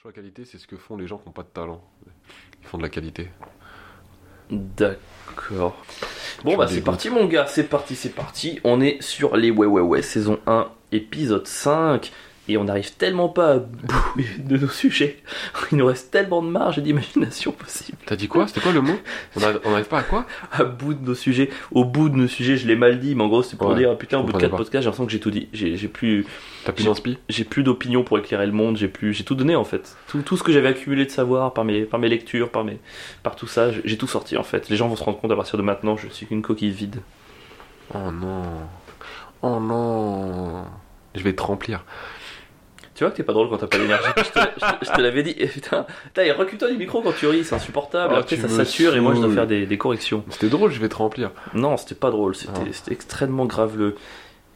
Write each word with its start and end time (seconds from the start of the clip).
Choix 0.00 0.12
qualité, 0.12 0.46
c'est 0.46 0.56
ce 0.56 0.66
que 0.66 0.78
font 0.78 0.96
les 0.96 1.06
gens 1.06 1.18
qui 1.18 1.26
n'ont 1.26 1.32
pas 1.32 1.42
de 1.42 1.48
talent. 1.48 1.84
Ils 2.62 2.66
font 2.66 2.78
de 2.78 2.82
la 2.82 2.88
qualité. 2.88 3.28
D'accord. 4.50 5.84
Bon 6.42 6.56
bah 6.56 6.68
c'est 6.68 6.80
parti 6.80 7.10
mon 7.10 7.26
gars, 7.26 7.46
c'est 7.46 7.64
parti, 7.64 7.94
c'est 7.96 8.14
parti. 8.14 8.60
On 8.64 8.80
est 8.80 9.02
sur 9.02 9.36
les 9.36 9.50
ouais 9.50 9.66
ouais 9.66 9.82
ouais 9.82 10.00
saison 10.00 10.40
1, 10.46 10.70
épisode 10.92 11.46
5. 11.46 12.10
Et 12.50 12.56
on 12.56 12.64
n'arrive 12.64 12.92
tellement 12.96 13.28
pas 13.28 13.52
à 13.52 13.58
bout 13.58 14.22
de 14.38 14.56
nos 14.56 14.68
sujets. 14.68 15.22
Il 15.70 15.78
nous 15.78 15.86
reste 15.86 16.10
tellement 16.10 16.42
de 16.42 16.48
marge 16.48 16.78
et 16.78 16.80
d'imagination 16.80 17.52
possible. 17.52 17.96
T'as 18.06 18.16
dit 18.16 18.26
quoi? 18.26 18.48
C'était 18.48 18.60
quoi 18.60 18.72
le 18.72 18.80
mot? 18.80 18.98
On 19.36 19.42
arrive- 19.42 19.60
on 19.64 19.70
n'arrive 19.70 19.86
pas 19.88 19.98
à 20.00 20.02
quoi? 20.02 20.26
À 20.50 20.64
bout 20.64 20.94
de 20.94 21.04
nos 21.06 21.14
sujets. 21.14 21.50
Au 21.70 21.84
bout 21.84 22.08
de 22.08 22.16
nos 22.16 22.26
sujets, 22.26 22.56
je 22.56 22.66
l'ai 22.66 22.74
mal 22.74 22.98
dit, 22.98 23.14
mais 23.14 23.22
en 23.22 23.28
gros 23.28 23.42
c'est 23.44 23.56
pour 23.56 23.68
Ouais, 23.68 23.76
dire 23.76 23.96
putain, 23.96 24.18
au 24.18 24.22
bout 24.22 24.28
de 24.28 24.32
comprenais 24.32 24.48
4 24.48 24.50
pas. 24.50 24.56
podcasts, 24.56 24.82
j'ai 24.82 24.86
l'impression 24.86 25.06
que 25.06 25.12
j'ai 25.12 25.20
tout 25.20 25.30
dit. 25.30 25.48
J'ai 25.52 25.88
plus, 25.88 26.26
T'as 26.64 26.72
plus 26.72 26.84
d'inspi? 26.86 27.18
j'ai 27.28 27.44
plus 27.44 27.62
d'opinion 27.62 28.02
pour 28.02 28.18
éclairer 28.18 28.46
le 28.46 28.52
monde, 28.52 28.76
j'ai 28.76 28.88
plus, 28.88 29.14
j'ai 29.14 29.22
tout 29.24 29.34
donné 29.36 29.54
en 29.54 29.64
fait. 29.64 29.96
Tout, 30.08 30.22
tout 30.22 30.36
ce 30.36 30.42
que 30.42 30.50
j'avais 30.52 30.68
accumulé 30.68 31.04
de 31.04 31.10
savoir 31.10 31.52
par 31.54 31.64
mes, 31.64 31.82
par 31.82 32.00
mes 32.00 32.08
lectures, 32.08 32.50
par 32.50 32.64
mes, 32.64 32.78
par 33.22 33.36
tout 33.36 33.46
ça, 33.46 33.70
j'ai 33.84 33.96
tout 33.96 34.08
sorti 34.08 34.36
en 34.36 34.42
fait. 34.42 34.68
Les 34.70 34.76
gens 34.76 34.88
vont 34.88 34.96
se 34.96 35.04
rendre 35.04 35.18
compte 35.20 35.30
à 35.30 35.36
partir 35.36 35.56
de 35.56 35.62
maintenant, 35.62 35.96
je 35.96 36.08
suis 36.08 36.26
qu'une 36.26 36.42
coquille 36.42 36.70
vide. 36.72 37.00
Oh 37.94 38.10
non. 38.12 38.42
Oh 39.42 39.58
non. 39.60 40.64
Je 41.14 41.22
vais 41.22 41.32
te 41.32 41.42
remplir. 41.42 41.84
Tu 43.00 43.04
vois 43.04 43.12
que 43.12 43.16
t'es 43.16 43.22
pas 43.22 43.32
drôle 43.32 43.48
quand 43.48 43.56
t'as 43.56 43.66
pas 43.66 43.78
d'énergie. 43.78 44.10
je 44.82 44.90
te, 44.92 45.00
l'avais 45.00 45.22
dit. 45.22 45.34
Et 45.38 45.46
putain, 45.46 45.86
putain, 46.08 46.22
et 46.22 46.32
recule-toi 46.32 46.70
du 46.70 46.76
micro 46.76 47.00
quand 47.00 47.14
tu 47.18 47.26
ris, 47.28 47.44
c'est 47.44 47.54
insupportable. 47.54 48.12
Oh, 48.14 48.20
Après 48.20 48.36
ça 48.36 48.46
sature 48.46 48.94
et 48.94 49.00
moi 49.00 49.14
je 49.14 49.22
dois 49.22 49.30
faire 49.32 49.46
des, 49.46 49.64
des 49.64 49.78
corrections. 49.78 50.22
C'était 50.28 50.50
drôle, 50.50 50.70
je 50.70 50.78
vais 50.80 50.90
te 50.90 50.96
remplir. 50.96 51.30
Non, 51.54 51.78
c'était 51.78 51.94
pas 51.94 52.10
drôle, 52.10 52.34
c'était 52.34 52.52
Ah. 52.60 52.90
extrêmement 52.90 53.46
graveleux. 53.46 53.94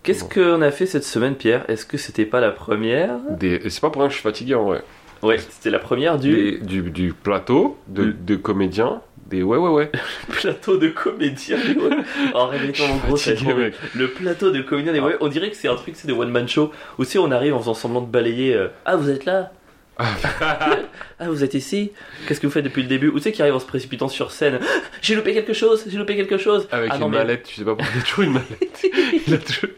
Qu'est-ce 0.03 0.25
Bon. 0.25 0.29
qu'on 0.59 0.61
a 0.61 0.71
fait 0.71 0.85
cette 0.85 1.05
semaine, 1.05 1.37
Pierre? 1.37 1.65
Est-ce 1.69 1.87
que 1.87 1.97
c'était 1.97 2.27
pas 2.27 2.41
la 2.41 2.51
première? 2.51 3.13
Des... 3.31 3.63
C'est 3.71 3.81
pas 3.81 3.89
pour 3.89 4.03
rien 4.03 4.09
que 4.09 4.13
je 4.15 4.19
suis 4.19 4.29
fatigué 4.29 4.55
en 4.55 4.65
vrai. 4.65 4.83
Ouais, 5.23 5.39
c'était 5.39 5.71
la 5.71 5.79
première 5.79 6.19
du 6.19 6.35
Des- 6.35 6.59
du, 6.59 6.83
du 6.91 7.15
plateau, 7.15 7.79
de, 7.89 8.13
de 8.13 8.37
comédiens, 8.37 9.01
des 9.29 9.43
ouais 9.43 9.57
ouais 9.59 9.69
ouais. 9.71 9.91
plateau 10.29 10.77
de 10.77 10.89
comédien. 10.89 11.57
des 11.59 11.75
ouais. 11.81 11.97
Oh, 12.35 12.47
réveille-toi 12.47 12.87
mon 12.89 12.97
gros, 12.97 13.17
Fatigué. 13.17 13.73
Le 13.95 14.09
plateau 14.11 14.51
de 14.51 14.61
comédien 14.63 14.93
des 14.93 15.01
ouais, 15.01 15.17
on 15.21 15.29
dirait 15.29 15.51
que 15.51 15.57
c'est 15.57 15.69
un 15.69 15.77
truc, 15.77 15.95
c'est 15.97 16.07
des 16.07 16.13
one 16.13 16.31
man 16.31 16.47
show. 16.49 16.73
Aussi, 16.99 17.19
on 17.19 17.31
arrive 17.31 17.55
en 17.55 17.59
faisant 17.61 17.75
semblant 17.75 18.01
de 18.03 18.07
balayer. 18.11 18.55
euh, 18.55 18.69
ah, 18.85 18.97
vous 18.97 19.09
êtes 19.11 19.25
là 19.25 19.51
Ah, 19.99 20.07
vous 21.29 21.45
êtes 21.45 21.55
ici 21.55 21.93
Qu'est-ce 22.27 22.41
que 22.41 22.47
vous 22.47 22.53
faites 22.53 22.65
depuis 22.65 22.83
le 22.83 22.89
début 22.89 23.09
Ou 23.09 23.17
tu 23.19 23.23
sais 23.25 23.33
qui 23.33 23.41
arrive 23.43 23.55
en 23.55 23.61
se 23.61 23.67
précipitant 23.67 24.09
sur 24.09 24.31
scène 24.33 24.59
J'ai 25.03 25.15
loupé 25.15 25.33
quelque 25.35 25.53
chose 25.53 25.85
J'ai 25.89 25.97
loupé 25.99 26.17
quelque 26.17 26.37
chose 26.39 26.67
Avec 26.73 26.91
Ah 26.93 26.97
une 26.97 27.01
non, 27.03 27.09
mais- 27.09 27.19
mallette, 27.19 27.45
tu 27.45 27.55
sais 27.55 27.65
pas 27.65 27.75
pourquoi 27.77 27.93
il 27.95 28.01
a 28.01 28.03
toujours 28.03 28.25
une 28.25 28.33
mallette. 28.33 28.87
Il 29.27 29.35
a 29.35 29.39
toujours- 29.39 29.71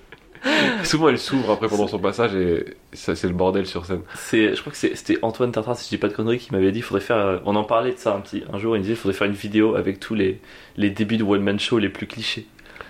Souvent 0.85 1.09
elle 1.09 1.19
s'ouvre 1.19 1.51
après 1.53 1.69
pendant 1.69 1.87
son 1.87 1.99
passage 1.99 2.35
et 2.35 2.77
ça 2.93 3.15
c'est 3.17 3.29
le 3.29 3.35
bordel 3.35 3.67
sur 3.67 3.85
scène. 3.87 4.03
C'est, 4.15 4.55
je 4.55 4.61
crois 4.61 4.73
que 4.73 4.79
c'était 4.79 5.19
Antoine 5.23 5.53
Tartare, 5.53 5.77
si 5.77 5.85
je 5.85 5.89
dis 5.91 5.99
pas 5.99 6.09
de 6.09 6.13
conneries, 6.15 6.39
qui 6.39 6.53
m'avait 6.53 6.73
dit 6.73 6.83
faudrait 6.83 7.01
faire. 7.01 7.17
euh, 7.17 7.39
On 7.45 7.57
en 7.57 7.65
parlait 7.65 7.93
de 7.93 7.99
ça 7.99 8.15
un 8.15 8.21
petit 8.21 8.45
un 8.53 8.59
jour. 8.59 8.77
Il 8.77 8.83
disait 8.83 8.95
faudrait 8.95 9.17
faire 9.17 9.27
une 9.27 9.33
vidéo 9.35 9.75
avec 9.75 10.01
tous 10.01 10.15
les 10.15 10.41
les 10.77 10.91
débuts 10.91 11.17
de 11.17 11.25
one 11.25 11.43
man 11.43 11.59
show 11.59 11.79
les 11.79 11.89
plus 11.89 12.07
clichés. 12.07 12.47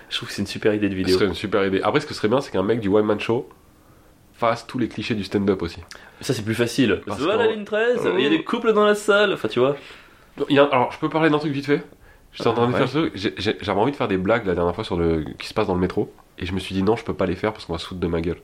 Je 0.09 0.15
trouve 0.17 0.29
que 0.29 0.33
c'est 0.35 0.41
une 0.41 0.47
super 0.47 0.73
idée 0.73 0.87
de 0.89 0.93
Ce 0.93 0.97
vidéo. 0.97 1.15
serait 1.15 1.27
une 1.27 1.33
super 1.33 1.65
idée. 1.65 1.81
Après 1.81 1.99
ce 1.99 2.05
que 2.05 2.13
serait 2.13 2.27
bien 2.29 2.39
c'est 2.41 2.51
qu'un 2.51 2.63
mec 2.63 2.79
du 2.79 2.87
one 2.89 3.05
man 3.05 3.19
show 3.19 3.49
fasse 4.33 4.67
tous 4.67 4.77
les 4.77 4.87
clichés 4.87 5.15
du 5.15 5.23
stand-up 5.23 5.61
aussi. 5.61 5.79
Ça 6.21 6.33
c'est 6.33 6.43
plus 6.45 6.55
facile. 6.55 7.01
Parce 7.05 7.19
Voilà 7.21 7.45
la 7.47 7.51
ligne 7.53 7.63
13. 7.65 8.07
Il 8.17 8.23
y 8.23 8.27
a 8.27 8.29
des 8.29 8.43
couples 8.43 8.73
dans 8.73 8.85
la 8.85 8.95
salle. 8.95 9.33
Enfin 9.33 9.47
tu 9.47 9.59
vois. 9.59 9.75
Il 10.49 10.55
y 10.55 10.59
a- 10.59 10.65
alors 10.65 10.91
je 10.91 10.99
peux 10.99 11.09
parler 11.09 11.29
d'un 11.29 11.39
truc 11.39 11.51
vite 11.51 11.65
fait? 11.65 11.83
J'étais 12.33 12.49
en 12.49 12.53
train 12.53 12.67
de 12.67 12.73
Ouais. 12.73 12.77
faire 12.77 12.89
ce 12.89 12.97
truc, 12.99 13.13
j'avais 13.61 13.79
envie 13.79 13.91
de 13.91 13.95
faire 13.95 14.07
des 14.07 14.17
blagues 14.17 14.45
la 14.45 14.53
dernière 14.53 14.75
fois 14.75 14.83
sur 14.83 14.95
le 14.97 15.25
qui 15.39 15.47
se 15.47 15.53
passe 15.55 15.65
dans 15.65 15.73
le 15.73 15.79
métro 15.79 16.13
et 16.37 16.45
je 16.45 16.53
me 16.53 16.59
suis 16.59 16.73
dit 16.75 16.83
non 16.83 16.95
je 16.95 17.03
peux 17.03 17.13
pas 17.13 17.25
les 17.25 17.35
faire 17.35 17.53
parce 17.53 17.65
qu'on 17.65 17.73
va 17.73 17.79
se 17.79 17.85
foutre 17.87 17.99
de 18.01 18.07
ma 18.07 18.21
gueule. 18.21 18.37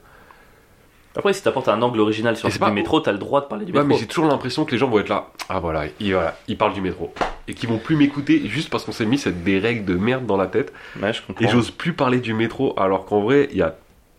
Après 1.15 1.31
si 1.33 1.43
t'apportes 1.43 1.67
un 1.67 1.79
angle 1.83 1.99
original 1.99 2.35
sur 2.35 2.47
le 2.49 2.57
pas- 2.57 2.71
métro, 2.71 2.99
t'as 2.99 3.11
le 3.11 3.19
droit 3.19 3.41
de 3.41 3.45
parler 3.45 3.65
du 3.65 3.71
Ouais 3.71 3.79
métro. 3.79 3.89
mais 3.89 3.97
j'ai 3.97 4.07
toujours 4.07 4.25
l'impression 4.25 4.65
que 4.65 4.71
les 4.71 4.79
gens 4.79 4.89
vont 4.89 4.97
être 4.99 5.09
là. 5.09 5.27
Ah 5.47 5.59
voilà, 5.59 5.83
il, 5.99 6.11
voilà, 6.13 6.35
il 6.47 6.57
parle 6.57 6.73
du 6.73 6.81
métro. 6.81 7.13
Et 7.47 7.53
qu'ils 7.53 7.69
vont 7.69 7.77
plus 7.77 7.95
m'écouter 7.95 8.47
juste 8.47 8.69
parce 8.71 8.83
qu'on 8.83 8.91
s'est 8.93 9.05
mis 9.05 9.19
cette, 9.19 9.43
des 9.43 9.59
règles 9.59 9.85
de 9.85 9.93
merde 9.95 10.25
dans 10.25 10.37
la 10.37 10.47
tête. 10.47 10.73
Ouais, 10.99 11.13
je 11.13 11.21
comprends. 11.21 11.45
Et 11.45 11.47
j'ose 11.49 11.69
plus 11.69 11.93
parler 11.93 12.19
du 12.19 12.33
métro 12.33 12.73
alors 12.79 13.05
qu'en 13.05 13.21
vrai, 13.21 13.47
il, 13.51 13.57
y 13.57 13.61
a, 13.61 13.75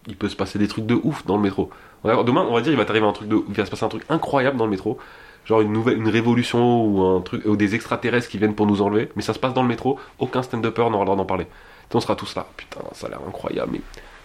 il 0.07 0.15
peut 0.15 0.29
se 0.29 0.37
passer 0.37 0.59
des 0.61 0.69
trucs 0.69 0.87
de 0.87 0.95
ouf 1.03 1.27
dans 1.27 1.37
le 1.37 1.43
métro. 1.43 1.69
Demain, 2.05 2.47
on 2.49 2.55
va 2.55 2.61
dire, 2.61 2.71
il 2.71 2.77
va 2.79 2.85
t'arriver 2.85 3.07
un 3.07 3.13
truc 3.13 3.29
de, 3.29 3.39
il 3.49 3.55
va 3.55 3.65
se 3.65 3.71
passer 3.71 3.85
un 3.85 3.89
truc 3.89 4.03
incroyable 4.09 4.57
dans 4.59 4.67
le 4.67 4.71
métro. 4.71 4.99
Genre 5.47 5.63
une 5.63 5.73
nouvelle, 5.73 5.97
une 5.99 6.09
révolution 6.09 6.85
ou 6.85 7.03
un 7.03 7.21
truc, 7.23 7.45
ou 7.45 7.57
des 7.57 7.75
extraterrestres 7.75 8.29
qui 8.29 8.39
viennent 8.39 8.55
pour 8.55 8.67
nous 8.67 8.83
enlever. 8.83 9.11
Mais 9.17 9.23
ça 9.23 9.35
se 9.35 9.39
passe 9.41 9.53
dans 9.55 9.63
le 9.63 9.69
métro. 9.69 9.99
Aucun 10.21 10.43
stand-upper 10.43 10.83
n'aura 10.91 11.01
le 11.01 11.07
droit 11.07 11.17
d'en 11.17 11.25
parler. 11.25 11.47
On 11.93 12.01
sera 12.01 12.17
tous 12.17 12.35
là. 12.35 12.47
Putain, 12.57 12.81
ça 12.93 13.07
a 13.07 13.11
l'air 13.11 13.21
incroyable. 13.27 13.73
Mais 13.75 13.81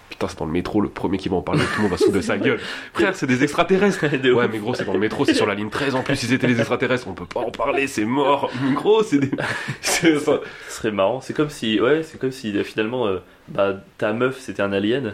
putain, 0.09 0.27
c'est 0.27 0.39
dans 0.39 0.45
le 0.45 0.51
métro. 0.51 0.81
Le 0.81 0.89
premier 0.89 1.17
qui 1.17 1.29
va 1.29 1.35
en 1.35 1.41
parler, 1.41 1.61
tout 1.61 1.77
le 1.77 1.81
monde 1.83 1.91
va 1.91 1.97
se 1.97 2.05
foutre 2.05 2.15
de 2.15 2.21
sa 2.21 2.37
gueule. 2.37 2.59
Frère, 2.93 3.15
c'est 3.15 3.27
des 3.27 3.43
extraterrestres. 3.43 4.07
De 4.17 4.31
Ouais, 4.33 4.45
ouf. 4.45 4.51
mais 4.51 4.57
gros, 4.59 4.73
c'est 4.73 4.85
dans 4.85 4.93
le 4.93 4.99
métro, 4.99 5.23
c'est 5.25 5.33
sur 5.35 5.45
la 5.45 5.53
ligne 5.55 5.69
13. 5.69 5.95
En 5.95 6.01
plus, 6.01 6.23
ils 6.23 6.33
étaient 6.33 6.47
les 6.47 6.59
extraterrestres. 6.59 7.07
On 7.07 7.13
peut 7.13 7.25
pas 7.25 7.41
en 7.41 7.51
parler, 7.51 7.85
c'est 7.87 8.05
mort. 8.05 8.49
Gros, 8.73 9.03
c'est 9.03 9.19
des. 9.19 9.31
Ce 9.81 10.19
serait 10.69 10.91
marrant. 10.91 11.21
C'est 11.21 11.33
comme 11.33 11.49
si, 11.49 11.79
ouais, 11.79 12.01
c'est 12.03 12.19
comme 12.19 12.31
si 12.31 12.57
euh, 12.57 12.63
finalement, 12.63 13.07
euh, 13.07 13.19
bah, 13.49 13.73
ta 13.97 14.13
meuf 14.13 14.39
c'était 14.39 14.61
un 14.63 14.71
alien. 14.73 15.13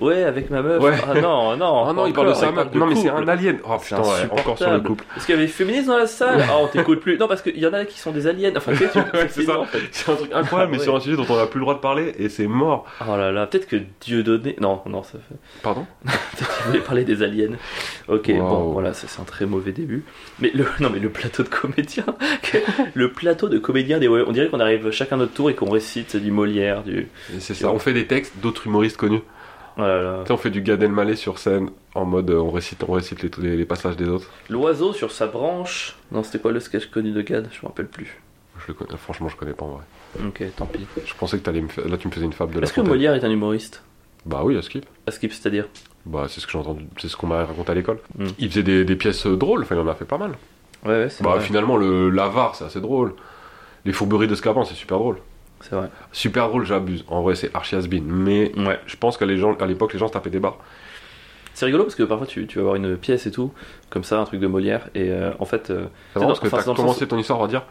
Ouais, 0.00 0.24
avec 0.24 0.50
ma 0.50 0.60
meuf. 0.62 0.82
Ouais. 0.82 0.92
Ah 1.08 1.14
non, 1.20 1.56
non. 1.56 1.84
Ah 1.88 1.92
non, 1.92 2.06
il 2.06 2.12
parle 2.12 2.26
de 2.34 2.50
meuf. 2.54 2.74
Non, 2.74 2.86
mais 2.86 2.96
c'est 2.96 3.08
un 3.08 3.26
alien. 3.28 3.58
Oh 3.64 3.76
putain, 3.78 4.00
ouais, 4.02 4.28
encore 4.30 4.58
sur 4.58 4.70
le 4.70 4.80
couple. 4.80 5.04
Est-ce 5.16 5.26
qu'il 5.26 5.34
y 5.34 5.38
avait 5.38 5.46
des 5.46 5.52
féministes 5.52 5.86
dans 5.86 5.96
la 5.98 6.06
salle 6.06 6.44
Ah, 6.48 6.56
on 6.60 6.66
t'écoute 6.66 7.00
plus. 7.00 7.16
Non, 7.18 7.28
parce 7.28 7.42
qu'il 7.42 7.56
y 7.58 7.66
en 7.66 7.72
a 7.72 7.84
qui 7.84 7.98
sont 7.98 8.10
des 8.12 8.26
aliens. 8.26 8.52
Enfin, 8.56 8.72
c'est 8.76 8.88
ça. 8.92 9.42
énorme, 9.42 9.60
en 9.62 9.64
fait. 9.64 9.78
C'est 9.92 10.10
un 10.12 10.16
truc 10.16 10.30
incroyable, 10.34 10.72
mais 10.72 10.76
Ah 10.76 10.80
ouais. 10.80 10.84
sur 10.84 10.96
un 10.96 11.00
sujet 11.00 11.16
dont 11.16 11.26
on 11.28 11.36
n'a 11.36 11.46
plus 11.46 11.58
le 11.58 11.64
droit 11.64 11.74
de 11.74 11.80
parler 11.80 12.12
et 12.18 12.28
c'est 12.28 12.46
mort. 12.46 12.84
Oh 13.08 13.16
là 13.16 13.32
là, 13.32 13.46
peut-être 13.46 13.66
que 13.68 13.76
Dieu 14.00 14.22
donné. 14.22 14.56
Non, 14.60 14.82
non, 14.86 15.02
ça 15.02 15.12
fait. 15.12 15.36
Pardon 15.62 15.86
Peut-être 16.04 16.56
qu'il 16.56 16.66
voulait 16.66 16.80
parler 16.80 17.04
des 17.04 17.22
aliens. 17.22 17.52
Ok, 18.08 18.26
Wow. 18.28 18.38
bon, 18.40 18.58
voilà, 18.72 18.92
ça, 18.92 19.06
c'est 19.08 19.20
un 19.20 19.24
très 19.24 19.46
mauvais 19.46 19.72
début. 19.72 20.04
Mais 20.40 20.50
le, 20.54 20.66
non, 20.80 20.90
mais 20.92 20.98
le 21.00 21.08
plateau 21.08 21.42
de 21.42 21.48
comédiens, 21.48 22.04
le 22.94 23.10
plateau 23.12 23.48
de 23.48 23.58
comédiens 23.58 23.98
des, 23.98 24.08
on 24.08 24.32
dirait 24.32 24.48
qu'on 24.48 24.60
arrive 24.60 24.90
chacun 24.90 25.16
notre 25.16 25.32
tour 25.32 25.48
et 25.50 25.54
qu'on 25.54 25.70
récite 25.70 26.16
du 26.16 26.30
Molière, 26.30 26.82
du. 26.82 27.08
C'est 27.38 27.54
ça. 27.54 27.70
On 27.70 27.78
fait 27.78 27.92
des 27.94 28.06
textes 28.06 28.34
d'autres 28.42 28.66
humoristes 28.66 28.96
connus. 28.96 29.22
Là 29.76 30.02
là. 30.02 30.18
Tu 30.22 30.28
sais, 30.28 30.32
on 30.32 30.36
fait 30.38 30.50
du 30.50 30.62
Gad 30.62 30.82
Elmaleh 30.82 31.16
sur 31.16 31.38
scène 31.38 31.70
en 31.94 32.04
mode 32.06 32.30
euh, 32.30 32.38
on 32.40 32.50
récite, 32.50 32.82
on 32.88 32.92
récite 32.92 33.22
les, 33.22 33.30
les, 33.50 33.56
les 33.56 33.64
passages 33.66 33.96
des 33.96 34.08
autres. 34.08 34.30
L'oiseau 34.48 34.92
sur 34.94 35.10
sa 35.12 35.26
branche. 35.26 35.96
Non, 36.12 36.22
c'était 36.22 36.38
quoi 36.38 36.52
le 36.52 36.60
sketch 36.60 36.86
connu 36.86 37.12
de 37.12 37.20
Gad 37.22 37.48
Je 37.52 37.58
me 37.62 37.66
rappelle 37.66 37.86
plus. 37.88 38.20
Je 38.58 38.68
le 38.68 38.74
connais, 38.74 38.96
franchement, 38.96 39.28
je 39.28 39.36
connais 39.36 39.52
pas 39.52 39.66
en 39.66 39.68
vrai. 39.72 39.82
Ok, 40.26 40.42
tant 40.56 40.64
pis. 40.64 40.86
Je 41.04 41.12
pensais 41.14 41.36
que 41.38 41.42
t'allais 41.42 41.60
me 41.60 41.68
faire. 41.68 41.86
Là, 41.88 41.98
tu 41.98 42.08
me 42.08 42.12
faisais 42.12 42.24
une 42.24 42.32
fable 42.32 42.54
de 42.54 42.60
la 42.60 42.64
Est-ce 42.64 42.72
que 42.72 42.76
Fontaine. 42.80 42.92
Molière 42.94 43.14
est 43.14 43.24
un 43.24 43.30
humoriste? 43.30 43.82
Bah 44.24 44.40
oui, 44.44 44.56
à 44.56 44.62
Skip. 44.62 44.86
À 45.06 45.10
skip, 45.10 45.32
c'est-à-dire? 45.32 45.66
Bah, 46.06 46.24
c'est 46.28 46.40
ce 46.40 46.46
que 46.46 46.52
j'ai 46.52 46.58
entendu, 46.58 46.86
c'est 46.98 47.08
ce 47.08 47.16
qu'on 47.16 47.26
m'a 47.26 47.44
raconté 47.44 47.70
à 47.72 47.74
l'école. 47.74 47.98
Hmm. 48.16 48.26
Il 48.38 48.48
faisait 48.48 48.62
des, 48.62 48.84
des 48.84 48.96
pièces 48.96 49.26
euh, 49.26 49.36
drôles, 49.36 49.62
enfin, 49.62 49.74
il 49.74 49.80
en 49.80 49.88
a 49.88 49.94
fait 49.94 50.04
pas 50.06 50.18
mal. 50.18 50.32
Ouais, 50.84 50.90
ouais, 50.92 51.08
c'est 51.10 51.22
Bah, 51.22 51.30
vrai. 51.32 51.40
finalement, 51.40 51.76
le 51.76 52.08
l'avare, 52.10 52.54
c'est 52.56 52.64
assez 52.64 52.80
drôle. 52.80 53.12
Les 53.84 53.92
fourberies 53.92 54.26
de 54.28 54.34
Scapin, 54.34 54.64
c'est 54.64 54.74
super 54.74 54.98
drôle. 54.98 55.18
C'est 55.60 55.74
vrai. 55.74 55.88
Super 56.12 56.48
drôle, 56.48 56.64
j'abuse. 56.66 57.04
En 57.08 57.22
vrai, 57.22 57.34
c'est 57.34 57.54
archi 57.54 57.74
has-been. 57.76 58.04
Mais 58.04 58.52
Ouais. 58.56 58.78
je 58.86 58.96
pense 58.96 59.16
qu'à 59.16 59.26
l'époque, 59.26 59.92
les 59.92 59.98
gens 59.98 60.08
se 60.08 60.12
tapaient 60.12 60.30
des 60.30 60.38
barres. 60.40 60.58
C'est 61.54 61.64
rigolo 61.64 61.84
parce 61.84 61.94
que 61.94 62.02
parfois 62.02 62.26
tu, 62.26 62.46
tu 62.46 62.56
vas 62.58 62.62
avoir 62.62 62.74
une 62.76 62.96
pièce 62.98 63.26
et 63.26 63.30
tout, 63.30 63.50
comme 63.88 64.04
ça, 64.04 64.18
un 64.20 64.24
truc 64.24 64.40
de 64.40 64.46
Molière, 64.46 64.88
et 64.94 65.08
euh, 65.10 65.30
en 65.38 65.46
fait. 65.46 65.70
euh, 65.70 65.86
C'est 66.14 66.20
parce 66.20 66.38
que 66.38 66.46
enfin, 66.48 66.58
t'as 66.62 66.74
commencé 66.74 67.06
ton 67.08 67.16
histoire 67.18 67.42
à 67.42 67.48
dire 67.48 67.62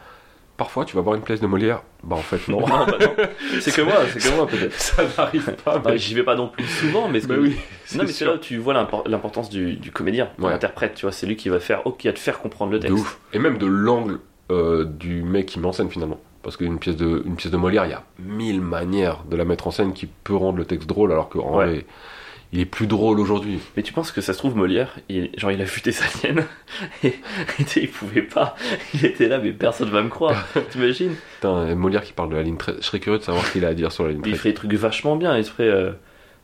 parfois 0.57 0.85
tu 0.85 0.95
vas 0.95 1.01
voir 1.01 1.15
une 1.15 1.21
pièce 1.21 1.39
de 1.41 1.45
Molière. 1.47 1.83
Bah 2.01 2.15
en 2.15 2.21
fait 2.21 2.47
non. 2.47 2.61
Non, 2.67 2.85
bah 2.87 2.97
non. 2.99 3.25
C'est 3.59 3.71
que 3.75 3.81
moi, 3.81 3.93
c'est 4.11 4.19
que 4.27 4.35
moi 4.35 4.47
peut-être. 4.47 4.73
ça 4.79 5.03
n'arrive 5.17 5.51
pas. 5.63 5.77
Mec. 5.85 5.97
J'y 5.99 6.15
vais 6.15 6.23
pas 6.23 6.33
non 6.35 6.47
plus 6.47 6.63
souvent, 6.65 7.07
mais 7.09 7.19
Bah 7.19 7.35
que- 7.35 7.39
oui. 7.41 7.55
Non, 7.95 8.05
mais 8.05 8.11
c'est 8.11 8.25
là 8.25 8.33
où 8.33 8.37
tu 8.37 8.57
vois 8.57 8.73
l'impor- 8.73 9.07
l'importance 9.07 9.49
du, 9.51 9.73
du 9.75 9.91
comédien, 9.91 10.29
de 10.39 10.43
Ouais. 10.45 10.49
l'interprète, 10.49 10.95
tu 10.95 11.05
vois, 11.05 11.11
c'est 11.11 11.27
lui 11.27 11.35
qui 11.35 11.49
va 11.49 11.59
faire, 11.59 11.81
oh, 11.85 11.91
qui 11.91 12.07
va 12.07 12.13
te 12.13 12.19
faire 12.19 12.39
comprendre 12.39 12.71
le 12.71 12.79
De 12.79 12.87
texte. 12.87 12.97
ouf. 12.99 13.19
Et 13.33 13.37
même 13.39 13.59
de 13.59 13.67
l'angle 13.67 14.19
euh, 14.51 14.83
du 14.85 15.21
mec 15.21 15.45
qui 15.45 15.59
met 15.59 15.67
en 15.67 15.73
scène 15.73 15.89
finalement. 15.91 16.19
Parce 16.45 16.57
qu'une 16.57 16.77
pièce 16.79 16.95
de 16.95 17.23
une 17.25 17.35
pièce 17.35 17.51
de 17.51 17.57
Molière, 17.57 17.85
il 17.85 17.89
y 17.89 17.93
a 17.93 18.03
mille 18.19 18.61
manières 18.61 19.23
de 19.29 19.35
la 19.35 19.45
mettre 19.45 19.65
en 19.65 19.71
scène 19.71 19.93
qui 19.93 20.05
peut 20.05 20.35
rendre 20.35 20.59
le 20.59 20.65
texte 20.65 20.87
drôle 20.87 21.11
alors 21.11 21.27
qu'en 21.27 21.57
Ouais. 21.57 21.65
vrai 21.65 21.85
il 22.53 22.59
est 22.61 22.65
plus 22.65 22.85
drôle 22.87 23.19
aujourd'hui. 23.19 23.59
Mais 23.75 23.83
tu 23.83 23.91
penses 23.91 24.11
que 24.11 24.21
ça 24.21 24.31
se 24.31 24.37
trouve, 24.37 24.55
Molière, 24.55 24.95
il, 25.09 25.31
genre 25.35 25.51
il 25.51 25.59
a 25.61 25.65
vu 25.65 25.81
des 25.81 25.93
aliens, 26.01 26.45
et, 27.03 27.15
il 27.75 27.89
pouvait 27.89 28.21
pas, 28.21 28.55
il 28.93 29.03
était 29.05 29.27
là, 29.27 29.39
mais 29.39 29.51
personne 29.51 29.89
va 29.89 30.01
me 30.03 30.09
croire, 30.09 30.47
t'imagines? 30.69 31.15
Putain, 31.35 31.73
Molière 31.75 32.03
qui 32.03 32.13
parle 32.13 32.29
de 32.29 32.35
la 32.35 32.43
ligne 32.43 32.55
13. 32.55 32.77
Je 32.79 32.85
serais 32.85 32.99
curieux 32.99 33.17
de 33.19 33.23
savoir 33.23 33.43
ce 33.45 33.51
qu'il 33.51 33.65
a 33.65 33.69
à 33.69 33.73
dire 33.73 33.91
sur 33.91 34.03
la 34.05 34.11
ligne 34.11 34.21
Il 34.23 34.29
13. 34.29 34.37
ferait 34.37 34.49
des 34.49 34.55
trucs 34.55 34.73
vachement 34.73 35.15
bien, 35.17 35.35
il 35.37 35.43
se 35.43 35.49
ferait, 35.51 35.67
euh, 35.67 35.91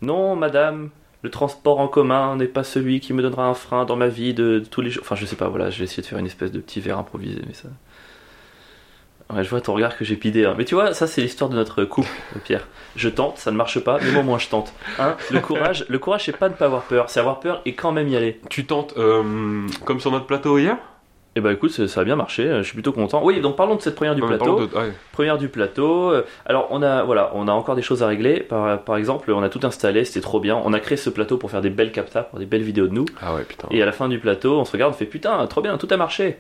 non 0.02 0.36
madame, 0.36 0.90
le 1.22 1.30
transport 1.30 1.80
en 1.80 1.88
commun 1.88 2.36
n'est 2.36 2.48
pas 2.48 2.64
celui 2.64 3.00
qui 3.00 3.14
me 3.14 3.22
donnera 3.22 3.46
un 3.48 3.54
frein 3.54 3.86
dans 3.86 3.96
ma 3.96 4.08
vie 4.08 4.34
de, 4.34 4.60
de 4.60 4.66
tous 4.66 4.82
les 4.82 4.90
jours. 4.90 5.04
Enfin, 5.06 5.16
je 5.16 5.26
sais 5.26 5.36
pas, 5.38 5.48
voilà, 5.50 5.70
je 5.70 5.78
vais 5.78 5.86
essayer 5.86 6.02
de 6.02 6.08
faire 6.08 6.18
une 6.18 6.26
espèce 6.26 6.52
de 6.52 6.60
petit 6.60 6.82
verre 6.82 6.98
improvisé, 6.98 7.42
mais 7.48 7.54
ça. 7.54 7.70
Ouais, 9.34 9.44
je 9.44 9.50
vois 9.50 9.62
ton 9.62 9.74
regard 9.74 9.98
que 9.98 10.04
j'ai 10.06 10.16
pidé. 10.16 10.46
hein. 10.46 10.56
Mais 10.58 10.66
tu 10.66 10.76
vois, 10.76 10.94
ça 10.94 11.08
c'est 11.08 11.22
l'histoire 11.22 11.50
de 11.50 11.56
notre 11.56 11.84
couple, 11.84 12.10
Pierre. 12.44 12.68
Je 12.96 13.08
tente, 13.10 13.38
ça 13.38 13.52
ne 13.52 13.56
marche 13.58 13.80
pas, 13.80 14.00
mais 14.04 14.12
moi, 14.12 14.24
moi 14.24 14.38
je 14.38 14.48
tente. 14.50 14.74
Hein 15.00 15.16
le 15.32 15.40
courage, 15.40 15.86
le 15.88 16.00
courage, 16.00 16.26
c'est 16.26 16.38
pas 16.38 16.50
de 16.50 16.54
ne 16.54 16.58
pas 16.58 16.66
avoir 16.66 16.84
peur, 16.84 17.10
c'est 17.10 17.20
avoir 17.20 17.40
peur 17.40 17.62
et 17.66 17.74
quand 17.74 17.92
même 17.92 18.08
y 18.10 18.16
aller. 18.16 18.40
Tu 18.50 18.66
tentes 18.66 18.94
euh, 18.98 19.66
comme 19.86 20.00
sur 20.00 20.12
notre 20.12 20.26
plateau 20.26 20.58
hier? 20.58 20.78
Et 21.38 21.40
bah 21.40 21.54
écoute, 21.54 21.72
ça, 21.72 21.88
ça 21.88 22.02
a 22.02 22.04
bien 22.04 22.18
marché, 22.18 22.44
euh, 22.44 22.58
je 22.58 22.64
suis 22.64 22.74
plutôt 22.74 22.92
content. 22.92 23.22
Oui, 23.24 23.40
donc 23.40 23.56
parlons 23.56 23.76
de 23.76 23.82
cette 23.82 23.96
première 23.96 24.16
du 24.16 24.22
Ouais, 24.22 24.28
plateau. 24.28 24.44
parlons 24.58 24.66
de- 24.66 24.76
ouais. 24.76 24.94
Première 25.14 25.38
du 25.38 25.48
plateau. 25.48 26.12
euh, 26.12 26.26
Alors 26.46 26.68
on 26.72 26.82
a 26.84 27.04
voilà, 27.04 27.32
on 27.36 27.48
a 27.48 27.54
encore 27.54 27.76
des 27.78 27.82
choses 27.82 28.04
à 28.04 28.08
régler. 28.08 28.42
Par, 28.42 28.82
par 28.84 28.98
exemple, 28.98 29.32
on 29.32 29.42
a 29.42 29.48
tout 29.48 29.62
installé, 29.64 30.04
c'était 30.04 30.20
trop 30.20 30.42
bien. 30.42 30.62
On 30.66 30.74
a 30.74 30.80
créé 30.82 30.98
ce 30.98 31.10
plateau 31.10 31.38
pour 31.38 31.50
faire 31.50 31.62
des 31.62 31.70
belles 31.70 31.94
captas, 31.94 32.24
pour 32.24 32.38
des 32.40 32.46
belles 32.46 32.64
vidéos 32.64 32.88
de 32.88 32.94
nous. 32.94 33.06
Ah 33.22 33.34
ouais, 33.34 33.44
putain. 33.46 33.70
Et 33.72 33.82
à 33.82 33.86
la 33.86 33.94
fin 33.94 34.10
du 34.10 34.20
plateau, 34.20 34.60
on 34.60 34.66
se 34.66 34.74
regarde, 34.74 34.92
on 34.94 34.98
fait 34.98 35.06
putain, 35.06 35.48
trop 35.48 35.62
bien, 35.62 35.78
tout 35.78 35.88
a 35.90 35.96
marché. 35.96 36.38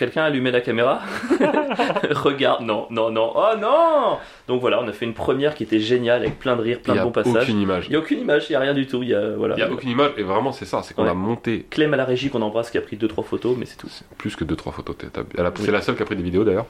Quelqu'un 0.00 0.22
a 0.22 0.26
allumé 0.26 0.50
la 0.50 0.62
caméra 0.62 1.00
Regarde, 2.10 2.62
non, 2.64 2.86
non, 2.90 3.10
non, 3.10 3.32
oh 3.36 3.56
non 3.60 4.18
Donc 4.48 4.60
voilà, 4.60 4.80
on 4.82 4.88
a 4.88 4.92
fait 4.92 5.04
une 5.04 5.12
première 5.14 5.54
qui 5.54 5.62
était 5.62 5.78
géniale 5.78 6.22
avec 6.22 6.38
plein 6.38 6.56
de 6.56 6.62
rires, 6.62 6.80
plein 6.80 6.94
Il 6.94 6.96
y 6.96 6.98
de 7.00 7.02
a 7.02 7.04
bons 7.04 7.12
passages. 7.12 7.42
aucune 7.44 7.60
image. 7.60 7.84
Il 7.86 7.90
n'y 7.90 7.96
a 7.96 7.98
aucune 7.98 8.18
image, 8.20 8.46
il 8.48 8.52
n'y 8.52 8.56
a 8.56 8.60
rien 8.60 8.74
du 8.74 8.86
tout. 8.86 9.02
Il 9.02 9.10
y 9.10 9.14
a, 9.14 9.30
voilà. 9.36 9.56
Il 9.56 9.60
y 9.60 9.62
a 9.62 9.70
aucune 9.70 9.90
image, 9.90 10.12
et 10.16 10.22
vraiment, 10.22 10.52
c'est 10.52 10.64
ça, 10.64 10.82
c'est 10.82 10.94
qu'on 10.94 11.04
Ouais. 11.04 11.10
a 11.10 11.14
monté 11.14 11.66
Clem 11.70 11.92
à 11.94 11.96
la 11.96 12.04
régie 12.04 12.30
qu'on 12.30 12.42
embrasse 12.42 12.70
qui 12.70 12.78
a 12.78 12.80
pris 12.80 12.96
2-3 12.96 13.22
photos, 13.24 13.56
mais 13.58 13.66
c'est 13.66 13.76
tout. 13.76 13.88
plus 14.16 14.36
que 14.36 14.44
2-3 14.44 14.72
photos. 14.72 14.96
T'as- 14.98 15.08
t'as- 15.08 15.22
elle 15.36 15.44
a- 15.46 15.50
Oui. 15.50 15.56
C'est 15.64 15.70
la 15.72 15.82
seule 15.82 15.96
qui 15.96 16.02
a 16.02 16.06
pris 16.06 16.16
des 16.16 16.22
vidéos 16.22 16.44
d'ailleurs. 16.44 16.66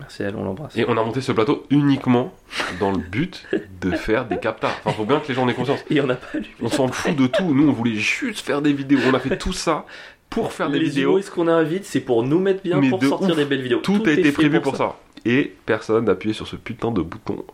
Merci 0.00 0.22
à 0.22 0.26
elle, 0.28 0.36
on 0.36 0.44
l'embrasse. 0.44 0.76
Et 0.76 0.84
on 0.86 0.96
a 0.96 1.02
monté 1.02 1.20
ce 1.20 1.32
plateau 1.32 1.64
uniquement 1.70 2.32
dans 2.78 2.92
le 2.92 2.98
but 2.98 3.46
de 3.80 3.90
faire 3.92 4.26
des 4.26 4.36
captas. 4.38 4.70
Enfin, 4.84 4.92
faut 4.96 5.04
bien 5.04 5.18
que 5.20 5.26
les 5.28 5.34
gens 5.34 5.42
en 5.44 5.48
aient 5.48 5.54
conscience. 5.54 5.80
Et 5.90 6.00
on 6.00 6.06
n'a 6.06 6.14
pas 6.14 6.38
lu. 6.38 6.54
On 6.62 6.68
s'en 6.68 6.86
fout 6.88 7.16
de 7.16 7.26
tout. 7.26 7.52
Nous, 7.54 7.68
on 7.68 7.72
voulait 7.72 7.94
juste 7.96 8.44
faire 8.46 8.62
des 8.62 8.72
vidéos. 8.72 9.00
On 9.10 9.14
a 9.14 9.18
fait 9.18 9.36
tout 9.38 9.52
ça 9.52 9.86
pour 10.30 10.52
faire 10.52 10.70
des 10.70 10.78
vidéos. 10.78 11.10
humoristes 11.10 11.30
qu'on 11.30 11.48
invite, 11.48 11.84
c'est 11.84 12.00
pour 12.00 12.22
nous 12.22 12.38
mettre 12.38 12.62
bien, 12.62 12.80
Mais 12.80 12.90
pour 12.90 12.98
de 12.98 13.06
sortir 13.06 13.30
ouf. 13.30 13.36
des 13.36 13.44
belles 13.44 13.62
vidéos. 13.62 13.80
Tout, 13.80 14.02
a 14.06 14.12
été 14.12 14.32
prévu 14.32 14.60
pour 14.60 14.76
ça. 14.76 14.96
Et 15.24 15.54
personne 15.66 16.04
n'a 16.04 16.12
appuyé 16.12 16.34
sur 16.34 16.46
ce 16.46 16.56
putain 16.56 16.90
de 16.90 17.00
bouton. 17.00 17.44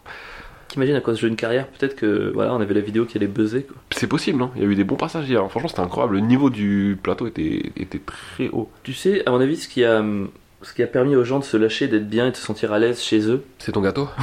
T'imagines 0.69 0.97
à 0.97 1.00
cause 1.00 1.21
de 1.21 1.29
une 1.29 1.37
carrière, 1.37 1.69
peut-être 1.69 1.94
que 1.94 2.32
voilà, 2.35 2.53
on 2.55 2.61
avait 2.61 2.75
la 2.75 2.81
vidéo 2.81 3.05
qui 3.05 3.17
allait 3.17 3.29
buzzer. 3.29 3.67
C'est 3.93 4.06
possible, 4.06 4.43
hein. 4.43 4.50
il 4.56 4.62
y 4.62 4.65
a 4.67 4.69
eu 4.69 4.75
des 4.75 4.85
bons 4.85 4.97
passages 4.97 5.29
hier. 5.29 5.49
Franchement, 5.49 5.69
c'était 5.69 5.81
incroyable. 5.81 6.15
Le 6.15 6.21
niveau 6.21 6.50
du 6.50 6.99
plateau 7.00 7.26
était, 7.26 7.71
était 7.76 8.00
très 8.00 8.49
haut. 8.49 8.69
Tu 8.82 8.93
sais, 8.93 9.23
à 9.26 9.31
mon 9.31 9.41
avis, 9.41 9.56
ce 9.56 9.69
qui 9.69 9.85
a, 9.85 10.05
ce 10.62 10.75
qui 10.75 10.82
a 10.82 10.87
permis 10.87 11.15
aux 11.15 11.25
gens 11.25 11.38
de 11.38 11.44
se 11.44 11.56
lâcher, 11.56 11.87
d'être 11.87 12.09
bien 12.09 12.26
et 12.26 12.31
de 12.32 12.37
se 12.37 12.43
sentir 12.43 12.73
à 12.73 12.79
l'aise 12.79 13.00
chez 13.00 13.29
eux, 13.29 13.44
C'est 13.59 13.73
ton 13.73 13.82
gâteau 13.82 14.09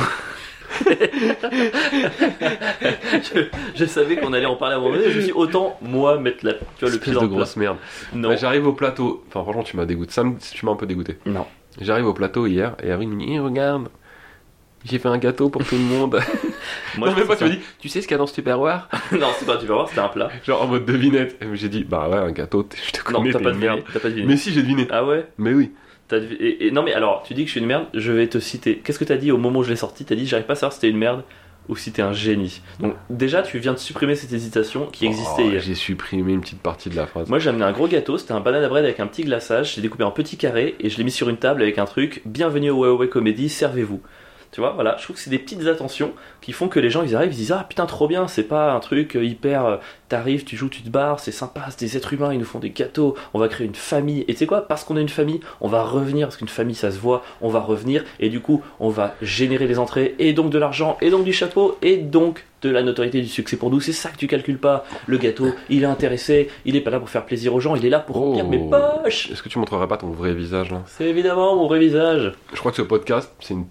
je, 3.24 3.46
je 3.76 3.86
savais 3.86 4.18
qu'on 4.18 4.34
allait 4.34 4.46
en 4.46 4.56
parler 4.56 4.76
à 4.76 4.78
un 4.78 4.82
moment 4.82 4.94
donné, 4.96 5.10
je 5.10 5.16
me 5.16 5.22
suis 5.22 5.32
dit, 5.32 5.38
autant 5.38 5.78
moi 5.82 6.18
mettre 6.18 6.46
la, 6.46 6.54
tu 6.54 6.60
vois, 6.82 6.90
le 6.90 6.98
pied 7.00 7.14
dans 7.14 7.22
de 7.22 7.28
grosse 7.28 7.56
merde. 7.56 7.78
Non, 8.14 8.30
Bah, 8.30 8.36
J'arrive 8.36 8.68
au 8.68 8.74
plateau. 8.74 9.24
Enfin, 9.28 9.42
franchement, 9.44 9.64
tu 9.64 9.78
m'as 9.78 9.86
dégoûté. 9.86 10.12
Ça 10.12 10.24
me- 10.24 10.36
tu 10.38 10.66
m'as 10.66 10.72
un 10.72 10.76
peu 10.76 10.86
dégoûté. 10.86 11.18
non. 11.26 11.46
J'arrive 11.80 12.06
au 12.06 12.14
plateau 12.14 12.48
hier 12.48 12.76
et 12.84 12.92
Avril 12.92 13.08
me 13.08 13.18
dit 13.26 13.32
Eh, 13.34 13.40
Regarde, 13.40 13.88
j'ai 14.84 15.00
fait 15.00 15.08
un 15.08 15.18
gâteau 15.18 15.48
pour 15.50 15.64
tout 15.64 15.76
le 15.76 15.82
monde. 15.82 16.20
Moi, 16.98 17.08
non, 17.08 17.14
je 17.14 17.20
même 17.20 17.28
pas, 17.28 17.38
tu 17.38 17.46
m'as 17.46 17.50
dit 17.50 17.60
Tu 17.80 17.88
sais 17.88 18.02
ce 18.02 18.08
qu'il 18.08 18.14
y 18.14 18.16
a 18.16 18.18
dans 18.18 18.28
ce 18.28 18.34
tupperware? 18.34 18.90
Non, 19.14 19.28
c'est 19.40 19.46
pas, 19.46 19.56
tu 19.58 19.66
vas 19.68 19.76
voir, 19.76 19.88
c'était 19.88 20.02
un 20.02 20.10
plat. 20.10 20.30
Genre 20.46 20.62
en 20.62 20.68
mode 20.68 20.84
devinette. 20.86 21.38
Et 21.42 21.46
j'ai 21.56 21.70
dit 21.70 21.86
Bah 21.86 22.10
ouais, 22.10 22.18
un 22.18 22.32
gâteau, 22.34 22.68
je 22.86 22.92
te 22.92 23.10
Non, 23.12 23.20
connais, 23.20 23.32
t'as 23.32 23.38
t'es 23.40 23.44
pas 23.46 23.50
deviné. 23.52 23.68
merde. 23.68 23.82
T'as 23.94 24.00
pas 24.02 24.10
deviné. 24.10 24.28
Mais 24.28 24.36
si, 24.36 24.52
j'ai 24.52 24.64
deviné. 24.64 24.86
Ah 24.92 25.06
ouais? 25.06 25.26
Mais 25.38 25.54
oui. 25.54 25.72
Et- 26.18 26.72
non 26.72 26.84
mais 26.84 26.94
alors, 26.94 27.24
tu 27.24 27.34
dis 27.34 27.42
que 27.42 27.48
je 27.48 27.52
suis 27.52 27.60
une 27.62 27.68
merde, 27.68 27.86
je 27.94 28.12
vais 28.12 28.28
te 28.28 28.40
citer. 28.40 28.78
Qu'est-ce 28.84 29.00
que 29.00 29.06
t'as 29.06 29.18
dit 29.18 29.32
au 29.32 29.38
moment 29.38 29.60
où 29.60 29.64
je 29.64 29.70
l'ai 29.70 29.76
sorti? 29.76 30.06
T'as 30.06 30.16
dit 30.16 30.26
j'arrive 30.28 30.46
pas 30.46 30.54
à 30.54 30.56
savoir 30.56 30.74
si 30.74 30.80
t'es 30.82 30.90
une 30.90 30.98
merde 30.98 31.24
ou 31.70 31.76
si 31.76 31.92
t'es 31.92 32.02
un 32.02 32.12
génie. 32.12 32.62
Donc 32.80 32.96
déjà 33.10 33.44
tu 33.44 33.60
viens 33.60 33.74
de 33.74 33.78
supprimer 33.78 34.16
cette 34.16 34.34
hésitation 34.34 34.88
qui 34.88 35.06
existait 35.06 35.44
Oh, 35.46 35.52
hier. 35.52 35.62
J'ai 35.62 35.76
supprimé 35.76 36.34
une 36.34 36.42
petite 36.42 36.62
partie 36.62 36.90
de 36.90 36.96
la 36.96 37.06
phrase. 37.06 37.30
Moi 37.30 37.38
j'ai 37.40 37.50
amené 37.50 37.64
un 37.64 37.72
gros 37.72 37.88
gâteau, 37.88 38.18
c'était 38.18 38.32
un 38.34 38.40
banana 38.40 38.68
bread 38.68 38.84
avec 38.84 39.00
un 39.00 39.08
petit 39.08 39.24
glaçage, 39.24 39.76
j'ai 39.76 39.82
découpé 39.82 40.04
en 40.04 40.12
petits 40.12 40.38
carrés 40.38 40.76
et 40.80 40.90
je 40.90 40.98
l'ai 40.98 41.04
mis 41.04 41.12
sur 41.12 41.30
une 41.30 41.38
table 41.38 41.62
avec 41.62 41.78
un 41.78 41.86
truc 41.86 42.22
Bienvenue 42.26 42.72
au 42.72 42.84
Huawei 42.84 43.10
Comedy, 43.10 43.48
servez-vous. 43.48 44.02
Tu 44.52 44.60
vois, 44.60 44.72
voilà, 44.72 44.98
je 45.00 45.04
trouve 45.06 45.16
que 45.16 45.22
c'est 45.22 45.30
des 45.30 45.40
petites 45.40 45.66
attentions 45.66 46.12
qui 46.42 46.52
font 46.52 46.68
que 46.68 46.80
les 46.82 46.90
gens 46.90 47.04
ils 47.04 47.16
arrivent, 47.16 47.32
ils 47.32 47.38
disent 47.38 47.54
Ah 47.54 47.66
putain, 47.70 47.86
trop 47.86 48.08
bien, 48.10 48.28
c'est 48.28 48.44
pas 48.44 48.74
un 48.74 48.80
truc 48.82 49.16
euh, 49.16 49.24
hyper. 49.24 49.66
euh, 49.66 49.78
T'arrives, 50.10 50.44
tu 50.44 50.58
joues, 50.58 50.68
tu 50.68 50.82
te 50.82 50.90
barres, 50.90 51.22
c'est 51.22 51.32
sympa, 51.32 51.62
c'est 51.70 51.80
des 51.80 51.96
êtres 51.96 52.12
humains, 52.12 52.34
ils 52.34 52.40
nous 52.40 52.44
font 52.44 52.60
des 52.60 52.72
gâteaux, 52.72 53.16
on 53.34 53.40
va 53.40 53.48
créer 53.48 53.66
une 53.66 53.76
famille. 53.76 54.26
Et 54.28 54.34
tu 54.34 54.40
sais 54.40 54.48
quoi, 54.48 54.68
parce 54.68 54.84
qu'on 54.84 54.98
a 54.98 55.00
une 55.00 55.08
famille, 55.08 55.40
on 55.62 55.70
va 55.70 55.84
revenir, 55.84 56.28
parce 56.28 56.36
qu'une 56.36 56.50
famille 56.50 56.76
ça 56.76 56.92
se 56.92 57.00
voit, 57.00 57.24
on 57.40 57.48
va 57.48 57.62
revenir 57.62 58.04
et 58.20 58.28
du 58.28 58.42
coup 58.42 58.62
on 58.82 58.90
va 58.90 59.16
générer 59.22 59.68
les 59.68 59.80
entrées 59.80 60.16
et 60.20 60.34
donc 60.34 60.50
de 60.50 60.58
l'argent 60.58 60.98
et 61.00 61.10
donc 61.12 61.24
du 61.24 61.32
chapeau 61.32 61.78
et 61.82 61.96
donc 61.96 62.46
de 62.62 62.70
la 62.70 62.84
notoriété 62.84 63.22
du 63.22 63.30
succès 63.30 63.56
pour 63.56 63.72
nous. 63.72 63.80
C'est 63.80 63.94
ça 63.94 64.10
que 64.10 64.18
tu 64.18 64.28
calcules 64.28 64.58
pas. 64.60 64.84
Le 65.08 65.18
gâteau, 65.18 65.48
il 65.70 65.84
est 65.84 65.86
intéressé, 65.86 66.50
il 66.66 66.76
est 66.76 66.82
pas 66.82 66.92
là 66.92 67.00
pour 67.00 67.10
faire 67.10 67.26
plaisir 67.26 67.56
aux 67.56 67.62
gens, 67.62 67.78
il 67.78 67.86
est 67.86 67.90
là 67.90 68.00
pour 68.02 68.18
remplir 68.18 68.44
Oh. 68.46 68.50
mes 68.50 68.60
poches. 68.70 69.32
Est-ce 69.32 69.42
que 69.42 69.48
tu 69.48 69.60
montrerais 69.60 69.88
pas 69.88 69.96
ton 69.96 70.10
vrai 70.10 70.34
visage 70.34 70.72
là? 70.72 70.82
C'est 70.88 71.06
évidemment 71.06 71.56
mon 71.56 71.68
vrai 71.68 71.80
visage. 71.80 72.34
Je 72.54 72.60
crois 72.60 72.72
que 72.72 72.78
ce 72.78 72.82
podcast, 72.82 73.32
c'est 73.40 73.54
une, 73.54 73.66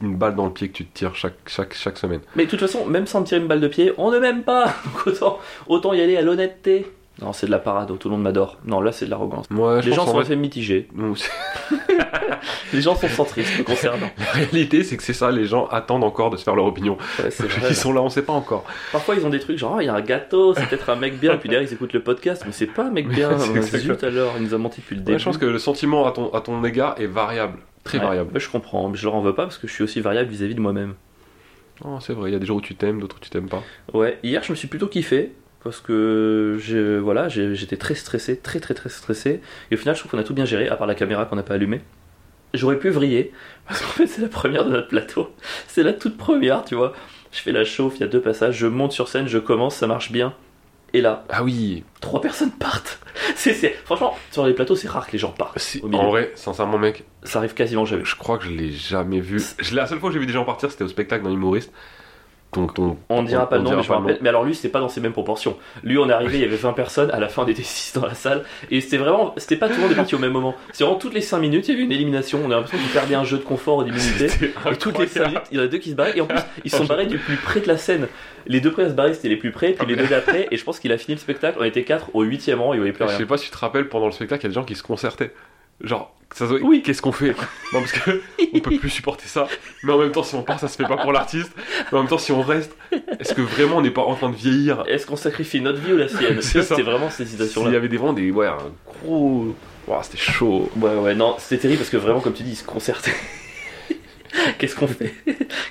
une 0.00 0.16
balle 0.16 0.34
dans 0.34 0.46
le 0.46 0.52
pied 0.52 0.68
que 0.68 0.72
tu 0.74 0.86
te 0.86 0.98
tires 0.98 1.14
chaque, 1.14 1.34
chaque, 1.46 1.74
chaque 1.74 1.98
semaine. 1.98 2.20
Mais 2.36 2.44
de 2.46 2.50
toute 2.50 2.60
façon, 2.60 2.86
même 2.86 3.06
sans 3.06 3.20
me 3.20 3.26
tirer 3.26 3.40
une 3.40 3.48
balle 3.48 3.60
de 3.60 3.68
pied, 3.68 3.92
on 3.98 4.10
ne 4.10 4.18
m'aime 4.18 4.42
pas. 4.42 4.66
Donc 4.84 5.06
autant, 5.06 5.38
autant 5.68 5.92
y 5.92 6.00
aller 6.00 6.16
à 6.16 6.22
l'honnêteté. 6.22 6.86
Non, 7.20 7.34
c'est 7.34 7.44
de 7.46 7.50
la 7.50 7.58
parade, 7.58 7.90
tout 7.98 8.08
le 8.08 8.14
monde 8.14 8.22
m'adore. 8.22 8.56
Non, 8.64 8.80
là 8.80 8.92
c'est 8.92 9.04
de 9.04 9.10
l'arrogance. 9.10 9.44
Moi, 9.50 9.82
je 9.82 9.90
Les 9.90 9.94
gens 9.96 10.04
en 10.04 10.06
sont 10.06 10.12
vrai- 10.14 10.22
assez 10.22 10.36
mitigés. 10.36 10.88
Les 12.72 12.80
gens 12.80 12.94
sont 12.94 13.08
centristes 13.08 13.62
concernant. 13.64 14.10
La 14.18 14.24
réalité, 14.32 14.84
c'est 14.84 14.96
que 14.96 15.02
c'est 15.02 15.12
ça, 15.12 15.30
les 15.30 15.44
gens 15.44 15.66
attendent 15.66 16.04
encore 16.04 16.30
de 16.30 16.36
se 16.36 16.44
faire 16.44 16.54
leur 16.54 16.64
opinion. 16.64 16.96
Ouais, 17.22 17.28
vrai. 17.28 17.68
Ils 17.70 17.74
sont 17.76 17.92
là, 17.92 18.00
on 18.00 18.08
sait 18.08 18.22
pas 18.22 18.32
encore. 18.32 18.64
Parfois 18.92 19.16
ils 19.16 19.26
ont 19.26 19.30
des 19.30 19.40
trucs 19.40 19.58
genre, 19.58 19.76
Ah, 19.78 19.82
il 19.82 19.86
y 19.86 19.88
a 19.88 19.94
un 19.94 20.00
gâteau, 20.00 20.54
c'est 20.54 20.66
peut-être 20.66 20.88
un 20.88 20.96
mec 20.96 21.18
bien. 21.18 21.34
Et 21.34 21.36
puis 21.38 21.48
derrière 21.48 21.68
ils 21.68 21.74
écoutent 21.74 21.92
le 21.92 22.02
podcast, 22.02 22.42
mais 22.46 22.52
c'est 22.52 22.66
pas 22.66 22.84
un 22.84 22.90
mec 22.90 23.08
bien. 23.08 23.36
Zut 23.38 24.02
alors, 24.04 24.34
il 24.38 24.44
nous 24.44 24.54
a 24.54 24.58
menti 24.58 24.80
depuis 24.80 24.94
le 24.96 25.02
début. 25.02 25.12
Ouais, 25.12 25.18
je 25.18 25.24
pense 25.24 25.38
que 25.38 25.46
le 25.46 25.58
sentiment 25.58 26.06
à 26.06 26.12
ton, 26.12 26.32
à 26.32 26.40
ton 26.40 26.62
égard 26.64 26.94
est 26.98 27.06
variable. 27.06 27.58
Très 27.84 27.98
Ouais, 27.98 28.04
variable. 28.04 28.38
je 28.38 28.48
comprends, 28.48 28.88
mais 28.88 28.96
je 28.96 29.04
leur 29.04 29.14
en 29.14 29.22
veux 29.22 29.34
pas 29.34 29.44
parce 29.44 29.58
que 29.58 29.66
je 29.66 29.72
suis 29.72 29.82
aussi 29.84 30.00
variable 30.00 30.30
vis-à-vis 30.30 30.54
de 30.54 30.60
moi-même. 30.60 30.94
Oh, 31.84 31.98
c'est 32.00 32.12
vrai, 32.12 32.30
il 32.30 32.32
y 32.32 32.36
a 32.36 32.38
des 32.38 32.46
jours 32.46 32.58
où 32.58 32.60
tu 32.60 32.74
t'aimes, 32.74 33.00
d'autres 33.00 33.16
où 33.16 33.20
tu 33.20 33.30
t'aimes 33.30 33.48
pas. 33.48 33.62
Ouais, 33.94 34.18
hier 34.22 34.42
je 34.42 34.52
me 34.52 34.56
suis 34.56 34.68
plutôt 34.68 34.86
kiffé 34.86 35.32
parce 35.64 35.80
que 35.80 36.58
je, 36.60 36.98
voilà, 36.98 37.28
j'étais 37.28 37.76
très 37.76 37.94
stressé, 37.94 38.38
très 38.38 38.60
très 38.60 38.74
très 38.74 38.88
stressé. 38.90 39.40
Et 39.70 39.74
au 39.74 39.78
final, 39.78 39.94
je 39.94 40.00
trouve 40.00 40.10
qu'on 40.10 40.18
a 40.18 40.24
tout 40.24 40.34
bien 40.34 40.44
géré, 40.44 40.68
à 40.68 40.76
part 40.76 40.86
la 40.86 40.94
caméra 40.94 41.24
qu'on 41.26 41.36
n'a 41.36 41.42
pas 41.42 41.54
allumée. 41.54 41.80
J'aurais 42.52 42.78
pu 42.78 42.90
vriller 42.90 43.32
parce 43.68 43.80
qu'en 43.80 43.88
fait, 43.92 44.06
c'est 44.06 44.22
la 44.22 44.28
première 44.28 44.64
de 44.64 44.70
notre 44.70 44.88
plateau. 44.88 45.30
C'est 45.68 45.82
la 45.82 45.92
toute 45.92 46.16
première, 46.16 46.64
tu 46.64 46.74
vois. 46.74 46.92
Je 47.32 47.40
fais 47.40 47.52
la 47.52 47.64
chauffe, 47.64 47.94
il 47.96 48.00
y 48.00 48.04
a 48.04 48.08
deux 48.08 48.20
passages, 48.20 48.56
je 48.58 48.66
monte 48.66 48.92
sur 48.92 49.08
scène, 49.08 49.28
je 49.28 49.38
commence, 49.38 49.76
ça 49.76 49.86
marche 49.86 50.10
bien. 50.12 50.34
Et 50.92 51.00
là, 51.00 51.24
Ah 51.28 51.42
oui, 51.44 51.84
trois 52.00 52.20
personnes 52.20 52.50
partent. 52.50 52.98
C'est, 53.36 53.54
c'est- 53.54 53.76
Franchement, 53.84 54.16
sur 54.30 54.46
les 54.46 54.54
plateaux, 54.54 54.76
c'est 54.76 54.88
rare 54.88 55.06
que 55.06 55.12
les 55.12 55.18
gens 55.18 55.30
partent. 55.30 55.76
en 55.92 56.08
vrai, 56.10 56.32
sincèrement, 56.34 56.78
mec, 56.78 57.04
Ça 57.22 57.38
arrive 57.38 57.54
quasiment 57.54 57.84
jamais. 57.84 58.04
je 58.04 58.16
crois 58.16 58.38
que 58.38 58.44
je 58.44 58.50
l'ai 58.50 58.70
jamais 58.72 59.20
vu. 59.20 59.40
La 59.72 59.86
seule 59.86 59.98
fois 60.00 60.08
que 60.10 60.14
j'ai 60.14 60.20
vu 60.20 60.26
des 60.26 60.32
gens 60.32 60.44
partir, 60.44 60.70
c'était 60.70 60.84
au 60.84 60.88
spectacle 60.88 61.24
d'un 61.24 61.30
humoriste. 61.32 61.72
On, 63.08 63.22
ne 63.22 63.28
dira 63.28 63.48
pas 63.48 63.58
le 63.58 63.62
nom, 63.62 63.76
mais 63.76 63.82
je 63.82 63.88
me 63.88 63.94
rappelle. 63.96 64.18
Mais 64.22 64.28
alors 64.28 64.44
lui, 64.44 64.56
c'était 64.56 64.68
pas 64.70 64.80
dans 64.80 64.88
ces 64.88 65.00
mêmes 65.00 65.12
proportions. 65.12 65.56
Lui, 65.84 65.98
on 65.98 66.08
est 66.08 66.12
arrivé, 66.12 66.38
il 66.38 66.40
y 66.40 66.44
avait 66.44 66.56
20 66.56 66.72
personnes, 66.72 67.10
à 67.12 67.20
la 67.20 67.28
fin, 67.28 67.44
on 67.44 67.46
était 67.46 67.62
6 67.62 67.92
dans 67.94 68.06
la 68.06 68.14
salle. 68.14 68.44
Et 68.72 68.80
c'était 68.80 68.96
vraiment, 68.96 69.34
c'était 69.36 69.56
pas 69.56 69.68
tout 69.68 69.76
le 69.76 69.82
monde 69.82 69.92
est 69.92 69.96
parti 69.96 70.16
au 70.16 70.18
même 70.18 70.32
moment. 70.32 70.56
C'est 70.72 70.82
vraiment 70.82 70.98
toutes 70.98 71.14
les 71.14 71.20
5 71.20 71.38
minutes, 71.38 71.68
il 71.68 71.72
y 71.72 71.74
avait 71.74 71.84
une 71.84 71.92
élimination. 71.92 72.40
On 72.44 72.50
a 72.50 72.56
l'impression 72.56 72.78
qu'ils 72.78 72.88
perdaient 72.92 73.14
un 73.14 73.22
jeu 73.24 73.38
de 73.38 73.44
confort 73.44 73.84
d'immunité. 73.84 74.28
C'était 74.28 74.46
Et 74.72 74.76
toutes 74.76 74.98
les 74.98 75.06
5 75.06 75.20
incroyable. 75.20 75.28
minutes, 75.28 75.48
il 75.52 75.58
y 75.58 75.60
en 75.60 75.64
a 75.64 75.66
deux 75.68 75.78
qui 75.78 75.90
se 75.90 75.94
barraient. 75.94 76.16
Et 76.16 76.20
en 76.20 76.26
plus, 76.26 76.40
ils 76.64 76.70
se 76.72 76.76
sont 76.76 76.84
barrés 76.86 77.06
du 77.06 77.18
plus 77.18 77.36
près 77.36 77.60
de 77.60 77.68
la 77.68 77.76
scène. 77.76 78.08
Les 78.46 78.60
deux 78.60 78.72
premiers 78.72 78.88
à 78.88 78.90
se 78.90 78.94
barrer, 78.94 79.14
c'était 79.14 79.28
les 79.28 79.36
plus 79.36 79.52
près, 79.52 79.72
puis 79.72 79.86
les 79.86 79.94
deux 79.94 80.06
d'après. 80.08 80.48
Et 80.50 80.56
je 80.56 80.64
pense 80.64 80.80
qu'il 80.80 80.90
a 80.92 80.98
fini 80.98 81.14
le 81.14 81.20
spectacle. 81.20 81.58
On 81.60 81.64
était 81.64 81.84
4 81.84 82.10
au 82.14 82.22
8 82.22 82.50
rang, 82.54 82.72
il 82.72 82.78
voyait 82.78 82.92
plus 82.92 83.04
Je 83.04 83.08
rien. 83.10 83.18
sais 83.18 83.26
pas 83.26 83.36
si 83.38 83.44
tu 83.46 83.50
te 83.52 83.58
rappelles, 83.58 83.88
pendant 83.88 84.06
le 84.06 84.12
spectacle, 84.12 84.42
il 84.42 84.44
y 84.44 84.46
a 84.46 84.48
des 84.50 84.54
gens 84.54 84.64
qui 84.64 84.74
se 84.74 84.82
concertaient. 84.82 85.32
Genre, 85.82 86.14
ça 86.32 86.48
se... 86.48 86.54
Oui. 86.54 86.82
qu'est-ce 86.82 87.02
qu'on 87.02 87.12
fait? 87.12 87.30
Non, 87.72 87.80
parce 87.80 87.92
que 87.92 88.20
on 88.54 88.60
peut 88.60 88.76
plus 88.78 88.90
supporter 88.90 89.26
ça. 89.26 89.48
Mais 89.82 89.92
en 89.92 89.98
même 89.98 90.12
temps, 90.12 90.22
si 90.22 90.34
on 90.34 90.42
part, 90.42 90.60
ça 90.60 90.68
se 90.68 90.76
fait 90.76 90.86
pas 90.86 90.96
pour 90.96 91.12
l'artiste. 91.12 91.52
Mais 91.90 91.98
en 91.98 92.02
même 92.02 92.08
temps, 92.08 92.18
si 92.18 92.32
on 92.32 92.42
reste, 92.42 92.76
est-ce 93.18 93.34
que 93.34 93.42
vraiment 93.42 93.78
on 93.78 93.80
n'est 93.82 93.90
pas 93.90 94.02
en 94.02 94.14
train 94.14 94.30
de 94.30 94.36
vieillir? 94.36 94.84
Est-ce 94.86 95.06
qu'on 95.06 95.16
sacrifie 95.16 95.60
notre 95.60 95.80
vie 95.80 95.92
ou 95.92 95.96
la 95.96 96.08
sienne? 96.08 96.40
C'est 96.42 96.62
ça. 96.62 96.76
Vraiment 96.76 97.10
cette 97.10 97.26
S'il 97.26 97.36
hésitation-là. 97.40 97.70
y 97.72 97.76
avait 97.76 97.88
des 97.88 97.96
vraiment 97.96 98.12
des. 98.12 98.30
Ouais, 98.30 98.46
un 98.46 98.58
gros. 99.04 99.54
Ouah, 99.88 100.02
c'était 100.02 100.18
chaud. 100.18 100.70
Ouais, 100.76 100.94
ouais, 100.94 101.14
non, 101.14 101.34
c'était 101.38 101.62
terrible 101.62 101.78
parce 101.78 101.90
que 101.90 101.96
vraiment, 101.96 102.20
comme 102.20 102.32
tu 102.34 102.42
dis, 102.42 102.52
ils 102.52 102.56
se 102.56 102.64
concertaient. 102.64 103.14
Qu'est-ce 104.58 104.76
qu'on 104.76 104.86
fait? 104.86 105.12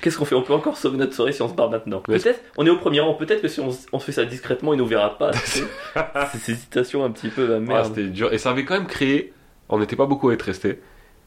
Qu'est-ce 0.02 0.18
qu'on 0.18 0.24
fait? 0.26 0.34
On 0.34 0.42
peut 0.42 0.52
encore 0.52 0.76
sauver 0.76 0.98
notre 0.98 1.14
soirée 1.14 1.32
si 1.32 1.40
on 1.40 1.48
se 1.48 1.54
barre 1.54 1.70
maintenant. 1.70 2.00
Peut-être, 2.00 2.40
on 2.58 2.66
est 2.66 2.70
au 2.70 2.76
premier 2.76 3.00
rang, 3.00 3.14
peut-être 3.14 3.40
que 3.40 3.48
si 3.48 3.60
on, 3.60 3.98
fait 3.98 4.12
ça 4.12 4.24
discrètement, 4.26 4.74
il 4.74 4.76
nous 4.76 4.86
verra 4.86 5.16
pas. 5.16 5.30
ces 6.34 6.52
hésitations 6.52 7.04
un 7.04 7.10
petit 7.10 7.28
peu, 7.28 7.46
bah 7.46 7.54
Ah, 7.56 7.60
merde. 7.60 7.86
c'était 7.86 8.08
dur. 8.08 8.32
Et 8.32 8.38
ça 8.38 8.50
avait 8.50 8.64
quand 8.64 8.74
même 8.74 8.86
créé. 8.86 9.32
On 9.70 9.78
n'était 9.78 9.96
pas 9.96 10.06
beaucoup 10.06 10.28
à 10.28 10.34
être 10.34 10.42
restés. 10.42 10.80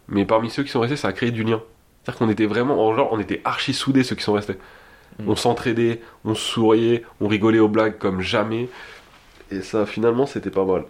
Mais 0.08 0.26
parmi 0.26 0.50
ceux 0.52 0.64
qui 0.64 0.70
sont 0.70 0.82
restés, 0.82 0.98
ça 0.98 1.08
a 1.08 1.14
créé 1.14 1.32
du 1.32 1.44
lien. 1.44 1.62
C'est-à-dire 2.04 2.20
qu'on 2.20 2.30
était 2.30 2.46
vraiment. 2.46 2.86
en 2.86 2.94
Genre, 2.96 3.10
on 3.12 3.20
était 3.20 3.42
archi 3.46 3.74
soudés, 3.74 4.04
ceux 4.04 4.16
qui 4.16 4.24
sont 4.24 4.34
restés. 4.34 4.58
Mm. 5.20 5.30
On 5.30 5.36
s'entraidait, 5.36 6.02
on 6.26 6.36
souriait, 6.36 7.04
on 7.22 7.28
rigolait 7.28 7.60
aux 7.60 7.70
blagues 7.70 7.98
comme 7.98 8.22
jamais. 8.22 8.70
Et 9.52 9.62
ça, 9.62 9.86
finalement, 9.86 10.26
c'était 10.26 10.50
pas 10.52 10.66
mal. 10.66 10.86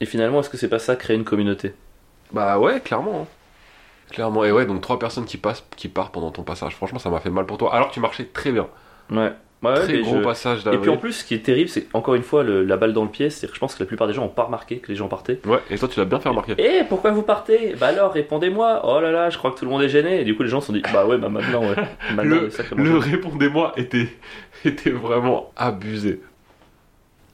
Et 0.00 0.06
finalement, 0.06 0.40
est-ce 0.40 0.50
que 0.50 0.56
c'est 0.56 0.68
pas 0.68 0.78
ça, 0.78 0.96
créer 0.96 1.16
une 1.16 1.24
communauté? 1.24 1.74
Bah 2.32 2.58
ouais, 2.58 2.80
clairement. 2.80 3.22
hein. 3.22 3.26
Clairement. 4.10 4.44
Et 4.44 4.52
ouais, 4.52 4.66
donc 4.66 4.80
trois 4.82 4.98
personnes 4.98 5.24
qui 5.24 5.36
passent, 5.38 5.64
qui 5.76 5.88
partent 5.88 6.12
pendant 6.14 6.30
ton 6.30 6.42
passage. 6.44 6.74
Franchement, 6.76 6.98
ça 6.98 7.10
m'a 7.10 7.20
fait 7.20 7.30
mal 7.30 7.46
pour 7.46 7.58
toi. 7.58 7.74
Alors 7.74 7.88
que 7.88 7.94
tu 7.94 8.00
marchais 8.00 8.24
très 8.26 8.52
bien. 8.52 8.68
Ouais. 9.10 9.32
Ouais, 9.62 9.74
très 9.74 9.98
gros 10.00 10.16
je- 10.18 10.22
passage 10.22 10.60
Et 10.60 10.64
d'avril. 10.64 10.80
puis 10.82 10.90
en 10.90 10.96
plus, 10.98 11.12
ce 11.12 11.24
qui 11.24 11.34
est 11.34 11.38
terrible, 11.44 11.68
c'est 11.68 11.86
encore 11.94 12.14
une 12.14 12.22
fois 12.22 12.44
le- 12.44 12.62
la 12.62 12.76
balle 12.76 12.92
dans 12.92 13.04
le 13.04 13.10
pied. 13.10 13.30
C'est 13.30 13.46
que 13.48 13.54
je 13.54 13.58
pense 13.58 13.74
que 13.74 13.82
la 13.82 13.86
plupart 13.86 14.06
des 14.06 14.12
gens 14.12 14.24
ont 14.24 14.28
pas 14.28 14.44
remarqué 14.44 14.78
que 14.78 14.88
les 14.88 14.96
gens 14.96 15.08
partaient. 15.08 15.40
Ouais, 15.46 15.58
et 15.70 15.78
toi, 15.78 15.88
tu 15.88 15.98
l'as 15.98 16.04
bien 16.04 16.20
fait 16.20 16.28
remarquer. 16.28 16.54
Eh, 16.58 16.84
pourquoi 16.88 17.10
vous 17.10 17.22
partez? 17.22 17.74
Bah 17.80 17.86
alors, 17.88 18.12
répondez-moi. 18.12 18.82
Oh 18.84 19.00
là 19.00 19.10
là, 19.10 19.30
je 19.30 19.38
crois 19.38 19.50
que 19.50 19.58
tout 19.58 19.64
le 19.64 19.70
monde 19.70 19.82
est 19.82 19.88
gêné. 19.88 20.20
Et 20.20 20.24
du 20.24 20.36
coup, 20.36 20.42
les 20.42 20.48
gens 20.50 20.60
se 20.60 20.66
sont 20.68 20.72
dit, 20.74 20.82
bah 20.92 21.06
ouais, 21.06 21.16
bah 21.18 21.30
maintenant, 21.30 21.62
ouais. 21.62 21.74
Maintenant, 22.14 22.36
Le, 22.76 22.84
le 22.84 22.98
répondez-moi 22.98 23.72
était, 23.76 24.08
était 24.64 24.90
vraiment 24.90 25.50
abusé. 25.56 26.20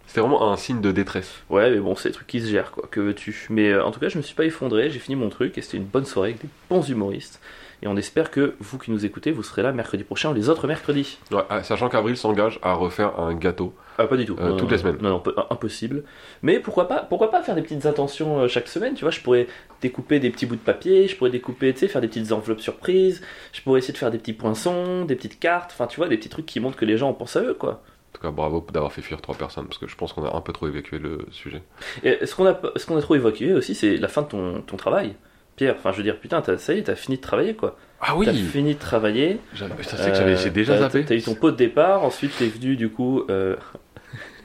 C'était 0.06 0.20
vraiment 0.20 0.52
un 0.52 0.56
signe 0.56 0.80
de 0.80 0.92
détresse. 0.92 1.40
Ouais, 1.48 1.70
mais 1.70 1.78
bon, 1.80 1.96
c'est 1.96 2.10
des 2.10 2.14
trucs 2.14 2.26
qui 2.26 2.40
se 2.40 2.46
gèrent, 2.50 2.70
quoi. 2.70 2.86
Que 2.90 3.00
veux-tu? 3.00 3.46
Mais 3.50 3.70
euh, 3.72 3.84
en 3.84 3.90
tout 3.92 3.98
cas, 4.00 4.08
je 4.10 4.18
me 4.18 4.22
suis 4.22 4.34
pas 4.34 4.44
effondré, 4.44 4.90
j'ai 4.90 4.98
fini 4.98 5.16
mon 5.16 5.28
truc 5.30 5.56
et 5.56 5.62
c'était 5.62 5.78
une 5.78 5.84
bonne 5.84 6.04
soirée 6.04 6.30
avec 6.30 6.42
des 6.42 6.48
bons 6.68 6.86
humoristes. 6.88 7.40
Et 7.82 7.88
on 7.88 7.96
espère 7.96 8.30
que 8.30 8.54
vous 8.60 8.78
qui 8.78 8.92
nous 8.92 9.04
écoutez, 9.04 9.32
vous 9.32 9.42
serez 9.42 9.62
là 9.62 9.72
mercredi 9.72 10.04
prochain 10.04 10.30
ou 10.30 10.34
les 10.34 10.48
autres 10.48 10.68
mercredis. 10.68 11.18
Ouais, 11.32 11.42
ah, 11.50 11.64
sachant 11.64 11.88
qu'Avril 11.88 12.16
s'engage 12.16 12.60
à 12.62 12.74
refaire 12.74 13.18
un 13.18 13.34
gâteau. 13.34 13.74
Ah, 13.98 14.06
pas 14.06 14.16
du 14.16 14.24
tout. 14.24 14.36
Euh, 14.38 14.50
Non, 14.50 14.56
toutes 14.56 14.68
non, 14.68 14.70
les 14.70 14.78
semaines. 14.78 14.98
Non, 15.00 15.10
non, 15.10 15.22
impossible. 15.50 16.04
Mais 16.42 16.60
pourquoi 16.60 16.86
pas, 16.86 17.00
pourquoi 17.00 17.32
pas 17.32 17.42
faire 17.42 17.56
des 17.56 17.62
petites 17.62 17.84
intentions 17.84 18.38
euh, 18.38 18.48
chaque 18.48 18.68
semaine, 18.68 18.94
tu 18.94 19.02
vois 19.02 19.10
Je 19.10 19.20
pourrais 19.20 19.48
découper 19.80 20.20
des 20.20 20.30
petits 20.30 20.46
bouts 20.46 20.54
de 20.54 20.60
papier, 20.60 21.08
je 21.08 21.16
pourrais 21.16 21.30
découper, 21.30 21.72
tu 21.72 21.80
sais, 21.80 21.88
faire 21.88 22.00
des 22.00 22.06
petites 22.06 22.30
enveloppes 22.30 22.60
surprises, 22.60 23.20
je 23.52 23.60
pourrais 23.62 23.80
essayer 23.80 23.92
de 23.92 23.98
faire 23.98 24.12
des 24.12 24.18
petits 24.18 24.32
poinçons, 24.32 25.04
des 25.04 25.16
petites 25.16 25.40
cartes, 25.40 25.72
enfin, 25.72 25.88
tu 25.88 25.96
vois, 25.96 26.06
des 26.08 26.16
petits 26.16 26.28
trucs 26.28 26.46
qui 26.46 26.60
montrent 26.60 26.76
que 26.76 26.84
les 26.84 26.96
gens 26.96 27.12
pensent 27.12 27.34
à 27.36 27.42
eux, 27.42 27.54
quoi. 27.54 27.82
En 28.12 28.16
tout 28.18 28.22
cas, 28.22 28.30
bravo 28.30 28.64
d'avoir 28.72 28.92
fait 28.92 29.02
fuir 29.02 29.20
trois 29.20 29.34
personnes, 29.34 29.66
parce 29.66 29.78
que 29.78 29.88
je 29.88 29.96
pense 29.96 30.12
qu'on 30.12 30.24
a 30.24 30.36
un 30.36 30.40
peu 30.40 30.52
trop 30.52 30.68
évacué 30.68 30.98
le 30.98 31.26
sujet. 31.32 31.62
Et 32.04 32.24
ce 32.24 32.36
qu'on 32.36 32.46
a, 32.46 32.60
ce 32.76 32.86
qu'on 32.86 32.96
a 32.96 33.02
trop 33.02 33.16
évacué 33.16 33.52
aussi, 33.54 33.74
c'est 33.74 33.96
la 33.96 34.06
fin 34.08 34.22
de 34.22 34.28
ton, 34.28 34.60
ton 34.60 34.76
travail. 34.76 35.14
Pierre, 35.56 35.74
enfin, 35.78 35.92
je 35.92 35.98
veux 35.98 36.02
dire, 36.02 36.18
putain, 36.18 36.42
ça 36.58 36.72
y 36.74 36.78
est, 36.78 36.82
t'as 36.84 36.94
fini 36.94 37.16
de 37.18 37.22
travailler, 37.22 37.54
quoi. 37.54 37.76
Ah 38.00 38.14
T'as 38.24 38.32
fini 38.32 38.74
de 38.74 38.78
travailler. 38.80 39.38
Putain, 39.54 39.68
c'est 39.96 40.10
que 40.10 40.16
j'avais- 40.16 40.36
j'ai 40.36 40.50
déjà 40.50 40.72
Euh, 40.72 40.76
t'as- 40.76 40.82
zappé. 40.90 41.04
T'as 41.04 41.14
eu 41.14 41.22
ton 41.22 41.34
pot 41.34 41.50
de 41.52 41.56
départ, 41.56 42.02
ensuite 42.04 42.32
t'es 42.36 42.46
venu 42.48 42.74
du 42.76 42.88
coup. 42.90 43.24
euh, 43.30 43.54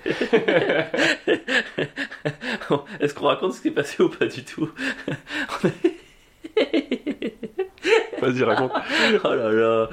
Est-ce 3.00 3.14
qu'on 3.14 3.26
raconte 3.26 3.54
ce 3.54 3.62
qui 3.62 3.70
est 3.70 3.72
passé 3.72 4.02
ou 4.04 4.10
pas 4.10 4.26
du 4.26 4.44
tout 4.44 4.70
Vas-y, 8.22 8.44
raconte. 8.44 8.72
Oh 9.24 9.34
là 9.34 9.52
là 9.52 9.90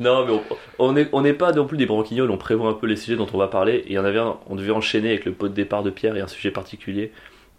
Non, 0.00 0.26
mais 0.26 0.32
on- 0.32 0.42
on 0.78 0.92
n'est 0.92 1.08
on 1.12 1.22
n'est 1.22 1.32
pas 1.32 1.52
non 1.52 1.64
plus 1.66 1.76
des 1.78 1.86
branquignoles, 1.86 2.30
on 2.30 2.36
prévoit 2.38 2.70
un 2.70 2.74
peu 2.74 2.86
les 2.86 2.96
sujets 2.96 3.16
dont 3.16 3.28
on 3.32 3.38
va 3.38 3.48
parler. 3.48 3.74
Et 3.74 3.86
il 3.88 3.92
y 3.92 3.98
en 3.98 4.04
avait 4.04 4.18
un, 4.18 4.36
on 4.48 4.56
devait 4.56 4.72
enchaîner 4.72 5.10
avec 5.10 5.24
le 5.24 5.32
pot 5.32 5.48
de 5.48 5.54
départ 5.54 5.82
de 5.82 5.90
Pierre 5.90 6.16
et 6.16 6.20
un 6.20 6.26
sujet 6.26 6.50
particulier. 6.50 7.12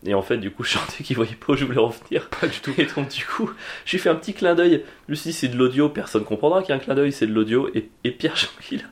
Et 0.06 0.14
en 0.14 0.22
fait, 0.22 0.38
du 0.38 0.50
coup, 0.52 0.64
je 0.64 0.78
sentais 0.78 1.04
qu'il 1.04 1.16
voyait 1.16 1.36
pas 1.36 1.54
où 1.54 1.56
je 1.56 1.66
voulais 1.66 1.80
en 1.80 1.90
venir. 1.90 2.30
Pas 2.40 2.48
du 2.48 2.60
tout. 2.60 2.72
Et 2.78 2.86
donc, 2.86 3.10
du 3.10 3.26
coup, 3.26 3.50
j'ai 3.86 3.98
fait 3.98 4.10
un 4.10 4.16
petit 4.16 4.34
clin 4.34 4.56
d'œil. 4.56 4.84
Je 5.08 5.12
me 5.12 5.16
suis 5.16 5.32
dit, 5.32 5.36
c'est 5.36 5.50
de 5.50 5.58
l'audio, 5.58 5.90
personne 5.90 6.24
comprendra 6.24 6.62
qu'il 6.62 6.70
y 6.70 6.72
a 6.74 6.76
un 6.76 6.80
clin 6.80 6.96
d'œil, 6.96 7.12
c'est 7.12 7.28
de 7.28 7.34
l'audio. 7.34 7.70
Et, 7.76 7.90
et 8.04 8.12
Pierre, 8.12 8.36
il 8.72 8.80
a, 8.80 8.86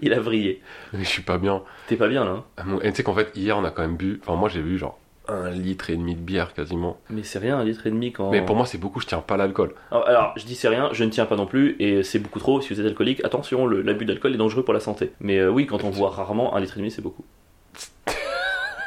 il 0.00 0.12
a 0.14 0.20
vrillé. 0.20 0.62
Mais 0.92 1.04
je 1.04 1.08
suis 1.08 1.22
pas 1.22 1.36
bien. 1.38 1.62
T'es 1.86 1.96
pas 1.96 2.08
bien 2.08 2.24
là, 2.24 2.30
hein 2.30 2.44
Ah, 2.56 2.62
Et 2.82 2.90
tu 2.90 2.96
sais 2.96 3.02
qu'en 3.02 3.14
fait, 3.14 3.30
hier, 3.34 3.58
on 3.58 3.64
a 3.64 3.70
quand 3.70 3.82
même 3.82 3.96
bu. 3.96 4.20
Enfin, 4.22 4.36
moi, 4.36 4.48
j'ai 4.48 4.62
bu 4.62 4.78
genre 4.78 4.98
un 5.28 5.50
litre 5.50 5.88
et 5.90 5.96
demi 5.96 6.14
de 6.14 6.20
bière 6.20 6.52
quasiment. 6.52 6.98
Mais 7.08 7.22
c'est 7.22 7.38
rien, 7.38 7.58
un 7.58 7.64
litre 7.64 7.86
et 7.86 7.90
demi 7.90 8.12
quand. 8.12 8.30
Mais 8.30 8.44
pour 8.44 8.56
moi, 8.56 8.66
c'est 8.66 8.78
beaucoup, 8.78 9.00
je 9.00 9.06
tiens 9.06 9.20
pas 9.20 9.36
l'alcool. 9.36 9.74
Alors, 9.90 10.06
alors, 10.06 10.32
je 10.36 10.44
dis 10.44 10.54
c'est 10.54 10.68
rien, 10.68 10.90
je 10.92 11.02
ne 11.04 11.10
tiens 11.10 11.24
pas 11.26 11.36
non 11.36 11.46
plus, 11.46 11.76
et 11.78 12.02
c'est 12.02 12.18
beaucoup 12.18 12.38
trop. 12.38 12.60
Si 12.60 12.74
vous 12.74 12.80
êtes 12.80 12.86
alcoolique, 12.86 13.24
attention, 13.24 13.66
l'abus 13.66 14.04
d'alcool 14.04 14.34
est 14.34 14.38
dangereux 14.38 14.64
pour 14.64 14.74
la 14.74 14.80
santé. 14.80 15.12
Mais 15.20 15.38
euh, 15.38 15.50
oui, 15.50 15.66
quand 15.66 15.82
on 15.84 15.90
voit 15.90 16.10
rarement, 16.10 16.54
un 16.54 16.60
litre 16.60 16.74
et 16.76 16.80
demi, 16.80 16.90
c'est 16.90 17.00
beaucoup. 17.02 17.24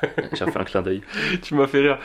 J'ai 0.33 0.45
fait 0.45 0.57
un 0.57 0.63
clin 0.63 0.81
d'œil. 0.81 1.01
tu 1.41 1.55
m'as 1.55 1.67
fait 1.67 1.79
rire. 1.79 1.97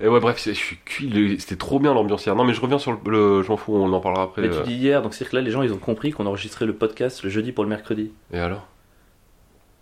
Et 0.00 0.08
ouais, 0.08 0.20
bref, 0.20 0.38
c'est- 0.38 0.54
je 0.54 0.58
suis 0.58 0.78
cuit. 0.84 1.36
C'était 1.38 1.56
trop 1.56 1.78
bien 1.78 1.94
l'ambiance 1.94 2.24
hier. 2.26 2.34
Non, 2.36 2.44
mais 2.44 2.54
je 2.54 2.60
reviens 2.60 2.78
sur 2.78 2.92
le. 2.92 2.98
le- 3.10 3.42
je 3.42 3.48
m'en 3.48 3.56
fous, 3.56 3.74
on 3.74 3.92
en 3.92 4.00
parlera 4.00 4.24
après. 4.24 4.42
Mais 4.42 4.50
tu 4.50 4.56
euh. 4.58 4.62
dis 4.62 4.74
hier, 4.74 5.02
donc 5.02 5.14
c'est-à-dire 5.14 5.30
que 5.30 5.36
là, 5.36 5.42
les 5.42 5.50
gens, 5.50 5.62
ils 5.62 5.72
ont 5.72 5.78
compris 5.78 6.10
qu'on 6.12 6.26
enregistrait 6.26 6.66
le 6.66 6.74
podcast 6.74 7.22
le 7.22 7.30
jeudi 7.30 7.52
pour 7.52 7.64
le 7.64 7.70
mercredi. 7.70 8.12
Et 8.32 8.38
alors? 8.38 8.66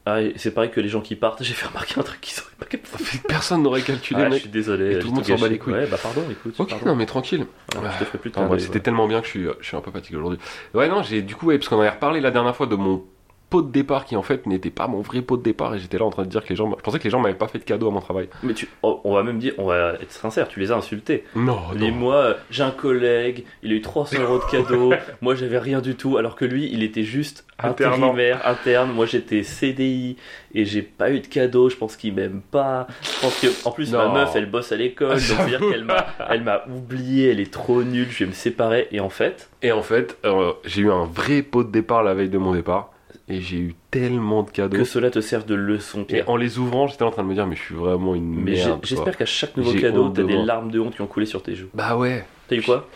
Ah, 0.06 0.20
c'est 0.36 0.52
pareil 0.54 0.70
que 0.70 0.80
les 0.80 0.88
gens 0.88 1.02
qui 1.02 1.16
partent, 1.16 1.42
j'ai 1.44 1.52
fait 1.52 1.66
remarquer 1.66 2.00
un 2.00 2.02
truc 2.02 2.20
qu'ils 2.22 2.40
auraient 2.40 2.48
pas 2.58 2.64
capté. 2.64 2.88
Personne 3.28 3.62
n'aurait 3.62 3.82
calculé, 3.82 4.20
Ah, 4.22 4.24
je 4.26 4.30
mec. 4.30 4.40
suis 4.40 4.48
désolé. 4.48 4.92
Et 4.92 4.98
tout 4.98 5.00
j'ai 5.02 5.08
le 5.08 5.14
monde 5.14 5.24
tout 5.24 5.36
s'en 5.36 5.42
bat 5.42 5.48
les 5.48 5.58
couilles. 5.58 5.74
Ouais, 5.74 5.86
bah 5.86 5.98
pardon, 6.02 6.22
écoute. 6.30 6.54
Ok, 6.58 6.70
pardon. 6.70 6.86
non, 6.86 6.96
mais 6.96 7.04
tranquille. 7.04 7.46
Voilà, 7.74 7.90
je 7.92 7.98
te 7.98 8.04
ferai 8.04 8.18
plus 8.18 8.30
ouais, 8.34 8.48
d'œil, 8.48 8.60
C'était 8.60 8.80
tellement 8.80 9.06
bien 9.06 9.20
que 9.20 9.26
je 9.26 9.30
suis, 9.30 9.46
je 9.60 9.66
suis 9.66 9.76
un 9.76 9.80
peu 9.82 9.90
fatigué 9.90 10.16
aujourd'hui. 10.16 10.38
Ouais, 10.72 10.88
non, 10.88 11.02
j'ai 11.02 11.20
du 11.20 11.34
coup, 11.36 11.46
ouais, 11.46 11.58
parce 11.58 11.68
qu'on 11.68 11.78
avait 11.80 11.90
reparlé 11.90 12.20
la 12.20 12.30
dernière 12.30 12.56
fois 12.56 12.66
de 12.66 12.74
mon 12.76 13.04
pot 13.50 13.62
de 13.62 13.70
départ 13.70 14.04
qui 14.04 14.16
en 14.16 14.22
fait 14.22 14.46
n'était 14.46 14.70
pas 14.70 14.86
mon 14.86 15.00
vrai 15.00 15.22
pot 15.22 15.36
de 15.36 15.42
départ 15.42 15.74
et 15.74 15.78
j'étais 15.78 15.98
là 15.98 16.04
en 16.04 16.10
train 16.10 16.24
de 16.24 16.28
dire 16.28 16.44
que 16.44 16.50
les 16.50 16.56
gens. 16.56 16.70
Je 16.76 16.82
pensais 16.82 16.98
que 16.98 17.04
les 17.04 17.10
gens 17.10 17.20
m'avaient 17.20 17.34
pas 17.34 17.48
fait 17.48 17.58
de 17.58 17.64
cadeau 17.64 17.88
à 17.88 17.90
mon 17.90 18.00
travail. 18.00 18.28
Mais 18.42 18.54
tu, 18.54 18.68
on 18.82 19.14
va 19.14 19.22
même 19.22 19.38
dire, 19.38 19.54
on 19.58 19.66
va 19.66 19.94
être 19.94 20.12
sincère, 20.12 20.48
tu 20.48 20.60
les 20.60 20.72
as 20.72 20.76
insultés. 20.76 21.24
Non, 21.34 21.58
non. 21.74 21.90
moi, 21.92 22.36
j'ai 22.50 22.62
un 22.62 22.70
collègue, 22.70 23.44
il 23.62 23.72
a 23.72 23.74
eu 23.76 23.80
300 23.80 24.18
euros 24.22 24.38
de 24.38 24.50
cadeau. 24.50 24.92
moi, 25.20 25.34
j'avais 25.34 25.58
rien 25.58 25.80
du 25.80 25.94
tout, 25.94 26.18
alors 26.18 26.36
que 26.36 26.44
lui, 26.44 26.68
il 26.72 26.82
était 26.82 27.04
juste 27.04 27.46
intérimaire, 27.58 28.46
interne. 28.46 28.92
Moi, 28.92 29.06
j'étais 29.06 29.42
CDI 29.42 30.16
et 30.54 30.64
j'ai 30.64 30.82
pas 30.82 31.10
eu 31.10 31.20
de 31.20 31.26
cadeau. 31.26 31.68
Je 31.68 31.76
pense 31.76 31.96
qu'il 31.96 32.14
m'aime 32.14 32.40
pas. 32.50 32.86
Je 33.02 33.20
pense 33.20 33.40
que, 33.40 33.68
en 33.68 33.72
plus, 33.72 33.92
ma 33.92 34.08
meuf, 34.08 34.34
elle 34.34 34.50
bosse 34.50 34.72
à 34.72 34.76
l'école. 34.76 35.10
donc, 35.10 35.18
c'est-à-dire 35.20 35.60
qu'elle 35.60 35.84
m'a, 35.84 36.06
elle 36.28 36.42
m'a 36.42 36.64
oublié, 36.68 37.30
elle 37.30 37.40
est 37.40 37.52
trop 37.52 37.82
nulle. 37.82 38.08
Je 38.10 38.24
vais 38.24 38.30
me 38.30 38.34
séparer. 38.34 38.88
Et 38.92 39.00
en 39.00 39.10
fait, 39.10 39.48
Et 39.62 39.72
en 39.72 39.82
fait, 39.82 40.16
euh, 40.24 40.52
j'ai 40.64 40.82
eu 40.82 40.90
un 40.90 41.04
vrai 41.04 41.42
pot 41.42 41.64
de 41.64 41.70
départ 41.70 42.02
la 42.02 42.14
veille 42.14 42.28
de 42.28 42.38
mon 42.38 42.52
départ 42.52 42.92
et 43.28 43.40
j'ai 43.40 43.58
eu 43.58 43.74
tellement 43.90 44.42
de 44.42 44.50
cadeaux. 44.50 44.76
que 44.76 44.84
cela 44.84 45.10
te 45.10 45.20
serve 45.20 45.44
de 45.46 45.54
leçon, 45.54 46.02
Et 46.02 46.04
Pierre. 46.04 46.28
en 46.30 46.36
les 46.36 46.58
ouvrant, 46.58 46.86
j'étais 46.86 47.02
en 47.02 47.10
train 47.10 47.22
de 47.22 47.28
me 47.28 47.34
dire, 47.34 47.46
mais 47.46 47.56
je 47.56 47.62
suis 47.62 47.74
vraiment 47.74 48.14
une 48.14 48.34
Mais 48.42 48.52
merde. 48.52 48.80
j'espère 48.84 49.16
qu'à 49.16 49.26
chaque 49.26 49.56
nouveau 49.56 49.72
cadeau, 49.74 50.08
t'as 50.08 50.22
de 50.22 50.26
des 50.28 50.34
moi. 50.36 50.44
larmes 50.44 50.70
de 50.70 50.80
honte 50.80 50.94
qui 50.94 51.02
ont 51.02 51.06
coulé 51.06 51.26
sur 51.26 51.42
tes 51.42 51.54
joues. 51.54 51.68
Bah 51.74 51.96
ouais. 51.96 52.24
T'as 52.48 52.56
eu 52.56 52.62
quoi? 52.62 52.88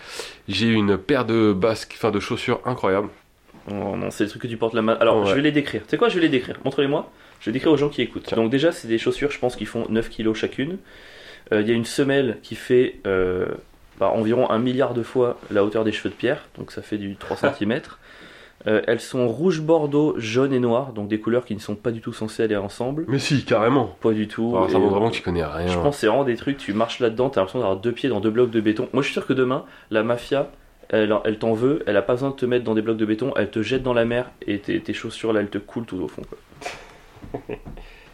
J'ai 0.48 0.66
eu 0.66 0.74
une 0.74 0.96
paire 0.98 1.24
de 1.24 1.52
basques, 1.52 1.94
enfin 1.96 2.10
de 2.10 2.20
chaussures 2.20 2.60
incroyables. 2.64 3.08
Oh 3.70 3.96
non, 3.96 4.10
c'est 4.10 4.24
des 4.24 4.30
trucs 4.30 4.42
que 4.42 4.48
tu 4.48 4.56
portes 4.56 4.74
la 4.74 4.82
main. 4.82 4.96
Alors, 5.00 5.20
Ouais. 5.22 5.30
je 5.30 5.34
vais 5.34 5.42
les 5.42 5.52
décrire. 5.52 5.82
Tu 5.82 5.90
sais 5.90 5.96
quoi, 5.98 6.08
je 6.08 6.16
vais 6.16 6.22
les 6.22 6.28
décrire? 6.28 6.58
Montre-les-moi. 6.64 7.10
Je 7.40 7.46
vais 7.46 7.52
décrire 7.52 7.70
aux 7.72 7.76
gens 7.76 7.88
qui 7.88 8.02
écoutent. 8.02 8.24
Tiens. 8.24 8.36
Donc, 8.36 8.50
déjà, 8.50 8.72
c'est 8.72 8.88
des 8.88 8.98
chaussures, 8.98 9.30
je 9.30 9.38
pense, 9.38 9.54
qui 9.56 9.66
font 9.66 9.86
9 9.88 10.08
kilos 10.08 10.36
chacune. 10.36 10.78
Euh, 11.52 11.60
Il 11.60 11.68
y 11.68 11.70
a 11.70 11.74
une 11.74 11.84
semelle 11.84 12.38
qui 12.42 12.54
fait 12.56 12.96
euh, 13.06 13.46
bah, 14.00 14.08
environ 14.08 14.50
un 14.50 14.58
milliard 14.58 14.94
de 14.94 15.02
fois 15.02 15.38
la 15.50 15.64
hauteur 15.64 15.84
des 15.84 15.92
cheveux 15.92 16.10
de 16.10 16.14
Pierre. 16.14 16.48
Donc, 16.58 16.72
ça 16.72 16.82
fait 16.82 16.98
du 16.98 17.14
3 17.16 17.36
cm. 17.58 17.80
Elles 18.64 19.00
sont 19.00 19.26
rouge, 19.28 19.60
bordeaux, 19.60 20.14
jaune 20.18 20.52
et 20.52 20.60
noir. 20.60 20.92
Donc, 20.92 21.08
des 21.08 21.20
couleurs 21.20 21.44
qui 21.44 21.54
ne 21.54 21.60
sont 21.60 21.74
pas 21.74 21.90
du 21.90 22.00
tout 22.00 22.12
censées 22.12 22.42
aller 22.42 22.56
ensemble. 22.56 23.04
Mais 23.08 23.18
si, 23.18 23.44
carrément. 23.44 23.96
Pas 24.00 24.12
du 24.12 24.28
tout. 24.28 24.52
Alors, 24.54 24.70
ça 24.70 24.78
montre 24.78 24.88
euh, 24.88 24.90
vraiment 24.90 25.10
que 25.10 25.16
tu 25.16 25.22
connais 25.22 25.44
rien. 25.44 25.66
je 25.66 25.78
pense 25.78 25.96
que 25.96 26.00
c'est 26.00 26.06
vraiment 26.06 26.24
des 26.24 26.36
trucs, 26.36 26.56
tu 26.56 26.72
marches 26.72 27.00
là-dedans, 27.00 27.30
t'as 27.30 27.40
l'impression 27.40 27.60
d'avoir 27.60 27.78
deux 27.78 27.92
pieds 27.92 28.08
dans 28.08 28.20
deux 28.20 28.30
blocs 28.30 28.50
de 28.50 28.60
béton. 28.60 28.88
Moi 28.92 29.02
je 29.02 29.06
suis 29.06 29.14
sûr 29.14 29.26
que 29.26 29.32
demain, 29.32 29.64
la 29.90 30.02
mafia, 30.02 30.50
elle, 30.88 31.14
elle 31.24 31.38
t'en 31.38 31.52
veut, 31.52 31.82
elle 31.86 31.96
a 31.96 32.02
pas 32.02 32.14
besoin 32.14 32.30
de 32.30 32.34
te 32.34 32.46
mettre 32.46 32.64
dans 32.64 32.74
des 32.74 32.82
blocs 32.82 32.96
de 32.96 33.06
béton, 33.06 33.32
elle 33.36 33.50
te 33.50 33.62
jette 33.62 33.82
dans 33.82 33.94
la 33.94 34.04
mer 34.04 34.30
et 34.46 34.58
tes, 34.58 34.80
tes 34.80 34.92
chaussures 34.92 35.32
là, 35.32 35.40
elles 35.40 35.50
te 35.50 35.58
coulent 35.58 35.86
tout 35.86 36.00
au 36.00 36.08
fond. 36.08 36.22
Quoi. 36.28 37.40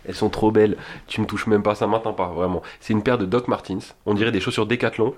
Elles 0.06 0.14
sont 0.14 0.30
trop 0.30 0.50
belles. 0.50 0.76
Tu 1.06 1.20
me 1.20 1.26
touches 1.26 1.46
même 1.48 1.62
pas, 1.62 1.74
ça 1.74 1.86
m'atteint 1.86 2.14
pas, 2.14 2.28
vraiment. 2.28 2.62
C'est 2.80 2.94
une 2.94 3.02
paire 3.02 3.18
de 3.18 3.26
Doc 3.26 3.46
Martens. 3.46 3.94
On 4.06 4.14
dirait 4.14 4.32
des 4.32 4.40
chaussures 4.40 4.64
Decathlon 4.64 5.14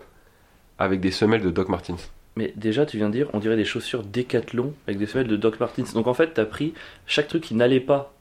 avec 0.81 0.99
des 0.99 1.13
semelles 1.13 1.43
de 1.43 1.51
Doc 1.51 1.69
Martens. 1.69 2.11
Mais 2.37 2.53
déjà, 2.57 2.87
tu 2.87 2.97
viens 2.97 3.09
de 3.09 3.15
dire, 3.15 3.29
on 3.33 3.39
dirait 3.39 3.57
des 3.57 3.65
chaussures 3.65 4.03
décathlon 4.05 4.73
avec 4.87 4.99
des 4.99 5.07
semelles 5.07 5.27
de 5.29 5.37
Doc 5.37 5.59
Martens. 5.61 5.93
Donc 5.95 6.07
en 6.07 6.15
fait, 6.15 6.33
t'as 6.35 6.45
pris 6.45 6.75
chaque 7.07 7.29
truc 7.29 7.43
qui 7.43 7.55
n'allait 7.55 7.81
pas 7.81 8.13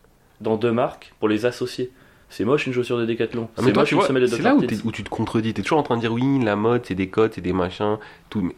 dans 0.41 0.57
deux 0.57 0.71
marques 0.71 1.13
pour 1.19 1.29
les 1.29 1.45
associer. 1.45 1.91
C'est 2.31 2.45
moche 2.45 2.67
une 2.67 2.73
chaussure 2.73 2.97
de 2.97 3.05
décathlon. 3.05 3.49
Ah, 3.57 3.61
c'est 3.63 3.75
moche 3.75 3.91
une 3.91 3.97
vois, 3.99 4.07
semelle 4.07 4.21
de 4.23 4.27
c'est 4.27 4.37
Doc 4.37 4.43
là 4.45 4.53
où, 4.55 4.59
Martens. 4.61 4.81
t'es- 4.81 4.87
où 4.87 4.91
tu 4.91 5.03
te 5.03 5.09
contredis. 5.09 5.53
T'es 5.53 5.61
toujours 5.61 5.79
en 5.79 5.83
train 5.83 5.95
de 5.95 6.01
dire 6.01 6.11
oui, 6.13 6.39
la 6.43 6.55
mode, 6.55 6.85
c'est 6.85 6.95
des 6.95 7.07
codes, 7.09 7.31
c'est 7.33 7.41
des 7.41 7.53
machins, 7.53 7.97
tout, 8.29 8.51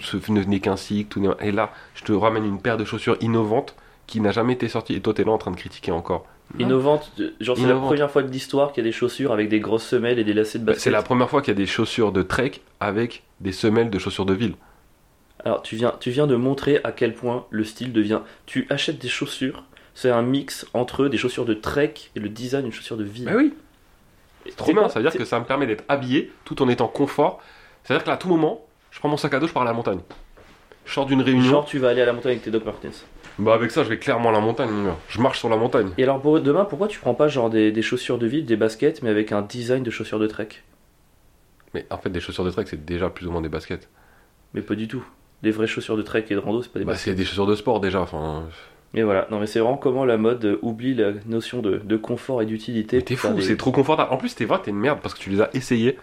ce 0.00 0.16
n'est 0.32 0.60
qu'un 0.60 0.76
cycle. 0.76 1.08
Tout 1.08 1.30
et 1.40 1.52
là, 1.52 1.72
je 1.94 2.04
te 2.04 2.12
ramène 2.12 2.44
une 2.44 2.60
paire 2.60 2.76
de 2.76 2.84
chaussures 2.84 3.16
innovantes 3.20 3.74
qui 4.06 4.20
n'a 4.20 4.30
jamais 4.32 4.52
été 4.54 4.68
sortie. 4.68 4.94
Et 4.94 5.00
toi, 5.00 5.12
t'es 5.14 5.24
là 5.24 5.32
en 5.32 5.38
train 5.38 5.50
de 5.50 5.56
critiquer 5.56 5.92
encore. 5.92 6.26
Innovante, 6.58 7.10
genre 7.40 7.56
c'est 7.56 7.66
la 7.66 7.74
première 7.76 8.10
fois 8.10 8.22
de 8.22 8.30
l'histoire 8.30 8.72
qu'il 8.72 8.84
y 8.84 8.86
a 8.86 8.88
des 8.90 8.92
chaussures 8.96 9.32
avec 9.32 9.48
des 9.48 9.60
grosses 9.60 9.86
semelles 9.86 10.18
et 10.18 10.24
des 10.24 10.34
lacets 10.34 10.58
de 10.58 10.64
Bah, 10.64 10.72
basket. 10.72 10.84
c'est 10.84 10.90
la 10.90 11.02
première 11.02 11.30
fois 11.30 11.40
qu'il 11.40 11.52
y 11.52 11.56
a 11.56 11.58
des 11.58 11.66
chaussures 11.66 12.12
de 12.12 12.22
trek 12.22 12.52
avec 12.80 13.22
des 13.40 13.50
semelles 13.52 13.88
de 13.90 13.98
chaussures 13.98 14.26
de 14.26 14.34
ville. 14.34 14.54
Alors, 15.44 15.62
tu 15.62 15.76
viens, 15.76 15.94
tu 16.00 16.10
viens 16.10 16.26
de 16.26 16.36
montrer 16.36 16.80
à 16.84 16.92
quel 16.92 17.14
point 17.14 17.46
le 17.50 17.64
style 17.64 17.92
devient. 17.92 18.20
Tu 18.46 18.66
achètes 18.70 18.98
des 18.98 19.08
chaussures, 19.08 19.64
c'est 19.94 20.10
un 20.10 20.22
mix 20.22 20.66
entre 20.72 21.08
des 21.08 21.18
chaussures 21.18 21.44
de 21.44 21.54
trek 21.54 21.94
et 22.16 22.20
le 22.20 22.28
design 22.30 22.62
d'une 22.62 22.72
chaussure 22.72 22.96
de 22.96 23.04
ville. 23.04 23.26
Bah 23.26 23.32
oui, 23.36 23.52
C'est 24.46 24.56
trop 24.56 24.72
bien. 24.72 24.88
Ça 24.88 25.00
veut 25.00 25.08
dire 25.08 25.16
que 25.18 25.24
ça 25.26 25.38
me 25.38 25.44
permet 25.44 25.66
d'être 25.66 25.84
habillé 25.88 26.32
tout 26.44 26.62
en 26.62 26.68
étant 26.68 26.88
confort. 26.88 27.42
C'est-à-dire 27.82 28.04
que 28.04 28.08
là, 28.08 28.14
à 28.14 28.18
tout 28.18 28.28
moment, 28.28 28.64
je 28.90 28.98
prends 28.98 29.08
mon 29.08 29.18
sac 29.18 29.34
à 29.34 29.38
dos, 29.38 29.46
je 29.46 29.52
pars 29.52 29.62
à 29.62 29.66
la 29.66 29.74
montagne. 29.74 30.00
Je 30.86 30.92
sors 30.92 31.06
d'une 31.06 31.20
réunion. 31.22 31.50
Genre, 31.50 31.64
tu 31.66 31.78
vas 31.78 31.90
aller 31.90 32.00
à 32.02 32.06
la 32.06 32.12
montagne 32.12 32.32
avec 32.32 32.42
tes 32.44 32.50
Doc 32.50 32.64
Martens. 32.64 33.04
Bah 33.38 33.52
avec 33.54 33.70
ça, 33.70 33.82
je 33.84 33.88
vais 33.88 33.98
clairement 33.98 34.28
à 34.28 34.32
la 34.32 34.40
montagne. 34.40 34.70
mon 34.70 34.84
gars. 34.84 34.96
Je 35.08 35.20
marche 35.20 35.38
sur 35.40 35.48
la 35.48 35.56
montagne. 35.56 35.90
Et 35.98 36.04
alors, 36.04 36.20
pour 36.22 36.40
demain, 36.40 36.64
pourquoi 36.64 36.88
tu 36.88 37.00
prends 37.00 37.14
pas 37.14 37.28
genre 37.28 37.50
des, 37.50 37.72
des 37.72 37.82
chaussures 37.82 38.16
de 38.18 38.26
ville, 38.26 38.46
des 38.46 38.56
baskets, 38.56 39.02
mais 39.02 39.10
avec 39.10 39.32
un 39.32 39.42
design 39.42 39.82
de 39.82 39.90
chaussures 39.90 40.18
de 40.20 40.26
trek? 40.26 40.48
Mais 41.74 41.84
en 41.90 41.98
fait, 41.98 42.10
des 42.10 42.20
chaussures 42.20 42.44
de 42.44 42.50
trek, 42.50 42.64
c'est 42.66 42.84
déjà 42.84 43.10
plus 43.10 43.26
ou 43.26 43.30
moins 43.32 43.40
des 43.42 43.48
baskets. 43.48 43.88
Mais 44.54 44.62
pas 44.62 44.74
du 44.76 44.86
tout. 44.88 45.04
Les 45.44 45.50
vraies 45.52 45.66
chaussures 45.68 45.96
de 45.96 46.02
trek 46.02 46.24
et 46.30 46.34
de 46.34 46.40
rando, 46.40 46.62
c'est 46.62 46.72
pas 46.72 46.78
des 46.80 46.84
Bah, 46.84 46.96
c'est 46.96 47.14
des 47.14 47.24
chaussures 47.24 47.46
de 47.46 47.54
sport 47.54 47.78
déjà. 47.80 48.00
Enfin, 48.00 48.44
Mais 48.94 49.02
voilà, 49.02 49.26
non 49.30 49.38
mais 49.38 49.46
c'est 49.46 49.60
vraiment 49.60 49.76
comment 49.76 50.04
la 50.04 50.16
mode 50.16 50.44
euh, 50.44 50.58
oublie 50.62 50.94
la 50.94 51.12
notion 51.26 51.60
de, 51.60 51.78
de 51.84 51.96
confort 51.96 52.40
et 52.42 52.46
d'utilité. 52.46 53.00
t'es 53.02 53.14
fou, 53.16 53.32
des- 53.34 53.42
c'est 53.42 53.56
trop 53.56 53.70
confortable. 53.72 54.12
En 54.12 54.16
plus, 54.16 54.34
t'es 54.34 54.44
vrai, 54.46 54.58
t'es 54.62 54.70
une 54.70 54.78
merde 54.78 54.98
parce 55.02 55.14
que 55.14 55.20
tu 55.20 55.30
les 55.30 55.40
as 55.40 55.50
essayés 55.54 55.98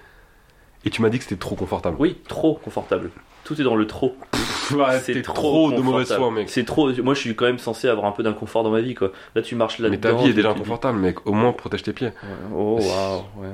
et 0.86 0.90
tu 0.90 1.02
m'as 1.02 1.10
dit 1.10 1.18
que 1.18 1.24
c'était 1.26 1.36
trop 1.40 1.56
confortable. 1.56 1.96
Oui, 2.00 2.18
trop 2.28 2.56
confortable. 2.56 3.10
Tout 3.44 3.60
est 3.60 3.64
dans 3.64 3.76
le 3.76 3.88
trop. 3.88 4.16
Ouais, 4.72 5.00
c'est 5.02 5.22
trop, 5.22 5.34
trop 5.34 5.72
de 5.74 5.82
mauvaise 5.82 6.14
foi, 6.14 6.32
mec. 6.32 6.48
C'est 6.50 6.64
trop. 6.64 6.90
Moi, 7.02 7.14
je 7.14 7.20
suis 7.20 7.36
quand 7.36 7.44
même 7.44 7.60
censé 7.60 7.90
avoir 7.90 8.06
un 8.08 8.14
peu 8.14 8.24
d'inconfort 8.24 8.64
dans 8.64 8.70
ma 8.72 8.80
vie, 8.80 8.94
quoi. 8.96 9.12
Là, 9.36 9.42
tu 9.42 9.54
marches 9.56 9.80
là-dedans. 9.80 10.10
Mais 10.12 10.16
ta 10.18 10.24
vie 10.24 10.30
est 10.30 10.34
déjà 10.34 10.52
inconfortable, 10.52 10.98
mec. 10.98 11.28
Au 11.28 11.34
moins, 11.34 11.52
protège 11.52 11.84
tes 11.84 11.92
pieds. 11.92 12.08
Ouais, 12.08 12.14
Oh 12.56 12.80
waouh, 12.80 13.44
ouais. 13.44 13.50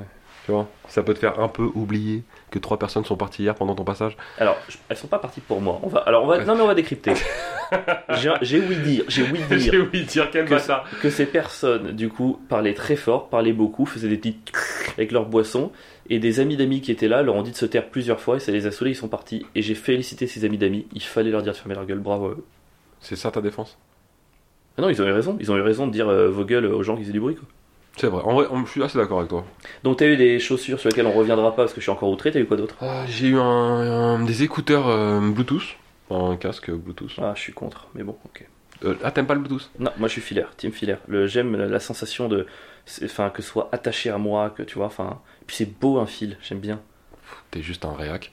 Tu 0.47 0.53
vois 0.53 0.67
Ça 0.87 1.03
peut 1.03 1.13
te 1.13 1.19
faire 1.19 1.39
un 1.41 1.49
peu 1.49 1.69
oublier 1.75 2.23
que 2.51 2.57
trois 2.57 2.79
personnes 2.79 3.03
sont 3.05 3.17
parties 3.17 3.43
hier 3.43 3.53
pendant 3.53 3.75
ton 3.75 3.83
passage. 3.83 4.15
Alors, 4.39 4.55
je- 4.69 4.77
elles 4.89 4.95
sont 4.97 5.07
pas 5.07 5.19
parties 5.19 5.41
pour 5.41 5.59
moi. 5.61 5.79
On 5.83 5.87
va, 5.89 5.99
alors, 5.99 6.23
on 6.23 6.27
va, 6.27 6.43
non 6.45 6.55
mais 6.55 6.61
on 6.61 6.67
va 6.67 6.73
décrypter. 6.73 7.13
J'ai 8.41 8.59
ouï 8.61 8.77
dire, 8.77 9.03
j'ai 9.09 9.23
ouï 9.23 9.39
dire 9.49 9.59
J'ai 9.59 9.71
de 9.71 10.05
dire 10.05 10.29
quel 10.31 10.45
que, 10.45 10.51
bâtard. 10.51 10.85
que 11.01 11.09
ces 11.09 11.25
personnes, 11.25 11.91
du 11.91 12.07
coup, 12.07 12.39
parlaient 12.47 12.73
très 12.73 12.95
fort, 12.95 13.27
parlaient 13.27 13.51
beaucoup, 13.51 13.85
faisaient 13.85 14.07
des 14.07 14.15
petits 14.17 14.37
avec 14.97 15.11
leur 15.11 15.25
boisson, 15.25 15.71
et 16.09 16.19
des 16.19 16.39
amis 16.39 16.55
d'amis 16.55 16.79
qui 16.79 16.91
étaient 16.93 17.09
là 17.09 17.21
leur 17.23 17.35
ont 17.35 17.41
dit 17.43 17.51
de 17.51 17.57
se 17.57 17.65
taire 17.65 17.89
plusieurs 17.89 18.21
fois, 18.21 18.37
et 18.37 18.39
ça 18.39 18.53
les 18.53 18.65
a 18.67 18.71
saoulés, 18.71 18.91
ils 18.91 18.95
sont 18.95 19.09
partis. 19.09 19.45
Et 19.53 19.61
j'ai 19.61 19.75
félicité 19.75 20.27
ces 20.27 20.45
amis 20.45 20.57
d'amis, 20.57 20.87
il 20.93 21.01
fallait 21.03 21.29
leur 21.29 21.43
dire 21.43 21.51
de 21.51 21.57
fermer 21.57 21.75
leur 21.75 21.85
gueule, 21.85 21.99
bravo. 21.99 22.35
C'est 23.01 23.17
ça 23.17 23.31
ta 23.31 23.41
défense? 23.41 23.77
Ah 24.77 24.81
non, 24.81 24.89
ils 24.89 25.01
ont 25.01 25.05
eu 25.05 25.11
raison, 25.11 25.35
ils 25.41 25.51
ont 25.51 25.57
eu 25.57 25.61
raison 25.61 25.87
de 25.87 25.91
dire 25.91 26.07
euh, 26.07 26.29
vos 26.29 26.45
gueules 26.45 26.67
aux 26.67 26.83
gens 26.83 26.95
qui 26.95 27.01
faisaient 27.01 27.11
du 27.11 27.19
bruit. 27.19 27.35
Quoi. 27.35 27.47
C'est 27.97 28.07
vrai. 28.07 28.21
En 28.23 28.33
vrai, 28.35 28.45
je 28.65 28.69
suis 28.71 28.83
assez 28.83 28.97
d'accord 28.97 29.19
avec 29.19 29.29
toi. 29.29 29.43
Donc 29.83 29.97
t'as 29.97 30.05
eu 30.07 30.17
des 30.17 30.39
chaussures 30.39 30.79
sur 30.79 30.89
lesquelles 30.89 31.07
on 31.07 31.11
reviendra 31.13 31.51
pas 31.51 31.63
parce 31.63 31.73
que 31.73 31.79
je 31.81 31.83
suis 31.85 31.91
encore 31.91 32.09
outré, 32.09 32.31
t'as 32.31 32.39
eu 32.39 32.45
quoi 32.45 32.57
d'autre? 32.57 32.75
Euh, 32.81 33.03
J'ai 33.07 33.27
eu 33.29 33.37
un, 33.39 33.41
un- 33.43 34.23
des 34.23 34.43
écouteurs 34.43 34.87
euh, 34.87 35.19
Bluetooth. 35.19 35.75
Un 36.11 36.37
casque 36.37 36.71
Bluetooth. 36.71 37.11
Ah, 37.17 37.33
je 37.35 37.41
suis 37.41 37.53
contre, 37.53 37.87
mais 37.95 38.03
bon, 38.03 38.15
ok. 38.25 38.45
Euh, 38.85 38.93
ah, 39.03 39.11
t'aimes 39.11 39.25
pas 39.25 39.33
le 39.33 39.39
Bluetooth? 39.41 39.69
Non, 39.79 39.91
moi 39.97 40.07
je 40.07 40.13
suis 40.13 40.21
filaire, 40.21 40.49
team 40.55 40.71
filaire. 40.71 40.99
Le, 41.07 41.25
j'aime 41.27 41.55
la, 41.55 41.79
sensation 41.79 42.27
de, 42.29 42.45
c'est- 42.85 43.05
enfin, 43.05 43.29
que 43.31 43.41
ce 43.41 43.49
soit 43.49 43.69
attaché 43.71 44.09
à 44.11 44.17
moi, 44.19 44.51
que 44.51 44.61
tu 44.63 44.75
vois, 44.75 44.85
enfin, 44.87 45.19
puis 45.47 45.55
c'est 45.55 45.79
beau 45.79 45.97
un 45.97 46.05
fil, 46.05 46.37
j'aime 46.43 46.59
bien. 46.59 46.79
T'es 47.51 47.61
juste 47.61 47.83
un 47.83 47.93
réac. 47.93 48.31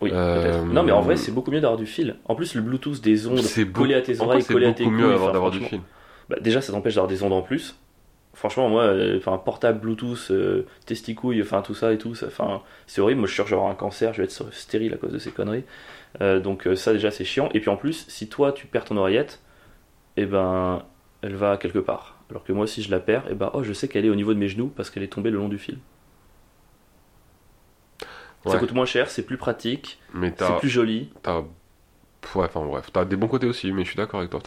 Oui, 0.00 0.10
Euh. 0.12 0.62
Non, 0.66 0.82
mais 0.84 0.92
en 0.92 1.00
vrai, 1.00 1.16
c'est 1.16 1.32
beaucoup 1.32 1.50
mieux 1.50 1.60
d'avoir 1.60 1.78
du 1.78 1.86
fil. 1.86 2.16
En 2.26 2.34
plus, 2.36 2.54
le 2.54 2.60
Bluetooth 2.60 3.00
des 3.00 3.26
ondes 3.26 3.38
C'est 3.40 3.66
collées 3.72 3.94
à 3.94 4.00
tes 4.02 4.20
oreilles, 4.20 4.42
c'est 4.42 4.52
collées 4.52 4.66
à 4.66 4.72
tes 4.72 4.84
beaucoup 4.84 4.96
couilles. 4.96 5.06
mieux 5.06 5.32
d'avoir 5.32 5.50
du 5.50 5.60
fil. 5.60 5.80
bah, 6.28 6.36
déjà, 6.40 6.60
ça 6.60 6.72
t'empêche 6.72 6.94
d'avoir 6.94 7.08
des 7.08 7.22
ondes 7.22 7.32
en 7.32 7.42
plus. 7.42 7.74
Franchement, 8.38 8.68
moi, 8.68 8.84
euh, 8.84 9.18
enfin, 9.18 9.36
portable, 9.36 9.80
Bluetooth, 9.80 10.30
euh, 10.30 10.62
testicouille, 10.86 11.42
enfin, 11.42 11.60
tout 11.60 11.74
ça 11.74 11.92
et 11.92 11.98
tout, 11.98 12.12
enfin, 12.24 12.62
c'est 12.86 13.00
horrible. 13.00 13.18
Moi, 13.18 13.26
je 13.26 13.32
suis 13.34 13.42
sûr 13.44 13.50
que 13.58 13.60
un 13.60 13.74
cancer, 13.74 14.12
je 14.14 14.18
vais 14.18 14.24
être 14.26 14.52
stérile 14.54 14.94
à 14.94 14.96
cause 14.96 15.12
de 15.12 15.18
ces 15.18 15.32
conneries. 15.32 15.64
Euh, 16.20 16.38
donc, 16.38 16.68
euh, 16.68 16.76
ça, 16.76 16.92
déjà, 16.92 17.10
c'est 17.10 17.24
chiant. 17.24 17.48
Et 17.52 17.58
puis, 17.58 17.68
en 17.68 17.76
plus, 17.76 18.04
si 18.06 18.28
toi, 18.28 18.52
tu 18.52 18.68
perds 18.68 18.84
ton 18.84 18.96
oreillette, 18.96 19.40
eh 20.16 20.24
ben, 20.24 20.84
elle 21.22 21.34
va 21.34 21.56
quelque 21.56 21.80
part. 21.80 22.16
Alors 22.30 22.44
que 22.44 22.52
moi, 22.52 22.68
si 22.68 22.80
je 22.82 22.92
la 22.92 23.00
perds, 23.00 23.24
eh 23.28 23.34
ben, 23.34 23.50
oh, 23.54 23.64
je 23.64 23.72
sais 23.72 23.88
qu'elle 23.88 24.04
est 24.06 24.10
au 24.10 24.14
niveau 24.14 24.34
de 24.34 24.38
mes 24.38 24.48
genoux 24.48 24.68
parce 24.68 24.88
qu'elle 24.90 25.02
est 25.02 25.12
tombée 25.12 25.30
le 25.30 25.38
long 25.38 25.48
du 25.48 25.58
fil. 25.58 25.78
Ça 28.46 28.58
coûte 28.60 28.72
moins 28.72 28.86
cher, 28.86 29.10
c'est 29.10 29.24
plus 29.24 29.36
pratique, 29.36 29.98
c'est 30.54 30.58
plus 30.60 30.68
joli. 30.68 31.10
t'as- 31.22 31.42
Ouais, 32.34 32.44
enfin 32.46 32.64
bref, 32.64 32.90
t'as 32.92 33.04
des 33.04 33.16
bons 33.16 33.28
côtés 33.28 33.46
aussi, 33.46 33.72
mais 33.72 33.84
je 33.84 33.88
suis 33.90 33.96
d'accord 33.96 34.20
avec 34.20 34.30
toi. 34.30 34.40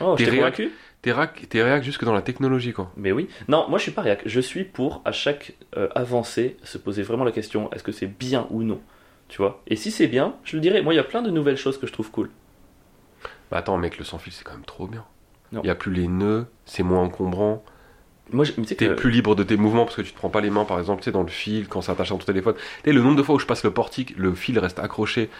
Oh, 0.00 0.14
T'es 0.16 0.24
réac- 0.24 0.36
convaincu 0.36 0.70
t'es 1.02 1.12
réac, 1.12 1.46
t'es 1.48 1.62
réac 1.62 1.82
jusque 1.84 2.04
dans 2.04 2.12
la 2.14 2.22
technologie, 2.22 2.72
quoi. 2.72 2.90
Mais 2.96 3.12
oui. 3.12 3.28
Non, 3.48 3.66
moi 3.68 3.78
je 3.78 3.84
suis 3.84 3.92
pas 3.92 4.02
réac. 4.02 4.22
Je 4.26 4.40
suis 4.40 4.64
pour, 4.64 5.02
à 5.04 5.12
chaque 5.12 5.54
euh, 5.76 5.88
avancée, 5.94 6.56
se 6.62 6.78
poser 6.78 7.02
vraiment 7.02 7.24
la 7.24 7.32
question 7.32 7.70
est-ce 7.72 7.82
que 7.82 7.92
c'est 7.92 8.06
bien 8.06 8.46
ou 8.50 8.62
non? 8.62 8.80
Tu 9.28 9.38
vois? 9.38 9.60
Et 9.66 9.76
si 9.76 9.90
c'est 9.90 10.06
bien, 10.06 10.34
je 10.44 10.56
le 10.56 10.60
dirais. 10.62 10.82
Moi, 10.82 10.94
il 10.94 10.96
y 10.96 11.00
a 11.00 11.04
plein 11.04 11.22
de 11.22 11.30
nouvelles 11.30 11.56
choses 11.56 11.78
que 11.78 11.86
je 11.86 11.92
trouve 11.92 12.10
cool. 12.12 12.30
Bah 13.50 13.58
attends, 13.58 13.76
mec, 13.76 13.98
le 13.98 14.04
sans 14.04 14.18
fil, 14.18 14.32
c'est 14.32 14.44
quand 14.44 14.52
même 14.54 14.64
trop 14.64 14.86
bien. 14.86 15.04
Il 15.52 15.66
y 15.66 15.70
a 15.70 15.74
plus 15.74 15.92
les 15.92 16.08
nœuds, 16.08 16.46
c'est 16.64 16.82
moins 16.82 17.02
encombrant. 17.02 17.64
Moi, 18.32 18.44
je- 18.44 18.52
T'es 18.52 18.74
que. 18.74 18.94
plus 18.94 19.10
libre 19.12 19.36
de 19.36 19.44
tes 19.44 19.56
mouvements 19.56 19.84
parce 19.84 19.96
que 19.96 20.02
tu 20.02 20.12
te 20.12 20.16
prends 20.16 20.28
pas 20.28 20.40
les 20.40 20.50
mains, 20.50 20.64
par 20.64 20.78
exemple, 20.80 21.00
tu 21.00 21.04
sais, 21.06 21.12
dans 21.12 21.22
le 21.22 21.28
fil, 21.28 21.68
quand 21.68 21.80
c'est 21.80 21.92
attaché 21.92 22.12
à 22.14 22.18
ton 22.18 22.24
téléphone. 22.24 22.54
Tu 22.56 22.90
sais, 22.90 22.92
le 22.92 23.00
nombre 23.00 23.16
de 23.16 23.22
fois 23.22 23.36
où 23.36 23.38
je 23.38 23.46
passe 23.46 23.62
le 23.64 23.70
portique, 23.70 24.14
le 24.16 24.34
fil 24.34 24.58
reste 24.58 24.80
accroché 24.80 25.30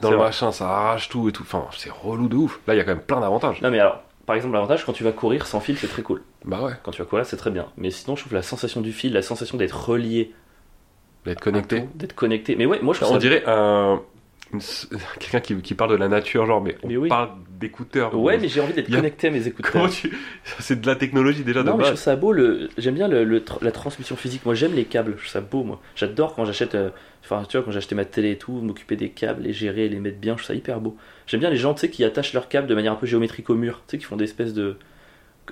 dans 0.00 0.10
le 0.10 0.16
vrai. 0.16 0.26
machin, 0.26 0.50
ça 0.50 0.68
arrache 0.68 1.08
tout 1.08 1.28
et 1.28 1.32
tout. 1.32 1.44
Enfin, 1.44 1.66
c'est 1.76 1.90
relou 1.92 2.28
de 2.28 2.34
ouf. 2.36 2.58
Là, 2.66 2.74
il 2.74 2.78
y 2.78 2.80
a 2.80 2.84
quand 2.84 2.94
même 2.94 3.04
plein 3.04 3.20
d'avantages. 3.20 3.62
Non, 3.62 3.70
mais 3.70 3.78
alors, 3.78 4.02
par 4.26 4.36
exemple, 4.36 4.54
l'avantage, 4.54 4.84
quand 4.84 4.92
tu 4.92 5.04
vas 5.04 5.12
courir 5.12 5.46
sans 5.46 5.60
fil, 5.60 5.76
c'est 5.78 5.88
très 5.88 6.02
cool. 6.02 6.22
Bah 6.44 6.62
ouais, 6.62 6.72
Quand 6.82 6.90
tu 6.92 7.02
vas 7.02 7.06
courir, 7.08 7.26
c'est 7.26 7.36
très 7.36 7.50
bien. 7.50 7.66
Mais 7.76 7.90
sinon, 7.90 8.16
je 8.16 8.22
trouve 8.22 8.34
la 8.34 8.42
sensation 8.42 8.80
du 8.80 8.92
fil, 8.92 9.12
la 9.12 9.22
sensation 9.22 9.56
d'être 9.58 9.88
relié, 9.88 10.32
d'être 11.24 11.40
connecté. 11.40 11.84
d'être 11.94 12.14
connecté. 12.14 12.56
Mais 12.56 12.66
ouais, 12.66 12.80
moi 12.82 12.94
je 12.94 13.00
trouve 13.00 13.10
On 13.12 13.14
ça. 13.14 13.20
dirait 13.20 13.42
un. 13.46 14.02
Quelqu'un 15.18 15.40
qui, 15.40 15.56
qui 15.56 15.74
parle 15.74 15.90
de 15.92 15.96
la 15.96 16.08
nature, 16.08 16.46
genre, 16.46 16.60
mais 16.60 16.76
on 16.82 16.88
Mais 16.88 16.96
oui. 16.96 17.08
parle 17.08 17.30
d'écouteurs. 17.58 18.14
Ouais, 18.18 18.38
mais 18.38 18.48
j'ai 18.48 18.60
envie 18.60 18.72
d'être 18.72 18.92
a- 18.92 18.96
connecté 18.96 19.28
à 19.28 19.30
mes 19.30 19.46
écouteurs. 19.46 19.88
Tu. 19.90 20.12
C'est 20.58 20.80
de 20.80 20.86
la 20.86 20.96
technologie 20.96 21.44
déjà 21.44 21.62
Non, 21.62 21.72
de 21.72 21.78
mais 21.78 21.84
je 21.84 21.88
trouve 21.90 22.00
ça 22.00 22.16
beau. 22.16 22.32
Le... 22.32 22.68
J'aime 22.78 22.94
bien 22.94 23.08
le, 23.08 23.24
le 23.24 23.40
tr- 23.40 23.62
la 23.62 23.72
transmission 23.72 24.16
physique. 24.16 24.44
Moi, 24.44 24.54
j'aime 24.54 24.74
les 24.74 24.84
câbles. 24.84 25.12
Je 25.16 25.22
trouve 25.22 25.28
ça 25.32 25.40
beau, 25.40 25.62
moi. 25.64 25.80
J'adore 25.96 26.34
quand 26.34 26.44
j'achète. 26.44 26.74
euh, 26.74 26.90
Enfin, 27.24 27.44
tu 27.48 27.56
vois, 27.56 27.64
quand 27.64 27.76
acheté 27.76 27.94
ma 27.94 28.04
télé 28.04 28.32
et 28.32 28.38
tout, 28.38 28.52
m'occuper 28.52 28.96
des 28.96 29.10
câbles, 29.10 29.42
les 29.44 29.52
gérer, 29.52 29.88
les 29.88 30.00
mettre 30.00 30.18
bien. 30.18 30.32
Je 30.32 30.38
trouve 30.42 30.48
ça 30.48 30.54
hyper 30.54 30.80
beau. 30.80 30.96
J'aime 31.28 31.38
bien 31.40 31.50
les 31.50 31.56
gens, 31.56 31.72
tu 31.72 31.80
sais, 31.80 31.88
qui 31.90 32.04
attachent 32.04 32.32
leurs 32.32 32.48
câbles 32.48 32.66
de 32.66 32.74
manière 32.74 32.92
un 32.92 32.96
peu 32.96 33.06
géométrique 33.06 33.48
au 33.48 33.54
mur. 33.54 33.82
Tu 33.86 33.92
sais, 33.92 33.98
qui 33.98 34.04
font 34.04 34.16
des 34.16 34.24
espèces 34.24 34.52
de. 34.54 34.76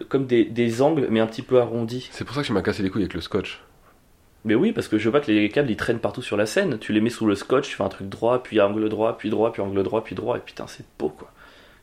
Comme 0.09 0.27
des, 0.27 0.45
des 0.45 0.83
angles, 0.83 1.07
mais 1.11 1.21
un 1.21 1.27
petit 1.27 1.43
peu 1.43 1.61
arrondis. 1.61 2.09
C'est 2.13 2.25
pour 2.25 2.35
ça 2.35 2.43
que 2.43 2.47
je 2.49 2.53
m'as 2.53 2.63
cassé 2.63 2.83
les 2.83 2.91
couilles 2.91 3.03
avec 3.03 3.15
le 3.15 3.21
scotch. 3.21 3.61
Mais 4.45 4.55
oui, 4.55 4.73
parce 4.73 4.89
que 4.89 4.99
je 4.99 5.05
veux 5.05 5.13
pas 5.13 5.21
que 5.21 5.31
les 5.31 5.49
câbles 5.51 5.71
ils 5.71 5.77
traînent 5.77 5.99
partout 5.99 6.23
sur 6.23 6.37
la 6.37 6.47
scène. 6.47 6.79
Tu 6.79 6.93
les 6.93 7.01
mets 7.01 7.11
sous 7.11 7.27
le 7.27 7.35
scotch, 7.35 7.69
tu 7.69 7.77
fais 7.77 7.83
un 7.83 7.89
truc 7.89 8.09
droit, 8.09 8.43
puis 8.43 8.61
angle 8.61 8.89
droit, 8.89 9.19
puis 9.19 9.31
droit, 9.31 9.53
puis 9.53 9.63
angle 9.63 9.83
droit, 9.83 10.03
puis 10.03 10.15
droit, 10.15 10.39
et 10.39 10.41
putain, 10.41 10.67
c'est 10.67 10.85
beau 10.99 11.11
quoi. 11.11 11.31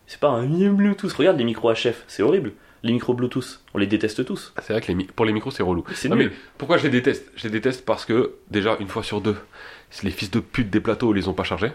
C'est 0.07 0.19
pas 0.19 0.29
un 0.29 0.45
Bluetooth. 0.45 1.11
Regarde 1.13 1.37
les 1.37 1.43
micros 1.43 1.73
HF, 1.73 2.03
c'est 2.07 2.23
horrible. 2.23 2.53
Les 2.83 2.93
micros 2.93 3.13
Bluetooth, 3.13 3.61
on 3.73 3.77
les 3.77 3.87
déteste 3.87 4.23
tous. 4.23 4.53
C'est 4.61 4.73
vrai 4.73 4.81
que 4.81 4.91
les 4.91 5.03
pour 5.03 5.25
les 5.25 5.33
micros, 5.33 5.51
c'est 5.51 5.63
relou. 5.63 5.83
C'est 5.93 6.09
nul. 6.09 6.17
mais 6.17 6.29
pourquoi 6.57 6.77
je 6.77 6.83
les 6.83 6.89
déteste? 6.89 7.29
Je 7.35 7.43
les 7.43 7.49
déteste 7.49 7.85
parce 7.85 8.05
que, 8.05 8.35
déjà, 8.49 8.77
une 8.79 8.87
fois 8.87 9.03
sur 9.03 9.19
deux, 9.19 9.35
les 10.03 10.11
fils 10.11 10.31
de 10.31 10.39
pute 10.39 10.69
des 10.69 10.79
plateaux 10.79 11.11
les 11.11 11.27
ont 11.27 11.33
pas 11.33 11.43
chargés. 11.43 11.71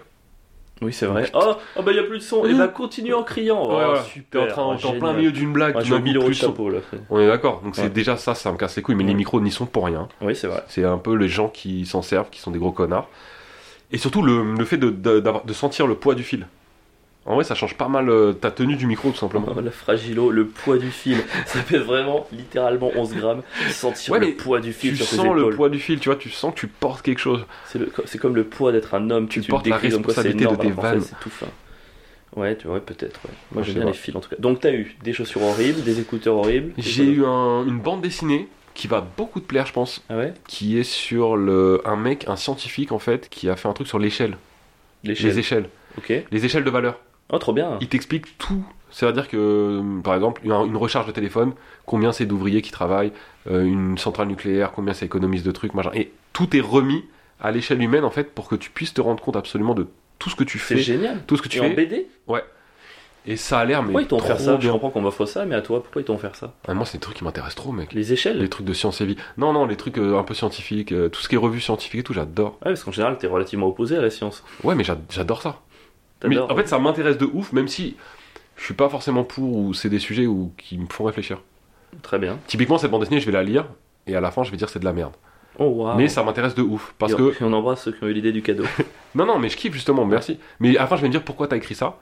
Oui, 0.81 0.93
c'est 0.93 1.07
vrai. 1.07 1.31
Oh, 1.35 1.55
oh 1.77 1.83
bah 1.83 1.93
y 1.93 1.99
a 1.99 2.03
plus 2.03 2.19
de 2.19 2.23
son. 2.25 2.45
Et 2.45 2.55
bah 2.55 2.67
continue 2.69 3.15
en 3.15 3.23
criant. 3.23 3.63
Oh, 3.65 3.77
Ouais. 3.77 3.99
T'es 4.03 4.11
super. 4.11 4.43
en, 4.43 4.47
train, 4.75 4.79
oh, 4.83 4.87
en 4.89 4.99
plein 4.99 5.13
milieu 5.13 5.31
d'une 5.31 5.53
blague, 5.53 5.77
Ouais, 5.77 5.83
tu 5.83 5.89
j'ai 5.91 5.95
n'as 5.95 6.01
1000 6.01 6.17
euros 6.17 6.25
de 6.25 6.29
plus 6.31 6.35
son. 6.35 6.47
chapeau 6.49 6.71
là. 6.71 6.79
On 7.11 7.21
est 7.21 7.27
d'accord. 7.29 7.61
Donc 7.63 7.77
c'est 7.77 7.93
déjà 7.93 8.17
ça, 8.17 8.35
ça 8.35 8.51
me 8.51 8.57
casse 8.57 8.75
les 8.77 8.83
couilles. 8.83 8.97
Mais 8.97 9.05
les 9.05 9.15
micros 9.15 9.41
n'y 9.41 9.51
sont 9.53 9.67
pour 9.67 9.85
rien. 9.87 10.09
Oui, 10.23 10.35
c'est 10.35 10.49
vrai. 10.49 10.65
C'est 10.69 10.85
un 10.85 10.99
peu 10.99 11.15
les 11.15 11.29
gens 11.29 11.49
qui 11.49 11.87
s'en 11.87 12.03
servent, 12.03 12.31
qui 12.31 12.41
sont 12.41 12.51
des 12.51 12.59
gros 12.59 12.73
connards. 12.73 13.09
Et 13.93 13.99
surtout 13.99 14.23
le, 14.23 14.55
le 14.55 14.65
fait 14.65 14.79
de, 14.79 14.91
de, 14.91 15.21
d'avoir- 15.21 15.45
de 15.45 15.53
sentir 15.53 15.87
le 15.87 15.95
poids 15.95 16.15
du 16.15 16.23
fil. 16.25 16.47
En 17.25 17.37
vrai, 17.37 17.45
ça 17.45 17.55
change 17.55 17.77
pas 17.77 17.87
mal 17.89 18.09
euh, 18.09 18.33
ta 18.33 18.51
tenue 18.51 18.75
du 18.75 18.87
micro, 18.87 19.11
tout 19.11 19.17
simplement. 19.17 19.47
Oh, 19.57 19.61
la 19.61 19.71
fragilo, 19.71 20.31
le 20.33 20.47
poids 20.47 20.77
du 20.77 20.91
fil. 20.91 21.19
Ça 21.47 21.61
fait 21.61 21.79
vraiment 21.79 22.27
littéralement 22.33 22.91
11 22.97 23.15
grammes. 23.15 23.43
Sentir 23.71 24.15
Ouais, 24.15 24.19
le 24.19 24.33
poids 24.35 24.59
du 24.61 24.73
fil 24.73 24.91
Tu 24.91 24.97
sur 24.97 25.09
tes 25.09 25.17
sens 25.17 25.37
le 25.37 25.51
poids 25.51 25.69
du 25.69 25.79
fil, 25.79 26.01
tu 26.01 26.09
vois, 26.09 26.17
tu 26.17 26.31
sens 26.31 26.53
que 26.53 26.59
tu 26.59 26.67
portes 26.67 27.03
quelque 27.03 27.21
chose. 27.21 27.45
C'est 28.07 28.19
comme 28.19 28.35
le 28.35 28.43
poids 28.45 28.73
d'être 28.73 28.95
un 28.95 29.09
homme. 29.11 29.29
Tu 29.29 29.41
portes 29.43 29.67
la 29.69 29.79
comme 29.79 29.91
quoi 29.91 29.99
responsabilité 29.99 30.47
de 30.47 30.57
tes 30.57 30.71
vannes. 30.73 31.01
C'est 31.01 31.21
tout 31.21 31.31
fin. 31.31 31.47
Ouais, 32.35 32.57
tu 32.57 32.67
vois, 32.67 32.81
peut-être. 32.81 33.21
Ouais. 33.25 33.35
Moi, 33.53 33.63
j'aime 33.63 33.75
bien 33.77 33.85
les 33.85 33.93
fils 33.93 34.17
en 34.17 34.21
tout 34.21 34.31
cas. 34.31 34.37
Donc, 34.41 34.59
t'as 34.61 34.73
eu 34.73 34.97
des 35.05 35.13
chaussures 35.13 35.43
horribles, 35.43 35.83
des 35.83 36.01
écouteurs 36.01 36.35
horribles. 36.37 36.73
J'ai 36.79 37.05
eu 37.05 37.25
un- 37.25 37.65
une 37.67 37.79
bande 37.79 38.01
dessinée 38.01 38.49
qui 38.75 38.89
va 38.89 39.07
beaucoup 39.17 39.39
te 39.39 39.45
plaire, 39.47 39.67
je 39.67 39.73
pense, 39.73 40.03
Ah 40.09 40.17
ouais? 40.17 40.33
Qui 40.49 40.79
est 40.79 40.83
sur 40.83 41.37
le, 41.37 41.83
un 41.85 41.95
mec, 41.97 42.25
un 42.27 42.37
scientifique 42.37 42.91
en 42.91 42.99
fait, 42.99 43.29
qui 43.29 43.49
a 43.51 43.55
fait 43.55 43.69
un 43.69 43.75
truc 43.75 43.87
sur 43.87 43.99
l'échelle, 43.99 44.39
L'échelle. 45.05 45.27
les 45.31 45.39
échelles, 45.39 45.69
Ok. 45.99 46.11
les 46.31 46.45
échelles 46.47 46.65
de 46.65 46.71
valeur. 46.71 46.99
Oh, 47.31 47.39
trop 47.39 47.53
bien. 47.53 47.79
Il 47.81 47.89
t'explique 47.89 48.37
tout. 48.39 48.65
C'est-à-dire 48.91 49.27
que, 49.29 49.83
par 50.05 50.15
exemple, 50.15 50.43
une, 50.45 50.53
recharge 50.77 51.07
de 51.07 51.13
téléphone, 51.13 51.53
combien 51.87 52.13
c'est 52.13 52.27
d'ouvriers 52.27 52.61
qui 52.61 52.71
travaillent, 52.71 53.13
euh, 53.51 53.65
une 53.65 53.97
centrale 53.97 54.29
nucléaire, 54.29 54.73
combien 54.73 54.93
ça 54.93 55.07
économise 55.07 55.43
de 55.43 55.51
trucs, 55.51 55.73
machin. 55.73 55.91
Et 55.95 56.13
tout 56.35 56.55
est 56.57 56.61
remis 56.61 57.05
à 57.41 57.51
l'échelle 57.51 57.83
humaine, 57.83 58.05
en 58.05 58.11
fait, 58.11 58.35
pour 58.35 58.49
que 58.49 58.55
tu 58.55 58.71
puisses 58.71 58.93
te 58.93 59.01
rendre 59.01 59.23
compte 59.23 59.37
absolument 59.37 59.75
de 59.75 59.87
tout 60.19 60.29
ce 60.29 60.37
que 60.37 60.45
tu 60.45 60.59
C'est 60.59 60.77
fais, 60.77 60.83
génial. 60.83 61.23
tout 61.27 61.37
ce 61.39 61.43
que 61.43 61.49
tu 61.49 61.59
Et 61.59 61.61
en 61.61 61.65
fais. 61.65 61.75
BD 61.75 62.07
Et 63.25 63.37
ça 63.37 63.61
a 63.61 63.65
l'air, 63.65 63.83
mais 63.83 63.87
Pourquoi 63.93 64.03
ils 64.03 64.09
t'ont 64.09 64.19
offert 64.19 64.41
ça? 64.41 64.55
Je 64.55 64.59
bien. 64.59 64.73
comprends 64.73 64.91
qu'on 64.91 65.01
m'offre 65.01 65.27
ça, 65.27 65.45
mais 65.45 65.55
à 65.55 65.63
toi, 65.63 65.83
pourquoi 65.83 66.03
ils 66.03 66.05
t'ont 66.05 66.17
offert 66.17 66.35
ça? 66.35 66.53
Ah, 66.67 66.75
moi, 66.75 66.85
c'est 66.85 66.99
des 66.99 67.03
trucs 67.03 67.17
qui 67.17 67.25
m'intéressent 67.25 67.55
trop, 67.55 67.73
mec. 67.73 67.93
Les 67.93 68.13
échelles? 68.13 68.39
Les 68.39 68.49
trucs 68.49 68.67
de 68.67 68.73
science 68.73 69.01
et 69.01 69.07
vie. 69.07 69.17
Non, 69.39 69.53
non, 69.53 69.65
les 69.65 69.77
trucs 69.77 69.97
euh, 69.99 70.19
un 70.19 70.23
peu 70.25 70.35
scientifiques, 70.35 70.91
euh, 70.93 71.09
tout 71.09 71.21
ce 71.21 71.29
qui 71.29 71.37
est 71.37 71.39
revue 71.39 71.61
scientifique 71.61 72.01
et 72.01 72.03
tout, 72.03 72.13
j'adore. 72.13 72.53
Ouais, 72.63 72.73
parce 72.73 72.83
qu'en 72.85 72.91
général, 72.93 73.17
t'es 73.19 73.29
relativement 73.29 73.69
opposé 73.69 73.97
à 73.97 74.03
la 74.03 74.11
science. 74.11 74.43
Ouais, 74.65 74.75
mais 74.75 74.83
j'a- 74.85 74.99
j'adore 75.09 75.41
ça. 75.41 75.61
Mais 76.29 76.39
en 76.39 76.55
fait, 76.57 76.69
ça 76.69 76.79
m'intéresse 76.79 77.19
de 77.19 77.29
ouf, 77.33 77.53
même 77.53 77.69
si 77.69 77.97
je 78.57 78.65
suis 78.65 78.75
pas 78.75 78.89
forcément 78.89 79.25
pour 79.25 79.57
ou 79.57 79.75
c'est 79.75 79.89
des 79.89 79.99
sujets 79.99 80.27
où, 80.27 80.53
qui 80.57 80.79
me 80.79 80.87
font 80.87 81.05
réfléchir. 81.05 81.41
Très 82.03 82.19
bien. 82.19 82.39
Typiquement, 82.47 82.79
cette 82.79 82.91
bande 82.91 83.01
dessinée, 83.01 83.21
je 83.21 83.27
vais 83.27 83.33
la 83.33 83.43
lire 83.43 83.67
et 84.07 84.17
à 84.17 84.21
la 84.21 84.31
fin, 84.31 84.43
je 84.43 84.51
vais 84.51 84.57
dire 84.57 84.69
c'est 84.69 84.79
de 84.79 84.85
la 84.85 84.93
merde. 84.93 85.13
Oh, 85.59 85.67
waouh. 85.67 85.97
Mais 85.97 86.09
ça 86.09 86.23
m'intéresse 86.23 86.55
de 86.55 86.63
ouf 86.63 86.95
parce 86.99 87.13
Et 87.13 87.17
que 87.17 87.45
on 87.45 87.53
embrasse 87.53 87.83
ceux 87.83 87.93
qui 87.93 88.03
ont 88.05 88.09
eu 88.09 88.15
l'idée 88.15 88.33
du 88.33 88.43
cadeau. 88.43 88.65
non, 89.15 89.27
non, 89.27 89.39
mais 89.39 89.49
je 89.49 89.57
kiffe 89.57 89.75
justement, 89.75 90.05
merci. 90.05 90.39
Mais 90.61 90.77
à 90.77 90.83
la 90.83 90.87
fin, 90.87 90.97
je 90.97 91.03
vais 91.03 91.09
me 91.09 91.13
dire 91.13 91.23
pourquoi 91.23 91.47
t'as 91.49 91.57
écrit 91.57 91.75
ça? 91.75 91.99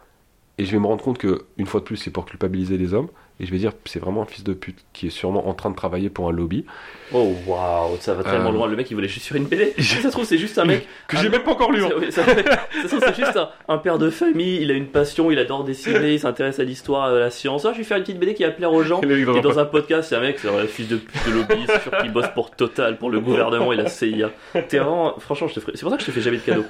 Et 0.61 0.65
je 0.67 0.73
vais 0.73 0.79
me 0.79 0.87
rendre 0.87 1.03
compte 1.03 1.19
que 1.19 1.43
une 1.57 1.67
fois 1.67 1.81
de 1.81 1.85
plus, 1.87 1.97
c'est 1.97 2.11
pour 2.11 2.27
culpabiliser 2.27 2.77
les 2.77 2.93
hommes 2.95 3.09
et 3.43 3.47
je 3.47 3.51
vais 3.51 3.57
dire 3.57 3.73
c'est 3.87 3.99
vraiment 4.01 4.21
un 4.21 4.27
fils 4.27 4.45
de 4.45 4.53
pute 4.53 4.77
qui 4.93 5.07
est 5.07 5.11
sûrement 5.11 5.49
en 5.49 5.55
train 5.55 5.71
de 5.71 5.75
travailler 5.75 6.11
pour 6.11 6.29
un 6.29 6.33
lobby 6.33 6.67
Oh 7.15 7.33
waouh, 7.47 7.97
ça 7.99 8.13
va 8.13 8.23
tellement 8.23 8.51
Euh. 8.51 8.53
loin. 8.53 8.67
Le 8.69 8.77
mec 8.77 8.91
il 8.91 8.95
voulait 8.95 9.09
juste 9.09 9.25
sur 9.25 9.35
une 9.37 9.45
BD. 9.47 9.73
Ça 9.79 10.03
se 10.03 10.09
trouve, 10.09 10.25
c'est 10.27 10.37
juste 10.37 10.59
un 10.59 10.67
mec. 10.67 10.87
que 11.09 11.17
j'ai 11.17 11.31
même 11.31 11.43
pas 11.43 11.53
encore 11.53 11.73
lu. 11.73 11.83
hein. 11.83 11.89
Ça, 12.11 12.23
ça 12.25 12.35
se 12.35 12.87
trouve, 12.89 13.01
c'est 13.01 13.17
juste 13.25 13.37
un, 13.39 13.49
un 13.69 13.79
père 13.79 13.99
de 13.99 14.11
famille. 14.11 14.59
Il 14.61 14.71
a 14.71 14.75
une 14.75 14.89
passion, 14.89 15.31
il 15.31 15.39
adore 15.39 15.65
dessiner, 15.65 16.13
il 16.13 16.21
s'intéresse 16.21 16.59
à 16.61 16.65
l'histoire, 16.65 17.05
à 17.05 17.19
la 17.19 17.31
science. 17.31 17.65
Ah, 17.65 17.71
je 17.73 17.79
vais 17.79 17.85
faire 17.85 17.97
une 17.97 18.03
petite 18.03 18.19
BD 18.21 18.35
qui 18.35 18.43
va 18.45 18.51
plaire 18.51 18.73
aux 18.75 18.83
gens. 18.83 19.01
Et 19.09 19.41
dans 19.41 19.59
un 19.59 19.65
podcast, 19.65 20.11
c'est 20.11 20.17
un 20.17 20.21
mec, 20.21 20.39
c'est 20.39 20.49
un 20.49 20.67
fils 20.67 20.89
de 20.89 20.97
pute 20.97 21.27
de 21.27 21.33
lobby, 21.33 21.65
c'est 21.67 21.81
sûr 21.83 21.93
qu'il 21.99 22.13
bosse 22.13 22.29
pour 22.35 22.51
Total, 22.51 22.99
pour 22.99 23.09
le 23.11 23.21
gouvernement 23.27 23.73
et 23.73 23.77
la 23.77 23.89
CIA. 23.89 24.29
T'es 24.69 24.79
vraiment, 24.79 25.19
franchement, 25.19 25.49
je 25.49 25.55
te 25.55 25.61
ferai- 25.61 25.73
c'est 25.77 25.83
pour 25.83 25.91
ça 25.91 25.97
que 25.97 26.03
je 26.03 26.09
te 26.09 26.13
fais 26.13 26.21
jamais 26.21 26.37
de 26.37 26.43
cadeaux. 26.43 26.65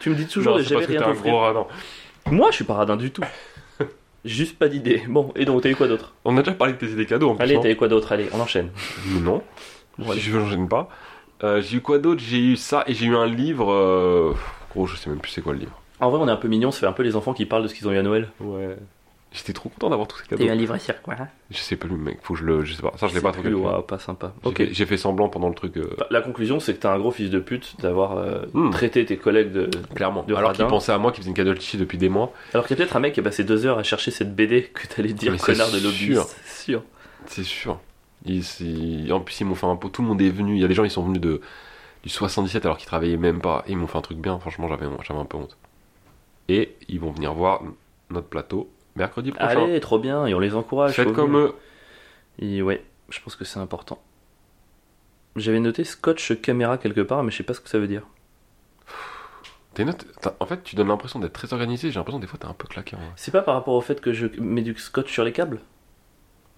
Tu 0.00 0.10
me 0.10 0.14
dis 0.14 0.26
toujours 0.26 0.52
Non, 0.52 0.58
de 0.58 0.62
jamais 0.62 0.84
rien 0.86 1.00
t'offrir. 1.02 1.66
Moi, 2.30 2.50
je 2.50 2.56
suis 2.56 2.64
pas 2.64 2.74
radin 2.74 2.96
du 2.96 3.10
tout. 3.10 3.22
Juste 4.24 4.58
pas 4.58 4.68
d'idée. 4.68 5.02
Bon, 5.08 5.32
et 5.36 5.44
donc, 5.44 5.62
t'as 5.62 5.68
eu 5.68 5.76
quoi 5.76 5.86
d'autre? 5.86 6.14
On 6.24 6.36
a 6.38 6.42
déjà 6.42 6.52
parlé 6.56 6.72
de 6.72 6.78
tes 6.78 6.86
idées 6.88 7.04
cadeaux 7.06 7.30
en. 7.30 7.36
Allez, 7.36 7.60
t'as 7.60 7.70
eu 7.70 7.76
quoi 7.76 7.88
d'autre? 7.88 8.10
Allez, 8.12 8.28
on 8.32 8.40
enchaîne. 8.40 8.70
non. 9.20 9.42
Bon, 9.98 10.10
allez. 10.10 10.20
je 10.20 10.44
gêne 10.46 10.68
pas. 10.68 10.88
Euh, 11.42 11.60
j'ai 11.60 11.76
eu 11.76 11.80
quoi 11.82 11.98
d'autre? 11.98 12.22
J'ai 12.26 12.38
eu 12.38 12.56
ça 12.56 12.84
et 12.86 12.94
j'ai 12.94 13.06
eu 13.06 13.14
un 13.16 13.26
livre. 13.26 13.70
euh, 13.70 14.34
Gros, 14.70 14.86
je 14.86 14.96
sais 14.96 15.10
même 15.10 15.18
plus 15.18 15.30
c'est 15.30 15.42
quoi 15.42 15.52
le 15.52 15.58
livre. 15.60 15.78
En 16.00 16.10
vrai, 16.10 16.18
on 16.20 16.26
est 16.28 16.30
un 16.32 16.36
peu 16.36 16.48
mignons, 16.48 16.70
ça 16.70 16.80
fait 16.80 16.86
un 16.86 16.92
peu 16.92 17.02
les 17.02 17.16
enfants 17.16 17.34
qui 17.34 17.44
parlent 17.44 17.62
de 17.62 17.68
ce 17.68 17.74
qu'ils 17.74 17.86
ont 17.86 17.92
eu 17.92 17.98
à 17.98 18.02
Noël. 18.02 18.28
Ouais. 18.40 18.76
J'étais 19.36 19.52
trop 19.52 19.68
content 19.68 19.90
d'avoir 19.90 20.06
tous 20.06 20.18
ces 20.18 20.28
T'as 20.28 20.36
eu 20.36 20.38
cadeaux. 20.38 20.52
un 20.52 20.54
livre 20.54 20.78
sur 20.78 21.02
quoi 21.02 21.16
Je 21.50 21.58
sais 21.58 21.74
plus, 21.74 21.90
mec. 21.90 22.18
Faut 22.22 22.34
que 22.34 22.40
je 22.40 22.44
le. 22.44 22.64
Je 22.64 22.74
sais 22.74 22.82
pas. 22.82 22.92
Ça, 22.96 23.08
je 23.08 23.14
l'ai 23.14 23.20
pas 23.20 23.32
calculé. 23.32 23.52
ouais, 23.54 23.82
pas 23.82 23.98
sympa. 23.98 24.32
Ok. 24.44 24.62
J'ai 24.70 24.86
fait 24.86 24.96
semblant 24.96 25.28
pendant 25.28 25.48
le 25.48 25.56
truc. 25.56 25.76
euh, 25.76 25.92
Bah, 25.98 26.06
La 26.10 26.20
conclusion, 26.22 26.60
c'est 26.60 26.72
que 26.72 26.78
t'es 26.78 26.86
un 26.86 26.98
gros 27.00 27.10
fils 27.10 27.30
de 27.30 27.40
pute 27.40 27.74
d'avoir 27.80 28.16
euh, 28.16 28.44
Hmm. 28.54 28.70
traité 28.70 29.04
tes 29.04 29.16
collègues 29.16 29.50
de. 29.50 29.68
Clairement. 29.96 30.22
De 30.22 30.34
Alors 30.36 30.50
radin. 30.50 30.64
qu'il 30.64 30.70
pensait 30.70 30.92
à 30.92 30.98
moi 30.98 31.10
qui 31.10 31.18
faisait 31.20 31.30
une 31.30 31.34
cadeau 31.36 31.52
de 31.52 31.58
depuis 31.78 31.98
des 31.98 32.08
mois. 32.08 32.32
Alors 32.52 32.64
qu'il 32.66 32.76
y 32.76 32.80
a 32.80 32.84
peut-être 32.84 32.94
un 32.96 33.00
mec 33.00 33.12
qui 33.12 33.20
a 33.20 33.22
passé 33.24 33.42
deux 33.42 33.66
heures 33.66 33.78
à 33.78 33.82
chercher 33.82 34.12
cette 34.12 34.36
BD 34.36 34.62
que 34.72 34.86
t'allais 34.86 35.12
dire 35.12 35.32
Mais 35.32 35.38
c'est 35.38 35.46
connard 35.52 35.72
de 35.72 35.80
lobbyiste. 35.80 36.36
C'est 36.46 36.62
sûr. 36.64 36.82
C'est 37.26 37.42
sûr. 37.44 37.80
Ils- 38.24 39.12
en 39.12 39.18
plus, 39.20 39.40
ils 39.40 39.44
m'ont 39.44 39.56
fait 39.56 39.66
un 39.66 39.74
pot. 39.74 39.88
Tout 39.88 40.02
le 40.02 40.08
monde 40.08 40.22
est 40.22 40.30
venu. 40.30 40.54
Il 40.54 40.60
y 40.60 40.64
a 40.64 40.68
des 40.68 40.74
gens, 40.74 40.84
ils 40.84 40.90
sont 40.90 41.02
venus 41.04 41.20
de 41.20 41.40
du 42.04 42.08
77 42.08 42.64
alors 42.66 42.76
qu'ils 42.78 42.86
travaillaient 42.86 43.16
même 43.16 43.40
pas. 43.40 43.64
Et 43.66 43.72
ils 43.72 43.76
m'ont 43.76 43.88
fait 43.88 43.98
un 43.98 44.02
truc 44.02 44.18
bien. 44.18 44.38
Franchement, 44.38 44.68
j'avais 44.68 44.86
j'avais 45.02 45.18
un 45.18 45.24
peu 45.24 45.38
honte. 45.38 45.56
Et 46.48 46.76
ils 46.88 47.00
vont 47.00 47.10
venir 47.10 47.34
voir 47.34 47.62
notre 48.10 48.28
plateau 48.28 48.70
mercredi 48.96 49.32
prochain. 49.32 49.64
Allez, 49.64 49.80
trop 49.80 49.98
bien, 49.98 50.26
et 50.26 50.34
on 50.34 50.40
les 50.40 50.54
encourage. 50.54 50.92
Faites 50.92 51.12
comme 51.12 51.36
eux. 51.36 51.54
Et 52.38 52.62
ouais, 52.62 52.84
je 53.10 53.20
pense 53.20 53.36
que 53.36 53.44
c'est 53.44 53.60
important. 53.60 54.02
J'avais 55.36 55.60
noté 55.60 55.84
scotch 55.84 56.40
caméra 56.40 56.78
quelque 56.78 57.00
part, 57.00 57.22
mais 57.22 57.30
je 57.30 57.36
sais 57.36 57.42
pas 57.42 57.54
ce 57.54 57.60
que 57.60 57.68
ça 57.68 57.78
veut 57.78 57.88
dire. 57.88 58.02
Tes 59.74 59.84
notes, 59.84 60.06
en 60.38 60.46
fait, 60.46 60.62
tu 60.62 60.76
donnes 60.76 60.86
l'impression 60.88 61.18
d'être 61.18 61.32
très 61.32 61.52
organisé. 61.52 61.90
J'ai 61.90 61.98
l'impression 61.98 62.20
que 62.20 62.24
des 62.24 62.28
fois, 62.28 62.38
t'es 62.38 62.46
un 62.46 62.52
peu 62.52 62.68
claqué. 62.68 62.94
vrai. 62.94 63.04
C'est 63.16 63.32
pas 63.32 63.42
par 63.42 63.54
rapport 63.54 63.74
au 63.74 63.80
fait 63.80 64.00
que 64.00 64.12
je 64.12 64.28
mets 64.38 64.62
du 64.62 64.76
scotch 64.76 65.12
sur 65.12 65.24
les 65.24 65.32
câbles? 65.32 65.60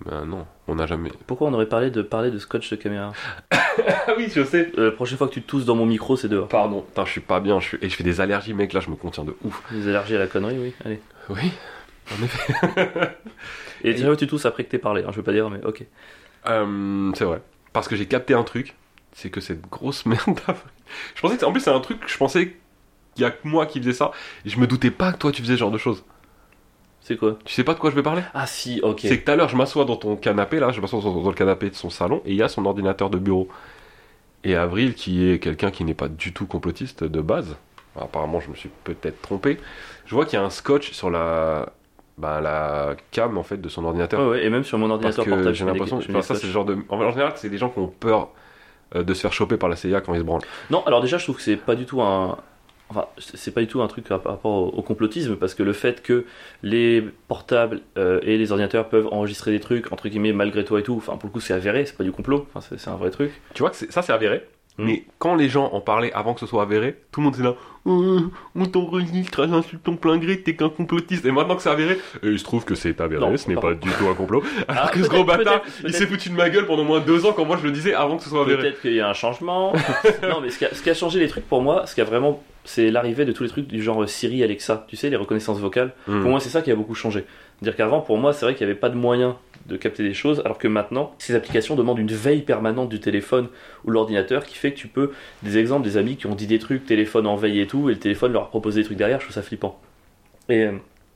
Ben 0.05 0.27
non, 0.27 0.47
on 0.69 0.75
n'a 0.75 0.87
jamais. 0.87 1.11
Pourquoi 1.27 1.49
on 1.49 1.55
aurait 1.55 1.71
parlé 1.71 1.91
de 1.91 2.03
parler 2.03 2.31
de 2.31 2.39
scotch 2.39 2.69
de 2.69 2.77
caméra? 2.77 3.13
Ah 3.51 4.13
oui, 4.19 4.29
je 4.35 4.45
sais. 4.45 4.71
Euh, 4.77 4.87
La 4.87 4.91
prochaine 4.91 5.17
fois 5.17 5.27
que 5.29 5.33
tu 5.33 5.41
tousses 5.41 5.65
dans 5.65 5.75
mon 5.75 5.87
micro, 5.87 6.17
c'est 6.17 6.29
dehors. 6.29 6.49
Pardon. 6.49 6.83
Putain, 6.83 7.07
je 7.07 7.11
suis 7.13 7.21
pas 7.23 7.41
bien. 7.41 7.59
Je 7.61 7.69
suis... 7.69 7.79
Et 7.81 7.89
je 7.89 7.97
fais 7.97 8.05
des 8.05 8.21
allergies, 8.21 8.53
mec. 8.53 8.75
Là, 8.75 8.81
je 8.81 8.91
me 8.91 8.97
contiens 8.97 9.25
de 9.25 9.35
ouf. 9.43 9.63
Des 9.73 9.89
allergies 9.89 10.17
à 10.17 10.19
la 10.19 10.27
connerie, 10.27 10.59
oui. 10.59 10.75
Allez. 10.85 11.01
Oui. 11.31 11.51
En 12.13 12.25
effet. 12.25 12.55
Et 13.85 13.95
déjà, 13.95 14.15
tu 14.17 14.27
tousses 14.27 14.47
après 14.47 14.65
que 14.65 14.71
t'aies 14.71 14.79
parlé, 14.79 15.03
hein, 15.03 15.09
je 15.11 15.17
veux 15.17 15.23
pas 15.23 15.33
dire, 15.33 15.51
mais 15.51 15.65
ok. 15.65 15.85
Euh, 16.49 17.11
c'est 17.15 17.25
vrai. 17.25 17.41
Parce 17.73 17.89
que 17.89 17.97
j'ai 17.97 18.07
capté 18.07 18.35
un 18.35 18.43
truc, 18.43 18.75
c'est 19.13 19.31
que 19.31 19.41
cette 19.41 19.69
grosse 19.69 20.07
merde. 20.07 20.41
Je 21.15 21.21
pensais 21.21 21.37
que 21.37 21.45
en 21.45 21.53
plus 21.53 21.61
c'est 21.61 21.71
un 21.71 21.81
truc, 21.81 22.01
je 22.07 22.17
pensais 22.17 22.57
qu'il 23.15 23.23
y 23.23 23.25
a 23.25 23.31
que 23.31 23.47
moi 23.47 23.67
qui 23.67 23.81
faisais 23.81 23.93
ça, 23.93 24.13
et 24.45 24.49
je 24.49 24.59
me 24.59 24.67
doutais 24.67 24.91
pas 24.91 25.13
que 25.13 25.19
toi 25.19 25.33
tu 25.33 25.43
faisais 25.43 25.55
ce 25.55 25.59
genre 25.61 25.71
de 25.71 25.79
choses. 25.79 26.05
C'est 27.01 27.17
quoi? 27.17 27.39
Tu 27.45 27.55
sais 27.55 27.63
pas 27.63 27.75
de 27.75 27.79
quoi 27.79 27.91
je 27.91 27.95
vais 27.95 28.03
parler? 28.03 28.23
Ah 28.35 28.47
si, 28.47 28.81
ok. 28.83 29.01
C'est 29.03 29.21
que 29.21 29.25
tout 29.25 29.31
à 29.31 29.37
l'heure 29.37 29.49
je 29.49 29.57
m'assois 29.57 29.85
dans 29.85 29.97
ton 29.97 30.17
canapé 30.17 30.59
là, 30.59 30.73
je 30.73 30.81
m'assois 30.81 31.01
dans, 31.01 31.21
dans 31.21 31.29
le 31.29 31.35
canapé 31.35 31.71
de 31.71 31.75
son 31.75 31.91
salon, 31.91 32.23
et 32.25 32.33
il 32.33 32.37
y 32.37 32.43
a 32.43 32.49
son 32.49 32.65
ordinateur 32.67 33.11
de 33.11 33.19
bureau. 33.19 33.49
Et 34.45 34.55
Avril, 34.55 34.95
qui 34.95 35.29
est 35.29 35.39
quelqu'un 35.39 35.71
qui 35.71 35.85
n'est 35.85 35.95
pas 35.95 36.09
du 36.09 36.33
tout 36.33 36.47
complotiste 36.47 37.05
de 37.05 37.21
base, 37.21 37.57
apparemment 37.99 38.41
je 38.41 38.51
me 38.51 38.55
suis 38.55 38.71
peut-être 38.85 39.21
trompé, 39.23 39.59
je 40.05 40.15
vois 40.15 40.25
qu'il 40.25 40.39
y 40.39 40.43
a 40.43 40.45
un 40.45 40.51
scotch 40.51 40.93
sur 40.93 41.11
la, 41.11 41.73
bah, 42.19 42.41
la 42.41 42.97
cam 43.11 43.37
en 43.37 43.43
fait 43.43 43.61
de 43.61 43.69
son 43.69 43.85
ordinateur. 43.85 44.21
Ouais, 44.21 44.27
ouais, 44.29 44.45
et 44.45 44.51
même 44.51 44.65
sur 44.65 44.79
mon 44.79 44.89
Parce 44.89 44.95
ordinateur 44.97 45.25
que 45.25 45.31
portable, 45.31 45.55
j'ai 45.55 45.65
l'impression 45.65 45.99
que 45.99 46.21
ça 46.23 46.35
c'est 46.35 46.47
le 46.47 46.53
genre 46.53 46.65
de. 46.65 46.79
En 46.89 47.11
général, 47.11 47.33
c'est 47.37 47.51
des 47.51 47.59
gens 47.59 47.69
qui 47.69 47.79
ont 47.79 47.89
peur 47.89 48.31
euh, 48.95 49.03
de 49.03 49.15
se 49.15 49.21
faire 49.21 49.33
choper 49.33 49.57
par 49.57 49.69
la 49.69 49.77
CIA 49.77 50.01
quand 50.01 50.15
ils 50.15 50.21
se 50.21 50.25
branlent. 50.25 50.43
Non, 50.71 50.83
alors 50.87 51.03
déjà, 51.03 51.19
je 51.19 51.25
trouve 51.25 51.37
que 51.37 51.43
c'est 51.43 51.57
pas 51.57 51.75
du 51.75 51.85
tout 51.85 52.01
un. 52.01 52.39
Enfin, 52.89 53.07
c'est 53.19 53.53
pas 53.53 53.61
du 53.61 53.67
tout 53.67 53.83
un 53.83 53.89
truc 53.89 54.07
par 54.07 54.23
rapport 54.23 54.79
au, 54.79 54.81
complotisme, 54.81 55.35
parce 55.35 55.55
que 55.55 55.65
le 55.65 55.73
fait 55.73 56.05
que 56.05 56.25
les 56.63 57.03
portables 57.27 57.81
euh, 57.99 58.21
et 58.23 58.39
les 58.39 58.53
ordinateurs 58.53 58.89
peuvent 58.89 59.09
enregistrer 59.11 59.51
des 59.51 59.59
trucs, 59.59 59.93
entre 59.93 60.09
guillemets, 60.09 60.33
malgré 60.33 60.65
toi 60.65 60.79
et 60.79 60.85
tout, 60.85 60.95
enfin, 60.97 61.17
pour 61.17 61.27
le 61.27 61.33
coup, 61.33 61.41
c'est 61.41 61.53
avéré, 61.53 61.85
c'est 61.85 61.97
pas 61.97 62.05
du 62.05 62.13
complot, 62.13 62.47
enfin, 62.55 62.65
c'est 62.79 62.89
un 62.89 62.95
vrai 62.95 63.11
truc. 63.11 63.33
Tu 63.55 63.63
vois 63.63 63.71
que 63.71 63.77
ça 63.77 64.03
c'est 64.03 64.13
avéré. 64.13 64.47
Mm. 64.79 64.85
Mais 64.85 65.05
quand 65.19 65.35
les 65.35 65.49
gens 65.49 65.71
en 65.73 65.81
parlaient 65.81 66.13
avant 66.13 66.35
que 66.35 66.41
ce 66.41 66.47
soit 66.47 66.63
avéré, 66.63 66.97
tout 67.13 67.21
le 67.21 67.25
monde 67.27 67.35
était 67.35 67.45
là. 67.45 67.55
Oh, 67.89 68.19
on 68.57 68.67
t'enregistre 68.67 69.45
à 69.45 69.63
ton 69.85 69.97
plein 69.97 70.19
gré, 70.19 70.41
t'es 70.41 70.57
qu'un 70.57 70.69
complotiste. 70.69 71.25
Et 71.25 71.31
maintenant 71.31 71.55
que 71.55 71.63
c'est 71.63 71.71
avéré, 71.71 71.99
et 72.23 72.27
il 72.27 72.39
se 72.39 72.45
trouve 72.45 72.65
que 72.65 72.75
c'est 72.75 73.01
avéré, 73.01 73.21
Non, 73.25 73.37
ce 73.37 73.49
n'est 73.49 73.55
pas 73.55 73.75
du 73.75 73.89
tout 73.91 74.09
un 74.09 74.15
complot. 74.15 74.43
Alors 74.69 74.87
Ah, 74.87 74.91
que 74.93 75.03
ce 75.03 75.09
gros 75.09 75.25
bâtard, 75.25 75.63
il 75.85 75.95
s'est 75.95 76.07
foutu 76.07 76.31
de 76.31 76.35
ma 76.35 76.51
gueule 76.51 76.67
pendant 76.67 76.83
au 76.83 76.87
moins 76.87 77.01
deux 77.01 77.25
ans 77.27 77.33
quand 77.33 77.45
moi 77.45 77.57
je 77.61 77.65
le 77.65 77.71
disais 77.71 77.95
avant 77.95 78.17
que 78.17 78.25
ce 78.25 78.29
soit 78.29 78.43
avéré. 78.43 78.63
Peut-être 78.63 78.81
qu'il 78.81 78.95
y 78.95 79.01
a 79.01 79.09
un 79.09 79.15
changement. 79.15 79.73
non, 80.23 80.41
mais 80.43 80.51
ce 80.51 80.59
qui, 80.59 80.65
a, 80.65 80.75
ce 80.75 80.83
qui 80.83 80.91
a 80.91 80.95
changé 80.95 81.21
les 81.21 81.29
trucs 81.29 81.47
pour 81.47 81.63
moi, 81.63 81.87
ce 81.87 81.95
qui 81.95 82.01
a 82.01 82.05
vraiment. 82.05 82.43
C'est 82.65 82.91
l'arrivée 82.91 83.25
de 83.25 83.31
tous 83.31 83.45
les 83.45 83.49
trucs 83.49 83.69
du 83.69 83.81
genre 83.81 84.03
euh, 84.03 84.09
Siri, 84.09 84.43
Alexa, 84.43 84.87
tu 84.89 84.97
sais, 84.97 85.09
les 85.09 85.15
reconnaissances 85.15 85.61
vocales. 85.61 85.95
Mm. 86.09 86.23
Pour 86.23 86.31
moi, 86.33 86.41
c'est 86.41 86.49
ça 86.49 86.63
qui 86.63 86.73
a 86.73 86.75
beaucoup 86.75 86.97
changé. 86.97 87.25
C'est-à-dire 87.61 87.77
qu'avant, 87.77 88.01
pour 88.01 88.19
moi, 88.19 88.33
c'est 88.33 88.45
vrai 88.45 88.55
qu'il 88.55 88.67
n'y 88.67 88.71
avait 88.73 88.79
pas 88.81 88.91
de 88.91 88.97
moyen 88.97 89.37
de 89.67 89.77
capter 89.77 90.03
des 90.03 90.15
choses, 90.15 90.41
alors 90.45 90.59
que 90.59 90.69
maintenant, 90.69 91.15
ces 91.19 91.35
applications 91.35 91.75
demandent 91.75 91.99
une 91.99 92.07
veille 92.13 92.43
permanente 92.43 92.89
du 92.89 93.01
téléphone 93.01 93.49
ou 93.85 93.91
l'ordinateur 93.91 94.45
qui 94.45 94.55
fait 94.57 94.73
que 94.73 94.79
tu 94.79 94.89
peux. 94.89 95.11
Des 95.43 95.57
exemples, 95.59 95.85
des 95.85 95.97
amis 95.97 96.17
qui 96.17 96.27
ont 96.27 96.35
dit 96.35 96.47
des 96.47 96.59
trucs, 96.59 96.85
téléphone 96.87 97.27
en 97.27 97.35
veille 97.37 97.61
et 97.61 97.67
tout, 97.67 97.89
et 97.89 97.95
le 97.95 97.99
téléphone 97.99 98.33
leur 98.33 98.43
a 98.43 98.49
proposé 98.49 98.81
des 98.81 98.85
trucs 98.87 98.99
derrière, 98.99 99.19
je 99.21 99.25
trouve 99.25 99.35
ça 99.35 99.43
flippant. 99.43 99.81
Et 100.49 100.65
euh, 100.67 100.73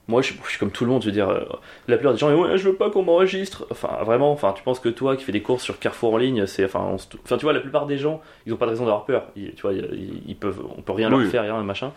moi, 0.08 0.22
je, 0.22 0.32
je 0.44 0.48
suis 0.48 0.58
comme 0.58 0.72
tout 0.72 0.84
le 0.84 0.90
monde, 0.90 1.02
je 1.02 1.06
veux 1.06 1.12
dire, 1.12 1.28
euh, 1.28 1.44
la 1.86 1.96
plupart 1.96 2.14
des 2.14 2.18
gens, 2.18 2.34
ouais, 2.34 2.56
je 2.58 2.68
veux 2.68 2.74
pas 2.74 2.90
qu'on 2.90 3.04
m'enregistre. 3.04 3.66
Enfin, 3.70 3.98
vraiment, 4.04 4.32
enfin, 4.32 4.52
tu 4.56 4.62
penses 4.64 4.80
que 4.80 4.88
toi 4.88 5.14
qui 5.16 5.22
fais 5.24 5.30
des 5.32 5.42
courses 5.42 5.62
sur 5.62 5.78
Carrefour 5.78 6.14
en 6.14 6.16
ligne, 6.16 6.46
c'est. 6.46 6.64
Enfin, 6.64 6.80
on 6.90 6.98
se- 6.98 7.06
enfin, 7.22 7.36
tu 7.36 7.44
vois, 7.44 7.52
la 7.52 7.60
plupart 7.60 7.86
des 7.86 7.98
gens, 7.98 8.20
ils 8.46 8.52
ont 8.52 8.56
pas 8.56 8.64
de 8.66 8.70
raison 8.70 8.86
d'avoir 8.86 9.04
peur. 9.04 9.26
Ils- 9.36 9.54
tu 9.54 9.62
vois, 9.62 9.72
ils, 9.74 10.22
ils 10.26 10.34
peuvent, 10.36 10.60
on 10.76 10.82
peut 10.82 10.92
rien 10.92 11.12
Oui. 11.12 11.22
leur 11.22 11.30
faire, 11.30 11.42
rien, 11.42 11.62
machin. 11.62 11.92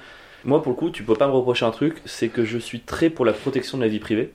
Moi, 0.46 0.62
pour 0.62 0.72
le 0.72 0.78
coup, 0.78 0.90
tu 0.90 1.04
peux 1.04 1.16
pas 1.16 1.28
me 1.28 1.32
reprocher 1.34 1.66
un 1.66 1.72
truc, 1.72 2.02
c'est 2.06 2.30
que 2.30 2.44
je 2.44 2.58
suis 2.58 2.82
très 2.82 3.10
pour 3.10 3.26
la 3.26 3.34
protection 3.34 3.78
de 3.78 3.84
la 3.84 3.90
vie 3.90 4.00
privée. 4.00 4.32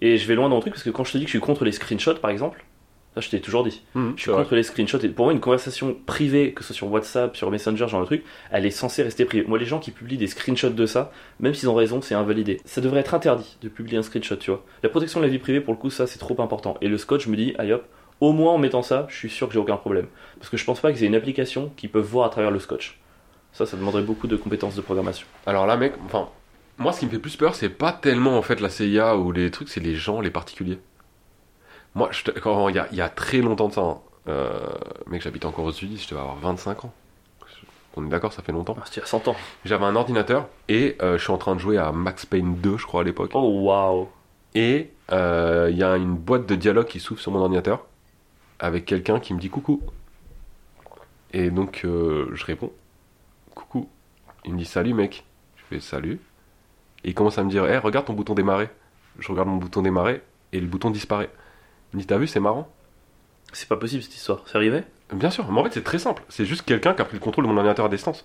Et 0.00 0.16
je 0.16 0.26
vais 0.26 0.34
loin 0.34 0.48
dans 0.48 0.56
le 0.56 0.60
truc 0.62 0.72
parce 0.72 0.82
que 0.84 0.90
quand 0.90 1.04
je 1.04 1.12
te 1.12 1.18
dis 1.18 1.24
que 1.24 1.28
je 1.28 1.36
suis 1.36 1.40
contre 1.40 1.64
les 1.64 1.72
screenshots, 1.72 2.14
par 2.14 2.30
exemple, 2.30 2.64
ça 3.14 3.20
je 3.20 3.28
t'ai 3.28 3.40
toujours 3.40 3.64
dit. 3.64 3.82
Mm, 3.94 4.10
Je 4.16 4.22
suis 4.22 4.30
vrai. 4.30 4.42
contre 4.42 4.54
les 4.54 4.62
screenshots. 4.62 4.98
Et 5.00 5.08
pour 5.10 5.26
moi, 5.26 5.34
une 5.34 5.40
conversation 5.40 5.94
privée, 6.06 6.52
que 6.54 6.62
ce 6.62 6.68
soit 6.68 6.76
sur 6.76 6.90
WhatsApp, 6.90 7.36
sur 7.36 7.50
Messenger, 7.50 7.86
genre 7.88 8.00
de 8.00 8.06
truc, 8.06 8.24
elle 8.50 8.64
est 8.64 8.70
censée 8.70 9.02
rester 9.02 9.26
privée. 9.26 9.44
Moi, 9.46 9.58
les 9.58 9.66
gens 9.66 9.78
qui 9.78 9.90
publient 9.90 10.16
des 10.16 10.28
screenshots 10.28 10.70
de 10.70 10.86
ça, 10.86 11.12
même 11.40 11.52
s'ils 11.52 11.68
ont 11.68 11.74
raison, 11.74 12.00
c'est 12.00 12.14
invalidé. 12.14 12.60
Ça 12.64 12.80
devrait 12.80 13.00
être 13.00 13.12
interdit 13.12 13.58
de 13.60 13.68
publier 13.68 13.98
un 13.98 14.02
screenshot, 14.02 14.36
tu 14.36 14.50
vois. 14.50 14.64
La 14.82 14.88
protection 14.88 15.20
de 15.20 15.26
la 15.26 15.30
vie 15.30 15.38
privée, 15.38 15.60
pour 15.60 15.74
le 15.74 15.78
coup, 15.78 15.90
ça 15.90 16.06
c'est 16.06 16.18
trop 16.18 16.40
important. 16.40 16.78
Et 16.80 16.88
le 16.88 16.96
scotch, 16.96 17.26
me 17.26 17.36
dis, 17.36 17.54
aïe 17.58 17.72
hop, 17.72 17.84
au 18.20 18.32
moins 18.32 18.52
en 18.52 18.58
mettant 18.58 18.82
ça, 18.82 19.06
je 19.10 19.16
suis 19.16 19.28
sûr 19.30 19.48
que 19.48 19.52
j'ai 19.54 19.58
aucun 19.60 19.76
problème. 19.76 20.06
Parce 20.38 20.48
que 20.48 20.56
je 20.56 20.64
pense 20.64 20.80
pas 20.80 20.90
que 20.92 20.98
c'est 20.98 21.06
une 21.06 21.14
application 21.14 21.70
qui 21.76 21.88
peuvent 21.88 22.06
voir 22.06 22.26
à 22.26 22.30
travers 22.30 22.50
le 22.50 22.58
scotch. 22.60 22.99
Ça, 23.52 23.66
ça 23.66 23.76
demanderait 23.76 24.02
beaucoup 24.02 24.26
de 24.26 24.36
compétences 24.36 24.74
de 24.76 24.80
programmation. 24.80 25.26
Alors 25.46 25.66
là, 25.66 25.76
mec, 25.76 25.94
enfin, 26.06 26.28
moi, 26.78 26.92
ce 26.92 27.00
qui 27.00 27.06
me 27.06 27.10
fait 27.10 27.18
plus 27.18 27.36
peur, 27.36 27.54
c'est 27.54 27.68
pas 27.68 27.92
tellement 27.92 28.38
en 28.38 28.42
fait 28.42 28.60
la 28.60 28.70
CIA 28.70 29.16
ou 29.16 29.32
les 29.32 29.50
trucs, 29.50 29.68
c'est 29.68 29.80
les 29.80 29.94
gens, 29.96 30.20
les 30.20 30.30
particuliers. 30.30 30.78
Moi, 31.94 32.08
je 32.12 32.22
te- 32.24 32.38
quand 32.38 32.68
il 32.68 32.76
y 32.76 32.78
a, 32.78 32.86
il 32.92 32.96
y 32.98 33.00
a 33.02 33.08
très 33.08 33.38
longtemps 33.38 33.68
de 33.68 33.72
ça, 33.74 33.80
hein, 33.82 33.98
euh, 34.28 34.50
mec, 35.08 35.22
j'habite 35.22 35.44
encore 35.44 35.64
aux 35.64 35.72
Unis, 35.72 35.98
je 35.98 36.08
devais 36.08 36.20
avoir 36.20 36.36
25 36.36 36.84
ans. 36.84 36.92
On 37.96 38.06
est 38.06 38.08
d'accord, 38.08 38.32
ça 38.32 38.42
fait 38.42 38.52
longtemps. 38.52 38.76
Ah, 38.80 38.84
il 38.94 39.00
y 39.00 39.02
a 39.02 39.06
100 39.06 39.26
ans. 39.26 39.34
J'avais 39.64 39.84
un 39.84 39.96
ordinateur 39.96 40.46
et 40.68 40.96
euh, 41.02 41.18
je 41.18 41.22
suis 41.24 41.32
en 41.32 41.38
train 41.38 41.56
de 41.56 41.60
jouer 41.60 41.76
à 41.76 41.90
Max 41.90 42.24
Payne 42.24 42.54
2, 42.54 42.76
je 42.78 42.86
crois, 42.86 43.00
à 43.00 43.04
l'époque. 43.04 43.32
Oh 43.34 43.62
waouh! 43.64 44.08
Et 44.54 44.90
euh, 45.10 45.68
il 45.72 45.76
y 45.76 45.82
a 45.82 45.96
une 45.96 46.14
boîte 46.14 46.46
de 46.46 46.54
dialogue 46.54 46.86
qui 46.86 47.00
s'ouvre 47.00 47.20
sur 47.20 47.32
mon 47.32 47.40
ordinateur 47.40 47.84
avec 48.60 48.84
quelqu'un 48.84 49.18
qui 49.18 49.34
me 49.34 49.40
dit 49.40 49.50
coucou. 49.50 49.82
Et 51.32 51.50
donc 51.50 51.80
je 51.84 52.44
réponds 52.44 52.72
coucou. 53.60 53.88
Il 54.44 54.52
me 54.54 54.58
dit 54.58 54.64
salut 54.64 54.94
mec. 54.94 55.24
Je 55.56 55.62
fais 55.64 55.80
salut. 55.80 56.20
Et 57.04 57.10
il 57.10 57.14
commence 57.14 57.38
à 57.38 57.44
me 57.44 57.50
dire, 57.50 57.66
hé, 57.66 57.78
regarde 57.78 58.06
ton 58.06 58.12
bouton 58.12 58.34
démarrer. 58.34 58.68
Je 59.18 59.28
regarde 59.30 59.48
mon 59.48 59.56
bouton 59.56 59.82
démarrer 59.82 60.22
et 60.52 60.60
le 60.60 60.66
bouton 60.66 60.90
disparaît. 60.90 61.30
Il 61.92 61.96
me 61.96 62.00
dit, 62.02 62.06
t'as 62.06 62.18
vu, 62.18 62.26
c'est 62.26 62.40
marrant. 62.40 62.68
C'est 63.52 63.68
pas 63.68 63.76
possible 63.76 64.02
cette 64.02 64.14
histoire. 64.14 64.42
C'est 64.46 64.56
arrivé? 64.56 64.82
Bien 65.12 65.30
sûr, 65.30 65.50
mais 65.50 65.60
en 65.60 65.64
fait 65.64 65.72
c'est 65.74 65.82
très 65.82 65.98
simple. 65.98 66.22
C'est 66.28 66.44
juste 66.44 66.62
quelqu'un 66.62 66.94
qui 66.94 67.02
a 67.02 67.04
pris 67.04 67.16
le 67.16 67.20
contrôle 67.22 67.44
de 67.44 67.48
mon 67.50 67.56
ordinateur 67.56 67.86
à 67.86 67.88
distance. 67.88 68.24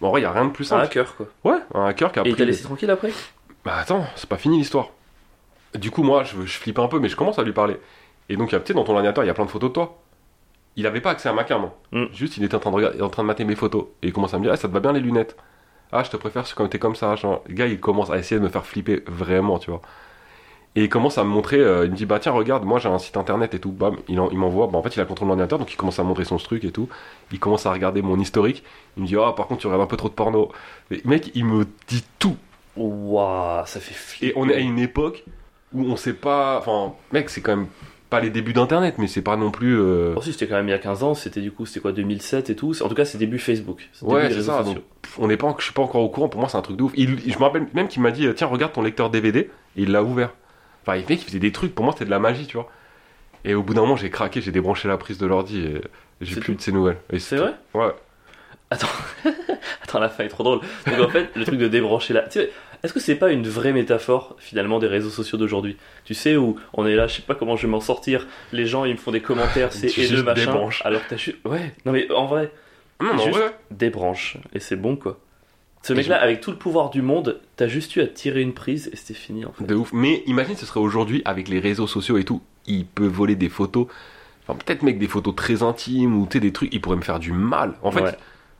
En 0.00 0.10
vrai, 0.10 0.20
il 0.20 0.24
a 0.24 0.32
rien 0.32 0.44
de 0.46 0.50
plus 0.50 0.64
Un 0.72 0.76
simple. 0.78 0.84
hacker 0.84 1.16
quoi. 1.16 1.26
Ouais, 1.44 1.58
un 1.74 1.84
hacker 1.86 2.10
qui 2.12 2.18
a 2.18 2.22
Et 2.22 2.28
il 2.28 2.32
pris. 2.32 2.38
t'a 2.38 2.44
laissé 2.44 2.62
tranquille 2.64 2.90
après? 2.90 3.12
Bah 3.64 3.76
attends, 3.76 4.04
c'est 4.16 4.28
pas 4.28 4.36
fini 4.36 4.58
l'histoire. 4.58 4.88
Du 5.74 5.90
coup, 5.90 6.02
moi, 6.02 6.24
je, 6.24 6.40
je 6.44 6.58
flippe 6.58 6.78
un 6.78 6.88
peu, 6.88 6.98
mais 6.98 7.08
je 7.08 7.14
commence 7.16 7.38
à 7.38 7.42
lui 7.44 7.52
parler. 7.52 7.78
Et 8.28 8.36
donc, 8.36 8.50
tu 8.50 8.56
sais, 8.64 8.74
dans 8.74 8.84
ton 8.84 8.94
ordinateur, 8.94 9.22
il 9.22 9.26
y 9.26 9.30
a 9.30 9.34
plein 9.34 9.44
de 9.44 9.50
photos 9.50 9.70
de 9.70 9.74
toi. 9.74 10.00
Il 10.78 10.86
avait 10.86 11.00
pas 11.02 11.10
accès 11.10 11.28
à 11.28 11.32
ma 11.34 11.44
cam. 11.44 11.70
Mm. 11.92 12.04
Juste, 12.14 12.36
il 12.38 12.44
était 12.44 12.54
en 12.54 12.60
train, 12.60 12.70
de 12.70 12.76
regarder, 12.76 13.02
en 13.02 13.08
train 13.10 13.22
de 13.24 13.26
mater 13.26 13.44
mes 13.44 13.56
photos. 13.56 13.86
Et 14.02 14.06
il 14.06 14.12
commence 14.12 14.32
à 14.32 14.38
me 14.38 14.44
dire, 14.44 14.52
ah, 14.52 14.56
ça 14.56 14.68
te 14.68 14.72
va 14.72 14.80
bien 14.80 14.92
les 14.92 15.00
lunettes? 15.00 15.36
Ah, 15.92 16.02
je 16.04 16.10
te 16.10 16.16
préfère 16.16 16.44
quand 16.54 16.68
t'es 16.68 16.78
comme 16.78 16.94
ça. 16.94 17.16
Genre, 17.16 17.42
le 17.48 17.54
gars, 17.54 17.66
il 17.66 17.80
commence 17.80 18.10
à 18.10 18.16
essayer 18.16 18.38
de 18.38 18.44
me 18.44 18.48
faire 18.48 18.64
flipper 18.64 19.02
vraiment, 19.06 19.58
tu 19.58 19.70
vois. 19.70 19.82
Et 20.76 20.84
il 20.84 20.88
commence 20.88 21.18
à 21.18 21.24
me 21.24 21.28
montrer, 21.30 21.58
euh, 21.58 21.84
il 21.86 21.90
me 21.90 21.96
dit, 21.96 22.06
bah 22.06 22.20
tiens, 22.20 22.30
regarde, 22.30 22.64
moi 22.64 22.78
j'ai 22.78 22.88
un 22.88 22.98
site 22.98 23.16
internet 23.16 23.54
et 23.54 23.58
tout. 23.58 23.72
Bam, 23.72 23.96
il, 24.06 24.20
en- 24.20 24.30
il 24.30 24.38
m'envoie, 24.38 24.68
bah 24.68 24.78
en 24.78 24.82
fait, 24.82 24.94
il 24.94 25.00
a 25.00 25.02
le 25.02 25.08
contrôle 25.08 25.26
de 25.26 25.30
l'ordinateur, 25.30 25.58
donc 25.58 25.72
il 25.72 25.76
commence 25.76 25.98
à 25.98 26.04
me 26.04 26.08
montrer 26.08 26.24
son 26.24 26.36
truc 26.36 26.62
et 26.62 26.70
tout. 26.70 26.88
Il 27.32 27.40
commence 27.40 27.66
à 27.66 27.72
regarder 27.72 28.00
mon 28.02 28.18
historique. 28.20 28.62
Il 28.96 29.02
me 29.02 29.08
dit, 29.08 29.16
ah, 29.16 29.32
par 29.32 29.48
contre, 29.48 29.62
tu 29.62 29.66
regardes 29.66 29.82
un 29.82 29.86
peu 29.86 29.96
trop 29.96 30.08
de 30.08 30.14
porno. 30.14 30.52
Mais 30.90 31.00
mec, 31.04 31.32
il 31.34 31.46
me 31.46 31.66
dit 31.88 32.04
tout. 32.20 32.36
Waouh, 32.76 33.66
ça 33.66 33.80
fait 33.80 33.92
Et 33.92 33.94
flipper. 33.94 34.32
on 34.36 34.48
est 34.48 34.54
à 34.54 34.58
une 34.60 34.78
époque 34.78 35.24
où 35.72 35.82
on 35.90 35.96
sait 35.96 36.14
pas. 36.14 36.58
Enfin, 36.58 36.94
mec, 37.12 37.30
c'est 37.30 37.40
quand 37.40 37.56
même 37.56 37.66
pas 38.10 38.20
les 38.20 38.30
débuts 38.30 38.52
d'Internet, 38.52 38.96
mais 38.98 39.06
c'est 39.06 39.22
pas 39.22 39.36
non 39.36 39.50
plus. 39.50 39.78
euh, 39.78 40.14
Ensuite, 40.16 40.34
c'était 40.34 40.46
quand 40.48 40.56
même 40.56 40.68
il 40.68 40.72
y 40.72 40.74
a 40.74 40.78
15 40.78 41.02
ans, 41.02 41.14
c'était 41.14 41.40
du 41.40 41.52
coup, 41.52 41.66
c'était 41.66 41.80
quoi, 41.80 41.92
2007 41.92 42.50
et 42.50 42.56
tout. 42.56 42.74
En 42.82 42.88
tout 42.88 42.94
cas, 42.94 43.04
c'est 43.04 43.18
début 43.18 43.38
Facebook. 43.38 43.88
C'est 43.92 44.04
Ouais, 44.06 44.30
c'est 44.32 44.42
ça. 44.42 44.62
donc, 44.62 44.78
on 45.18 45.26
n'est 45.28 45.36
pas, 45.36 45.54
je 45.58 45.64
suis 45.64 45.72
pas 45.72 45.82
encore 45.82 46.02
au 46.02 46.08
courant. 46.08 46.28
Pour 46.28 46.40
moi, 46.40 46.48
c'est 46.48 46.56
un 46.56 46.62
truc 46.62 46.76
de 46.76 46.82
ouf. 46.84 46.92
Il- 46.96 47.18
je 47.30 47.38
me 47.38 47.42
rappelle 47.44 47.66
même 47.74 47.88
qu'il 47.88 48.02
m'a 48.02 48.10
dit, 48.10 48.26
tiens, 48.34 48.46
regarde 48.46 48.72
ton 48.72 48.82
lecteur 48.82 49.10
DVD. 49.10 49.50
Et 49.76 49.82
il 49.82 49.92
l'a 49.92 50.02
ouvert. 50.02 50.30
Enfin, 50.82 50.96
il 50.96 51.04
fait 51.04 51.16
qu'il 51.16 51.26
faisait 51.26 51.38
des 51.38 51.52
trucs. 51.52 51.74
Pour 51.74 51.84
moi, 51.84 51.92
c'était 51.92 52.06
de 52.06 52.10
la 52.10 52.18
magie, 52.18 52.46
tu 52.46 52.56
vois. 52.56 52.70
Et 53.44 53.54
au 53.54 53.62
bout 53.62 53.74
d'un 53.74 53.82
moment, 53.82 53.96
j'ai 53.96 54.10
craqué, 54.10 54.40
j'ai 54.40 54.52
débranché 54.52 54.88
la 54.88 54.96
prise 54.96 55.18
de 55.18 55.26
l'ordi. 55.26 55.60
Et 55.60 55.80
J'ai 56.20 56.34
C'est 56.34 56.40
plus 56.40 56.52
tout 56.54 56.58
de 56.58 56.62
ces 56.62 56.72
nouvelles. 56.72 56.98
Et 57.12 57.18
C'est 57.18 57.36
vrai? 57.36 57.54
Ouais. 57.74 57.92
Attends, 58.70 58.88
Attends, 59.82 59.98
la 60.00 60.08
fin 60.08 60.24
est 60.24 60.28
trop 60.28 60.42
drôle. 60.44 60.60
Donc 60.86 61.00
en 61.00 61.08
fait, 61.08 61.28
le 61.36 61.44
truc 61.44 61.58
de 61.58 61.68
débrancher. 61.68 62.14
Tu 62.30 62.40
sais, 62.40 62.50
est-ce 62.82 62.92
que 62.92 63.00
c'est 63.00 63.14
pas 63.16 63.30
une 63.30 63.46
vraie 63.48 63.72
métaphore 63.72 64.36
finalement 64.38 64.78
des 64.78 64.86
réseaux 64.86 65.10
sociaux 65.10 65.38
d'aujourd'hui? 65.38 65.76
Tu 66.04 66.14
sais 66.14 66.36
où 66.36 66.56
on 66.74 66.86
est 66.86 66.94
là, 66.94 67.06
je 67.06 67.16
sais 67.16 67.22
pas 67.22 67.34
comment 67.34 67.56
je 67.56 67.62
vais 67.66 67.70
m'en 67.70 67.80
sortir. 67.80 68.26
Les 68.52 68.66
gens 68.66 68.84
ils 68.84 68.92
me 68.92 68.98
font 68.98 69.10
des 69.12 69.20
commentaires, 69.22 69.72
c'est 69.72 69.86
haineux 69.98 70.08
juste 70.08 70.24
machin. 70.24 70.46
débranches. 70.52 70.82
Alors 70.84 71.00
t'as 71.08 71.16
juste. 71.16 71.38
Ouais, 71.44 71.74
non 71.84 71.92
mais 71.92 72.10
en 72.12 72.26
vrai, 72.26 72.50
Non, 73.00 73.14
mais 73.14 73.20
en 73.22 73.24
Juste- 73.26 73.38
vrai, 73.38 73.58
débranche 73.70 74.36
et 74.54 74.60
c'est 74.60 74.76
bon 74.76 74.96
quoi. 74.96 75.18
Ce 75.82 75.92
Et 75.92 75.96
mec-là, 75.96 76.20
avec 76.20 76.40
tout 76.40 76.50
le 76.50 76.56
pouvoir 76.56 76.90
du 76.90 77.02
monde, 77.02 77.40
t'as 77.56 77.68
juste 77.68 77.94
eu 77.94 78.00
à 78.00 78.06
tirer 78.08 78.40
une 78.42 78.52
prise 78.52 78.90
et 78.92 78.96
c'était 78.96 79.14
fini 79.14 79.44
en 79.44 79.52
fait. 79.52 79.64
de 79.64 79.74
ouf. 79.76 79.92
Mais 79.92 80.22
imagine, 80.26 80.56
ce 80.56 80.66
serait 80.66 80.80
aujourd'hui 80.80 81.22
avec 81.24 81.48
les 81.48 81.60
réseaux 81.60 81.86
sociaux 81.86 82.18
et 82.18 82.24
tout. 82.24 82.42
Il 82.66 82.84
peut 82.84 83.06
voler 83.06 83.36
des 83.36 83.48
photos. 83.48 83.86
Enfin, 84.46 84.58
peut-être, 84.58 84.82
mec, 84.82 84.98
des 84.98 85.06
photos 85.06 85.36
très 85.36 85.62
intimes 85.62 86.16
ou 86.20 86.26
des 86.26 86.52
trucs. 86.52 86.74
Il 86.74 86.80
pourrait 86.80 86.96
me 86.96 87.02
faire 87.02 87.20
du 87.20 87.32
mal. 87.32 87.74
En 87.82 87.92
fait, 87.92 88.00
Ouais. 88.02 88.14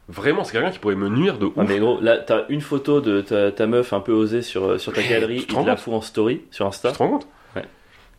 Vraiment, 0.08 0.44
c'est 0.44 0.52
quelqu'un 0.52 0.70
qui 0.70 0.78
pourrait 0.78 0.94
me 0.96 1.08
nuire 1.08 1.38
de 1.38 1.46
ouf. 1.46 1.56
Ouais, 1.56 1.64
mais 1.68 1.78
gros, 1.78 2.00
là, 2.00 2.18
t'as 2.18 2.44
une 2.48 2.60
photo 2.60 3.00
de 3.00 3.20
ta, 3.20 3.52
ta 3.52 3.66
meuf 3.66 3.92
un 3.92 4.00
peu 4.00 4.12
osée 4.12 4.42
sur, 4.42 4.80
sur 4.80 4.92
ta 4.92 5.02
galerie, 5.02 5.40
tu 5.40 5.54
te 5.54 5.60
il 5.60 5.66
la 5.66 5.76
fout 5.76 5.94
en 5.94 6.00
story 6.00 6.42
sur 6.50 6.64
Tu 6.64 6.68
Insta. 6.68 6.92
te 6.92 6.98
rends 6.98 7.08
compte 7.10 7.28
Ouais. 7.56 7.64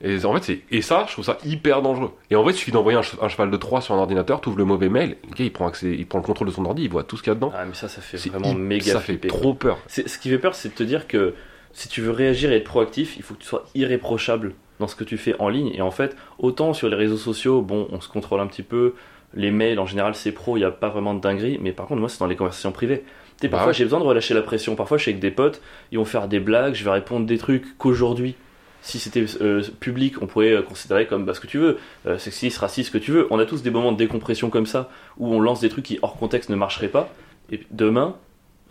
Et 0.02 0.24
en 0.26 0.34
fait, 0.36 0.44
c'est 0.44 0.62
et 0.72 0.82
ça, 0.82 1.06
je 1.08 1.14
trouve 1.14 1.26
ça 1.26 1.38
hyper 1.46 1.82
dangereux. 1.82 2.12
Et 2.30 2.36
en 2.36 2.44
vrai, 2.44 2.54
il 2.54 2.56
suffit 2.56 2.72
d'envoyer 2.72 2.98
un, 2.98 3.02
un 3.22 3.28
cheval 3.28 3.52
de 3.52 3.58
3 3.58 3.82
sur 3.82 3.96
un 3.96 3.98
ordinateur, 3.98 4.40
t'ouvres 4.42 4.58
le 4.58 4.66
mauvais 4.66 4.90
mail, 4.90 5.18
le 5.30 5.36
gars 5.36 5.44
il 5.46 5.52
prend 5.52 5.68
accès, 5.68 5.92
il 5.92 6.06
prend 6.08 6.20
le 6.20 6.26
contrôle 6.26 6.48
de 6.48 6.54
son 6.54 6.66
ordi, 6.66 6.84
il 6.84 6.90
voit 6.90 7.04
tout 7.04 7.18
ce 7.18 7.24
qu'il 7.24 7.32
y 7.32 7.34
a 7.34 7.36
dedans. 7.36 7.52
Ah, 7.56 7.66
mais 7.66 7.74
ça, 7.74 7.88
ça 7.88 8.02
fait 8.02 8.18
vraiment 8.30 8.54
méga 8.54 8.94
ça 8.94 9.00
fait 9.02 9.18
trop 9.18 9.54
peur. 9.54 9.78
Ce 9.88 10.02
qui 10.18 10.30
fait 10.30 10.38
peur, 10.40 10.56
c'est 10.56 10.70
de 10.70 10.74
te 10.76 10.84
dire 10.84 11.08
que 11.08 11.34
si 11.74 11.88
tu 11.90 12.02
veux 12.02 12.12
réagir 12.12 12.52
et 12.52 12.56
être 12.58 12.64
proactif, 12.64 13.16
il 13.18 13.24
faut 13.24 13.34
que 13.36 13.40
tu 13.42 13.48
sois 13.48 13.66
irréprochable 13.76 14.54
dans 14.80 14.88
ce 14.88 14.96
que 14.96 15.04
tu 15.04 15.18
fais 15.18 15.36
en 15.40 15.50
ligne. 15.50 15.72
Et 15.76 15.82
en 15.82 15.92
fait, 15.92 16.16
autant 16.38 16.74
sur 16.74 16.88
les 16.90 16.96
réseaux 16.96 17.18
sociaux, 17.18 17.62
bon, 17.62 17.88
on 17.92 18.00
se 18.00 18.08
contrôle 18.08 18.40
un 18.40 18.48
petit 18.48 18.64
peu. 18.64 18.94
Les 19.36 19.52
mails, 19.52 19.80
en 19.80 19.86
général, 19.86 20.16
c'est 20.16 20.32
pro, 20.32 20.58
il 20.58 20.62
n'y 20.62 20.66
a 20.66 20.72
pas 20.72 20.90
vraiment 20.90 21.14
de 21.14 21.22
dinguerie. 21.22 21.60
Mais 21.62 21.72
par 21.72 21.86
contre, 21.88 22.00
moi, 22.00 22.10
c'est 22.10 22.20
dans 22.20 22.28
les 22.28 22.36
conversations 22.36 22.72
privées. 22.72 23.00
Tu 23.02 23.42
sais, 23.42 23.48
Bah 23.48 23.58
parfois, 23.58 23.68
ouais. 23.68 23.74
j'ai 23.74 23.84
besoin 23.84 24.00
de 24.00 24.06
relâcher 24.06 24.34
la 24.34 24.42
pression. 24.42 24.76
Parfois, 24.76 24.98
je 24.98 25.04
suis 25.04 25.12
avec 25.12 25.22
des 25.22 25.32
potes, 25.32 25.62
ils 25.92 25.98
vont 25.98 26.06
faire 26.06 26.28
des 26.28 26.40
blagues, 26.40 26.74
je 26.74 26.84
vais 26.84 26.90
répondre 26.92 27.26
des 27.26 27.38
trucs 27.38 27.78
qu'aujourd'hui, 27.78 28.36
si 28.82 28.98
c'était 29.00 29.26
euh, 29.42 29.62
public, 29.80 30.22
on 30.22 30.26
pourrait 30.28 30.54
euh, 30.54 30.62
considérer 30.62 31.06
comme 31.06 31.26
bah, 31.26 31.34
ce 31.34 31.40
que 31.42 31.48
tu 31.48 31.58
veux, 31.58 31.78
euh, 32.08 32.18
sexiste, 32.18 32.58
raciste, 32.60 32.88
ce 32.88 32.98
que 32.98 33.04
tu 33.04 33.12
veux. 33.12 33.28
On 33.30 33.38
a 33.40 33.46
tous 33.46 33.62
des 33.62 33.70
moments 33.72 33.92
de 33.92 33.98
décompression 33.98 34.50
comme 34.50 34.66
ça, 34.66 34.90
où 35.18 35.34
on 35.34 35.40
lance 35.40 35.60
des 35.62 35.70
trucs 35.70 35.86
qui, 35.86 36.00
hors 36.02 36.16
contexte, 36.18 36.50
ne 36.50 36.56
marcheraient 36.56 36.88
pas. 36.90 37.10
Et 37.52 37.62
demain, 37.72 38.16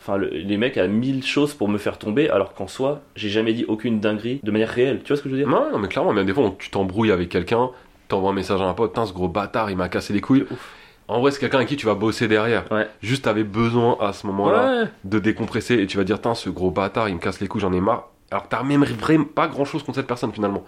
Enfin, 0.00 0.16
le- 0.16 0.28
les 0.28 0.56
mecs 0.58 0.76
a 0.78 0.86
mille 0.86 1.24
choses 1.26 1.54
pour 1.54 1.68
me 1.68 1.76
faire 1.76 1.98
tomber, 1.98 2.30
alors 2.30 2.54
qu'en 2.54 2.68
soi, 2.68 3.00
j'ai 3.16 3.28
jamais 3.28 3.52
dit 3.52 3.64
aucune 3.66 3.98
dinguerie 3.98 4.38
de 4.44 4.50
manière 4.52 4.68
réelle. 4.68 5.00
Tu 5.02 5.08
vois 5.08 5.16
ce 5.16 5.22
que 5.22 5.28
je 5.28 5.34
veux 5.34 5.40
dire? 5.40 5.48
Non, 5.48 5.72
non, 5.72 5.78
mais 5.80 5.88
clairement, 5.88 6.12
même 6.12 6.24
des 6.24 6.32
fois, 6.32 6.44
on- 6.44 6.50
tu 6.52 6.70
t'embrouilles 6.70 7.10
avec 7.10 7.28
quelqu'un, 7.30 7.70
t'envoies 8.08 8.30
un 8.30 8.34
message 8.34 8.60
à 8.60 8.64
un 8.64 8.74
pote, 8.74 8.90
Putain, 8.92 9.06
ce 9.06 9.12
gros 9.12 9.28
bâtard, 9.28 9.70
il 9.70 9.76
m'a 9.76 9.88
cassé 9.88 10.12
les 10.12 10.20
couilles. 10.20 10.46
Ouf. 10.50 10.74
En 11.08 11.20
vrai, 11.20 11.30
c'est 11.30 11.38
quelqu'un 11.40 11.58
avec 11.58 11.68
qui 11.68 11.76
tu 11.76 11.86
vas 11.86 11.94
bosser 11.94 12.28
derrière. 12.28 12.70
Ouais. 12.70 12.86
Juste, 13.02 13.24
t'avais 13.24 13.44
besoin 13.44 13.96
à 14.00 14.12
ce 14.12 14.26
moment-là 14.26 14.82
Ouais. 14.82 14.88
de 15.04 15.18
décompresser 15.18 15.74
et 15.74 15.86
tu 15.86 15.96
vas 15.96 16.04
dire, 16.04 16.16
Putain, 16.16 16.34
ce 16.34 16.50
gros 16.50 16.70
bâtard, 16.70 17.08
il 17.08 17.14
me 17.14 17.20
casse 17.20 17.40
les 17.40 17.48
couilles, 17.48 17.60
j'en 17.62 17.72
ai 17.72 17.80
marre. 17.80 18.08
Alors 18.30 18.44
que 18.44 18.48
t'as 18.50 18.62
même 18.62 18.84
vraiment 18.84 19.24
pas 19.24 19.48
grand 19.48 19.64
chose 19.64 19.82
contre 19.82 19.96
cette 19.96 20.06
personne 20.06 20.32
finalement. 20.32 20.64